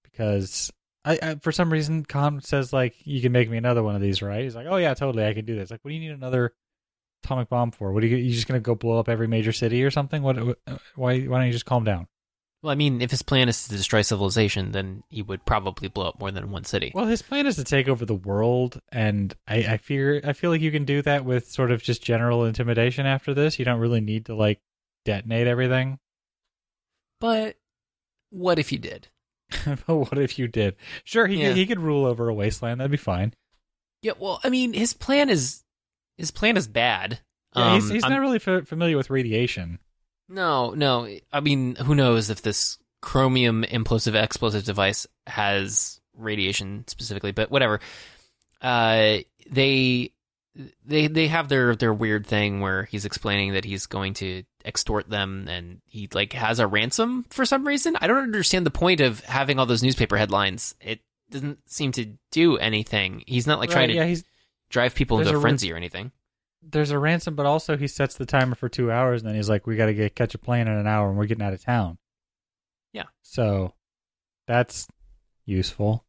because. 0.02 0.72
I, 1.04 1.18
I, 1.22 1.34
for 1.36 1.52
some 1.52 1.72
reason, 1.72 2.04
Khan 2.04 2.40
says 2.42 2.72
like, 2.72 2.94
"You 3.04 3.20
can 3.20 3.32
make 3.32 3.48
me 3.48 3.56
another 3.56 3.82
one 3.82 3.94
of 3.94 4.02
these, 4.02 4.22
right?" 4.22 4.44
He's 4.44 4.54
like, 4.54 4.66
"Oh 4.68 4.76
yeah, 4.76 4.94
totally, 4.94 5.24
I 5.26 5.34
can 5.34 5.44
do 5.44 5.56
this." 5.56 5.70
Like, 5.70 5.80
what 5.82 5.90
do 5.90 5.94
you 5.94 6.00
need 6.00 6.14
another 6.14 6.54
atomic 7.24 7.48
bomb 7.48 7.70
for? 7.70 7.92
What 7.92 8.02
are 8.02 8.06
you? 8.06 8.16
You 8.16 8.32
just 8.32 8.46
gonna 8.46 8.60
go 8.60 8.74
blow 8.74 8.98
up 8.98 9.08
every 9.08 9.26
major 9.26 9.52
city 9.52 9.82
or 9.82 9.90
something? 9.90 10.22
What? 10.22 10.44
what 10.44 10.58
uh, 10.66 10.78
why? 10.96 11.20
Why 11.22 11.38
don't 11.38 11.46
you 11.46 11.52
just 11.52 11.66
calm 11.66 11.84
down? 11.84 12.06
Well, 12.62 12.70
I 12.70 12.74
mean, 12.74 13.00
if 13.00 13.10
his 13.10 13.22
plan 13.22 13.48
is 13.48 13.64
to 13.64 13.70
destroy 13.70 14.02
civilization, 14.02 14.72
then 14.72 15.02
he 15.08 15.22
would 15.22 15.46
probably 15.46 15.88
blow 15.88 16.08
up 16.08 16.20
more 16.20 16.30
than 16.30 16.50
one 16.50 16.64
city. 16.64 16.92
Well, 16.94 17.06
his 17.06 17.22
plan 17.22 17.46
is 17.46 17.56
to 17.56 17.64
take 17.64 17.88
over 17.88 18.04
the 18.04 18.14
world, 18.14 18.78
and 18.92 19.34
I, 19.48 19.56
I 19.56 19.76
fear 19.78 20.20
I 20.22 20.34
feel 20.34 20.50
like 20.50 20.60
you 20.60 20.70
can 20.70 20.84
do 20.84 21.00
that 21.02 21.24
with 21.24 21.50
sort 21.50 21.70
of 21.70 21.82
just 21.82 22.02
general 22.02 22.44
intimidation. 22.44 23.06
After 23.06 23.32
this, 23.32 23.58
you 23.58 23.64
don't 23.64 23.80
really 23.80 24.02
need 24.02 24.26
to 24.26 24.34
like 24.34 24.60
detonate 25.06 25.46
everything. 25.46 25.98
But 27.18 27.56
what 28.28 28.58
if 28.58 28.68
he 28.68 28.76
did? 28.76 29.08
but 29.86 29.94
what 29.96 30.18
if 30.18 30.38
you 30.38 30.48
did? 30.48 30.76
Sure, 31.04 31.26
he 31.26 31.40
Yeah. 31.40 31.48
could, 31.48 31.56
he 31.56 31.66
could 31.66 31.80
rule 31.80 32.04
over 32.06 32.28
a 32.28 32.34
wasteland. 32.34 32.80
That'd 32.80 32.90
be 32.90 32.96
fine. 32.96 33.34
Yeah, 34.02 34.12
well, 34.18 34.40
I 34.44 34.48
mean, 34.50 34.72
his 34.72 34.92
plan 34.94 35.28
is 35.28 35.62
his 36.16 36.30
plan 36.30 36.56
is 36.56 36.66
bad. 36.68 37.20
Yeah, 37.56 37.74
he's 37.74 37.84
Um, 37.88 37.94
he's 37.94 38.04
I'm- 38.04 38.12
not 38.12 38.20
really 38.20 38.38
fa- 38.38 38.64
familiar 38.64 38.96
with 38.96 39.10
radiation. 39.10 39.78
No, 40.28 40.70
no. 40.70 41.08
I 41.32 41.40
mean, 41.40 41.74
who 41.76 41.94
knows 41.94 42.30
if 42.30 42.40
this 42.42 42.78
chromium 43.02 43.64
implosive 43.64 44.14
explosive 44.14 44.64
device 44.64 45.06
has 45.26 46.00
radiation 46.16 46.84
specifically, 46.86 47.32
but 47.32 47.50
whatever. 47.50 47.80
Uh, 48.60 49.18
they 49.50 50.12
they 50.84 51.06
they 51.06 51.28
have 51.28 51.48
their 51.48 51.74
their 51.74 51.94
weird 51.94 52.26
thing 52.26 52.60
where 52.60 52.84
he's 52.84 53.04
explaining 53.04 53.54
that 53.54 53.64
he's 53.64 53.86
going 53.86 54.14
to 54.14 54.42
extort 54.64 55.08
them 55.08 55.46
and 55.48 55.80
he 55.86 56.08
like 56.12 56.32
has 56.34 56.58
a 56.58 56.66
ransom 56.66 57.24
for 57.30 57.44
some 57.44 57.66
reason. 57.66 57.96
I 58.00 58.06
don't 58.06 58.22
understand 58.22 58.66
the 58.66 58.70
point 58.70 59.00
of 59.00 59.20
having 59.20 59.58
all 59.58 59.66
those 59.66 59.82
newspaper 59.82 60.16
headlines. 60.16 60.74
It 60.80 61.00
doesn't 61.30 61.58
seem 61.70 61.92
to 61.92 62.06
do 62.30 62.56
anything. 62.58 63.22
He's 63.26 63.46
not 63.46 63.58
like 63.58 63.68
Right, 63.70 63.74
trying 63.74 63.88
to 63.88 63.94
yeah, 63.94 64.04
he's 64.06 64.24
drive 64.68 64.94
people 64.94 65.18
into 65.18 65.30
a 65.30 65.34
a 65.34 65.36
re- 65.36 65.42
frenzy 65.42 65.72
or 65.72 65.76
anything. 65.76 66.12
there's 66.62 66.90
a 66.90 66.98
ransom, 66.98 67.34
but 67.34 67.46
also 67.46 67.76
he 67.76 67.86
sets 67.86 68.16
the 68.16 68.26
timer 68.26 68.54
for 68.54 68.68
two 68.68 68.90
hours, 68.92 69.22
and 69.22 69.28
then 69.28 69.36
he's 69.36 69.48
like, 69.48 69.66
"We 69.66 69.76
got 69.76 69.86
to 69.86 69.94
get 69.94 70.14
catch 70.14 70.34
a 70.34 70.38
plane 70.38 70.68
in 70.68 70.74
an 70.76 70.86
hour, 70.86 71.08
and 71.08 71.16
we're 71.16 71.26
getting 71.26 71.44
out 71.44 71.52
of 71.54 71.62
town." 71.64 71.98
Yeah. 72.92 73.04
So 73.22 73.74
that's 74.46 74.88
useful, 75.46 76.04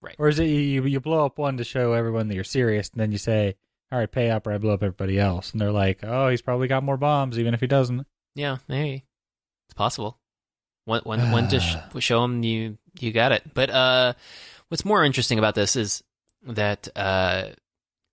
Right. 0.00 0.16
Or 0.18 0.28
is 0.28 0.38
it 0.38 0.44
you 0.46 0.84
you 0.84 1.00
blow 1.00 1.24
up 1.24 1.38
one 1.38 1.56
to 1.58 1.64
show 1.64 1.92
everyone 1.94 2.28
that 2.28 2.34
you're 2.34 2.44
serious, 2.44 2.90
and 2.90 3.00
then 3.00 3.12
you 3.12 3.18
say, 3.18 3.56
"All 3.94 4.00
right, 4.00 4.10
pay 4.10 4.28
up, 4.28 4.44
or 4.48 4.52
I 4.52 4.58
blow 4.58 4.74
up 4.74 4.82
everybody 4.82 5.20
else," 5.20 5.52
and 5.52 5.60
they're 5.60 5.70
like, 5.70 6.00
"Oh, 6.02 6.28
he's 6.28 6.42
probably 6.42 6.66
got 6.66 6.82
more 6.82 6.96
bombs, 6.96 7.38
even 7.38 7.54
if 7.54 7.60
he 7.60 7.68
doesn't." 7.68 8.04
Yeah, 8.34 8.56
maybe 8.66 9.04
it's 9.68 9.74
possible. 9.74 10.18
One, 10.84 11.02
one, 11.04 11.30
one 11.30 11.46
to 11.50 11.60
sh- 11.60 11.76
show 12.00 12.24
him 12.24 12.42
you 12.42 12.76
you 12.98 13.12
got 13.12 13.30
it. 13.30 13.54
But 13.54 13.70
uh, 13.70 14.14
what's 14.68 14.84
more 14.84 15.04
interesting 15.04 15.38
about 15.38 15.54
this 15.54 15.76
is 15.76 16.02
that 16.42 16.88
uh, 16.96 17.50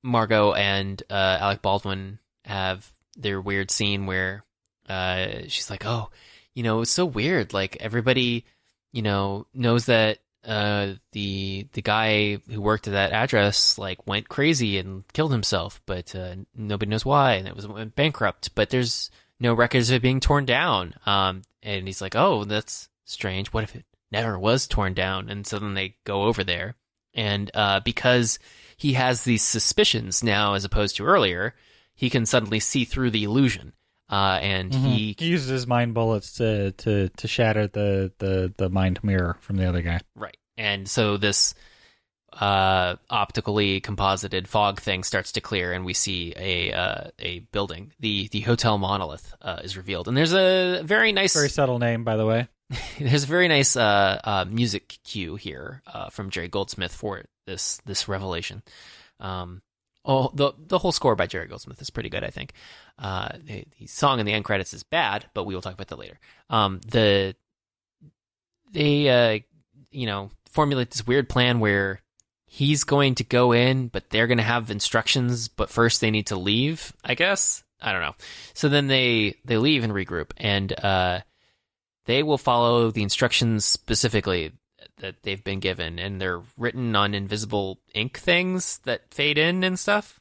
Margot 0.04 0.54
and 0.54 1.02
uh, 1.10 1.38
Alec 1.42 1.64
Baldwin 1.64 2.20
have 2.46 2.88
their 3.18 3.42
weird 3.42 3.72
scene 3.72 4.06
where 4.06 4.46
uh, 4.88 5.40
she's 5.48 5.72
like, 5.72 5.84
"Oh, 5.84 6.12
you 6.54 6.62
know, 6.62 6.82
it's 6.82 6.92
so 6.92 7.08
weird. 7.08 7.54
Like 7.54 7.78
everybody, 7.80 8.46
you 8.94 9.02
know, 9.02 9.48
knows 9.56 9.88
that." 9.88 10.20
Uh, 10.44 10.94
the 11.12 11.68
the 11.74 11.84
guy 11.84 12.38
who 12.50 12.62
worked 12.62 12.88
at 12.88 12.94
that 12.94 13.12
address 13.12 13.78
like 13.78 14.08
went 14.08 14.28
crazy 14.28 14.80
and 14.80 15.04
killed 15.14 15.32
himself, 15.32 15.82
but 15.86 16.16
uh, 16.16 16.36
nobody 16.56 16.90
knows 16.90 17.06
why, 17.06 17.34
and 17.34 17.48
it 17.48 17.56
was 17.56 17.68
went 17.68 17.96
bankrupt. 17.96 18.56
But 18.56 18.72
there's 18.72 19.12
no 19.42 19.54
records 19.54 19.90
of 19.90 19.96
it 19.96 20.02
being 20.02 20.20
torn 20.20 20.46
down. 20.46 20.94
Um, 21.06 21.42
and 21.64 21.88
he's 21.88 22.02
like, 22.02 22.16
oh, 22.16 22.46
that's 22.46 22.90
strange. 23.06 23.52
What 23.52 23.64
if 23.64 23.76
it 23.76 23.86
never 24.12 24.38
was 24.40 24.68
torn 24.68 24.94
down? 24.94 25.30
And 25.30 25.46
so 25.46 25.60
then 25.60 25.74
they 25.74 25.96
go 26.06 26.24
over 26.24 26.44
there. 26.44 26.76
And 27.14 27.52
uh, 27.54 27.82
because 27.82 28.40
he 28.78 28.94
has 28.94 29.24
these 29.24 29.44
suspicions 29.44 30.24
now 30.24 30.54
as 30.54 30.64
opposed 30.64 30.96
to 30.98 31.06
earlier, 31.06 31.56
he 31.94 32.10
can 32.10 32.26
suddenly 32.26 32.60
see 32.60 32.86
through 32.86 33.12
the 33.12 33.24
illusion. 33.24 33.74
Uh, 34.12 34.40
and 34.42 34.74
he, 34.74 35.16
he 35.18 35.26
uses 35.28 35.48
his 35.48 35.66
mind 35.66 35.94
bullets 35.94 36.34
to 36.34 36.74
to 36.74 37.08
to 37.10 37.28
shatter 37.28 37.68
the 37.68 38.12
the 38.18 38.54
the 38.58 38.70
mind 38.70 39.02
mirror 39.04 39.38
from 39.40 39.56
the 39.56 39.68
other 39.68 39.82
guy. 39.82 40.00
right. 40.16 40.36
And 40.58 40.88
so 40.88 41.16
this 41.16 41.56
uh, 42.34 42.96
optically 43.10 43.80
composited 43.80 44.48
fog 44.48 44.82
thing 44.82 45.04
starts 45.04 45.32
to 45.34 45.42
clear, 45.42 45.72
and 45.72 45.86
we 45.86 45.94
see 45.94 46.34
a 46.38 46.74
uh, 46.74 47.10
a 47.20 47.40
building. 47.52 47.94
the 48.00 48.28
The 48.28 48.42
hotel 48.42 48.78
monolith 48.78 49.34
uh, 49.42 49.60
is 49.64 49.78
revealed, 49.78 50.08
and 50.08 50.18
there's 50.18 50.34
a 50.34 50.82
very 50.84 51.14
nice 51.14 51.34
Very 51.34 51.50
subtle 51.50 51.80
name, 51.80 52.04
by 52.04 52.18
the 52.18 52.26
way. 52.26 52.48
There's 53.00 53.26
a 53.26 53.28
very 53.28 53.50
nice 53.50 53.76
uh, 53.76 54.22
uh, 54.24 54.46
music 54.48 55.00
cue 55.04 55.36
here 55.36 55.82
uh, 55.86 56.10
from 56.10 56.30
Jerry 56.30 56.48
Goldsmith 56.48 56.94
for 56.94 57.26
this 57.46 57.82
this 57.86 58.08
revelation. 58.08 58.64
Um, 59.20 59.62
oh, 60.06 60.32
the 60.34 60.54
the 60.58 60.78
whole 60.78 60.92
score 60.92 61.16
by 61.16 61.28
Jerry 61.28 61.48
Goldsmith 61.48 61.82
is 61.82 61.90
pretty 61.90 62.10
good, 62.10 62.24
I 62.24 62.30
think. 62.30 62.54
Uh, 62.98 63.30
the, 63.44 63.66
the 63.80 63.88
song 63.88 64.20
in 64.20 64.26
the 64.26 64.34
end 64.34 64.46
credits 64.46 64.74
is 64.74 64.84
bad, 64.84 65.26
but 65.34 65.46
we 65.46 65.54
will 65.54 65.62
talk 65.62 65.74
about 65.74 65.88
that 65.88 66.00
later. 66.00 66.20
Um, 66.50 66.82
the 66.88 67.36
they 68.72 69.10
uh, 69.10 69.40
you 69.92 70.06
know 70.06 70.32
formulate 70.50 70.92
this 70.92 71.06
weird 71.06 71.30
plan 71.30 71.60
where 71.60 72.02
he's 72.46 72.84
going 72.84 73.16
to 73.16 73.24
go 73.24 73.54
in, 73.54 73.88
but 73.88 74.10
they're 74.10 74.28
going 74.28 74.38
to 74.38 74.44
have 74.44 74.72
instructions, 74.72 75.48
but 75.48 75.70
first 75.70 76.02
they 76.02 76.12
need 76.12 76.28
to 76.28 76.36
leave. 76.36 76.94
I 77.04 77.16
guess 77.16 77.64
I 77.82 77.92
don't 77.92 78.02
know. 78.02 78.16
So 78.54 78.70
then 78.70 78.88
they 78.88 79.36
they 79.46 79.58
leave 79.58 79.84
and 79.84 79.94
regroup, 79.94 80.32
and 80.38 80.72
uh, 80.84 81.22
they 82.06 82.24
will 82.24 82.38
follow 82.38 82.92
the 82.92 83.04
instructions 83.04 83.66
specifically 83.66 84.52
that 85.02 85.24
they've 85.24 85.44
been 85.44 85.60
given, 85.60 86.00
and 86.00 86.22
they're 86.22 86.42
written 86.58 86.96
on 86.96 87.14
invisible 87.14 87.80
ink 87.94 88.18
things 88.18 88.80
that 88.86 89.14
fade 89.14 89.38
in 89.38 89.64
and 89.64 89.78
stuff. 89.78 90.20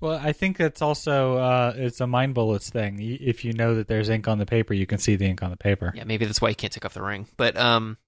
Well, 0.00 0.18
I 0.22 0.32
think 0.32 0.56
that's 0.56 0.80
also 0.80 1.36
uh, 1.36 1.72
it's 1.76 2.00
a 2.00 2.06
mind 2.06 2.34
bullets 2.34 2.70
thing. 2.70 2.98
If 3.00 3.44
you 3.44 3.52
know 3.52 3.74
that 3.74 3.88
there's 3.88 4.08
ink 4.08 4.28
on 4.28 4.38
the 4.38 4.46
paper, 4.46 4.72
you 4.72 4.86
can 4.86 4.98
see 4.98 5.16
the 5.16 5.26
ink 5.26 5.42
on 5.42 5.50
the 5.50 5.56
paper. 5.56 5.92
Yeah, 5.94 6.04
maybe 6.04 6.24
that's 6.24 6.40
why 6.40 6.50
he 6.50 6.54
can't 6.54 6.72
take 6.72 6.84
off 6.84 6.94
the 6.94 7.02
ring. 7.02 7.26
But 7.36 7.56
um, 7.56 7.98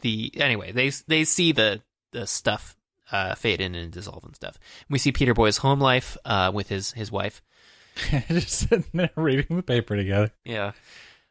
the 0.00 0.30
anyway, 0.36 0.72
they 0.72 0.90
they 1.08 1.24
see 1.24 1.52
the 1.52 1.82
the 2.12 2.26
stuff 2.26 2.76
uh, 3.10 3.34
fade 3.34 3.60
in 3.60 3.74
and 3.74 3.90
dissolve 3.92 4.24
and 4.24 4.36
stuff. 4.36 4.58
We 4.88 4.98
see 4.98 5.12
Peter 5.12 5.34
Boy's 5.34 5.58
home 5.58 5.80
life 5.80 6.16
uh, 6.24 6.50
with 6.54 6.68
his 6.68 6.92
his 6.92 7.10
wife. 7.10 7.42
Just 8.28 8.50
sitting 8.50 8.84
there 8.92 9.10
reading 9.16 9.56
the 9.56 9.62
paper 9.62 9.96
together. 9.96 10.30
Yeah, 10.44 10.72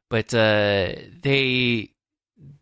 but 0.10 0.34
uh, 0.34 0.94
they 1.22 1.92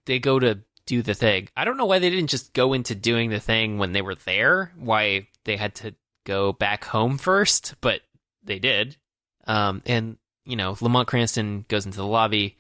they 0.05 0.19
go 0.19 0.39
to 0.39 0.59
do 0.85 1.01
the 1.01 1.13
thing. 1.13 1.49
I 1.55 1.65
don't 1.65 1.77
know 1.77 1.85
why 1.85 1.99
they 1.99 2.09
didn't 2.09 2.29
just 2.29 2.53
go 2.53 2.73
into 2.73 2.95
doing 2.95 3.29
the 3.29 3.39
thing 3.39 3.77
when 3.77 3.91
they 3.91 4.01
were 4.01 4.15
there. 4.15 4.71
Why 4.77 5.27
they 5.43 5.57
had 5.57 5.75
to 5.75 5.93
go 6.25 6.53
back 6.53 6.85
home 6.85 7.17
first, 7.17 7.75
but 7.81 8.01
they 8.43 8.59
did. 8.59 8.97
Um, 9.45 9.81
and 9.85 10.17
you 10.45 10.55
know, 10.55 10.77
Lamont 10.79 11.07
Cranston 11.07 11.65
goes 11.67 11.85
into 11.85 11.97
the 11.97 12.05
lobby, 12.05 12.57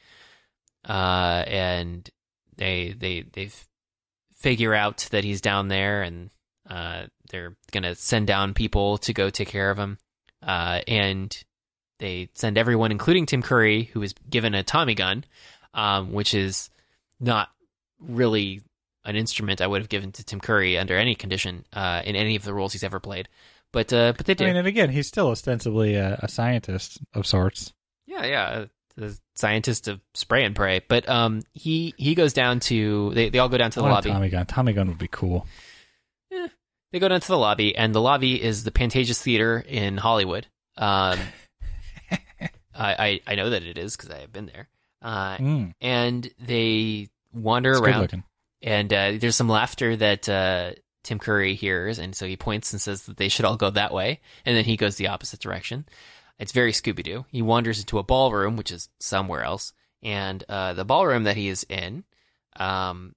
uh, 0.87 1.43
and 1.47 2.09
they 2.57 2.93
they 2.97 3.21
they 3.21 3.49
figure 4.35 4.73
out 4.73 5.07
that 5.11 5.23
he's 5.23 5.41
down 5.41 5.69
there, 5.69 6.03
and 6.03 6.29
uh, 6.69 7.03
they're 7.29 7.55
gonna 7.71 7.95
send 7.95 8.27
down 8.27 8.53
people 8.53 8.97
to 8.99 9.13
go 9.13 9.29
take 9.29 9.47
care 9.47 9.71
of 9.71 9.77
him. 9.77 9.97
Uh, 10.41 10.81
and 10.87 11.43
they 11.99 12.29
send 12.35 12.57
everyone, 12.57 12.91
including 12.91 13.25
Tim 13.25 13.41
Curry, 13.41 13.85
who 13.93 14.01
is 14.03 14.13
given 14.29 14.53
a 14.53 14.63
Tommy 14.63 14.93
gun, 14.93 15.23
um, 15.73 16.11
which 16.11 16.33
is 16.33 16.69
not 17.19 17.49
really 17.99 18.61
an 19.05 19.15
instrument 19.15 19.61
I 19.61 19.67
would 19.67 19.81
have 19.81 19.89
given 19.89 20.11
to 20.13 20.23
Tim 20.23 20.39
Curry 20.39 20.77
under 20.77 20.97
any 20.97 21.15
condition 21.15 21.65
uh, 21.73 22.01
in 22.05 22.15
any 22.15 22.35
of 22.35 22.43
the 22.43 22.53
roles 22.53 22.73
he's 22.73 22.83
ever 22.83 22.99
played. 22.99 23.27
But 23.71 23.91
uh, 23.91 24.13
but 24.15 24.25
they 24.25 24.31
I 24.31 24.35
do. 24.35 24.45
mean, 24.45 24.55
and 24.55 24.67
again, 24.67 24.89
he's 24.89 25.07
still 25.07 25.29
ostensibly 25.29 25.95
a, 25.95 26.19
a 26.21 26.27
scientist 26.27 26.99
of 27.13 27.27
sorts. 27.27 27.73
Yeah, 28.05 28.25
yeah, 28.25 28.65
a 28.99 29.11
scientist 29.35 29.87
of 29.87 29.99
spray 30.13 30.45
and 30.45 30.55
pray. 30.55 30.81
But 30.87 31.07
um, 31.09 31.41
he 31.53 31.93
he 31.97 32.15
goes 32.15 32.33
down 32.33 32.59
to 32.61 33.11
they 33.13 33.29
they 33.29 33.39
all 33.39 33.49
go 33.49 33.57
down 33.57 33.71
to 33.71 33.81
I 33.81 33.83
the 33.83 33.89
lobby. 33.89 34.09
Tommy 34.09 34.29
gun. 34.29 34.45
Tommy 34.45 34.73
gun 34.73 34.87
would 34.87 34.97
be 34.97 35.09
cool. 35.09 35.45
They 36.91 36.99
go 36.99 37.09
down 37.09 37.19
to 37.19 37.27
the 37.27 37.37
lobby, 37.37 37.75
and 37.75 37.93
the 37.93 37.99
lobby 37.99 38.41
is 38.41 38.63
the 38.63 38.71
Pantages 38.71 39.21
Theater 39.21 39.63
in 39.67 39.97
Hollywood. 39.97 40.47
Um, 40.77 41.19
I, 42.09 42.49
I 42.73 43.19
I 43.27 43.35
know 43.35 43.49
that 43.49 43.63
it 43.63 43.77
is 43.77 43.97
because 43.97 44.09
I 44.09 44.19
have 44.19 44.31
been 44.31 44.45
there. 44.45 44.69
Uh, 45.01 45.37
Mm, 45.37 45.73
and 45.81 46.29
they 46.39 47.09
wander 47.33 47.71
it's 47.71 47.81
around, 47.81 48.23
and 48.61 48.91
uh, 48.91 49.11
there's 49.19 49.35
some 49.35 49.49
laughter 49.49 49.95
that 49.95 50.27
uh, 50.27 50.71
Tim 51.03 51.19
Curry 51.19 51.53
hears, 51.53 51.99
and 51.99 52.15
so 52.15 52.25
he 52.25 52.35
points 52.35 52.73
and 52.73 52.81
says 52.81 53.03
that 53.03 53.17
they 53.17 53.29
should 53.29 53.45
all 53.45 53.57
go 53.57 53.69
that 53.69 53.93
way, 53.93 54.19
and 54.45 54.57
then 54.57 54.65
he 54.65 54.75
goes 54.75 54.95
the 54.95 55.07
opposite 55.07 55.39
direction. 55.39 55.85
It's 56.39 56.51
very 56.51 56.71
Scooby 56.71 57.03
Doo. 57.03 57.25
He 57.29 57.41
wanders 57.41 57.79
into 57.79 57.99
a 57.99 58.03
ballroom, 58.03 58.57
which 58.57 58.71
is 58.71 58.89
somewhere 58.99 59.43
else, 59.43 59.73
and 60.01 60.43
uh, 60.49 60.73
the 60.73 60.85
ballroom 60.85 61.23
that 61.23 61.37
he 61.37 61.47
is 61.47 61.65
in 61.69 62.03
um, 62.57 63.13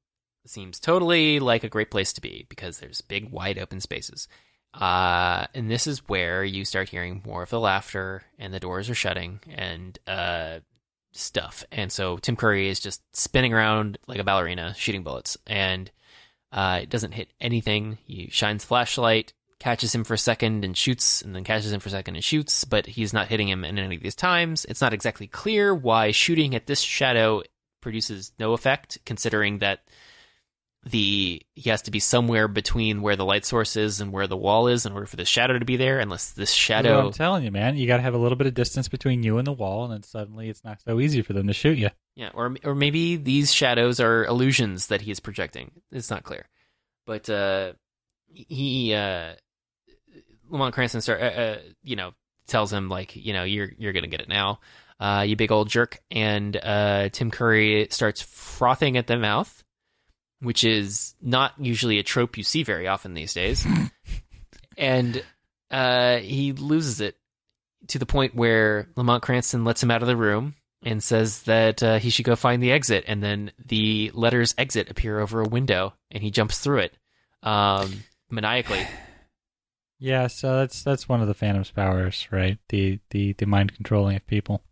seems 0.47 0.81
totally 0.81 1.41
like 1.41 1.65
a 1.65 1.69
great 1.69 1.91
place 1.91 2.13
to 2.15 2.21
be 2.21 2.47
because 2.49 2.79
there's 2.79 3.01
big, 3.01 3.31
wide 3.31 3.59
open 3.59 3.81
spaces. 3.81 4.29
Uh, 4.73 5.47
and 5.55 5.71
this 5.71 5.87
is 5.87 6.09
where 6.09 6.45
you 6.45 6.65
start 6.65 6.89
hearing 6.91 7.23
more 7.27 7.43
of 7.43 7.51
the 7.51 7.59
laughter, 7.61 8.23
and 8.39 8.55
the 8.55 8.61
doors 8.61 8.89
are 8.89 8.95
shutting, 8.95 9.41
and 9.49 9.99
uh, 10.07 10.61
stuff. 11.13 11.65
And 11.73 11.91
so 11.91 12.17
Tim 12.19 12.37
Curry 12.37 12.69
is 12.69 12.81
just 12.81 13.03
spinning 13.17 13.53
around 13.53 13.99
like 14.07 14.19
a 14.19 14.25
ballerina, 14.25 14.75
shooting 14.77 15.03
bullets, 15.03 15.37
and 15.47 15.91
uh, 16.53 16.81
it 16.83 16.91
doesn't 16.91 17.13
hit 17.13 17.33
anything. 17.41 17.99
He 18.05 18.29
shines 18.31 18.65
flashlight, 18.65 19.33
catches 19.59 19.95
him 19.95 20.05
for 20.05 20.15
a 20.15 20.19
second 20.19 20.65
and 20.65 20.77
shoots, 20.77 21.23
and 21.23 21.35
then 21.35 21.45
catches 21.45 21.73
him 21.73 21.81
for 21.81 21.89
a 21.89 21.93
second 21.93 22.17
and 22.17 22.25
shoots, 22.25 22.65
but 22.65 22.87
he's 22.87 23.13
not 23.13 23.29
hitting 23.29 23.49
him 23.49 23.65
in 23.65 23.79
any 23.79 23.97
of 23.97 24.03
these 24.03 24.15
times. 24.15 24.65
It's 24.65 24.81
not 24.81 24.95
exactly 24.95 25.27
clear 25.27 25.75
why 25.75 26.11
shooting 26.11 26.55
at 26.55 26.67
this 26.67 26.81
shadow 26.81 27.43
produces 27.81 28.33
no 28.39 28.53
effect, 28.53 28.99
considering 29.05 29.59
that 29.59 29.81
the 30.83 31.43
he 31.55 31.69
has 31.69 31.83
to 31.83 31.91
be 31.91 32.01
somewhere 32.01 32.49
between 32.49 33.03
where 33.03 33.17
the 33.17 33.25
light 33.25 33.45
source 33.45 33.77
is 33.77 34.01
and 34.01 34.13
where 34.13 34.27
the 34.27 34.37
wall 34.37 34.67
is 34.67 34.87
in 34.87 34.93
order 34.93 35.07
for 35.07 35.17
the 35.17 35.27
shadow 35.27 35.59
to 35.59 35.65
be 35.65 35.77
there. 35.77 35.99
Unless 35.99 36.31
this 36.31 36.51
That's 36.51 36.55
shadow, 36.55 36.97
what 36.97 37.07
I'm 37.07 37.13
telling 37.13 37.45
you, 37.45 37.51
man. 37.51 37.77
You 37.77 37.87
got 37.87 37.99
to 37.99 38.03
have 38.03 38.15
a 38.15 38.19
little 38.19 38.37
bit 38.37 38.47
of 38.47 38.55
distance 38.55 38.89
between 38.89 39.23
you 39.23 39.39
and 39.39 39.47
the 39.47 39.53
wall, 39.53 39.85
and 39.85 39.93
then 39.93 40.03
suddenly 40.03 40.49
it's 40.49 40.65
not 40.65 40.81
so 40.81 40.99
easy 40.99 41.21
for 41.23 41.35
them 41.35 41.47
to 41.49 41.53
shoot 41.53 41.77
you. 41.77 41.91
yeah, 42.17 42.31
or 42.33 42.57
or 42.65 42.75
maybe 42.75 43.17
these 43.17 43.53
shadows 43.53 44.01
are 44.01 44.25
illusions 44.25 44.87
that 44.87 45.03
he 45.03 45.11
is 45.11 45.21
projecting. 45.21 45.71
It's 45.93 46.11
not 46.11 46.23
clear, 46.23 46.47
but 47.05 47.29
uh, 47.29 47.75
he 48.33 48.95
uh, 48.95 49.35
Lamont 50.49 50.75
Cranston 50.75 51.03
start 51.03 51.21
uh, 51.21 51.25
uh, 51.25 51.59
you 51.83 51.97
know 51.97 52.13
tells 52.47 52.73
him 52.73 52.89
like 52.89 53.15
you 53.17 53.33
know 53.35 53.45
you're 53.45 53.71
you're 53.77 53.93
gonna 53.93 54.07
get 54.07 54.23
it 54.23 54.29
now, 54.29 54.61
uh, 54.99 55.25
you 55.27 55.37
big 55.37 55.53
old 55.53 55.69
jerk, 55.69 55.99
and 56.11 56.57
uh, 56.57 57.09
Tim 57.11 57.31
Curry 57.31 57.89
starts 57.91 58.23
frothing 58.23 58.97
at 58.97 59.07
the 59.07 59.17
mouth, 59.17 59.63
which 60.41 60.65
is 60.65 61.15
not 61.21 61.53
usually 61.59 61.99
a 61.99 62.03
trope 62.03 62.37
you 62.37 62.45
see 62.45 62.63
very 62.63 62.89
often 62.89 63.15
these 63.15 63.35
days, 63.35 63.67
and 64.77 65.23
uh, 65.71 66.19
he 66.19 66.53
loses 66.53 67.01
it 67.01 67.17
to 67.89 67.99
the 67.99 68.07
point 68.07 68.35
where 68.35 68.89
Lamont 68.97 69.23
Cranston 69.23 69.65
lets 69.65 69.83
him 69.83 69.91
out 69.91 70.03
of 70.03 70.09
the 70.09 70.17
room 70.17 70.55
and 70.83 71.03
says 71.03 71.43
that 71.43 71.83
uh, 71.83 71.99
he 71.99 72.11
should 72.11 72.25
go 72.25 72.37
find 72.37 72.63
the 72.63 72.73
exit, 72.73 73.05
and 73.07 73.23
then 73.23 73.53
the 73.65 74.11
letters 74.15 74.55
exit 74.57 74.91
appear 74.91 75.21
over 75.21 75.41
a 75.41 75.49
window, 75.49 75.95
and 76.11 76.23
he 76.23 76.31
jumps 76.31 76.59
through 76.59 76.79
it 76.79 76.97
um, 77.43 78.05
maniacally. 78.31 78.87
Yeah, 80.03 80.29
so 80.29 80.57
that's 80.57 80.83
that's 80.83 81.11
one 81.11 81.21
of 81.21 81.29
the 81.29 81.35
Phantom's 81.35 81.71
powers, 81.71 82.27
right? 82.31 82.57
The 82.71 83.01
the 83.11 83.35
the 83.35 83.45
mind 83.45 83.75
controlling 83.75 84.17
of 84.17 84.27
people. 84.27 84.63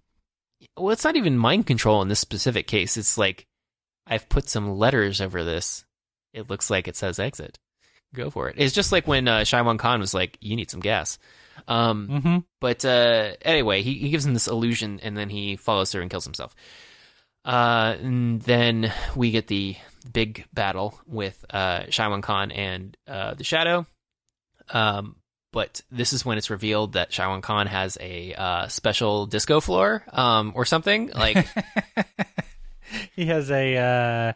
Well, 0.75 0.91
it's 0.91 1.05
not 1.05 1.17
even 1.17 1.37
mind 1.37 1.67
control 1.67 2.01
in 2.01 2.09
this 2.09 2.19
specific 2.19 2.67
case. 2.67 2.97
It's 2.97 3.19
like 3.19 3.47
I've 4.09 4.29
put 4.29 4.49
some 4.49 4.79
letters 4.79 5.21
over 5.21 5.45
this. 5.45 5.85
It 6.33 6.49
looks 6.51 6.71
like 6.71 6.89
it 6.89 6.97
says 6.97 7.19
exit. 7.19 7.59
Go 8.15 8.31
for 8.31 8.49
it. 8.49 8.57
It's 8.59 8.75
just 8.75 8.91
like 8.93 9.07
when 9.07 9.29
uh, 9.29 9.41
Shiwan 9.41 9.79
Khan 9.79 10.01
was 10.01 10.15
like, 10.15 10.39
"You 10.41 10.57
need 10.57 10.71
some 10.71 10.81
gas." 10.81 11.19
Um, 11.67 12.09
Mm-hmm. 12.09 12.39
But 12.61 12.85
uh, 12.85 13.33
anyway, 13.43 13.83
he, 13.83 13.95
he 13.95 14.11
gives 14.11 14.25
him 14.25 14.33
this 14.35 14.49
illusion, 14.49 15.01
and 15.03 15.17
then 15.17 15.29
he 15.29 15.57
follows 15.57 15.93
through 15.93 16.03
and 16.03 16.11
kills 16.11 16.25
himself. 16.25 16.55
Uh, 17.45 17.97
and 18.01 18.41
then 18.43 18.93
we 19.15 19.31
get 19.31 19.47
the 19.47 19.77
big 20.13 20.45
battle 20.53 20.99
with 21.07 21.45
uh, 21.51 21.81
Shiwan 21.85 22.23
Khan 22.23 22.51
and 22.51 22.97
uh, 23.07 23.35
the 23.35 23.45
Shadow. 23.45 23.87
Um, 24.71 25.17
but 25.53 25.81
this 25.91 26.13
is 26.13 26.25
when 26.25 26.37
it's 26.37 26.51
revealed 26.51 26.93
that 26.93 27.11
Shiwan 27.11 27.43
Khan 27.43 27.67
has 27.67 27.97
a 28.01 28.35
uh, 28.35 28.69
special 28.69 29.27
disco 29.27 29.61
floor 29.61 30.05
um, 30.13 30.53
or 30.55 30.65
something. 30.65 31.11
Like, 31.15 31.47
he 33.17 33.27
has 33.27 33.51
a 33.51 33.77
uh, 33.77 34.33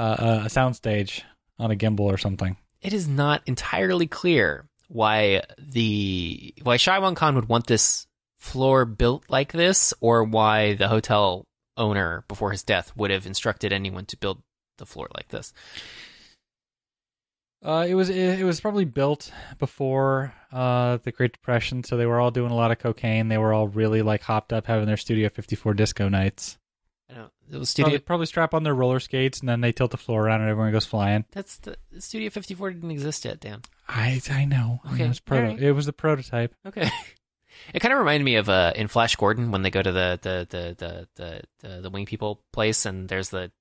uh, 0.00 0.42
a 0.44 0.48
soundstage 0.48 1.22
on 1.58 1.70
a 1.70 1.76
gimbal 1.76 2.00
or 2.00 2.18
something. 2.18 2.56
it 2.82 2.92
is 2.92 3.08
not 3.08 3.42
entirely 3.46 4.06
clear 4.06 4.68
why 4.88 5.42
the 5.58 6.54
why 6.62 6.76
Shiwan 6.76 7.16
Khan 7.16 7.34
would 7.34 7.48
want 7.48 7.66
this 7.66 8.06
floor 8.38 8.84
built 8.84 9.24
like 9.28 9.52
this, 9.52 9.94
or 10.00 10.24
why 10.24 10.74
the 10.74 10.88
hotel 10.88 11.46
owner 11.76 12.24
before 12.28 12.50
his 12.52 12.62
death 12.62 12.92
would 12.96 13.10
have 13.10 13.26
instructed 13.26 13.72
anyone 13.72 14.04
to 14.06 14.16
build 14.16 14.42
the 14.78 14.86
floor 14.86 15.08
like 15.14 15.28
this. 15.28 15.52
Uh, 17.64 17.86
it 17.88 17.94
was 17.94 18.10
it, 18.10 18.40
it 18.40 18.44
was 18.44 18.60
probably 18.60 18.84
built 18.84 19.32
before 19.58 20.34
uh, 20.52 20.98
the 21.02 21.12
Great 21.12 21.32
Depression, 21.32 21.82
so 21.82 21.96
they 21.96 22.04
were 22.06 22.20
all 22.20 22.30
doing 22.30 22.50
a 22.50 22.56
lot 22.56 22.70
of 22.70 22.78
cocaine. 22.78 23.28
They 23.28 23.38
were 23.38 23.54
all 23.54 23.68
really 23.68 24.02
like 24.02 24.20
hopped 24.20 24.52
up, 24.52 24.66
having 24.66 24.86
their 24.86 24.98
Studio 24.98 25.30
54 25.30 25.72
disco 25.72 26.08
nights. 26.10 26.58
I 27.10 27.14
don't. 27.14 27.24
It 27.24 27.30
was 27.30 27.33
studio. 27.64 27.84
Probably, 27.90 27.98
probably 27.98 28.26
strap 28.26 28.54
on 28.54 28.62
their 28.62 28.74
roller 28.74 29.00
skates, 29.00 29.40
and 29.40 29.48
then 29.48 29.60
they 29.60 29.72
tilt 29.72 29.90
the 29.90 29.96
floor 29.96 30.24
around, 30.26 30.40
and 30.42 30.50
everyone 30.50 30.72
goes 30.72 30.86
flying. 30.86 31.24
That's 31.32 31.58
the 31.58 31.76
Studio 31.98 32.30
54 32.30 32.70
didn't 32.72 32.90
exist 32.90 33.24
yet. 33.24 33.40
Dan. 33.40 33.62
I 33.88 34.20
I 34.30 34.44
know. 34.44 34.80
I 34.84 34.94
Okay, 34.94 35.04
It 35.04 35.08
was, 35.08 35.20
proto- 35.20 35.42
alright. 35.44 35.62
it 35.62 35.72
was 35.72 35.86
the 35.86 35.92
prototype. 35.92 36.54
Okay. 36.66 36.90
It 37.72 37.78
kind 37.80 37.92
of 37.94 38.00
reminded 38.00 38.24
me 38.24 38.34
of 38.34 38.48
uh, 38.48 38.72
in 38.74 38.88
Flash 38.88 39.14
Gordon 39.14 39.50
when 39.52 39.62
they 39.62 39.70
go 39.70 39.80
to 39.80 39.92
the 39.92 40.18
the 40.20 40.46
the 40.50 40.74
the 40.76 41.08
the, 41.14 41.42
the, 41.60 41.80
the 41.82 41.88
wing 41.90 42.04
people 42.04 42.42
place 42.52 42.84
and 42.84 43.08
there's 43.08 43.30
the 43.30 43.52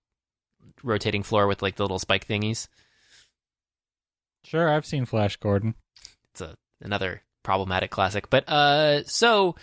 rotating 0.84 1.22
floor 1.24 1.46
with 1.48 1.62
like 1.62 1.76
the 1.76 1.84
little 1.84 2.00
spike 2.00 2.28
thingies. 2.28 2.68
Sure, 4.44 4.68
I've 4.68 4.86
seen 4.88 5.06
Flash 5.06 5.38
Gordon. 5.38 5.76
it's 6.32 6.42
a 6.42 6.56
another 6.82 7.22
problematic 7.44 7.92
classic. 7.92 8.30
But 8.32 8.50
uh, 8.50 9.04
so 9.06 9.56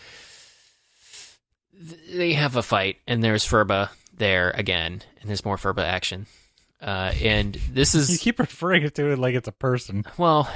they 2.13 2.33
have 2.35 2.57
a 2.57 2.63
fight, 2.63 2.99
and 3.07 3.23
there's 3.23 3.47
Phurba 3.47 3.91
there 4.21 4.51
again, 4.51 5.03
and 5.21 5.29
there's 5.29 5.45
more 5.45 5.57
Phurba 5.57 5.83
action. 5.83 6.27
Uh, 6.81 7.13
and 7.23 7.55
this 7.73 7.95
is 7.95 8.11
You 8.11 8.19
keep 8.19 8.39
referring 8.39 8.89
to 8.89 9.11
it 9.11 9.19
like 9.19 9.35
it's 9.35 9.49
a 9.49 9.53
person. 9.53 10.05
well, 10.17 10.49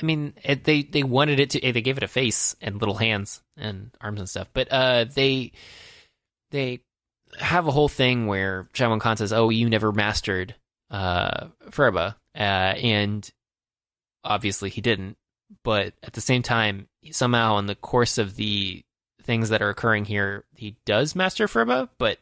I 0.00 0.04
mean, 0.04 0.32
it, 0.44 0.64
they 0.64 0.82
they 0.82 1.02
wanted 1.02 1.40
it 1.40 1.50
to. 1.50 1.60
They 1.60 1.82
gave 1.82 1.96
it 1.96 2.02
a 2.04 2.08
face 2.08 2.54
and 2.62 2.80
little 2.80 2.94
hands 2.94 3.42
and 3.56 3.90
arms 4.00 4.20
and 4.20 4.28
stuff, 4.28 4.48
but 4.54 4.68
uh, 4.70 5.04
they 5.12 5.52
they 6.50 6.80
have 7.38 7.66
a 7.66 7.72
whole 7.72 7.88
thing 7.88 8.26
where 8.26 8.68
Shiwan 8.72 9.00
Khan 9.00 9.16
says, 9.18 9.32
"Oh, 9.32 9.50
you 9.50 9.68
never 9.68 9.92
mastered 9.92 10.54
uh, 10.90 11.48
Phurba," 11.70 12.14
uh, 12.34 12.38
and 12.38 13.28
obviously 14.24 14.70
he 14.70 14.80
didn't. 14.80 15.18
But 15.62 15.92
at 16.02 16.14
the 16.14 16.20
same 16.22 16.42
time, 16.42 16.88
somehow 17.10 17.58
in 17.58 17.66
the 17.66 17.74
course 17.74 18.16
of 18.16 18.36
the 18.36 18.82
things 19.24 19.50
that 19.50 19.60
are 19.60 19.68
occurring 19.68 20.06
here, 20.06 20.44
he 20.54 20.76
does 20.86 21.14
master 21.14 21.48
Phurba, 21.48 21.90
but 21.98 22.18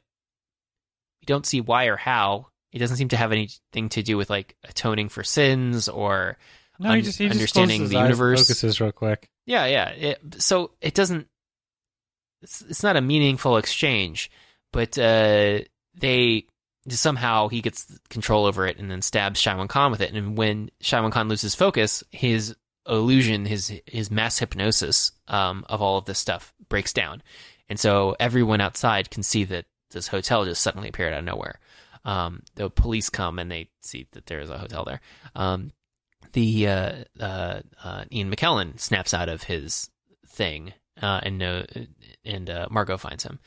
you 1.25 1.35
don't 1.35 1.47
see 1.47 1.61
why 1.61 1.87
or 1.87 1.97
how. 1.97 2.49
It 2.73 2.79
doesn't 2.81 2.97
seem 2.97 3.09
to 3.09 3.17
have 3.17 3.33
anything 3.33 3.89
to 3.91 4.03
do 4.03 4.17
with 4.17 4.29
like 4.31 4.57
atoning 4.65 5.09
for 5.09 5.23
sins 5.23 5.89
or 5.89 6.37
No, 6.79 6.91
he 6.91 6.99
Un- 6.99 7.05
just 7.05 7.19
he 7.19 7.29
understanding 7.31 7.81
closes 7.83 7.91
the 7.93 7.99
universe. 8.03 8.41
focuses 8.43 8.81
real 8.81 8.93
quick. 8.93 9.29
yeah, 9.47 9.67
yeah. 9.67 9.89
It, 9.91 10.43
so 10.43 10.73
it 10.81 10.95
doesn't. 10.95 11.29
It's, 12.43 12.61
it's 12.63 12.83
not 12.83 12.97
a 12.97 13.01
meaningful 13.01 13.57
exchange, 13.57 14.31
but 14.73 14.99
uh, 14.99 15.61
they 15.95 16.47
somehow 16.89 17.49
he 17.49 17.63
gets 17.63 17.99
control 18.11 18.45
over 18.45 18.67
it 18.67 18.79
and 18.79 18.91
then 18.91 19.01
stabs 19.03 19.41
Shiwan 19.41 19.69
Khan 19.69 19.91
with 19.91 20.01
it. 20.03 20.13
And 20.13 20.37
when 20.37 20.71
Shiwan 20.83 21.13
Khan 21.13 21.29
loses 21.29 21.55
focus, 21.55 22.05
his 22.11 22.55
illusion, 22.87 23.47
his 23.47 23.73
his 23.87 24.11
mass 24.11 24.39
hypnosis 24.39 25.13
um, 25.29 25.65
of 25.69 25.81
all 25.81 25.97
of 25.97 26.05
this 26.05 26.19
stuff 26.19 26.53
breaks 26.69 26.93
down, 26.93 27.23
and 27.69 27.79
so 27.81 28.15
everyone 28.21 28.61
outside 28.61 29.11
can 29.11 29.23
see 29.23 29.45
that 29.45 29.65
this 29.95 30.09
hotel 30.09 30.45
just 30.45 30.61
suddenly 30.63 30.91
appeared 30.91 31.15
out 31.15 31.21
of 31.21 31.25
nowhere. 31.25 31.59
Um, 32.05 32.43
the 32.57 32.69
police 32.69 33.09
come 33.09 33.39
and 33.39 33.51
they 33.51 33.71
see 33.81 34.07
that 34.13 34.27
there 34.27 34.41
is 34.41 34.51
a 34.51 34.59
hotel 34.59 34.85
there. 34.85 35.01
Um, 35.35 35.73
the 36.33 36.69
uh, 36.69 36.93
uh, 37.19 37.61
uh, 37.83 38.05
Ian 38.13 38.31
McKellen 38.31 38.79
snaps 38.79 39.15
out 39.15 39.31
of 39.31 39.45
his 39.45 39.89
thing, 40.27 40.75
uh, 41.01 41.21
and 41.23 41.39
no, 41.39 41.65
and 42.25 42.51
uh, 42.51 42.67
Margot 42.71 42.99
finds 42.99 43.25
him. 43.25 43.39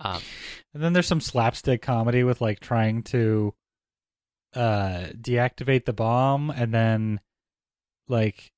Um, 0.00 0.20
And 0.74 0.82
then 0.82 0.92
there's 0.92 1.06
some 1.06 1.20
slapstick 1.20 1.82
comedy 1.82 2.24
with 2.24 2.40
like 2.40 2.58
trying 2.60 3.02
to 3.04 3.54
uh 4.54 5.06
deactivate 5.14 5.84
the 5.84 5.92
bomb 5.92 6.50
and 6.50 6.74
then 6.74 7.20
like 8.08 8.50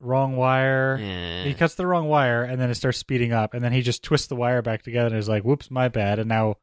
wrong 0.00 0.36
wire. 0.36 0.98
eh. 1.00 1.44
He 1.44 1.54
cuts 1.54 1.74
the 1.76 1.86
wrong 1.86 2.08
wire 2.08 2.42
and 2.42 2.60
then 2.60 2.70
it 2.70 2.74
starts 2.74 2.98
speeding 2.98 3.32
up 3.32 3.54
and 3.54 3.62
then 3.62 3.72
he 3.72 3.82
just 3.82 4.02
twists 4.02 4.26
the 4.26 4.34
wire 4.36 4.62
back 4.62 4.82
together 4.82 5.08
and 5.08 5.16
is 5.16 5.28
like, 5.28 5.44
"Whoops, 5.44 5.70
my 5.70 5.88
bad." 5.88 6.18
And 6.18 6.28
now 6.28 6.56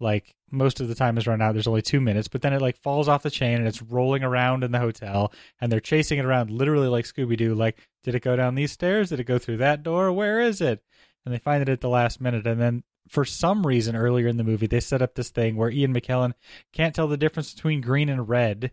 like 0.00 0.34
most 0.50 0.80
of 0.80 0.88
the 0.88 0.94
time 0.94 1.18
is 1.18 1.26
run 1.26 1.42
out. 1.42 1.52
There's 1.52 1.66
only 1.66 1.82
2 1.82 2.00
minutes, 2.00 2.28
but 2.28 2.42
then 2.42 2.52
it 2.52 2.62
like 2.62 2.76
falls 2.82 3.08
off 3.08 3.22
the 3.22 3.30
chain 3.30 3.58
and 3.58 3.66
it's 3.66 3.82
rolling 3.82 4.22
around 4.22 4.64
in 4.64 4.72
the 4.72 4.78
hotel 4.78 5.32
and 5.60 5.70
they're 5.70 5.80
chasing 5.80 6.18
it 6.18 6.24
around 6.24 6.50
literally 6.50 6.88
like 6.88 7.04
Scooby 7.04 7.36
Doo 7.36 7.54
like, 7.54 7.78
"Did 8.04 8.14
it 8.14 8.22
go 8.22 8.36
down 8.36 8.54
these 8.54 8.72
stairs? 8.72 9.10
Did 9.10 9.20
it 9.20 9.24
go 9.24 9.38
through 9.38 9.58
that 9.58 9.82
door? 9.82 10.12
Where 10.12 10.40
is 10.40 10.60
it?" 10.60 10.82
And 11.24 11.34
they 11.34 11.38
find 11.38 11.62
it 11.62 11.68
at 11.68 11.80
the 11.80 11.88
last 11.88 12.20
minute 12.20 12.46
and 12.46 12.60
then 12.60 12.84
for 13.08 13.24
some 13.24 13.66
reason 13.66 13.96
earlier 13.96 14.28
in 14.28 14.36
the 14.36 14.44
movie 14.44 14.66
they 14.66 14.80
set 14.80 15.02
up 15.02 15.14
this 15.14 15.30
thing 15.30 15.56
where 15.56 15.70
Ian 15.70 15.94
McKellen 15.94 16.34
can't 16.72 16.94
tell 16.94 17.08
the 17.08 17.16
difference 17.16 17.54
between 17.54 17.80
green 17.80 18.08
and 18.08 18.28
red. 18.28 18.72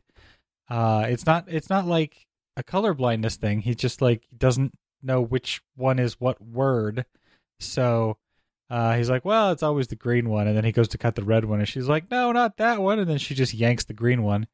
Uh 0.70 1.06
it's 1.10 1.26
not 1.26 1.46
it's 1.48 1.70
not 1.70 1.88
like 1.88 2.28
a 2.58 2.64
color 2.64 2.94
blindness 2.94 3.36
thing. 3.36 3.62
He 3.62 3.76
just 3.76 4.02
like 4.02 4.24
doesn't 4.38 4.74
know 5.02 5.22
which 5.22 5.62
one 5.76 6.00
is 6.00 6.20
what 6.20 6.42
word. 6.42 7.06
So 7.60 8.18
uh, 8.70 8.96
he's 8.96 9.10
like, 9.10 9.24
well, 9.26 9.52
it's 9.52 9.64
always 9.64 9.88
the 9.88 9.96
green 9.96 10.30
one, 10.30 10.48
and 10.48 10.56
then 10.58 10.64
he 10.66 10.72
goes 10.72 10.88
to 10.90 10.98
cut 10.98 11.16
the 11.16 11.24
red 11.24 11.46
one, 11.46 11.60
and 11.60 11.68
she's 11.68 11.88
like, 11.88 12.10
no, 12.10 12.32
not 12.32 12.58
that 12.58 12.82
one, 12.82 13.00
and 13.00 13.10
then 13.10 13.18
she 13.18 13.36
just 13.36 13.54
yanks 13.54 13.84
the 13.86 13.94
green 13.94 14.24
one, 14.24 14.48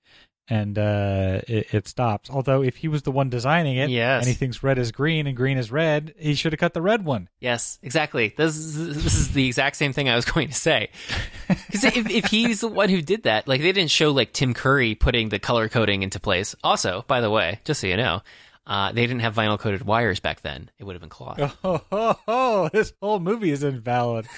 and 0.49 0.77
uh, 0.77 1.39
it, 1.47 1.73
it 1.73 1.87
stops. 1.87 2.29
Although 2.29 2.61
if 2.61 2.75
he 2.77 2.87
was 2.89 3.03
the 3.03 3.11
one 3.11 3.29
designing 3.29 3.77
it, 3.77 3.89
Yes. 3.89 4.23
and 4.23 4.27
he 4.27 4.33
thinks 4.33 4.61
red 4.63 4.77
is 4.77 4.91
green 4.91 5.27
and 5.27 5.37
green 5.37 5.57
is 5.57 5.71
red, 5.71 6.13
he 6.17 6.33
should 6.33 6.51
have 6.51 6.59
cut 6.59 6.73
the 6.73 6.81
red 6.81 7.05
one. 7.05 7.29
Yes, 7.39 7.79
exactly. 7.81 8.33
This 8.35 8.57
is, 8.57 9.03
this 9.03 9.13
is 9.15 9.31
the 9.33 9.47
exact 9.47 9.77
same 9.77 9.93
thing 9.93 10.09
I 10.09 10.15
was 10.15 10.25
going 10.33 10.47
to 10.49 10.53
say. 10.55 10.89
Because 11.47 11.83
if, 11.83 12.09
if 12.09 12.25
he's 12.25 12.61
the 12.61 12.69
one 12.69 12.87
who 12.87 13.01
did 13.01 13.23
that, 13.23 13.45
like 13.47 13.61
they 13.61 13.73
didn't 13.73 13.91
show 13.91 14.11
like 14.11 14.31
Tim 14.31 14.53
Curry 14.53 14.95
putting 14.95 15.27
the 15.29 15.39
color 15.39 15.67
coding 15.67 16.01
into 16.01 16.17
place. 16.19 16.55
Also, 16.63 17.03
by 17.09 17.19
the 17.19 17.29
way, 17.29 17.59
just 17.65 17.81
so 17.81 17.87
you 17.87 17.97
know, 17.97 18.21
Uh, 18.67 18.91
they 18.91 19.01
didn't 19.07 19.21
have 19.21 19.33
vinyl 19.35 19.57
coated 19.59 19.83
wires 19.83 20.19
back 20.19 20.41
then. 20.41 20.69
It 20.77 20.83
would 20.83 20.93
have 20.93 21.01
been 21.01 21.09
cloth. 21.09 21.39
Oh, 21.63 21.81
oh, 21.91 22.15
oh, 22.27 22.69
this 22.69 22.93
whole 23.01 23.19
movie 23.19 23.51
is 23.51 23.63
invalid. 23.63 24.27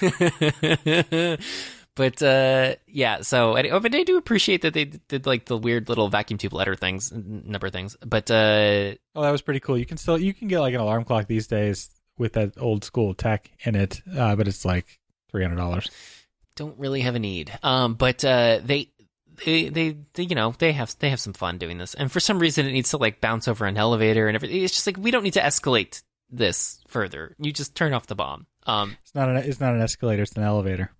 but 1.96 2.22
uh, 2.22 2.74
yeah, 2.86 3.20
so 3.20 3.56
I, 3.56 3.78
but 3.78 3.94
I 3.94 4.02
do 4.02 4.16
appreciate 4.16 4.62
that 4.62 4.74
they 4.74 4.84
did 4.86 5.26
like 5.26 5.46
the 5.46 5.56
weird 5.58 5.88
little 5.88 6.08
vacuum 6.08 6.38
tube 6.38 6.52
letter 6.52 6.74
things, 6.74 7.12
number 7.12 7.70
things. 7.70 7.96
But 8.04 8.30
uh, 8.30 8.94
Oh, 9.14 9.22
that 9.22 9.30
was 9.30 9.42
pretty 9.42 9.60
cool. 9.60 9.78
You 9.78 9.86
can 9.86 9.96
still 9.96 10.18
you 10.18 10.34
can 10.34 10.48
get 10.48 10.60
like 10.60 10.74
an 10.74 10.80
alarm 10.80 11.04
clock 11.04 11.26
these 11.26 11.46
days 11.46 11.90
with 12.18 12.32
that 12.34 12.52
old 12.58 12.84
school 12.84 13.14
tech 13.14 13.50
in 13.64 13.74
it, 13.76 14.00
uh, 14.16 14.34
but 14.36 14.48
it's 14.48 14.64
like 14.64 14.98
three 15.30 15.42
hundred 15.42 15.56
dollars. 15.56 15.90
don't 16.56 16.78
really 16.78 17.00
have 17.02 17.14
a 17.14 17.18
need. 17.18 17.56
Um, 17.62 17.94
but 17.94 18.24
uh, 18.24 18.60
they, 18.64 18.90
they, 19.44 19.68
they, 19.68 19.96
they, 20.14 20.22
you 20.22 20.34
know, 20.34 20.54
they 20.58 20.72
have 20.72 20.94
they 20.98 21.10
have 21.10 21.20
some 21.20 21.32
fun 21.32 21.58
doing 21.58 21.78
this, 21.78 21.94
and 21.94 22.10
for 22.10 22.20
some 22.20 22.38
reason, 22.38 22.66
it 22.66 22.72
needs 22.72 22.90
to 22.90 22.98
like 22.98 23.20
bounce 23.20 23.48
over 23.48 23.66
an 23.66 23.76
elevator 23.76 24.28
and 24.28 24.34
everything. 24.34 24.62
It's 24.62 24.74
just 24.74 24.86
like 24.86 24.96
we 24.98 25.10
don't 25.10 25.22
need 25.22 25.34
to 25.34 25.40
escalate 25.40 26.02
this 26.30 26.80
further. 26.88 27.34
You 27.38 27.52
just 27.52 27.74
turn 27.74 27.92
off 27.92 28.06
the 28.06 28.14
bomb. 28.14 28.46
Um, 28.66 28.96
It's 29.02 29.14
not 29.14 29.28
an 29.28 29.36
it's 29.36 29.60
not 29.60 29.74
an 29.74 29.80
escalator. 29.80 30.22
It's 30.22 30.32
an 30.32 30.42
elevator. 30.42 30.90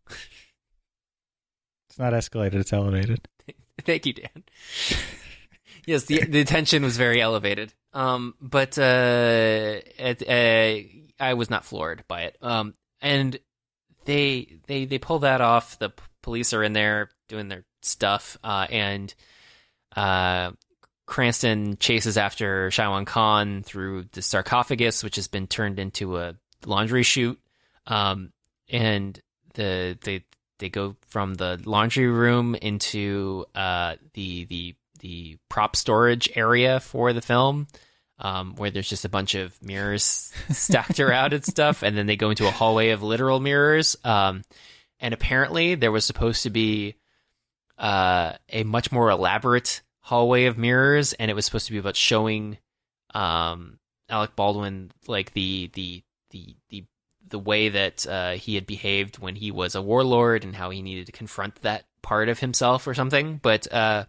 it's 1.89 1.99
not 1.99 2.13
escalated. 2.13 2.55
It's 2.55 2.73
elevated. 2.73 3.29
thank 3.85 4.07
you, 4.07 4.13
Dan. 4.15 4.45
yes, 5.87 6.05
the 6.05 6.25
the 6.25 6.45
tension 6.45 6.83
was 6.83 6.97
very 6.97 7.21
elevated. 7.21 7.73
Um, 7.93 8.35
but 8.41 8.77
uh, 8.79 9.81
it, 9.99 10.23
uh, 10.29 11.25
I 11.25 11.35
was 11.35 11.49
not 11.49 11.65
floored 11.65 12.05
by 12.09 12.23
it. 12.23 12.37
Um, 12.43 12.75
and 13.01 13.39
they 14.05 14.59
they 14.67 14.85
they 14.85 14.99
pull 14.99 15.21
that 15.21 15.41
off. 15.41 15.79
The 15.79 15.91
police 16.25 16.55
are 16.55 16.65
in 16.65 16.73
there 16.73 17.11
doing 17.29 17.49
their 17.49 17.65
stuff, 17.83 18.39
uh, 18.43 18.67
and 18.71 19.15
uh, 19.95 20.53
Cranston 21.07 21.77
chases 21.77 22.17
after 22.17 22.71
Shiwan 22.71 23.07
Khan 23.07 23.63
through 23.63 24.07
the 24.13 24.23
sarcophagus, 24.23 25.05
which 25.05 25.17
has 25.17 25.29
been 25.29 25.47
turned 25.47 25.79
into 25.79 26.17
a 26.17 26.35
laundry 26.65 27.03
chute. 27.03 27.39
Um, 27.87 28.33
and 28.71 29.21
the 29.53 29.99
they 30.03 30.25
they 30.59 30.71
go 30.71 30.97
from 31.09 31.35
the 31.35 31.61
laundry 31.67 32.09
room 32.09 32.55
into 32.55 33.45
uh, 33.55 33.97
the 34.15 34.47
the 34.47 34.75
the 35.01 35.37
prop 35.51 35.77
storage 35.77 36.31
area 36.35 36.81
for 36.81 37.13
the 37.13 37.21
film, 37.21 37.67
um, 38.19 38.55
where 38.57 38.71
there's 38.71 38.89
just 38.89 39.05
a 39.05 39.11
bunch 39.11 39.35
of 39.35 39.61
mirrors 39.63 40.33
stacked 40.51 41.01
around 41.01 41.35
and 41.35 41.45
stuff, 41.45 41.83
and 41.83 41.99
then 41.99 42.07
they 42.07 42.17
go 42.17 42.31
into 42.31 42.49
a 42.49 42.51
hallway 42.51 42.91
of 42.91 43.03
literal 43.03 43.41
mirrors. 43.41 43.95
Um, 44.05 44.43
and 45.05 45.13
apparently, 45.13 45.75
there 45.75 45.93
was 45.93 46.07
supposed 46.07 46.45
to 46.45 46.51
be 46.51 46.95
uh, 47.77 48.33
a 48.49 48.65
much 48.65 48.91
more 48.91 49.11
elaborate 49.11 49.83
hallway 50.01 50.47
of 50.47 50.57
mirrors, 50.57 51.13
and 51.13 51.31
it 51.31 51.35
was 51.35 51.45
supposed 51.45 51.67
to 51.67 51.73
be 51.73 51.79
about 51.79 51.95
showing 51.95 52.57
um, 53.13 53.79
Alec 54.09 54.35
Baldwin 54.35 54.93
like 55.07 55.35
the 55.35 55.71
the 55.75 56.03
the 56.31 56.57
the 56.71 56.85
the 57.29 57.39
way 57.39 57.69
that 57.69 58.07
uh, 58.07 58.33
he 58.33 58.55
had 58.55 58.67
behaved 58.67 59.19
when 59.19 59.37
he 59.37 59.51
was 59.51 59.75
a 59.75 59.83
warlord 59.83 60.43
and 60.43 60.57
how 60.57 60.71
he 60.71 60.81
needed 60.81 61.05
to 61.05 61.13
confront 61.13 61.57
that 61.57 61.85
part 62.01 62.31
of 62.31 62.39
himself 62.39 62.87
or 62.87 62.95
something. 62.95 63.39
But 63.43 63.71
uh, 63.71 64.07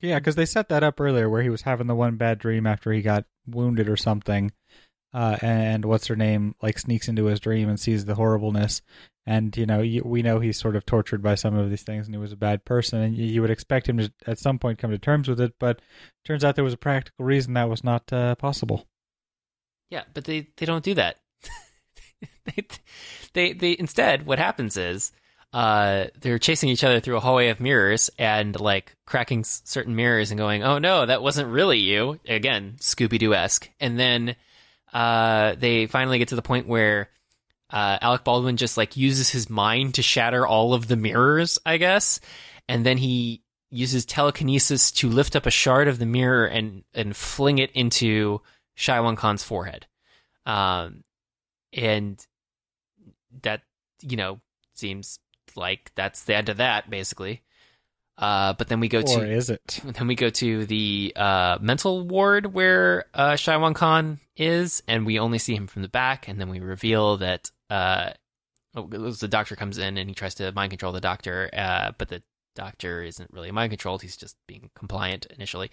Yeah, 0.00 0.18
because 0.18 0.36
they 0.36 0.46
set 0.46 0.70
that 0.70 0.82
up 0.82 0.98
earlier 0.98 1.28
where 1.28 1.42
he 1.42 1.50
was 1.50 1.60
having 1.60 1.88
the 1.88 1.94
one 1.94 2.16
bad 2.16 2.38
dream 2.38 2.66
after 2.66 2.90
he 2.90 3.02
got 3.02 3.26
wounded 3.46 3.86
or 3.86 3.98
something. 3.98 4.50
Uh, 5.12 5.36
and 5.42 5.84
what's 5.84 6.06
her 6.06 6.16
name 6.16 6.54
like 6.62 6.78
sneaks 6.78 7.08
into 7.08 7.26
his 7.26 7.38
dream 7.38 7.68
and 7.68 7.78
sees 7.78 8.06
the 8.06 8.14
horribleness. 8.14 8.80
And, 9.26 9.56
you 9.56 9.66
know, 9.66 9.80
we 10.04 10.22
know 10.22 10.38
he's 10.38 10.58
sort 10.58 10.76
of 10.76 10.86
tortured 10.86 11.20
by 11.22 11.34
some 11.34 11.56
of 11.56 11.68
these 11.68 11.82
things 11.82 12.06
and 12.06 12.14
he 12.14 12.18
was 12.20 12.30
a 12.32 12.36
bad 12.36 12.64
person. 12.64 13.00
And 13.00 13.16
you, 13.16 13.26
you 13.26 13.40
would 13.40 13.50
expect 13.50 13.88
him 13.88 13.98
to 13.98 14.12
at 14.26 14.38
some 14.38 14.58
point 14.58 14.78
come 14.78 14.92
to 14.92 14.98
terms 14.98 15.28
with 15.28 15.40
it. 15.40 15.54
But 15.58 15.80
turns 16.24 16.44
out 16.44 16.54
there 16.54 16.64
was 16.64 16.74
a 16.74 16.78
practical 16.78 17.24
reason 17.24 17.54
that 17.54 17.68
was 17.68 17.82
not 17.82 18.12
uh, 18.12 18.36
possible. 18.36 18.86
yeah, 19.90 20.04
but 20.14 20.24
they 20.24 20.48
they 20.56 20.66
don't 20.66 20.84
do 20.84 20.94
that. 20.94 21.16
they, 22.44 22.66
they 23.32 23.52
they 23.52 23.76
instead 23.78 24.26
what 24.26 24.38
happens 24.38 24.76
is 24.76 25.12
uh, 25.52 26.06
they're 26.20 26.38
chasing 26.38 26.68
each 26.68 26.84
other 26.84 27.00
through 27.00 27.16
a 27.16 27.20
hallway 27.20 27.48
of 27.48 27.60
mirrors 27.60 28.10
and 28.18 28.58
like 28.60 28.94
cracking 29.06 29.40
s- 29.40 29.62
certain 29.64 29.96
mirrors 29.96 30.30
and 30.30 30.38
going, 30.38 30.62
"Oh 30.62 30.78
no, 30.78 31.06
that 31.06 31.22
wasn't 31.22 31.48
really 31.48 31.78
you." 31.78 32.20
Again, 32.28 32.76
Scooby 32.78 33.18
Doo 33.18 33.34
esque. 33.34 33.68
And 33.80 33.98
then 33.98 34.36
uh, 34.92 35.54
they 35.58 35.86
finally 35.86 36.18
get 36.18 36.28
to 36.28 36.36
the 36.36 36.42
point 36.42 36.68
where 36.68 37.08
uh, 37.70 37.98
Alec 38.00 38.24
Baldwin 38.24 38.56
just 38.56 38.76
like 38.76 38.96
uses 38.96 39.30
his 39.30 39.50
mind 39.50 39.94
to 39.94 40.02
shatter 40.02 40.46
all 40.46 40.74
of 40.74 40.86
the 40.88 40.96
mirrors, 40.96 41.58
I 41.66 41.78
guess, 41.78 42.20
and 42.68 42.86
then 42.86 42.96
he 42.96 43.42
uses 43.70 44.06
telekinesis 44.06 44.92
to 44.92 45.08
lift 45.08 45.34
up 45.34 45.46
a 45.46 45.50
shard 45.50 45.88
of 45.88 45.98
the 45.98 46.06
mirror 46.06 46.46
and 46.46 46.84
and 46.94 47.16
fling 47.16 47.58
it 47.58 47.72
into 47.72 48.40
Shiwan 48.76 49.16
Khan's 49.16 49.42
forehead. 49.42 49.86
Um, 50.44 51.02
and 51.72 52.24
that 53.42 53.62
you 54.02 54.16
know 54.16 54.40
seems 54.74 55.18
like 55.56 55.90
that's 55.94 56.24
the 56.24 56.36
end 56.36 56.48
of 56.48 56.58
that 56.58 56.88
basically. 56.88 57.42
Uh, 58.18 58.54
but 58.54 58.68
then 58.68 58.80
we 58.80 58.88
go 58.88 59.00
Or 59.00 59.02
to 59.02 59.30
is 59.30 59.50
it? 59.50 59.80
then 59.84 60.06
we 60.06 60.14
go 60.14 60.30
to 60.30 60.64
the 60.64 61.12
uh, 61.14 61.58
mental 61.60 62.06
ward 62.06 62.54
where 62.54 63.04
uh, 63.12 63.32
Shiwan 63.32 63.74
Khan 63.74 64.20
is, 64.36 64.82
and 64.88 65.04
we 65.04 65.18
only 65.18 65.38
see 65.38 65.54
him 65.54 65.66
from 65.66 65.82
the 65.82 65.88
back, 65.88 66.26
and 66.26 66.40
then 66.40 66.48
we 66.48 66.60
reveal 66.60 67.18
that 67.18 67.50
uh, 67.70 68.10
oh, 68.74 68.86
the 68.86 69.28
doctor 69.28 69.56
comes 69.56 69.78
in 69.78 69.96
and 69.98 70.08
he 70.08 70.14
tries 70.14 70.34
to 70.36 70.52
mind 70.52 70.70
control 70.70 70.92
the 70.92 71.00
doctor, 71.00 71.50
uh, 71.52 71.92
but 71.98 72.08
the 72.08 72.22
doctor 72.54 73.02
isn't 73.02 73.30
really 73.32 73.50
mind 73.50 73.70
controlled; 73.70 74.02
he's 74.02 74.16
just 74.16 74.36
being 74.46 74.70
compliant 74.74 75.26
initially, 75.36 75.70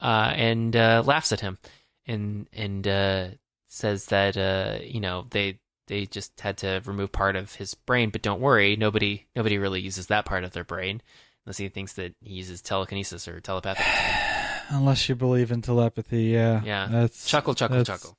uh, 0.00 0.32
and 0.34 0.74
uh, 0.76 1.02
laughs 1.04 1.32
at 1.32 1.40
him, 1.40 1.58
and 2.06 2.48
and 2.52 2.86
uh, 2.88 3.28
says 3.68 4.06
that 4.06 4.36
uh, 4.36 4.78
you 4.82 5.00
know 5.00 5.26
they 5.30 5.58
they 5.86 6.06
just 6.06 6.40
had 6.40 6.58
to 6.58 6.80
remove 6.84 7.12
part 7.12 7.36
of 7.36 7.54
his 7.54 7.74
brain, 7.74 8.10
but 8.10 8.22
don't 8.22 8.40
worry, 8.40 8.76
nobody 8.76 9.26
nobody 9.36 9.58
really 9.58 9.80
uses 9.80 10.06
that 10.08 10.24
part 10.24 10.44
of 10.44 10.52
their 10.52 10.64
brain 10.64 11.00
unless 11.44 11.58
he 11.58 11.68
thinks 11.68 11.92
that 11.92 12.12
he 12.20 12.34
uses 12.34 12.60
telekinesis 12.60 13.28
or 13.28 13.40
telepathic. 13.40 13.86
Unless 14.68 15.08
you 15.08 15.14
believe 15.14 15.52
in 15.52 15.62
telepathy, 15.62 16.24
yeah. 16.24 16.60
Yeah. 16.64 16.88
That's, 16.90 17.24
chuckle, 17.24 17.54
chuckle, 17.54 17.84
that's- 17.84 18.02
chuckle. 18.02 18.16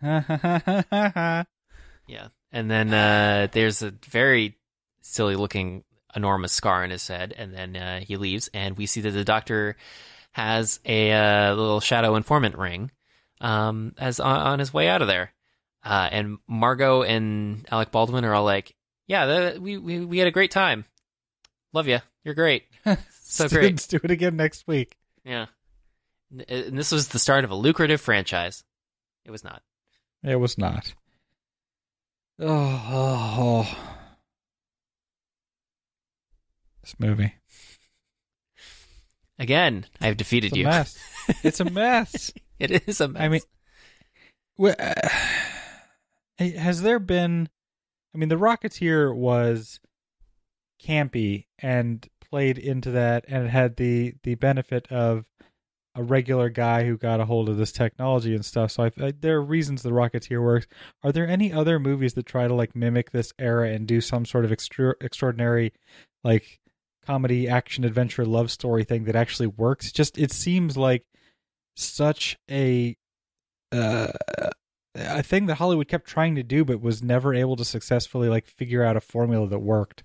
Yeah, 2.06 2.28
and 2.52 2.70
then 2.70 2.92
uh, 2.92 3.48
there's 3.52 3.82
a 3.82 3.90
very 3.90 4.56
silly 5.02 5.36
looking 5.36 5.84
enormous 6.14 6.52
scar 6.52 6.82
on 6.82 6.90
his 6.90 7.06
head, 7.06 7.34
and 7.36 7.54
then 7.54 7.76
uh, 7.76 8.00
he 8.00 8.16
leaves, 8.16 8.48
and 8.52 8.76
we 8.76 8.86
see 8.86 9.00
that 9.02 9.10
the 9.10 9.24
doctor 9.24 9.76
has 10.32 10.80
a 10.84 11.12
uh, 11.12 11.54
little 11.54 11.80
shadow 11.80 12.14
informant 12.16 12.56
ring 12.56 12.90
um, 13.40 13.94
as 13.98 14.20
on, 14.20 14.36
on 14.36 14.58
his 14.58 14.72
way 14.72 14.88
out 14.88 15.02
of 15.02 15.08
there. 15.08 15.32
Uh, 15.82 16.08
and 16.12 16.38
Margo 16.46 17.02
and 17.02 17.66
Alec 17.70 17.90
Baldwin 17.90 18.24
are 18.24 18.34
all 18.34 18.44
like, 18.44 18.74
"Yeah, 19.06 19.26
that, 19.26 19.60
we, 19.60 19.78
we 19.78 20.04
we 20.04 20.18
had 20.18 20.28
a 20.28 20.32
great 20.32 20.50
time. 20.50 20.84
Love 21.72 21.88
you. 21.88 21.98
You're 22.24 22.34
great. 22.34 22.64
So 23.32 23.48
great. 23.48 23.74
Let's 23.74 23.86
do 23.86 24.00
it 24.02 24.10
again 24.10 24.34
next 24.34 24.66
week. 24.66 24.96
Yeah." 25.24 25.46
And 26.48 26.76
this 26.76 26.90
was 26.90 27.06
the 27.08 27.20
start 27.20 27.44
of 27.44 27.52
a 27.52 27.54
lucrative 27.54 28.00
franchise. 28.00 28.64
It 29.24 29.30
was 29.30 29.44
not. 29.44 29.62
It 30.24 30.34
was 30.34 30.58
not. 30.58 30.92
Oh, 32.40 32.86
oh, 32.88 33.34
oh. 33.38 33.78
this 36.82 36.94
movie. 36.98 37.34
Again, 39.38 39.86
I've 40.00 40.16
defeated 40.16 40.48
It's 40.48 40.56
a 40.56 40.58
you. 40.58 40.64
mess. 40.64 40.98
It's 41.44 41.60
a 41.60 41.64
mess. 41.64 42.32
It 42.58 42.88
is 42.88 43.00
a 43.00 43.08
mess. 43.08 43.22
I 43.22 43.28
mean, 43.28 43.40
wh- 44.58 44.74
uh, 44.78 45.08
has 46.38 46.82
there 46.82 46.98
been? 46.98 47.48
I 48.14 48.18
mean, 48.18 48.28
The 48.30 48.36
Rocketeer 48.36 49.14
was 49.14 49.78
campy 50.82 51.46
and 51.58 52.06
played 52.20 52.58
into 52.58 52.90
that, 52.92 53.24
and 53.28 53.46
it 53.46 53.50
had 53.50 53.76
the 53.76 54.14
the 54.24 54.34
benefit 54.34 54.90
of 54.90 55.24
a 55.94 56.02
regular 56.02 56.48
guy 56.48 56.84
who 56.84 56.96
got 56.96 57.20
a 57.20 57.24
hold 57.24 57.48
of 57.48 57.56
this 57.56 57.72
technology 57.72 58.34
and 58.34 58.44
stuff. 58.44 58.70
So 58.70 58.84
I, 58.84 58.90
I, 59.02 59.12
there 59.18 59.36
are 59.36 59.42
reasons 59.42 59.82
The 59.82 59.90
Rocketeer 59.90 60.42
works. 60.42 60.66
Are 61.02 61.12
there 61.12 61.26
any 61.26 61.52
other 61.52 61.78
movies 61.78 62.14
that 62.14 62.26
try 62.26 62.46
to 62.46 62.54
like 62.54 62.76
mimic 62.76 63.10
this 63.10 63.32
era 63.38 63.70
and 63.70 63.86
do 63.86 64.00
some 64.00 64.24
sort 64.24 64.44
of 64.44 64.52
extra, 64.52 64.94
extraordinary, 65.00 65.72
like 66.22 66.60
comedy, 67.04 67.48
action, 67.48 67.84
adventure, 67.84 68.24
love 68.24 68.50
story 68.50 68.84
thing 68.84 69.04
that 69.04 69.16
actually 69.16 69.48
works? 69.48 69.90
Just 69.90 70.16
it 70.16 70.32
seems 70.32 70.76
like 70.76 71.04
such 71.76 72.38
a 72.50 72.96
uh, 73.72 74.08
a 74.94 75.22
thing 75.22 75.46
that 75.46 75.56
Hollywood 75.56 75.88
kept 75.88 76.06
trying 76.08 76.34
to 76.36 76.42
do, 76.42 76.64
but 76.64 76.80
was 76.80 77.02
never 77.02 77.34
able 77.34 77.56
to 77.56 77.64
successfully 77.64 78.28
like 78.28 78.46
figure 78.46 78.84
out 78.84 78.96
a 78.96 79.00
formula 79.00 79.48
that 79.48 79.58
worked. 79.58 80.04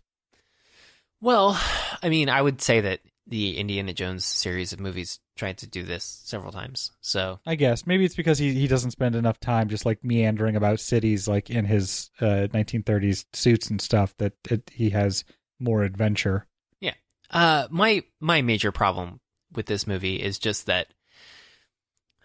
Well, 1.21 1.59
I 2.03 2.09
mean, 2.09 2.29
I 2.29 2.41
would 2.41 2.61
say 2.61 2.81
that 2.81 3.01
the 3.27 3.57
Indiana 3.57 3.93
Jones 3.93 4.25
series 4.25 4.71
of 4.71 4.79
movies 4.79 5.19
tried 5.35 5.57
to 5.59 5.67
do 5.67 5.83
this 5.83 6.21
several 6.25 6.51
times. 6.51 6.91
So, 7.01 7.39
I 7.45 7.55
guess 7.55 7.87
maybe 7.87 8.05
it's 8.05 8.15
because 8.15 8.37
he 8.37 8.53
he 8.53 8.67
doesn't 8.67 8.91
spend 8.91 9.15
enough 9.15 9.39
time 9.39 9.69
just 9.69 9.85
like 9.85 10.03
meandering 10.03 10.55
about 10.55 10.79
cities 10.79 11.27
like 11.27 11.49
in 11.49 11.65
his 11.65 12.11
uh, 12.21 12.47
1930s 12.53 13.25
suits 13.33 13.69
and 13.69 13.81
stuff 13.81 14.15
that 14.17 14.33
it, 14.49 14.69
he 14.73 14.91
has 14.91 15.25
more 15.59 15.83
adventure. 15.83 16.47
Yeah. 16.79 16.93
Uh, 17.31 17.67
my 17.71 18.03
my 18.19 18.41
major 18.41 18.71
problem 18.71 19.19
with 19.53 19.65
this 19.65 19.87
movie 19.87 20.21
is 20.21 20.37
just 20.37 20.67
that 20.67 20.87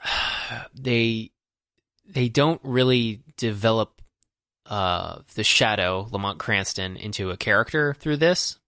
they 0.75 1.31
they 2.07 2.29
don't 2.29 2.61
really 2.63 3.23
develop 3.37 4.03
uh, 4.67 5.21
the 5.35 5.45
shadow 5.45 6.09
Lamont 6.11 6.39
Cranston 6.39 6.97
into 6.97 7.31
a 7.31 7.37
character 7.37 7.95
through 7.95 8.19
this. 8.19 8.60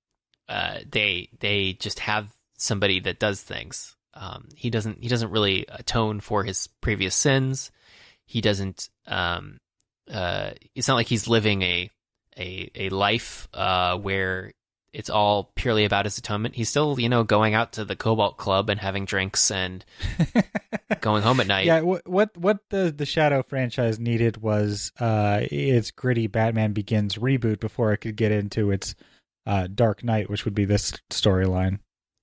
Uh, 0.48 0.80
they 0.90 1.28
they 1.40 1.74
just 1.74 1.98
have 2.00 2.32
somebody 2.56 3.00
that 3.00 3.18
does 3.18 3.40
things. 3.40 3.96
Um, 4.14 4.48
he 4.56 4.70
doesn't 4.70 5.02
he 5.02 5.08
doesn't 5.08 5.30
really 5.30 5.66
atone 5.68 6.20
for 6.20 6.44
his 6.44 6.66
previous 6.80 7.14
sins. 7.14 7.70
He 8.26 8.40
doesn't. 8.40 8.88
Um, 9.06 9.58
uh, 10.12 10.50
it's 10.74 10.88
not 10.88 10.96
like 10.96 11.06
he's 11.06 11.28
living 11.28 11.62
a 11.62 11.90
a 12.36 12.70
a 12.74 12.88
life 12.90 13.48
uh, 13.54 13.96
where 13.98 14.52
it's 14.92 15.08
all 15.08 15.50
purely 15.54 15.84
about 15.84 16.04
his 16.04 16.18
atonement. 16.18 16.54
He's 16.54 16.68
still, 16.68 17.00
you 17.00 17.08
know, 17.08 17.24
going 17.24 17.54
out 17.54 17.72
to 17.74 17.84
the 17.84 17.96
Cobalt 17.96 18.36
Club 18.36 18.68
and 18.68 18.78
having 18.78 19.06
drinks 19.06 19.50
and 19.50 19.84
going 21.00 21.22
home 21.22 21.40
at 21.40 21.46
night. 21.46 21.66
Yeah, 21.66 21.80
what 21.80 22.06
what 22.06 22.36
what 22.36 22.58
the 22.68 22.92
the 22.94 23.06
Shadow 23.06 23.42
franchise 23.42 23.98
needed 23.98 24.36
was 24.36 24.92
uh 25.00 25.40
its 25.50 25.90
gritty 25.90 26.26
Batman 26.26 26.72
Begins 26.72 27.16
reboot 27.16 27.60
before 27.60 27.92
it 27.92 27.98
could 27.98 28.16
get 28.16 28.32
into 28.32 28.70
its 28.70 28.94
uh 29.46 29.68
Dark 29.72 30.04
Knight, 30.04 30.30
which 30.30 30.44
would 30.44 30.54
be 30.54 30.64
this 30.64 30.92
storyline. 31.10 31.78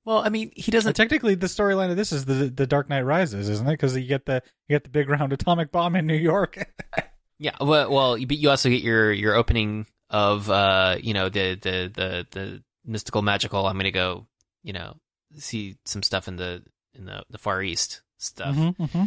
Well, 0.05 0.19
I 0.19 0.29
mean, 0.29 0.51
he 0.55 0.71
doesn't. 0.71 0.93
technically, 0.93 1.35
the 1.35 1.47
storyline 1.47 1.91
of 1.91 1.97
this 1.97 2.11
is 2.11 2.25
the 2.25 2.49
the 2.49 2.65
Dark 2.65 2.89
Knight 2.89 3.01
Rises, 3.01 3.49
isn't 3.49 3.67
it? 3.67 3.71
Because 3.71 3.95
you 3.95 4.07
get 4.07 4.25
the 4.25 4.41
you 4.67 4.75
get 4.75 4.83
the 4.83 4.89
big 4.89 5.09
round 5.09 5.33
atomic 5.33 5.71
bomb 5.71 5.95
in 5.95 6.07
New 6.07 6.15
York. 6.15 6.57
yeah, 7.39 7.55
well, 7.59 7.91
well, 7.91 8.17
but 8.17 8.37
you 8.37 8.49
also 8.49 8.69
get 8.69 8.81
your 8.81 9.11
your 9.11 9.35
opening 9.35 9.85
of 10.09 10.49
uh, 10.49 10.97
you 11.01 11.13
know, 11.13 11.29
the 11.29 11.55
the 11.55 11.91
the 11.93 12.27
the 12.31 12.63
mystical 12.85 13.21
magical. 13.21 13.65
I'm 13.67 13.77
gonna 13.77 13.91
go, 13.91 14.27
you 14.63 14.73
know, 14.73 14.97
see 15.37 15.77
some 15.85 16.03
stuff 16.03 16.27
in 16.27 16.35
the 16.35 16.63
in 16.93 17.05
the 17.05 17.23
the 17.29 17.37
Far 17.37 17.61
East 17.61 18.01
stuff. 18.17 18.55
Mm-hmm, 18.55 18.83
mm-hmm. 18.83 19.03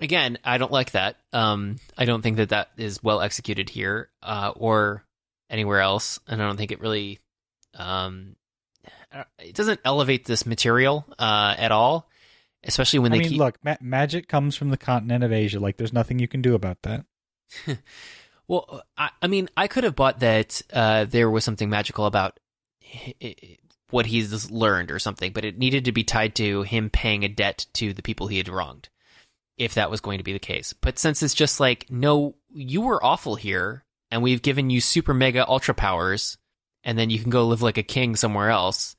Again, 0.00 0.38
I 0.44 0.58
don't 0.58 0.72
like 0.72 0.92
that. 0.92 1.16
Um, 1.32 1.76
I 1.96 2.04
don't 2.04 2.22
think 2.22 2.36
that 2.36 2.50
that 2.50 2.70
is 2.76 3.02
well 3.02 3.20
executed 3.20 3.70
here, 3.70 4.10
uh, 4.22 4.52
or 4.54 5.04
anywhere 5.48 5.80
else, 5.80 6.20
and 6.28 6.42
I 6.42 6.46
don't 6.46 6.56
think 6.56 6.70
it 6.70 6.80
really, 6.80 7.18
um, 7.78 8.36
it 9.38 9.54
doesn't 9.54 9.80
elevate 9.84 10.24
this 10.24 10.46
material 10.46 11.06
uh, 11.18 11.54
at 11.56 11.72
all. 11.72 12.08
Especially 12.64 12.98
when 12.98 13.12
I 13.12 13.16
they 13.16 13.20
mean, 13.20 13.28
keep 13.30 13.38
look, 13.38 13.58
ma- 13.62 13.76
magic 13.80 14.28
comes 14.28 14.56
from 14.56 14.70
the 14.70 14.76
continent 14.76 15.22
of 15.22 15.32
Asia. 15.32 15.60
Like, 15.60 15.76
there's 15.76 15.92
nothing 15.92 16.18
you 16.18 16.26
can 16.26 16.42
do 16.42 16.54
about 16.54 16.82
that. 16.82 17.04
Well, 18.48 18.82
I, 18.96 19.10
I 19.20 19.26
mean, 19.26 19.48
I 19.56 19.66
could 19.66 19.84
have 19.84 19.96
bought 19.96 20.20
that 20.20 20.62
uh, 20.72 21.04
there 21.04 21.30
was 21.30 21.44
something 21.44 21.68
magical 21.68 22.06
about 22.06 22.38
what 23.90 24.06
he's 24.06 24.50
learned 24.50 24.90
or 24.90 24.98
something, 24.98 25.32
but 25.32 25.44
it 25.44 25.58
needed 25.58 25.84
to 25.86 25.92
be 25.92 26.04
tied 26.04 26.34
to 26.36 26.62
him 26.62 26.90
paying 26.90 27.24
a 27.24 27.28
debt 27.28 27.66
to 27.74 27.92
the 27.92 28.02
people 28.02 28.28
he 28.28 28.38
had 28.38 28.48
wronged, 28.48 28.88
if 29.58 29.74
that 29.74 29.90
was 29.90 30.00
going 30.00 30.18
to 30.18 30.24
be 30.24 30.32
the 30.32 30.38
case. 30.38 30.72
But 30.72 30.98
since 30.98 31.22
it's 31.22 31.34
just 31.34 31.60
like, 31.60 31.86
no, 31.90 32.36
you 32.52 32.82
were 32.82 33.04
awful 33.04 33.34
here, 33.34 33.84
and 34.10 34.22
we've 34.22 34.42
given 34.42 34.70
you 34.70 34.80
super 34.80 35.14
mega 35.14 35.46
ultra 35.48 35.74
powers, 35.74 36.38
and 36.86 36.96
then 36.96 37.10
you 37.10 37.18
can 37.18 37.30
go 37.30 37.46
live 37.48 37.60
like 37.60 37.76
a 37.76 37.82
king 37.82 38.16
somewhere 38.16 38.48
else. 38.48 38.96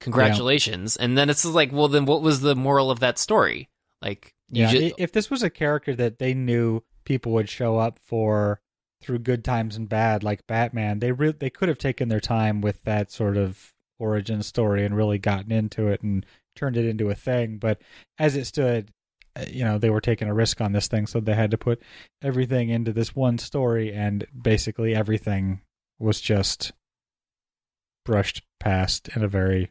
Congratulations. 0.00 0.96
Yeah. 0.98 1.06
And 1.06 1.18
then 1.18 1.30
it's 1.30 1.44
like, 1.44 1.72
well, 1.72 1.88
then 1.88 2.04
what 2.04 2.22
was 2.22 2.42
the 2.42 2.54
moral 2.54 2.90
of 2.90 3.00
that 3.00 3.18
story? 3.18 3.70
Like, 4.02 4.34
yeah, 4.50 4.70
just... 4.70 4.94
if 4.98 5.12
this 5.12 5.30
was 5.30 5.42
a 5.42 5.50
character 5.50 5.94
that 5.96 6.18
they 6.18 6.34
knew 6.34 6.82
people 7.04 7.32
would 7.32 7.48
show 7.48 7.78
up 7.78 7.98
for 7.98 8.60
through 9.00 9.20
good 9.20 9.44
times 9.44 9.76
and 9.76 9.88
bad 9.88 10.22
like 10.22 10.46
Batman, 10.46 10.98
they 10.98 11.10
re- 11.10 11.34
they 11.36 11.50
could 11.50 11.68
have 11.70 11.78
taken 11.78 12.08
their 12.08 12.20
time 12.20 12.60
with 12.60 12.84
that 12.84 13.10
sort 13.10 13.38
of 13.38 13.72
origin 13.98 14.42
story 14.42 14.84
and 14.84 14.94
really 14.94 15.18
gotten 15.18 15.52
into 15.52 15.88
it 15.88 16.02
and 16.02 16.26
turned 16.54 16.76
it 16.76 16.84
into 16.84 17.08
a 17.08 17.14
thing. 17.14 17.56
But 17.56 17.80
as 18.18 18.36
it 18.36 18.44
stood, 18.44 18.90
uh, 19.34 19.46
you 19.48 19.64
know, 19.64 19.78
they 19.78 19.90
were 19.90 20.02
taking 20.02 20.28
a 20.28 20.34
risk 20.34 20.60
on 20.60 20.72
this 20.72 20.86
thing, 20.86 21.06
so 21.06 21.18
they 21.18 21.34
had 21.34 21.52
to 21.52 21.58
put 21.58 21.80
everything 22.20 22.68
into 22.68 22.92
this 22.92 23.16
one 23.16 23.38
story, 23.38 23.90
and 23.90 24.26
basically 24.38 24.94
everything 24.94 25.62
was 25.98 26.20
just 26.20 26.72
brushed 28.04 28.42
past 28.60 29.08
in 29.14 29.22
a 29.22 29.28
very 29.28 29.70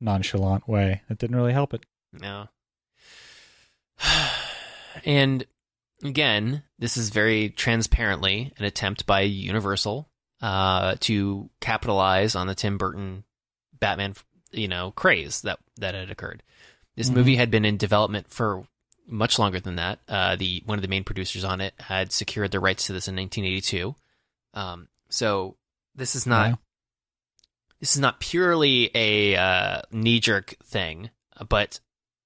nonchalant 0.00 0.68
way. 0.68 1.02
It 1.08 1.18
didn't 1.18 1.36
really 1.36 1.52
help 1.52 1.74
it. 1.74 1.84
No. 2.12 2.48
and 5.04 5.44
again, 6.02 6.62
this 6.78 6.96
is 6.96 7.10
very 7.10 7.50
transparently 7.50 8.52
an 8.58 8.64
attempt 8.64 9.06
by 9.06 9.22
Universal 9.22 10.08
uh, 10.40 10.96
to 11.00 11.50
capitalize 11.60 12.34
on 12.34 12.46
the 12.46 12.54
Tim 12.54 12.78
Burton 12.78 13.24
Batman, 13.78 14.14
you 14.52 14.68
know, 14.68 14.90
craze 14.92 15.42
that 15.42 15.58
that 15.78 15.94
had 15.94 16.10
occurred. 16.10 16.42
This 16.96 17.08
mm-hmm. 17.08 17.16
movie 17.16 17.36
had 17.36 17.50
been 17.50 17.64
in 17.64 17.76
development 17.76 18.30
for 18.30 18.64
much 19.06 19.38
longer 19.38 19.60
than 19.60 19.76
that. 19.76 20.00
Uh, 20.08 20.36
the 20.36 20.62
one 20.66 20.78
of 20.78 20.82
the 20.82 20.88
main 20.88 21.04
producers 21.04 21.44
on 21.44 21.60
it 21.60 21.74
had 21.78 22.12
secured 22.12 22.50
the 22.50 22.60
rights 22.60 22.86
to 22.86 22.92
this 22.92 23.08
in 23.08 23.16
1982. 23.16 23.94
Um, 24.54 24.88
so 25.08 25.56
this 25.94 26.14
is 26.14 26.26
not 26.26 26.58
this 27.80 27.94
is 27.94 28.00
not 28.00 28.20
purely 28.20 28.90
a 28.94 29.36
uh, 29.36 29.82
knee 29.90 30.20
jerk 30.20 30.54
thing, 30.62 31.10
but 31.48 31.80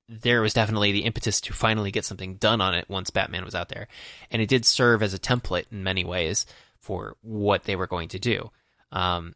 there 0.09 0.43
was 0.43 0.53
definitely 0.53 0.93
the 0.93 1.05
impetus 1.05 1.41
to 1.43 1.53
finally 1.53 1.91
get 1.91 2.05
something 2.05 2.35
done 2.37 2.61
on 2.61 2.75
it 2.75 2.89
once 2.89 3.11
Batman 3.11 3.45
was 3.45 3.55
out 3.55 3.69
there. 3.69 3.89
And 4.31 4.43
it 4.43 4.49
did 4.49 4.67
serve 4.67 5.03
as 5.03 5.15
a 5.15 5.19
template 5.19 5.67
in 5.71 5.83
many 5.83 6.05
ways 6.05 6.45
for 6.81 7.17
what 7.23 7.65
they 7.65 7.77
were 7.77 7.87
going 7.87 8.09
to 8.09 8.19
do. 8.19 8.51
Um, 8.93 9.35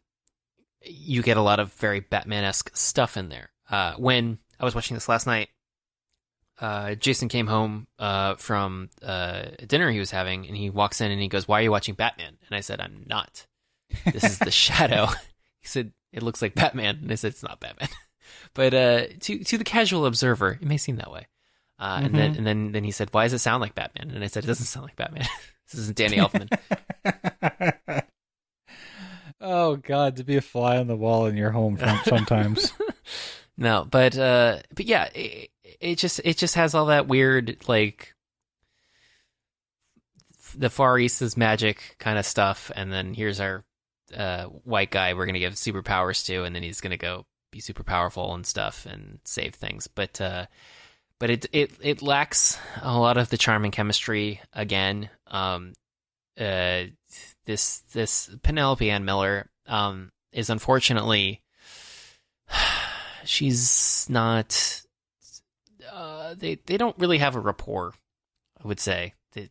you 0.81 1.23
get 1.23 1.37
a 1.37 1.41
lot 1.41 1.59
of 1.59 1.73
very 1.73 2.01
Batman 2.01 2.43
esque 2.43 2.75
stuff 2.75 3.17
in 3.17 3.29
there. 3.29 3.49
Uh, 3.69 3.93
when 3.95 4.39
I 4.59 4.65
was 4.65 4.75
watching 4.75 4.95
this 4.95 5.09
last 5.09 5.25
night, 5.25 5.49
uh, 6.61 6.95
Jason 6.95 7.29
came 7.29 7.47
home 7.47 7.87
uh, 7.97 8.35
from 8.35 8.89
uh, 9.01 9.43
dinner 9.65 9.89
he 9.91 9.99
was 9.99 10.11
having, 10.11 10.45
and 10.45 10.55
he 10.55 10.69
walks 10.69 10.99
in 10.99 11.11
and 11.11 11.21
he 11.21 11.29
goes, 11.29 11.47
"Why 11.47 11.59
are 11.59 11.63
you 11.63 11.71
watching 11.71 11.95
Batman?" 11.95 12.37
And 12.47 12.55
I 12.55 12.59
said, 12.59 12.81
"I'm 12.81 13.05
not. 13.07 13.45
This 14.05 14.25
is 14.25 14.39
the 14.39 14.51
Shadow." 14.51 15.07
He 15.59 15.67
said, 15.67 15.91
"It 16.11 16.23
looks 16.23 16.41
like 16.41 16.55
Batman," 16.55 16.99
and 17.01 17.11
I 17.11 17.15
said, 17.15 17.31
"It's 17.31 17.43
not 17.43 17.59
Batman." 17.59 17.89
But 18.53 18.73
uh, 18.73 19.07
to 19.21 19.43
to 19.43 19.57
the 19.57 19.63
casual 19.63 20.05
observer, 20.05 20.57
it 20.61 20.67
may 20.67 20.77
seem 20.77 20.97
that 20.97 21.11
way. 21.11 21.27
Uh, 21.77 21.97
mm-hmm. 21.97 22.05
And 22.05 22.15
then 22.15 22.35
and 22.35 22.47
then 22.47 22.71
then 22.71 22.83
he 22.83 22.91
said, 22.91 23.09
"Why 23.11 23.23
does 23.23 23.33
it 23.33 23.39
sound 23.39 23.61
like 23.61 23.75
Batman?" 23.75 24.11
And 24.11 24.23
I 24.23 24.27
said, 24.27 24.43
"It 24.43 24.47
doesn't 24.47 24.65
sound 24.65 24.85
like 24.85 24.95
Batman. 24.95 25.25
this 25.71 25.79
isn't 25.81 25.97
Danny 25.97 26.17
Elfman." 26.17 26.49
oh 29.41 29.77
God, 29.77 30.17
to 30.17 30.23
be 30.23 30.35
a 30.35 30.41
fly 30.41 30.77
on 30.77 30.87
the 30.87 30.95
wall 30.95 31.25
in 31.27 31.37
your 31.37 31.51
home 31.51 31.77
sometimes. 32.03 32.73
no, 33.57 33.87
but 33.89 34.17
uh, 34.17 34.59
but 34.75 34.85
yeah, 34.85 35.05
it, 35.15 35.51
it 35.79 35.97
just 35.97 36.21
it 36.23 36.37
just 36.37 36.55
has 36.55 36.75
all 36.75 36.87
that 36.87 37.07
weird 37.07 37.57
like 37.67 38.13
the 40.57 40.69
Far 40.69 40.99
East 40.99 41.21
is 41.21 41.37
magic 41.37 41.95
kind 41.99 42.19
of 42.19 42.25
stuff, 42.25 42.71
and 42.75 42.91
then 42.91 43.13
here's 43.13 43.39
our 43.39 43.63
uh, 44.15 44.45
white 44.45 44.91
guy 44.91 45.13
we're 45.13 45.25
gonna 45.25 45.39
give 45.39 45.53
superpowers 45.53 46.25
to, 46.25 46.43
and 46.43 46.55
then 46.55 46.63
he's 46.63 46.81
gonna 46.81 46.97
go 46.97 47.25
be 47.51 47.59
super 47.59 47.83
powerful 47.83 48.33
and 48.33 48.45
stuff 48.45 48.85
and 48.85 49.19
save 49.23 49.55
things. 49.55 49.87
But 49.87 50.19
uh, 50.21 50.45
but 51.19 51.29
it 51.29 51.45
it 51.51 51.71
it 51.81 52.01
lacks 52.01 52.57
a 52.81 52.97
lot 52.97 53.17
of 53.17 53.29
the 53.29 53.37
charm 53.37 53.63
and 53.63 53.73
chemistry 53.73 54.41
again. 54.53 55.09
Um, 55.27 55.73
uh, 56.39 56.83
this 57.45 57.79
this 57.91 58.29
Penelope 58.43 58.89
Ann 58.89 59.05
Miller 59.05 59.49
um, 59.67 60.11
is 60.31 60.49
unfortunately 60.49 61.41
she's 63.25 64.07
not. 64.09 64.81
Uh, 65.91 66.35
they 66.35 66.59
they 66.65 66.77
don't 66.77 66.97
really 66.97 67.17
have 67.17 67.35
a 67.35 67.39
rapport. 67.39 67.93
I 68.63 68.67
would 68.67 68.79
say 68.79 69.13
the 69.33 69.49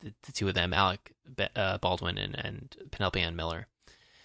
the, 0.00 0.12
the 0.22 0.32
two 0.32 0.48
of 0.48 0.54
them, 0.54 0.72
Alec 0.72 1.12
uh, 1.54 1.78
Baldwin 1.78 2.18
and, 2.18 2.34
and 2.34 2.76
Penelope 2.90 3.20
Ann 3.20 3.36
Miller. 3.36 3.66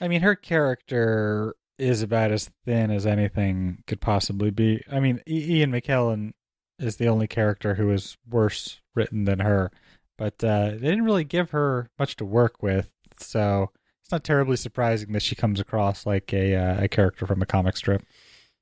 I 0.02 0.08
mean, 0.08 0.22
her 0.22 0.36
character 0.36 1.56
is 1.78 2.02
about 2.02 2.32
as 2.32 2.50
thin 2.66 2.92
as 2.92 3.06
anything 3.06 3.84
could 3.88 4.02
possibly 4.02 4.50
be. 4.50 4.84
I 4.92 5.00
mean, 5.00 5.22
Ian 5.28 5.72
McKellen 5.72 6.32
is 6.80 6.98
the 6.98 7.08
only 7.08 7.28
character 7.28 7.76
who 7.76 7.92
is 7.92 8.18
worse 8.30 8.82
written 8.96 9.26
than 9.26 9.40
her, 9.40 9.72
but 10.18 10.44
uh, 10.44 10.72
they 10.72 10.90
didn't 10.90 11.06
really 11.06 11.24
give 11.24 11.52
her 11.52 11.90
much 12.00 12.16
to 12.18 12.26
work 12.26 12.62
with, 12.64 12.90
so 13.18 13.70
it's 14.04 14.12
not 14.12 14.24
terribly 14.24 14.58
surprising 14.58 15.12
that 15.14 15.22
she 15.22 15.36
comes 15.36 15.60
across 15.60 16.06
like 16.06 16.34
a 16.34 16.56
uh, 16.56 16.84
a 16.84 16.88
character 16.88 17.28
from 17.28 17.42
a 17.42 17.46
comic 17.46 17.78
strip. 17.78 18.04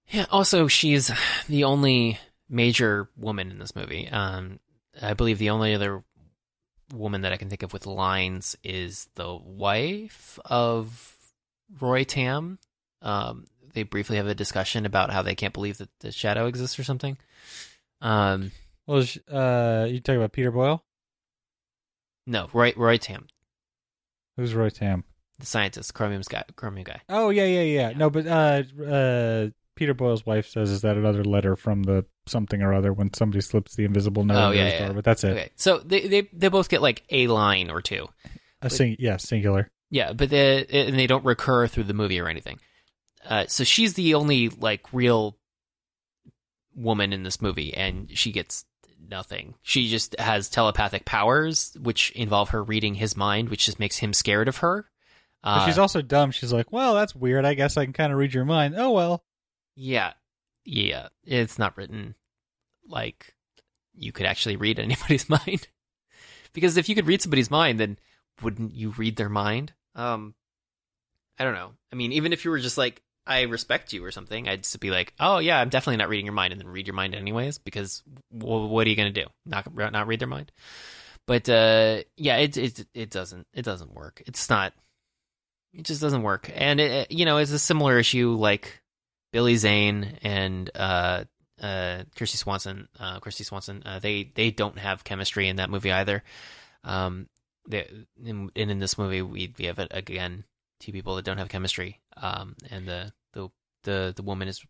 Yeah. 0.10 0.26
Also, 0.30 0.68
she's 0.68 1.12
the 1.48 1.64
only 1.64 2.20
major 2.50 3.10
woman 3.16 3.52
in 3.52 3.60
this 3.60 3.76
movie. 3.76 4.10
Um, 4.10 4.60
I 5.02 5.14
believe 5.14 5.38
the 5.38 5.52
only 5.52 5.74
other 5.74 6.04
woman 6.94 7.22
that 7.22 7.32
I 7.32 7.38
can 7.38 7.50
think 7.50 7.64
of 7.64 7.72
with 7.72 7.86
lines 7.86 8.56
is 8.64 9.08
the 9.16 9.36
wife 9.36 10.40
of 10.46 11.16
Roy 11.80 12.04
Tam, 12.04 12.60
um, 13.02 13.46
they 13.74 13.84
briefly 13.84 14.18
have 14.18 14.28
a 14.28 14.36
discussion 14.36 14.86
about 14.86 15.12
how 15.12 15.22
they 15.22 15.36
can't 15.36 15.54
believe 15.54 15.78
that 15.78 15.90
the 16.00 16.12
shadow 16.12 16.48
exists 16.48 16.80
or 16.80 16.84
something. 16.84 17.18
Um, 18.02 18.52
well, 18.88 19.00
uh, 19.32 19.86
you 19.90 20.00
talking 20.00 20.18
about 20.20 20.32
Peter 20.32 20.52
Boyle? 20.52 20.84
No, 22.26 22.50
Roy 22.54 22.74
Roy 22.76 22.98
Tam. 22.98 23.28
Who's 24.38 24.54
Roy 24.54 24.70
Tam? 24.70 25.04
The 25.40 25.46
scientist, 25.46 25.94
Chromium's 25.94 26.28
guy, 26.28 26.44
Chromium 26.56 26.84
guy. 26.86 27.02
Oh 27.10 27.30
yeah, 27.30 27.46
yeah, 27.46 27.62
yeah. 27.62 27.92
No, 27.98 28.10
but 28.10 28.28
uh, 28.28 28.64
uh, 28.84 29.48
Peter 29.76 29.94
Boyle's 29.94 30.26
wife 30.26 30.48
says, 30.48 30.70
"Is 30.70 30.82
that 30.82 30.98
another 30.98 31.24
letter 31.24 31.56
from 31.56 31.84
the 31.84 32.06
something 32.28 32.62
or 32.62 32.74
other 32.74 32.94
when 32.94 33.14
somebody 33.14 33.42
slips 33.42 33.76
the 33.76 33.86
invisible 33.86 34.24
note 34.26 34.50
Oh, 34.50 34.52
yeah, 34.52 34.66
his 34.66 34.74
yeah. 34.74 34.86
door. 34.86 34.94
But 34.96 35.04
that's 35.06 35.24
it. 35.24 35.32
Okay, 35.32 35.50
so 35.56 35.80
they 35.80 36.08
they 36.08 36.22
they 36.34 36.50
both 36.50 36.70
get 36.70 36.82
like 36.82 37.04
a 37.10 37.28
line 37.28 37.70
or 37.70 37.82
two. 37.82 38.08
A 38.62 38.70
sing- 38.70 38.98
yeah, 39.00 39.18
singular. 39.18 39.72
Yeah, 39.90 40.14
but 40.14 40.30
they 40.30 40.66
and 40.66 40.98
they 40.98 41.08
don't 41.08 41.26
recur 41.26 41.68
through 41.68 41.86
the 41.86 41.94
movie 41.94 42.20
or 42.20 42.28
anything. 42.28 42.60
Uh, 43.28 43.46
so 43.48 43.64
she's 43.64 43.96
the 43.96 44.14
only 44.16 44.50
like 44.50 44.86
real 44.94 45.38
woman 46.76 47.12
in 47.14 47.24
this 47.24 47.42
movie, 47.42 47.74
and 47.74 48.10
she 48.18 48.32
gets 48.32 48.66
nothing. 49.10 49.56
She 49.62 49.90
just 49.90 50.18
has 50.20 50.50
telepathic 50.50 51.06
powers, 51.06 51.76
which 51.82 52.12
involve 52.12 52.50
her 52.50 52.64
reading 52.64 52.96
his 52.96 53.18
mind, 53.18 53.50
which 53.50 53.66
just 53.66 53.80
makes 53.80 53.98
him 53.98 54.14
scared 54.14 54.48
of 54.48 54.58
her. 54.58 54.86
Uh, 55.44 55.66
she's 55.66 55.78
also 55.78 56.02
dumb. 56.02 56.32
She's 56.32 56.54
like, 56.54 56.72
well, 56.72 56.94
that's 56.94 57.16
weird. 57.16 57.46
I 57.46 57.54
guess 57.54 57.78
I 57.78 57.86
can 57.86 57.94
kind 57.94 58.12
of 58.12 58.20
read 58.20 58.34
your 58.34 58.46
mind. 58.46 58.76
Oh 58.78 58.92
well. 58.92 59.24
yeah, 59.76 60.14
yeah. 60.66 61.08
It's 61.26 61.58
not 61.58 61.78
written 61.78 62.16
like 62.88 63.34
you 63.96 64.12
could 64.12 64.26
actually 64.26 64.56
read 64.56 64.80
anybody's 64.80 65.30
mind. 65.30 65.68
because 66.54 66.78
if 66.78 66.90
you 66.90 66.96
could 66.96 67.08
read 67.08 67.22
somebody's 67.22 67.52
mind, 67.52 67.80
then 67.80 67.98
wouldn't 68.42 68.76
you 68.76 68.92
read 68.92 69.16
their 69.16 69.30
mind? 69.30 69.74
Um, 70.00 70.34
I 71.38 71.44
don't 71.44 71.54
know. 71.54 71.72
I 71.92 71.96
mean, 71.96 72.14
even 72.14 72.34
if 72.34 72.46
you 72.46 72.52
were 72.52 72.60
just 72.60 72.78
like, 72.78 73.02
I 73.28 73.42
respect 73.44 73.94
you 73.94 74.04
or 74.04 74.12
something, 74.12 74.48
I'd 74.48 74.64
just 74.64 74.80
be 74.80 74.92
like, 74.92 75.14
oh 75.20 75.38
yeah, 75.38 75.60
I'm 75.60 75.70
definitely 75.70 75.98
not 75.98 76.10
reading 76.10 76.26
your 76.26 76.34
mind, 76.34 76.52
and 76.52 76.60
then 76.60 76.68
read 76.68 76.88
your 76.88 76.96
mind 76.96 77.14
anyways. 77.14 77.60
Because 77.60 78.02
well, 78.32 78.68
what 78.68 78.88
are 78.88 78.90
you 78.90 78.96
gonna 78.96 79.12
do? 79.12 79.26
Not 79.46 79.68
not 79.76 80.08
read 80.08 80.20
their 80.20 80.28
mind? 80.28 80.52
But 81.28 81.48
uh, 81.48 82.00
yeah, 82.18 82.38
it 82.38 82.58
it 82.58 82.88
it 82.94 83.10
doesn't 83.12 83.46
it 83.54 83.64
doesn't 83.64 83.94
work. 83.94 84.24
It's 84.26 84.50
not. 84.50 84.74
It 85.74 85.84
just 85.84 86.02
doesn't 86.02 86.24
work, 86.24 86.50
and 86.56 86.80
it, 86.80 87.12
you 87.12 87.26
know, 87.26 87.38
it's 87.38 87.52
a 87.52 87.60
similar 87.60 88.00
issue 88.00 88.32
like 88.32 88.82
Billy 89.32 89.56
Zane 89.56 90.18
and 90.24 90.72
uh 90.74 91.26
uh 91.62 92.04
Kristy 92.16 92.38
Swanson. 92.38 92.88
Uh, 93.00 93.20
Swanson. 93.30 93.84
Uh, 93.86 94.00
they 94.00 94.32
they 94.34 94.50
don't 94.50 94.80
have 94.80 95.04
chemistry 95.04 95.48
in 95.48 95.58
that 95.58 95.70
movie 95.70 95.92
either. 95.92 96.24
Um, 96.84 97.28
in, 97.72 98.08
and 98.24 98.52
in 98.72 98.80
this 98.80 98.98
movie, 98.98 99.22
we 99.22 99.54
we 99.58 99.66
have 99.66 99.80
again 99.92 100.44
two 100.80 100.92
people 100.92 101.16
that 101.16 101.26
don't 101.26 101.38
have 101.38 101.50
chemistry. 101.50 102.00
Um, 102.18 102.56
and 102.70 102.88
the 102.88 103.14
the 103.34 103.50
the 103.84 104.14
the 104.16 104.24
woman 104.24 104.48
is 104.48 104.64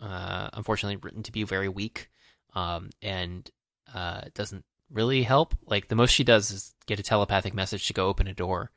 uh 0.00 0.48
unfortunately 0.52 0.96
written 0.96 1.22
to 1.24 1.32
be 1.32 1.42
very 1.44 1.68
weak. 1.68 2.10
Um, 2.54 2.90
and 3.02 3.50
uh 3.94 4.22
doesn't 4.34 4.64
really 4.90 5.22
help. 5.22 5.54
Like 5.66 5.88
the 5.88 5.96
most 5.96 6.10
she 6.10 6.24
does 6.24 6.50
is 6.50 6.74
get 6.86 6.98
a 7.00 7.02
telepathic 7.02 7.54
message 7.54 7.86
to 7.88 7.92
go 7.94 8.06
open 8.06 8.26
a 8.28 8.34
door. 8.34 8.70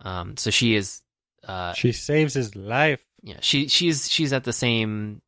Um, 0.00 0.36
so 0.36 0.50
she 0.50 0.74
is 0.74 1.02
uh 1.46 1.72
She 1.74 1.92
saves 1.92 2.34
his 2.34 2.56
life. 2.56 3.00
yeah, 3.22 3.38
she 3.40 3.68
she's 3.68 4.10
she's 4.10 4.32
at 4.32 4.44
the 4.44 4.52
same 4.52 5.20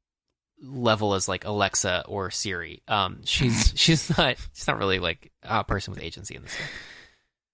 level 0.63 1.13
as 1.15 1.29
like 1.29 1.45
Alexa 1.45 2.05
or 2.09 2.31
Siri. 2.31 2.83
Um, 2.89 3.21
she's 3.25 3.73
she's 3.77 4.17
not 4.17 4.37
she's 4.55 4.67
not 4.67 4.79
really 4.79 4.99
like 4.99 5.31
a 5.43 5.63
person 5.65 5.93
with 5.95 6.03
agency 6.03 6.35
in 6.35 6.43
this. 6.43 6.55
Thing. 6.55 6.67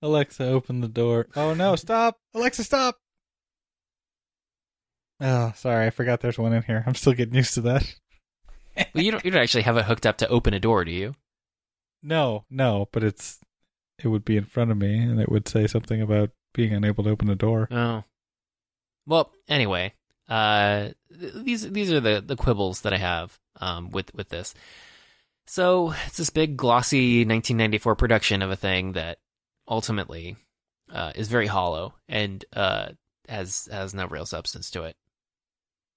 Alexa, 0.03 0.45
open 0.45 0.81
the 0.81 0.89
door. 0.89 1.29
Oh 1.37 1.55
no, 1.55 1.77
stop! 1.77 2.19
Alexa, 2.35 2.65
stop! 2.65 2.99
Oh, 5.20 5.53
sorry, 5.55 5.87
I 5.87 5.91
forgot 5.91 6.20
there's 6.20 6.39
one 6.39 6.53
in 6.53 6.65
here. 6.65 6.83
I'm 6.87 6.97
still 6.97 7.12
getting 7.12 7.35
used 7.35 7.55
to 7.55 7.61
that. 7.62 7.95
Well, 8.95 9.05
you 9.05 9.11
don't 9.11 9.24
you 9.24 9.31
don't 9.31 9.43
actually 9.43 9.62
have 9.62 9.77
it 9.77 9.85
hooked 9.85 10.07
up 10.07 10.16
to 10.19 10.29
open 10.29 10.55
a 10.55 10.61
door, 10.61 10.85
do 10.85 10.91
you? 10.91 11.15
No, 12.03 12.45
no, 12.51 12.89
but 12.91 13.05
it's 13.05 13.39
it 14.03 14.09
would 14.09 14.24
be 14.24 14.37
in 14.37 14.45
front 14.45 14.70
of 14.70 14.79
me 14.79 14.99
and 14.99 15.20
it 15.20 15.31
would 15.31 15.47
say 15.47 15.66
something 15.66 16.01
about 16.03 16.31
being 16.55 16.73
unable 16.73 17.05
to 17.05 17.11
open 17.11 17.29
a 17.31 17.35
door. 17.35 17.69
Oh. 17.70 18.05
Well, 19.07 19.31
anyway, 19.49 19.93
uh, 20.29 20.89
these 21.11 21.70
these 21.70 21.93
are 21.93 22.01
the 22.01 22.23
the 22.24 22.37
quibbles 22.37 22.81
that 22.81 22.93
I 22.93 22.99
have 22.99 23.39
um 23.61 23.91
with 23.91 24.12
with 24.15 24.31
this. 24.31 24.55
So 25.47 25.93
it's 26.07 26.16
this 26.16 26.31
big 26.31 26.57
glossy 26.57 27.20
1994 27.20 27.97
production 27.97 28.43
of 28.43 28.51
a 28.51 28.57
thing 28.57 28.93
that 28.93 29.19
ultimately 29.73 30.36
uh, 30.93 31.12
is 31.15 31.28
very 31.28 31.47
hollow 31.47 31.94
and 32.09 32.44
uh, 32.55 32.90
has 33.28 33.69
has 33.73 33.94
no 33.94 34.07
real 34.07 34.27
substance 34.27 34.70
to 34.73 34.82
it. 34.85 34.94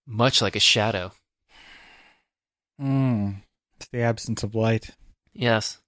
Much 0.07 0.41
like 0.41 0.55
a 0.55 0.59
shadow. 0.59 1.11
Mm. 2.81 3.41
It's 3.77 3.89
the 3.91 4.01
absence 4.01 4.43
of 4.43 4.55
light. 4.55 4.91
Yes. 5.33 5.79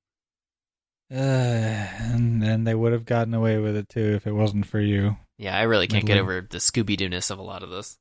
Uh, 1.09 1.15
and 1.15 2.43
and 2.43 2.67
they 2.67 2.75
would 2.75 2.91
have 2.91 3.05
gotten 3.05 3.33
away 3.33 3.57
with 3.59 3.77
it 3.77 3.87
too 3.87 4.13
if 4.15 4.27
it 4.27 4.33
wasn't 4.33 4.65
for 4.65 4.79
you. 4.81 5.15
Yeah, 5.37 5.57
I 5.57 5.63
really 5.63 5.87
can't 5.87 6.05
get 6.05 6.17
over 6.17 6.41
the 6.41 6.57
Scooby 6.57 6.97
Doo 6.97 7.07
ness 7.07 7.29
of 7.29 7.39
a 7.39 7.43
lot 7.43 7.63
of 7.63 7.69
this. 7.69 7.97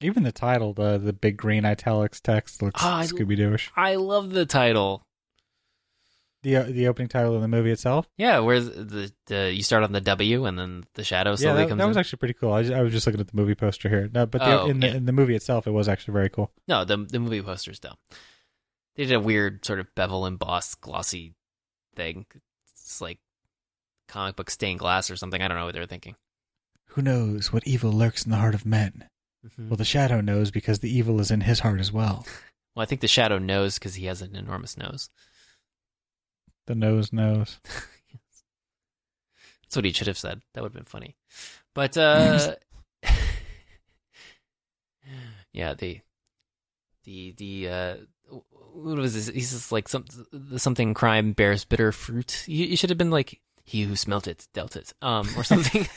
Even 0.00 0.24
the 0.24 0.32
title, 0.32 0.72
the 0.72 0.98
the 0.98 1.12
big 1.12 1.36
green 1.36 1.64
italics 1.64 2.20
text 2.20 2.60
looks 2.62 2.80
Ah, 2.82 3.00
I- 3.00 3.06
Scooby 3.06 3.38
Dooish. 3.38 3.68
I 3.76 3.94
love 3.96 4.30
the 4.30 4.46
title. 4.46 5.02
The 6.42 6.56
uh, 6.56 6.62
the 6.64 6.88
opening 6.88 7.08
title 7.08 7.34
of 7.36 7.42
the 7.42 7.48
movie 7.48 7.70
itself. 7.70 8.08
Yeah, 8.16 8.38
where 8.38 8.60
the, 8.60 9.12
the 9.26 9.52
you 9.52 9.62
start 9.62 9.82
on 9.82 9.92
the 9.92 10.00
W 10.00 10.46
and 10.46 10.58
then 10.58 10.84
the 10.94 11.04
shadow 11.04 11.30
yeah, 11.32 11.36
slowly 11.36 11.62
that, 11.64 11.68
comes 11.68 11.78
that 11.80 11.86
was 11.86 11.96
in. 11.96 12.00
actually 12.00 12.16
pretty 12.16 12.34
cool. 12.34 12.52
I, 12.52 12.62
just, 12.62 12.74
I 12.74 12.80
was 12.82 12.92
just 12.92 13.06
looking 13.06 13.20
at 13.20 13.28
the 13.28 13.36
movie 13.36 13.54
poster 13.54 13.88
here. 13.90 14.08
No, 14.12 14.24
but 14.24 14.38
the, 14.38 14.60
Oh, 14.62 14.66
in 14.66 14.80
the 14.80 14.86
yeah. 14.88 14.94
in 14.94 15.04
the 15.04 15.12
movie 15.12 15.34
itself, 15.34 15.66
it 15.66 15.72
was 15.72 15.86
actually 15.86 16.12
very 16.12 16.30
cool. 16.30 16.50
No, 16.66 16.84
the 16.84 16.96
the 16.96 17.18
movie 17.18 17.42
poster's 17.42 17.78
dumb. 17.78 17.96
They 18.96 19.04
did 19.04 19.14
a 19.14 19.20
weird 19.20 19.64
sort 19.66 19.80
of 19.80 19.94
bevel 19.94 20.24
embossed 20.26 20.80
glossy 20.80 21.34
thing. 21.94 22.24
It's 22.72 23.00
like 23.02 23.18
comic 24.08 24.36
book 24.36 24.48
stained 24.50 24.78
glass 24.78 25.10
or 25.10 25.16
something. 25.16 25.42
I 25.42 25.48
don't 25.48 25.58
know 25.58 25.66
what 25.66 25.74
they 25.74 25.80
were 25.80 25.86
thinking. 25.86 26.16
Who 26.94 27.02
knows 27.02 27.52
what 27.52 27.66
evil 27.66 27.92
lurks 27.92 28.24
in 28.24 28.30
the 28.30 28.38
heart 28.38 28.54
of 28.54 28.64
men? 28.66 29.08
Mhm. 29.46 29.68
Well, 29.68 29.76
the 29.76 29.84
shadow 29.84 30.20
knows 30.20 30.50
because 30.50 30.78
the 30.80 30.90
evil 30.94 31.20
is 31.20 31.30
in 31.30 31.42
his 31.42 31.60
heart 31.60 31.80
as 31.80 31.92
well. 31.92 32.26
Well, 32.76 32.84
I 32.84 32.86
think 32.86 33.00
the 33.00 33.08
shadow 33.08 33.38
knows 33.38 33.80
because 33.80 33.96
he 33.96 34.06
has 34.06 34.22
an 34.22 34.36
enormous 34.36 34.76
nose. 34.78 35.10
The 36.70 36.76
nose 36.76 37.12
knows. 37.12 37.58
That's 39.64 39.74
what 39.74 39.84
he 39.84 39.90
should 39.90 40.06
have 40.06 40.16
said. 40.16 40.40
That 40.54 40.62
would 40.62 40.68
have 40.68 40.72
been 40.72 40.84
funny. 40.84 41.16
But 41.74 41.96
uh 41.96 42.54
yeah, 45.52 45.74
the 45.74 46.00
the 47.02 47.34
the 47.36 47.68
uh 47.68 47.96
what 48.72 48.98
was 48.98 49.14
this? 49.14 49.34
He's 49.34 49.50
just 49.50 49.72
like 49.72 49.88
some 49.88 50.04
something 50.58 50.94
crime 50.94 51.32
bears 51.32 51.64
bitter 51.64 51.90
fruit. 51.90 52.44
You, 52.46 52.66
you 52.66 52.76
should 52.76 52.90
have 52.90 52.98
been 52.98 53.10
like 53.10 53.40
he 53.64 53.82
who 53.82 53.96
smelt 53.96 54.28
it 54.28 54.46
dealt 54.54 54.76
it, 54.76 54.92
um, 55.02 55.28
or 55.36 55.42
something. 55.42 55.88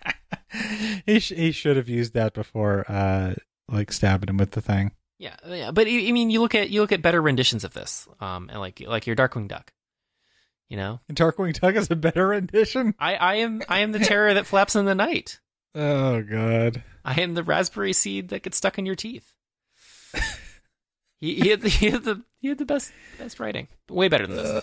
he 1.04 1.20
sh- 1.20 1.34
he 1.36 1.52
should 1.52 1.76
have 1.76 1.90
used 1.90 2.14
that 2.14 2.32
before, 2.32 2.90
uh, 2.90 3.34
like 3.68 3.92
stabbing 3.92 4.30
him 4.30 4.38
with 4.38 4.52
the 4.52 4.62
thing. 4.62 4.92
yeah, 5.18 5.36
yeah. 5.46 5.72
But 5.72 5.88
I 5.88 6.08
I 6.08 6.12
mean, 6.12 6.30
you 6.30 6.40
look 6.40 6.54
at 6.54 6.70
you 6.70 6.80
look 6.80 6.92
at 6.92 7.02
better 7.02 7.20
renditions 7.20 7.64
of 7.64 7.74
this, 7.74 8.08
um, 8.18 8.48
and 8.48 8.60
like 8.60 8.80
like 8.80 9.06
your 9.06 9.14
Darkwing 9.14 9.46
Duck. 9.46 9.74
You 10.70 10.76
know, 10.76 11.00
And 11.08 11.18
Darkwing 11.18 11.52
Duck 11.60 11.74
is 11.74 11.90
a 11.90 11.96
better 11.96 12.28
rendition. 12.28 12.94
I 12.98 13.16
I 13.16 13.34
am 13.36 13.60
I 13.68 13.80
am 13.80 13.90
the 13.92 13.98
terror 13.98 14.32
that 14.34 14.46
flaps 14.46 14.74
in 14.76 14.84
the 14.86 14.94
night. 14.94 15.40
Oh 15.74 16.22
God. 16.22 16.82
I 17.04 17.20
am 17.20 17.34
the 17.34 17.42
raspberry 17.42 17.92
seed 17.92 18.28
that 18.28 18.42
gets 18.44 18.56
stuck 18.56 18.78
in 18.78 18.86
your 18.86 18.94
teeth. 18.94 19.32
he, 21.20 21.34
he 21.34 21.48
had 21.50 21.60
the 21.62 21.68
he 21.68 21.90
had 21.90 22.04
the 22.04 22.22
he 22.40 22.48
had 22.48 22.58
the 22.58 22.64
best 22.64 22.92
best 23.18 23.40
writing, 23.40 23.68
way 23.90 24.08
better 24.08 24.26
than 24.26 24.36
this. 24.36 24.48
Uh, 24.48 24.60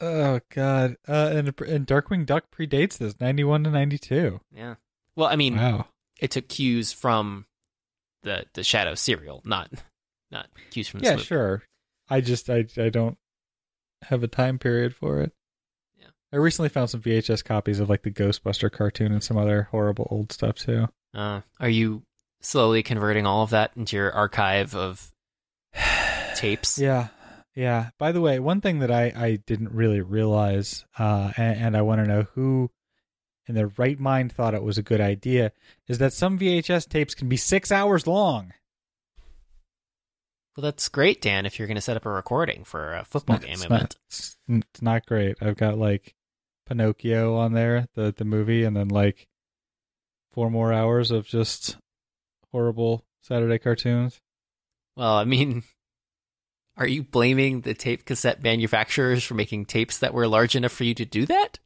oh 0.00 0.40
God. 0.50 0.96
Uh, 1.06 1.30
and 1.34 1.48
and 1.60 1.86
Darkwing 1.86 2.26
Duck 2.26 2.44
predates 2.56 2.98
this, 2.98 3.20
ninety 3.20 3.44
one 3.44 3.64
to 3.64 3.70
ninety 3.70 3.98
two. 3.98 4.40
yeah. 4.54 4.74
Well, 5.16 5.28
I 5.28 5.36
mean, 5.36 5.56
Wow. 5.56 5.86
it 6.20 6.32
took 6.32 6.48
cues 6.48 6.92
from 6.92 7.46
the 8.22 8.46
the 8.54 8.64
Shadow 8.64 8.94
serial, 8.94 9.42
not 9.44 9.70
not 10.30 10.48
cues 10.70 10.88
from 10.88 11.00
Yeah, 11.04 11.12
movie. 11.12 11.22
sure. 11.24 11.62
I 12.08 12.20
just 12.20 12.50
I 12.50 12.64
I 12.76 12.88
don't 12.88 13.16
have 14.08 14.22
a 14.22 14.28
time 14.28 14.58
period 14.58 14.94
for 14.94 15.20
it. 15.20 15.32
Yeah. 15.98 16.08
I 16.32 16.36
recently 16.36 16.68
found 16.68 16.90
some 16.90 17.02
VHS 17.02 17.44
copies 17.44 17.80
of 17.80 17.88
like 17.88 18.02
the 18.02 18.10
Ghostbuster 18.10 18.70
cartoon 18.70 19.12
and 19.12 19.22
some 19.22 19.36
other 19.36 19.68
horrible 19.70 20.08
old 20.10 20.32
stuff 20.32 20.56
too. 20.56 20.88
Uh, 21.14 21.40
are 21.60 21.68
you 21.68 22.02
slowly 22.40 22.82
converting 22.82 23.26
all 23.26 23.42
of 23.42 23.50
that 23.50 23.72
into 23.76 23.96
your 23.96 24.12
archive 24.12 24.74
of 24.74 25.12
tapes? 26.36 26.78
Yeah. 26.78 27.08
Yeah. 27.54 27.90
By 27.98 28.12
the 28.12 28.20
way, 28.20 28.40
one 28.40 28.60
thing 28.60 28.80
that 28.80 28.90
I, 28.90 29.12
I 29.14 29.38
didn't 29.46 29.72
really 29.72 30.00
realize, 30.00 30.84
uh, 30.98 31.32
and, 31.36 31.58
and 31.58 31.76
I 31.76 31.82
want 31.82 32.00
to 32.00 32.08
know 32.08 32.26
who 32.34 32.70
in 33.46 33.54
their 33.54 33.70
right 33.76 33.98
mind 33.98 34.32
thought 34.32 34.54
it 34.54 34.62
was 34.62 34.78
a 34.78 34.82
good 34.82 35.00
idea, 35.00 35.52
is 35.86 35.98
that 35.98 36.12
some 36.12 36.38
VHS 36.38 36.88
tapes 36.88 37.14
can 37.14 37.28
be 37.28 37.36
six 37.36 37.70
hours 37.70 38.06
long. 38.06 38.52
Well, 40.56 40.62
that's 40.62 40.88
great, 40.88 41.20
Dan. 41.20 41.46
If 41.46 41.58
you're 41.58 41.66
going 41.68 41.74
to 41.76 41.80
set 41.80 41.96
up 41.96 42.06
a 42.06 42.10
recording 42.10 42.62
for 42.64 42.94
a 42.94 43.04
football 43.04 43.36
It's 43.36 43.44
game 43.46 43.58
not- 43.58 43.66
event, 43.66 43.96
It's, 44.08 44.36
it's 44.48 44.82
not 44.82 45.04
great. 45.06 45.36
I've 45.40 45.56
got 45.56 45.78
like 45.78 46.14
Pinocchio 46.66 47.34
on 47.36 47.52
there, 47.52 47.88
the 47.94 48.12
the 48.16 48.24
movie, 48.24 48.64
and 48.64 48.76
then 48.76 48.88
like 48.88 49.26
four 50.32 50.50
more 50.50 50.72
hours 50.72 51.10
of 51.10 51.26
just 51.26 51.76
horrible 52.52 53.04
Saturday 53.22 53.58
cartoons. 53.58 54.20
well, 54.96 55.14
I 55.16 55.24
mean, 55.24 55.64
are 56.76 56.86
you 56.86 57.02
blaming 57.02 57.62
the 57.62 57.74
tape 57.74 58.04
cassette 58.04 58.42
manufacturers 58.42 59.24
for 59.24 59.34
making 59.34 59.66
tapes 59.66 59.98
that 59.98 60.14
were 60.14 60.26
large 60.28 60.54
enough 60.56 60.72
for 60.72 60.84
you 60.84 60.94
to 60.94 61.04
do 61.04 61.26
that? 61.26 61.58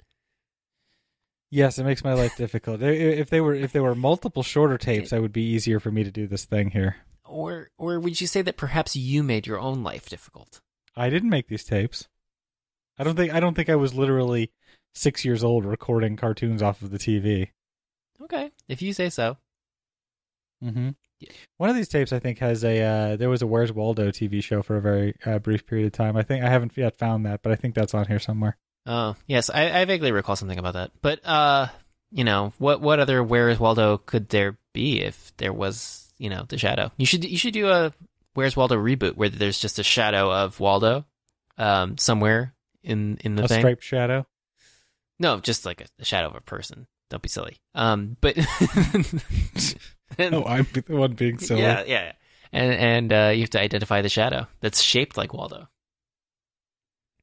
Yes, 1.50 1.78
it 1.78 1.84
makes 1.84 2.02
my 2.04 2.14
life 2.14 2.36
difficult. 2.38 2.82
If 2.82 3.28
they 3.30 3.40
were 3.40 3.54
if 3.54 3.72
they 3.72 3.80
were 3.80 3.94
multiple 3.94 4.42
shorter 4.42 4.78
tapes, 4.78 5.12
it 5.12 5.20
would 5.20 5.32
be 5.32 5.44
easier 5.44 5.78
for 5.78 5.90
me 5.90 6.04
to 6.04 6.10
do 6.10 6.26
this 6.26 6.44
thing 6.46 6.70
here. 6.70 6.96
Or 7.28 7.70
or 7.78 8.00
would 8.00 8.20
you 8.20 8.26
say 8.26 8.42
that 8.42 8.56
perhaps 8.56 8.96
you 8.96 9.22
made 9.22 9.46
your 9.46 9.58
own 9.58 9.82
life 9.82 10.08
difficult? 10.08 10.60
I 10.96 11.10
didn't 11.10 11.30
make 11.30 11.48
these 11.48 11.64
tapes. 11.64 12.08
I 12.98 13.04
don't 13.04 13.16
think 13.16 13.32
I 13.32 13.40
don't 13.40 13.54
think 13.54 13.68
I 13.68 13.76
was 13.76 13.94
literally 13.94 14.50
six 14.94 15.24
years 15.24 15.44
old 15.44 15.64
recording 15.64 16.16
cartoons 16.16 16.62
off 16.62 16.82
of 16.82 16.90
the 16.90 16.98
TV. 16.98 17.50
Okay, 18.22 18.50
if 18.68 18.82
you 18.82 18.92
say 18.92 19.10
so. 19.10 19.36
Mm-hmm. 20.62 20.90
Yeah. 21.20 21.30
One 21.56 21.70
of 21.70 21.76
these 21.76 21.88
tapes, 21.88 22.12
I 22.12 22.18
think, 22.18 22.38
has 22.38 22.64
a. 22.64 22.80
Uh, 22.80 23.16
there 23.16 23.28
was 23.28 23.42
a 23.42 23.46
Where's 23.46 23.72
Waldo 23.72 24.10
TV 24.10 24.42
show 24.42 24.62
for 24.62 24.76
a 24.76 24.80
very 24.80 25.14
uh, 25.24 25.38
brief 25.38 25.66
period 25.66 25.86
of 25.86 25.92
time. 25.92 26.16
I 26.16 26.22
think 26.22 26.44
I 26.44 26.48
haven't 26.48 26.76
yet 26.76 26.98
found 26.98 27.26
that, 27.26 27.42
but 27.42 27.52
I 27.52 27.56
think 27.56 27.74
that's 27.74 27.94
on 27.94 28.06
here 28.06 28.18
somewhere. 28.18 28.56
Oh 28.86 29.16
yes, 29.26 29.50
I, 29.50 29.80
I 29.80 29.84
vaguely 29.84 30.12
recall 30.12 30.36
something 30.36 30.58
about 30.58 30.74
that. 30.74 30.92
But 31.02 31.24
uh, 31.26 31.68
you 32.10 32.24
know, 32.24 32.52
what 32.58 32.80
what 32.80 33.00
other 33.00 33.22
Where's 33.22 33.58
Waldo 33.58 33.98
could 33.98 34.28
there 34.28 34.58
be 34.72 35.00
if 35.00 35.32
there 35.38 35.52
was, 35.52 36.07
you 36.18 36.28
know, 36.30 36.44
the 36.48 36.58
shadow? 36.58 36.90
You 36.96 37.06
should 37.06 37.24
you 37.24 37.38
should 37.38 37.54
do 37.54 37.68
a 37.68 37.92
Where's 38.34 38.56
Waldo 38.56 38.76
reboot 38.76 39.16
where 39.16 39.28
there's 39.28 39.58
just 39.58 39.78
a 39.78 39.82
shadow 39.82 40.32
of 40.32 40.60
Waldo, 40.60 41.04
um, 41.56 41.98
somewhere 41.98 42.54
in 42.82 43.18
in 43.24 43.34
the 43.36 43.44
a 43.44 43.48
thing. 43.48 43.60
striped 43.60 43.82
shadow. 43.82 44.26
No, 45.18 45.40
just 45.40 45.64
like 45.66 45.80
a, 45.80 45.86
a 45.98 46.04
shadow 46.04 46.28
of 46.28 46.36
a 46.36 46.40
person. 46.40 46.86
Don't 47.10 47.22
be 47.22 47.28
silly. 47.28 47.58
Um, 47.74 48.16
but 48.20 48.36
Oh, 50.18 50.44
I'm 50.44 50.66
the 50.72 50.84
one 50.88 51.12
being 51.14 51.38
silly. 51.38 51.60
yeah, 51.62 51.84
yeah, 51.86 52.12
and 52.52 52.72
and 52.74 53.12
uh, 53.12 53.32
you 53.34 53.40
have 53.42 53.50
to 53.50 53.60
identify 53.60 54.02
the 54.02 54.08
shadow 54.08 54.46
that's 54.60 54.80
shaped 54.82 55.16
like 55.16 55.32
Waldo. 55.32 55.68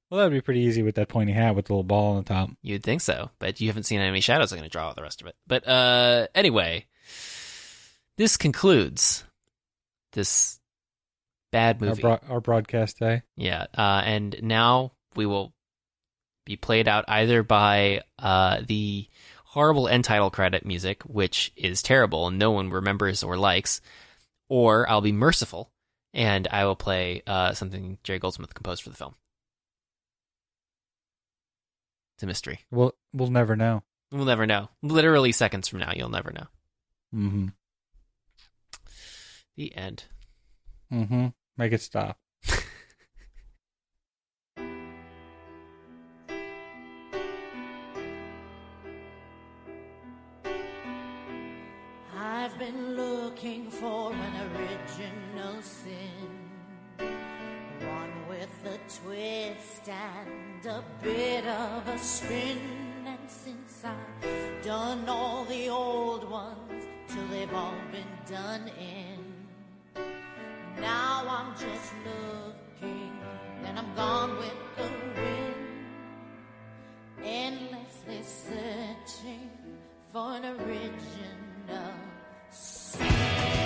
Well, 0.10 0.20
that'd 0.20 0.32
be 0.34 0.42
pretty 0.42 0.62
easy 0.62 0.84
with 0.84 0.96
that 0.96 1.10
pointy 1.10 1.34
hat 1.34 1.56
with 1.56 1.66
the 1.66 1.74
little 1.74 1.84
ball 1.84 2.12
on 2.12 2.18
the 2.24 2.30
top. 2.30 2.52
You'd 2.62 2.84
think 2.84 3.02
so, 3.02 3.32
but 3.40 3.60
you 3.60 3.68
haven't 3.68 3.84
seen 3.84 4.00
any 4.00 4.22
shadows. 4.22 4.52
I'm 4.52 4.60
going 4.60 4.70
to 4.70 4.72
draw 4.72 4.94
the 4.94 5.02
rest 5.02 5.20
of 5.22 5.28
it. 5.28 5.36
But 5.48 5.68
uh, 5.68 6.28
anyway, 6.36 6.86
this 8.18 8.38
concludes 8.38 9.24
this 10.14 10.60
bad 11.52 11.82
Our, 11.82 11.90
movie. 11.90 12.02
bro- 12.02 12.20
our 12.30 12.42
broadcast 12.42 13.00
day. 13.00 13.24
yeah, 13.36 13.66
uh, 13.78 14.02
and 14.06 14.36
now 14.42 14.92
we 15.16 15.26
will 15.26 15.54
be 16.46 16.56
played 16.58 16.88
out 16.88 17.06
either 17.08 17.44
by 17.44 18.02
uh, 18.20 18.62
the 18.68 19.08
horrible 19.46 19.88
end 19.88 20.04
title 20.06 20.30
credit 20.30 20.66
music, 20.66 21.02
which 21.04 21.52
is 21.56 21.82
terrible 21.82 22.28
and 22.28 22.38
no 22.38 22.52
one 22.52 22.70
remembers 22.70 23.24
or 23.24 23.38
likes, 23.38 23.82
or 24.50 24.88
I'll 24.90 25.02
be 25.02 25.12
merciful 25.12 25.72
and 26.14 26.48
I 26.50 26.66
will 26.66 26.76
play 26.76 27.24
uh, 27.26 27.54
something 27.54 27.98
Jerry 28.04 28.20
Goldsmith 28.20 28.54
composed 28.54 28.84
for 28.84 28.90
the 28.90 28.96
film. 28.96 29.16
It's 32.16 32.24
a 32.24 32.28
mystery. 32.28 32.60
We'll 32.72 32.94
we'll 33.14 33.30
never 33.32 33.56
know. 33.56 33.84
We'll 34.12 34.26
never 34.26 34.46
know. 34.46 34.70
Literally 34.82 35.32
seconds 35.34 35.68
from 35.68 35.80
now, 35.80 35.92
you'll 35.96 36.10
never 36.10 36.32
know. 36.32 36.48
Mm-hmm. 37.14 37.48
The 39.56 39.76
end. 39.76 40.04
Mm-hmm. 40.92 41.28
Make 41.58 41.72
it 41.72 41.82
stop. 41.82 42.18
I've 52.18 52.60
been 52.60 52.96
looking 52.96 53.70
for 53.70 54.12
an 54.14 54.52
original 54.56 55.62
sin. 55.62 56.50
One 56.98 58.28
with 58.28 58.50
a 58.66 58.78
twist 59.00 59.88
and 59.88 60.66
a 60.66 60.84
bit 61.02 61.46
of 61.46 61.88
a 61.88 61.98
spin. 61.98 62.60
And 63.06 63.30
since 63.30 63.84
I've 63.86 64.64
done 64.64 65.08
all 65.08 65.46
the 65.46 65.70
old 65.70 66.30
ones 66.30 66.86
till 67.08 67.26
they've 67.28 67.54
all 67.54 67.74
been 67.92 68.18
done 68.30 68.68
in, 68.80 69.35
now 70.80 71.26
I'm 71.28 71.52
just 71.54 71.94
looking, 72.06 73.12
and 73.64 73.80
I'm 73.80 73.96
gone 73.96 74.38
with 74.38 74.54
the 74.78 74.90
wind. 75.22 75.56
Endlessly 77.24 78.22
searching 78.24 79.50
for 80.12 80.36
an 80.36 80.46
original 80.46 81.94
sin. 82.50 83.65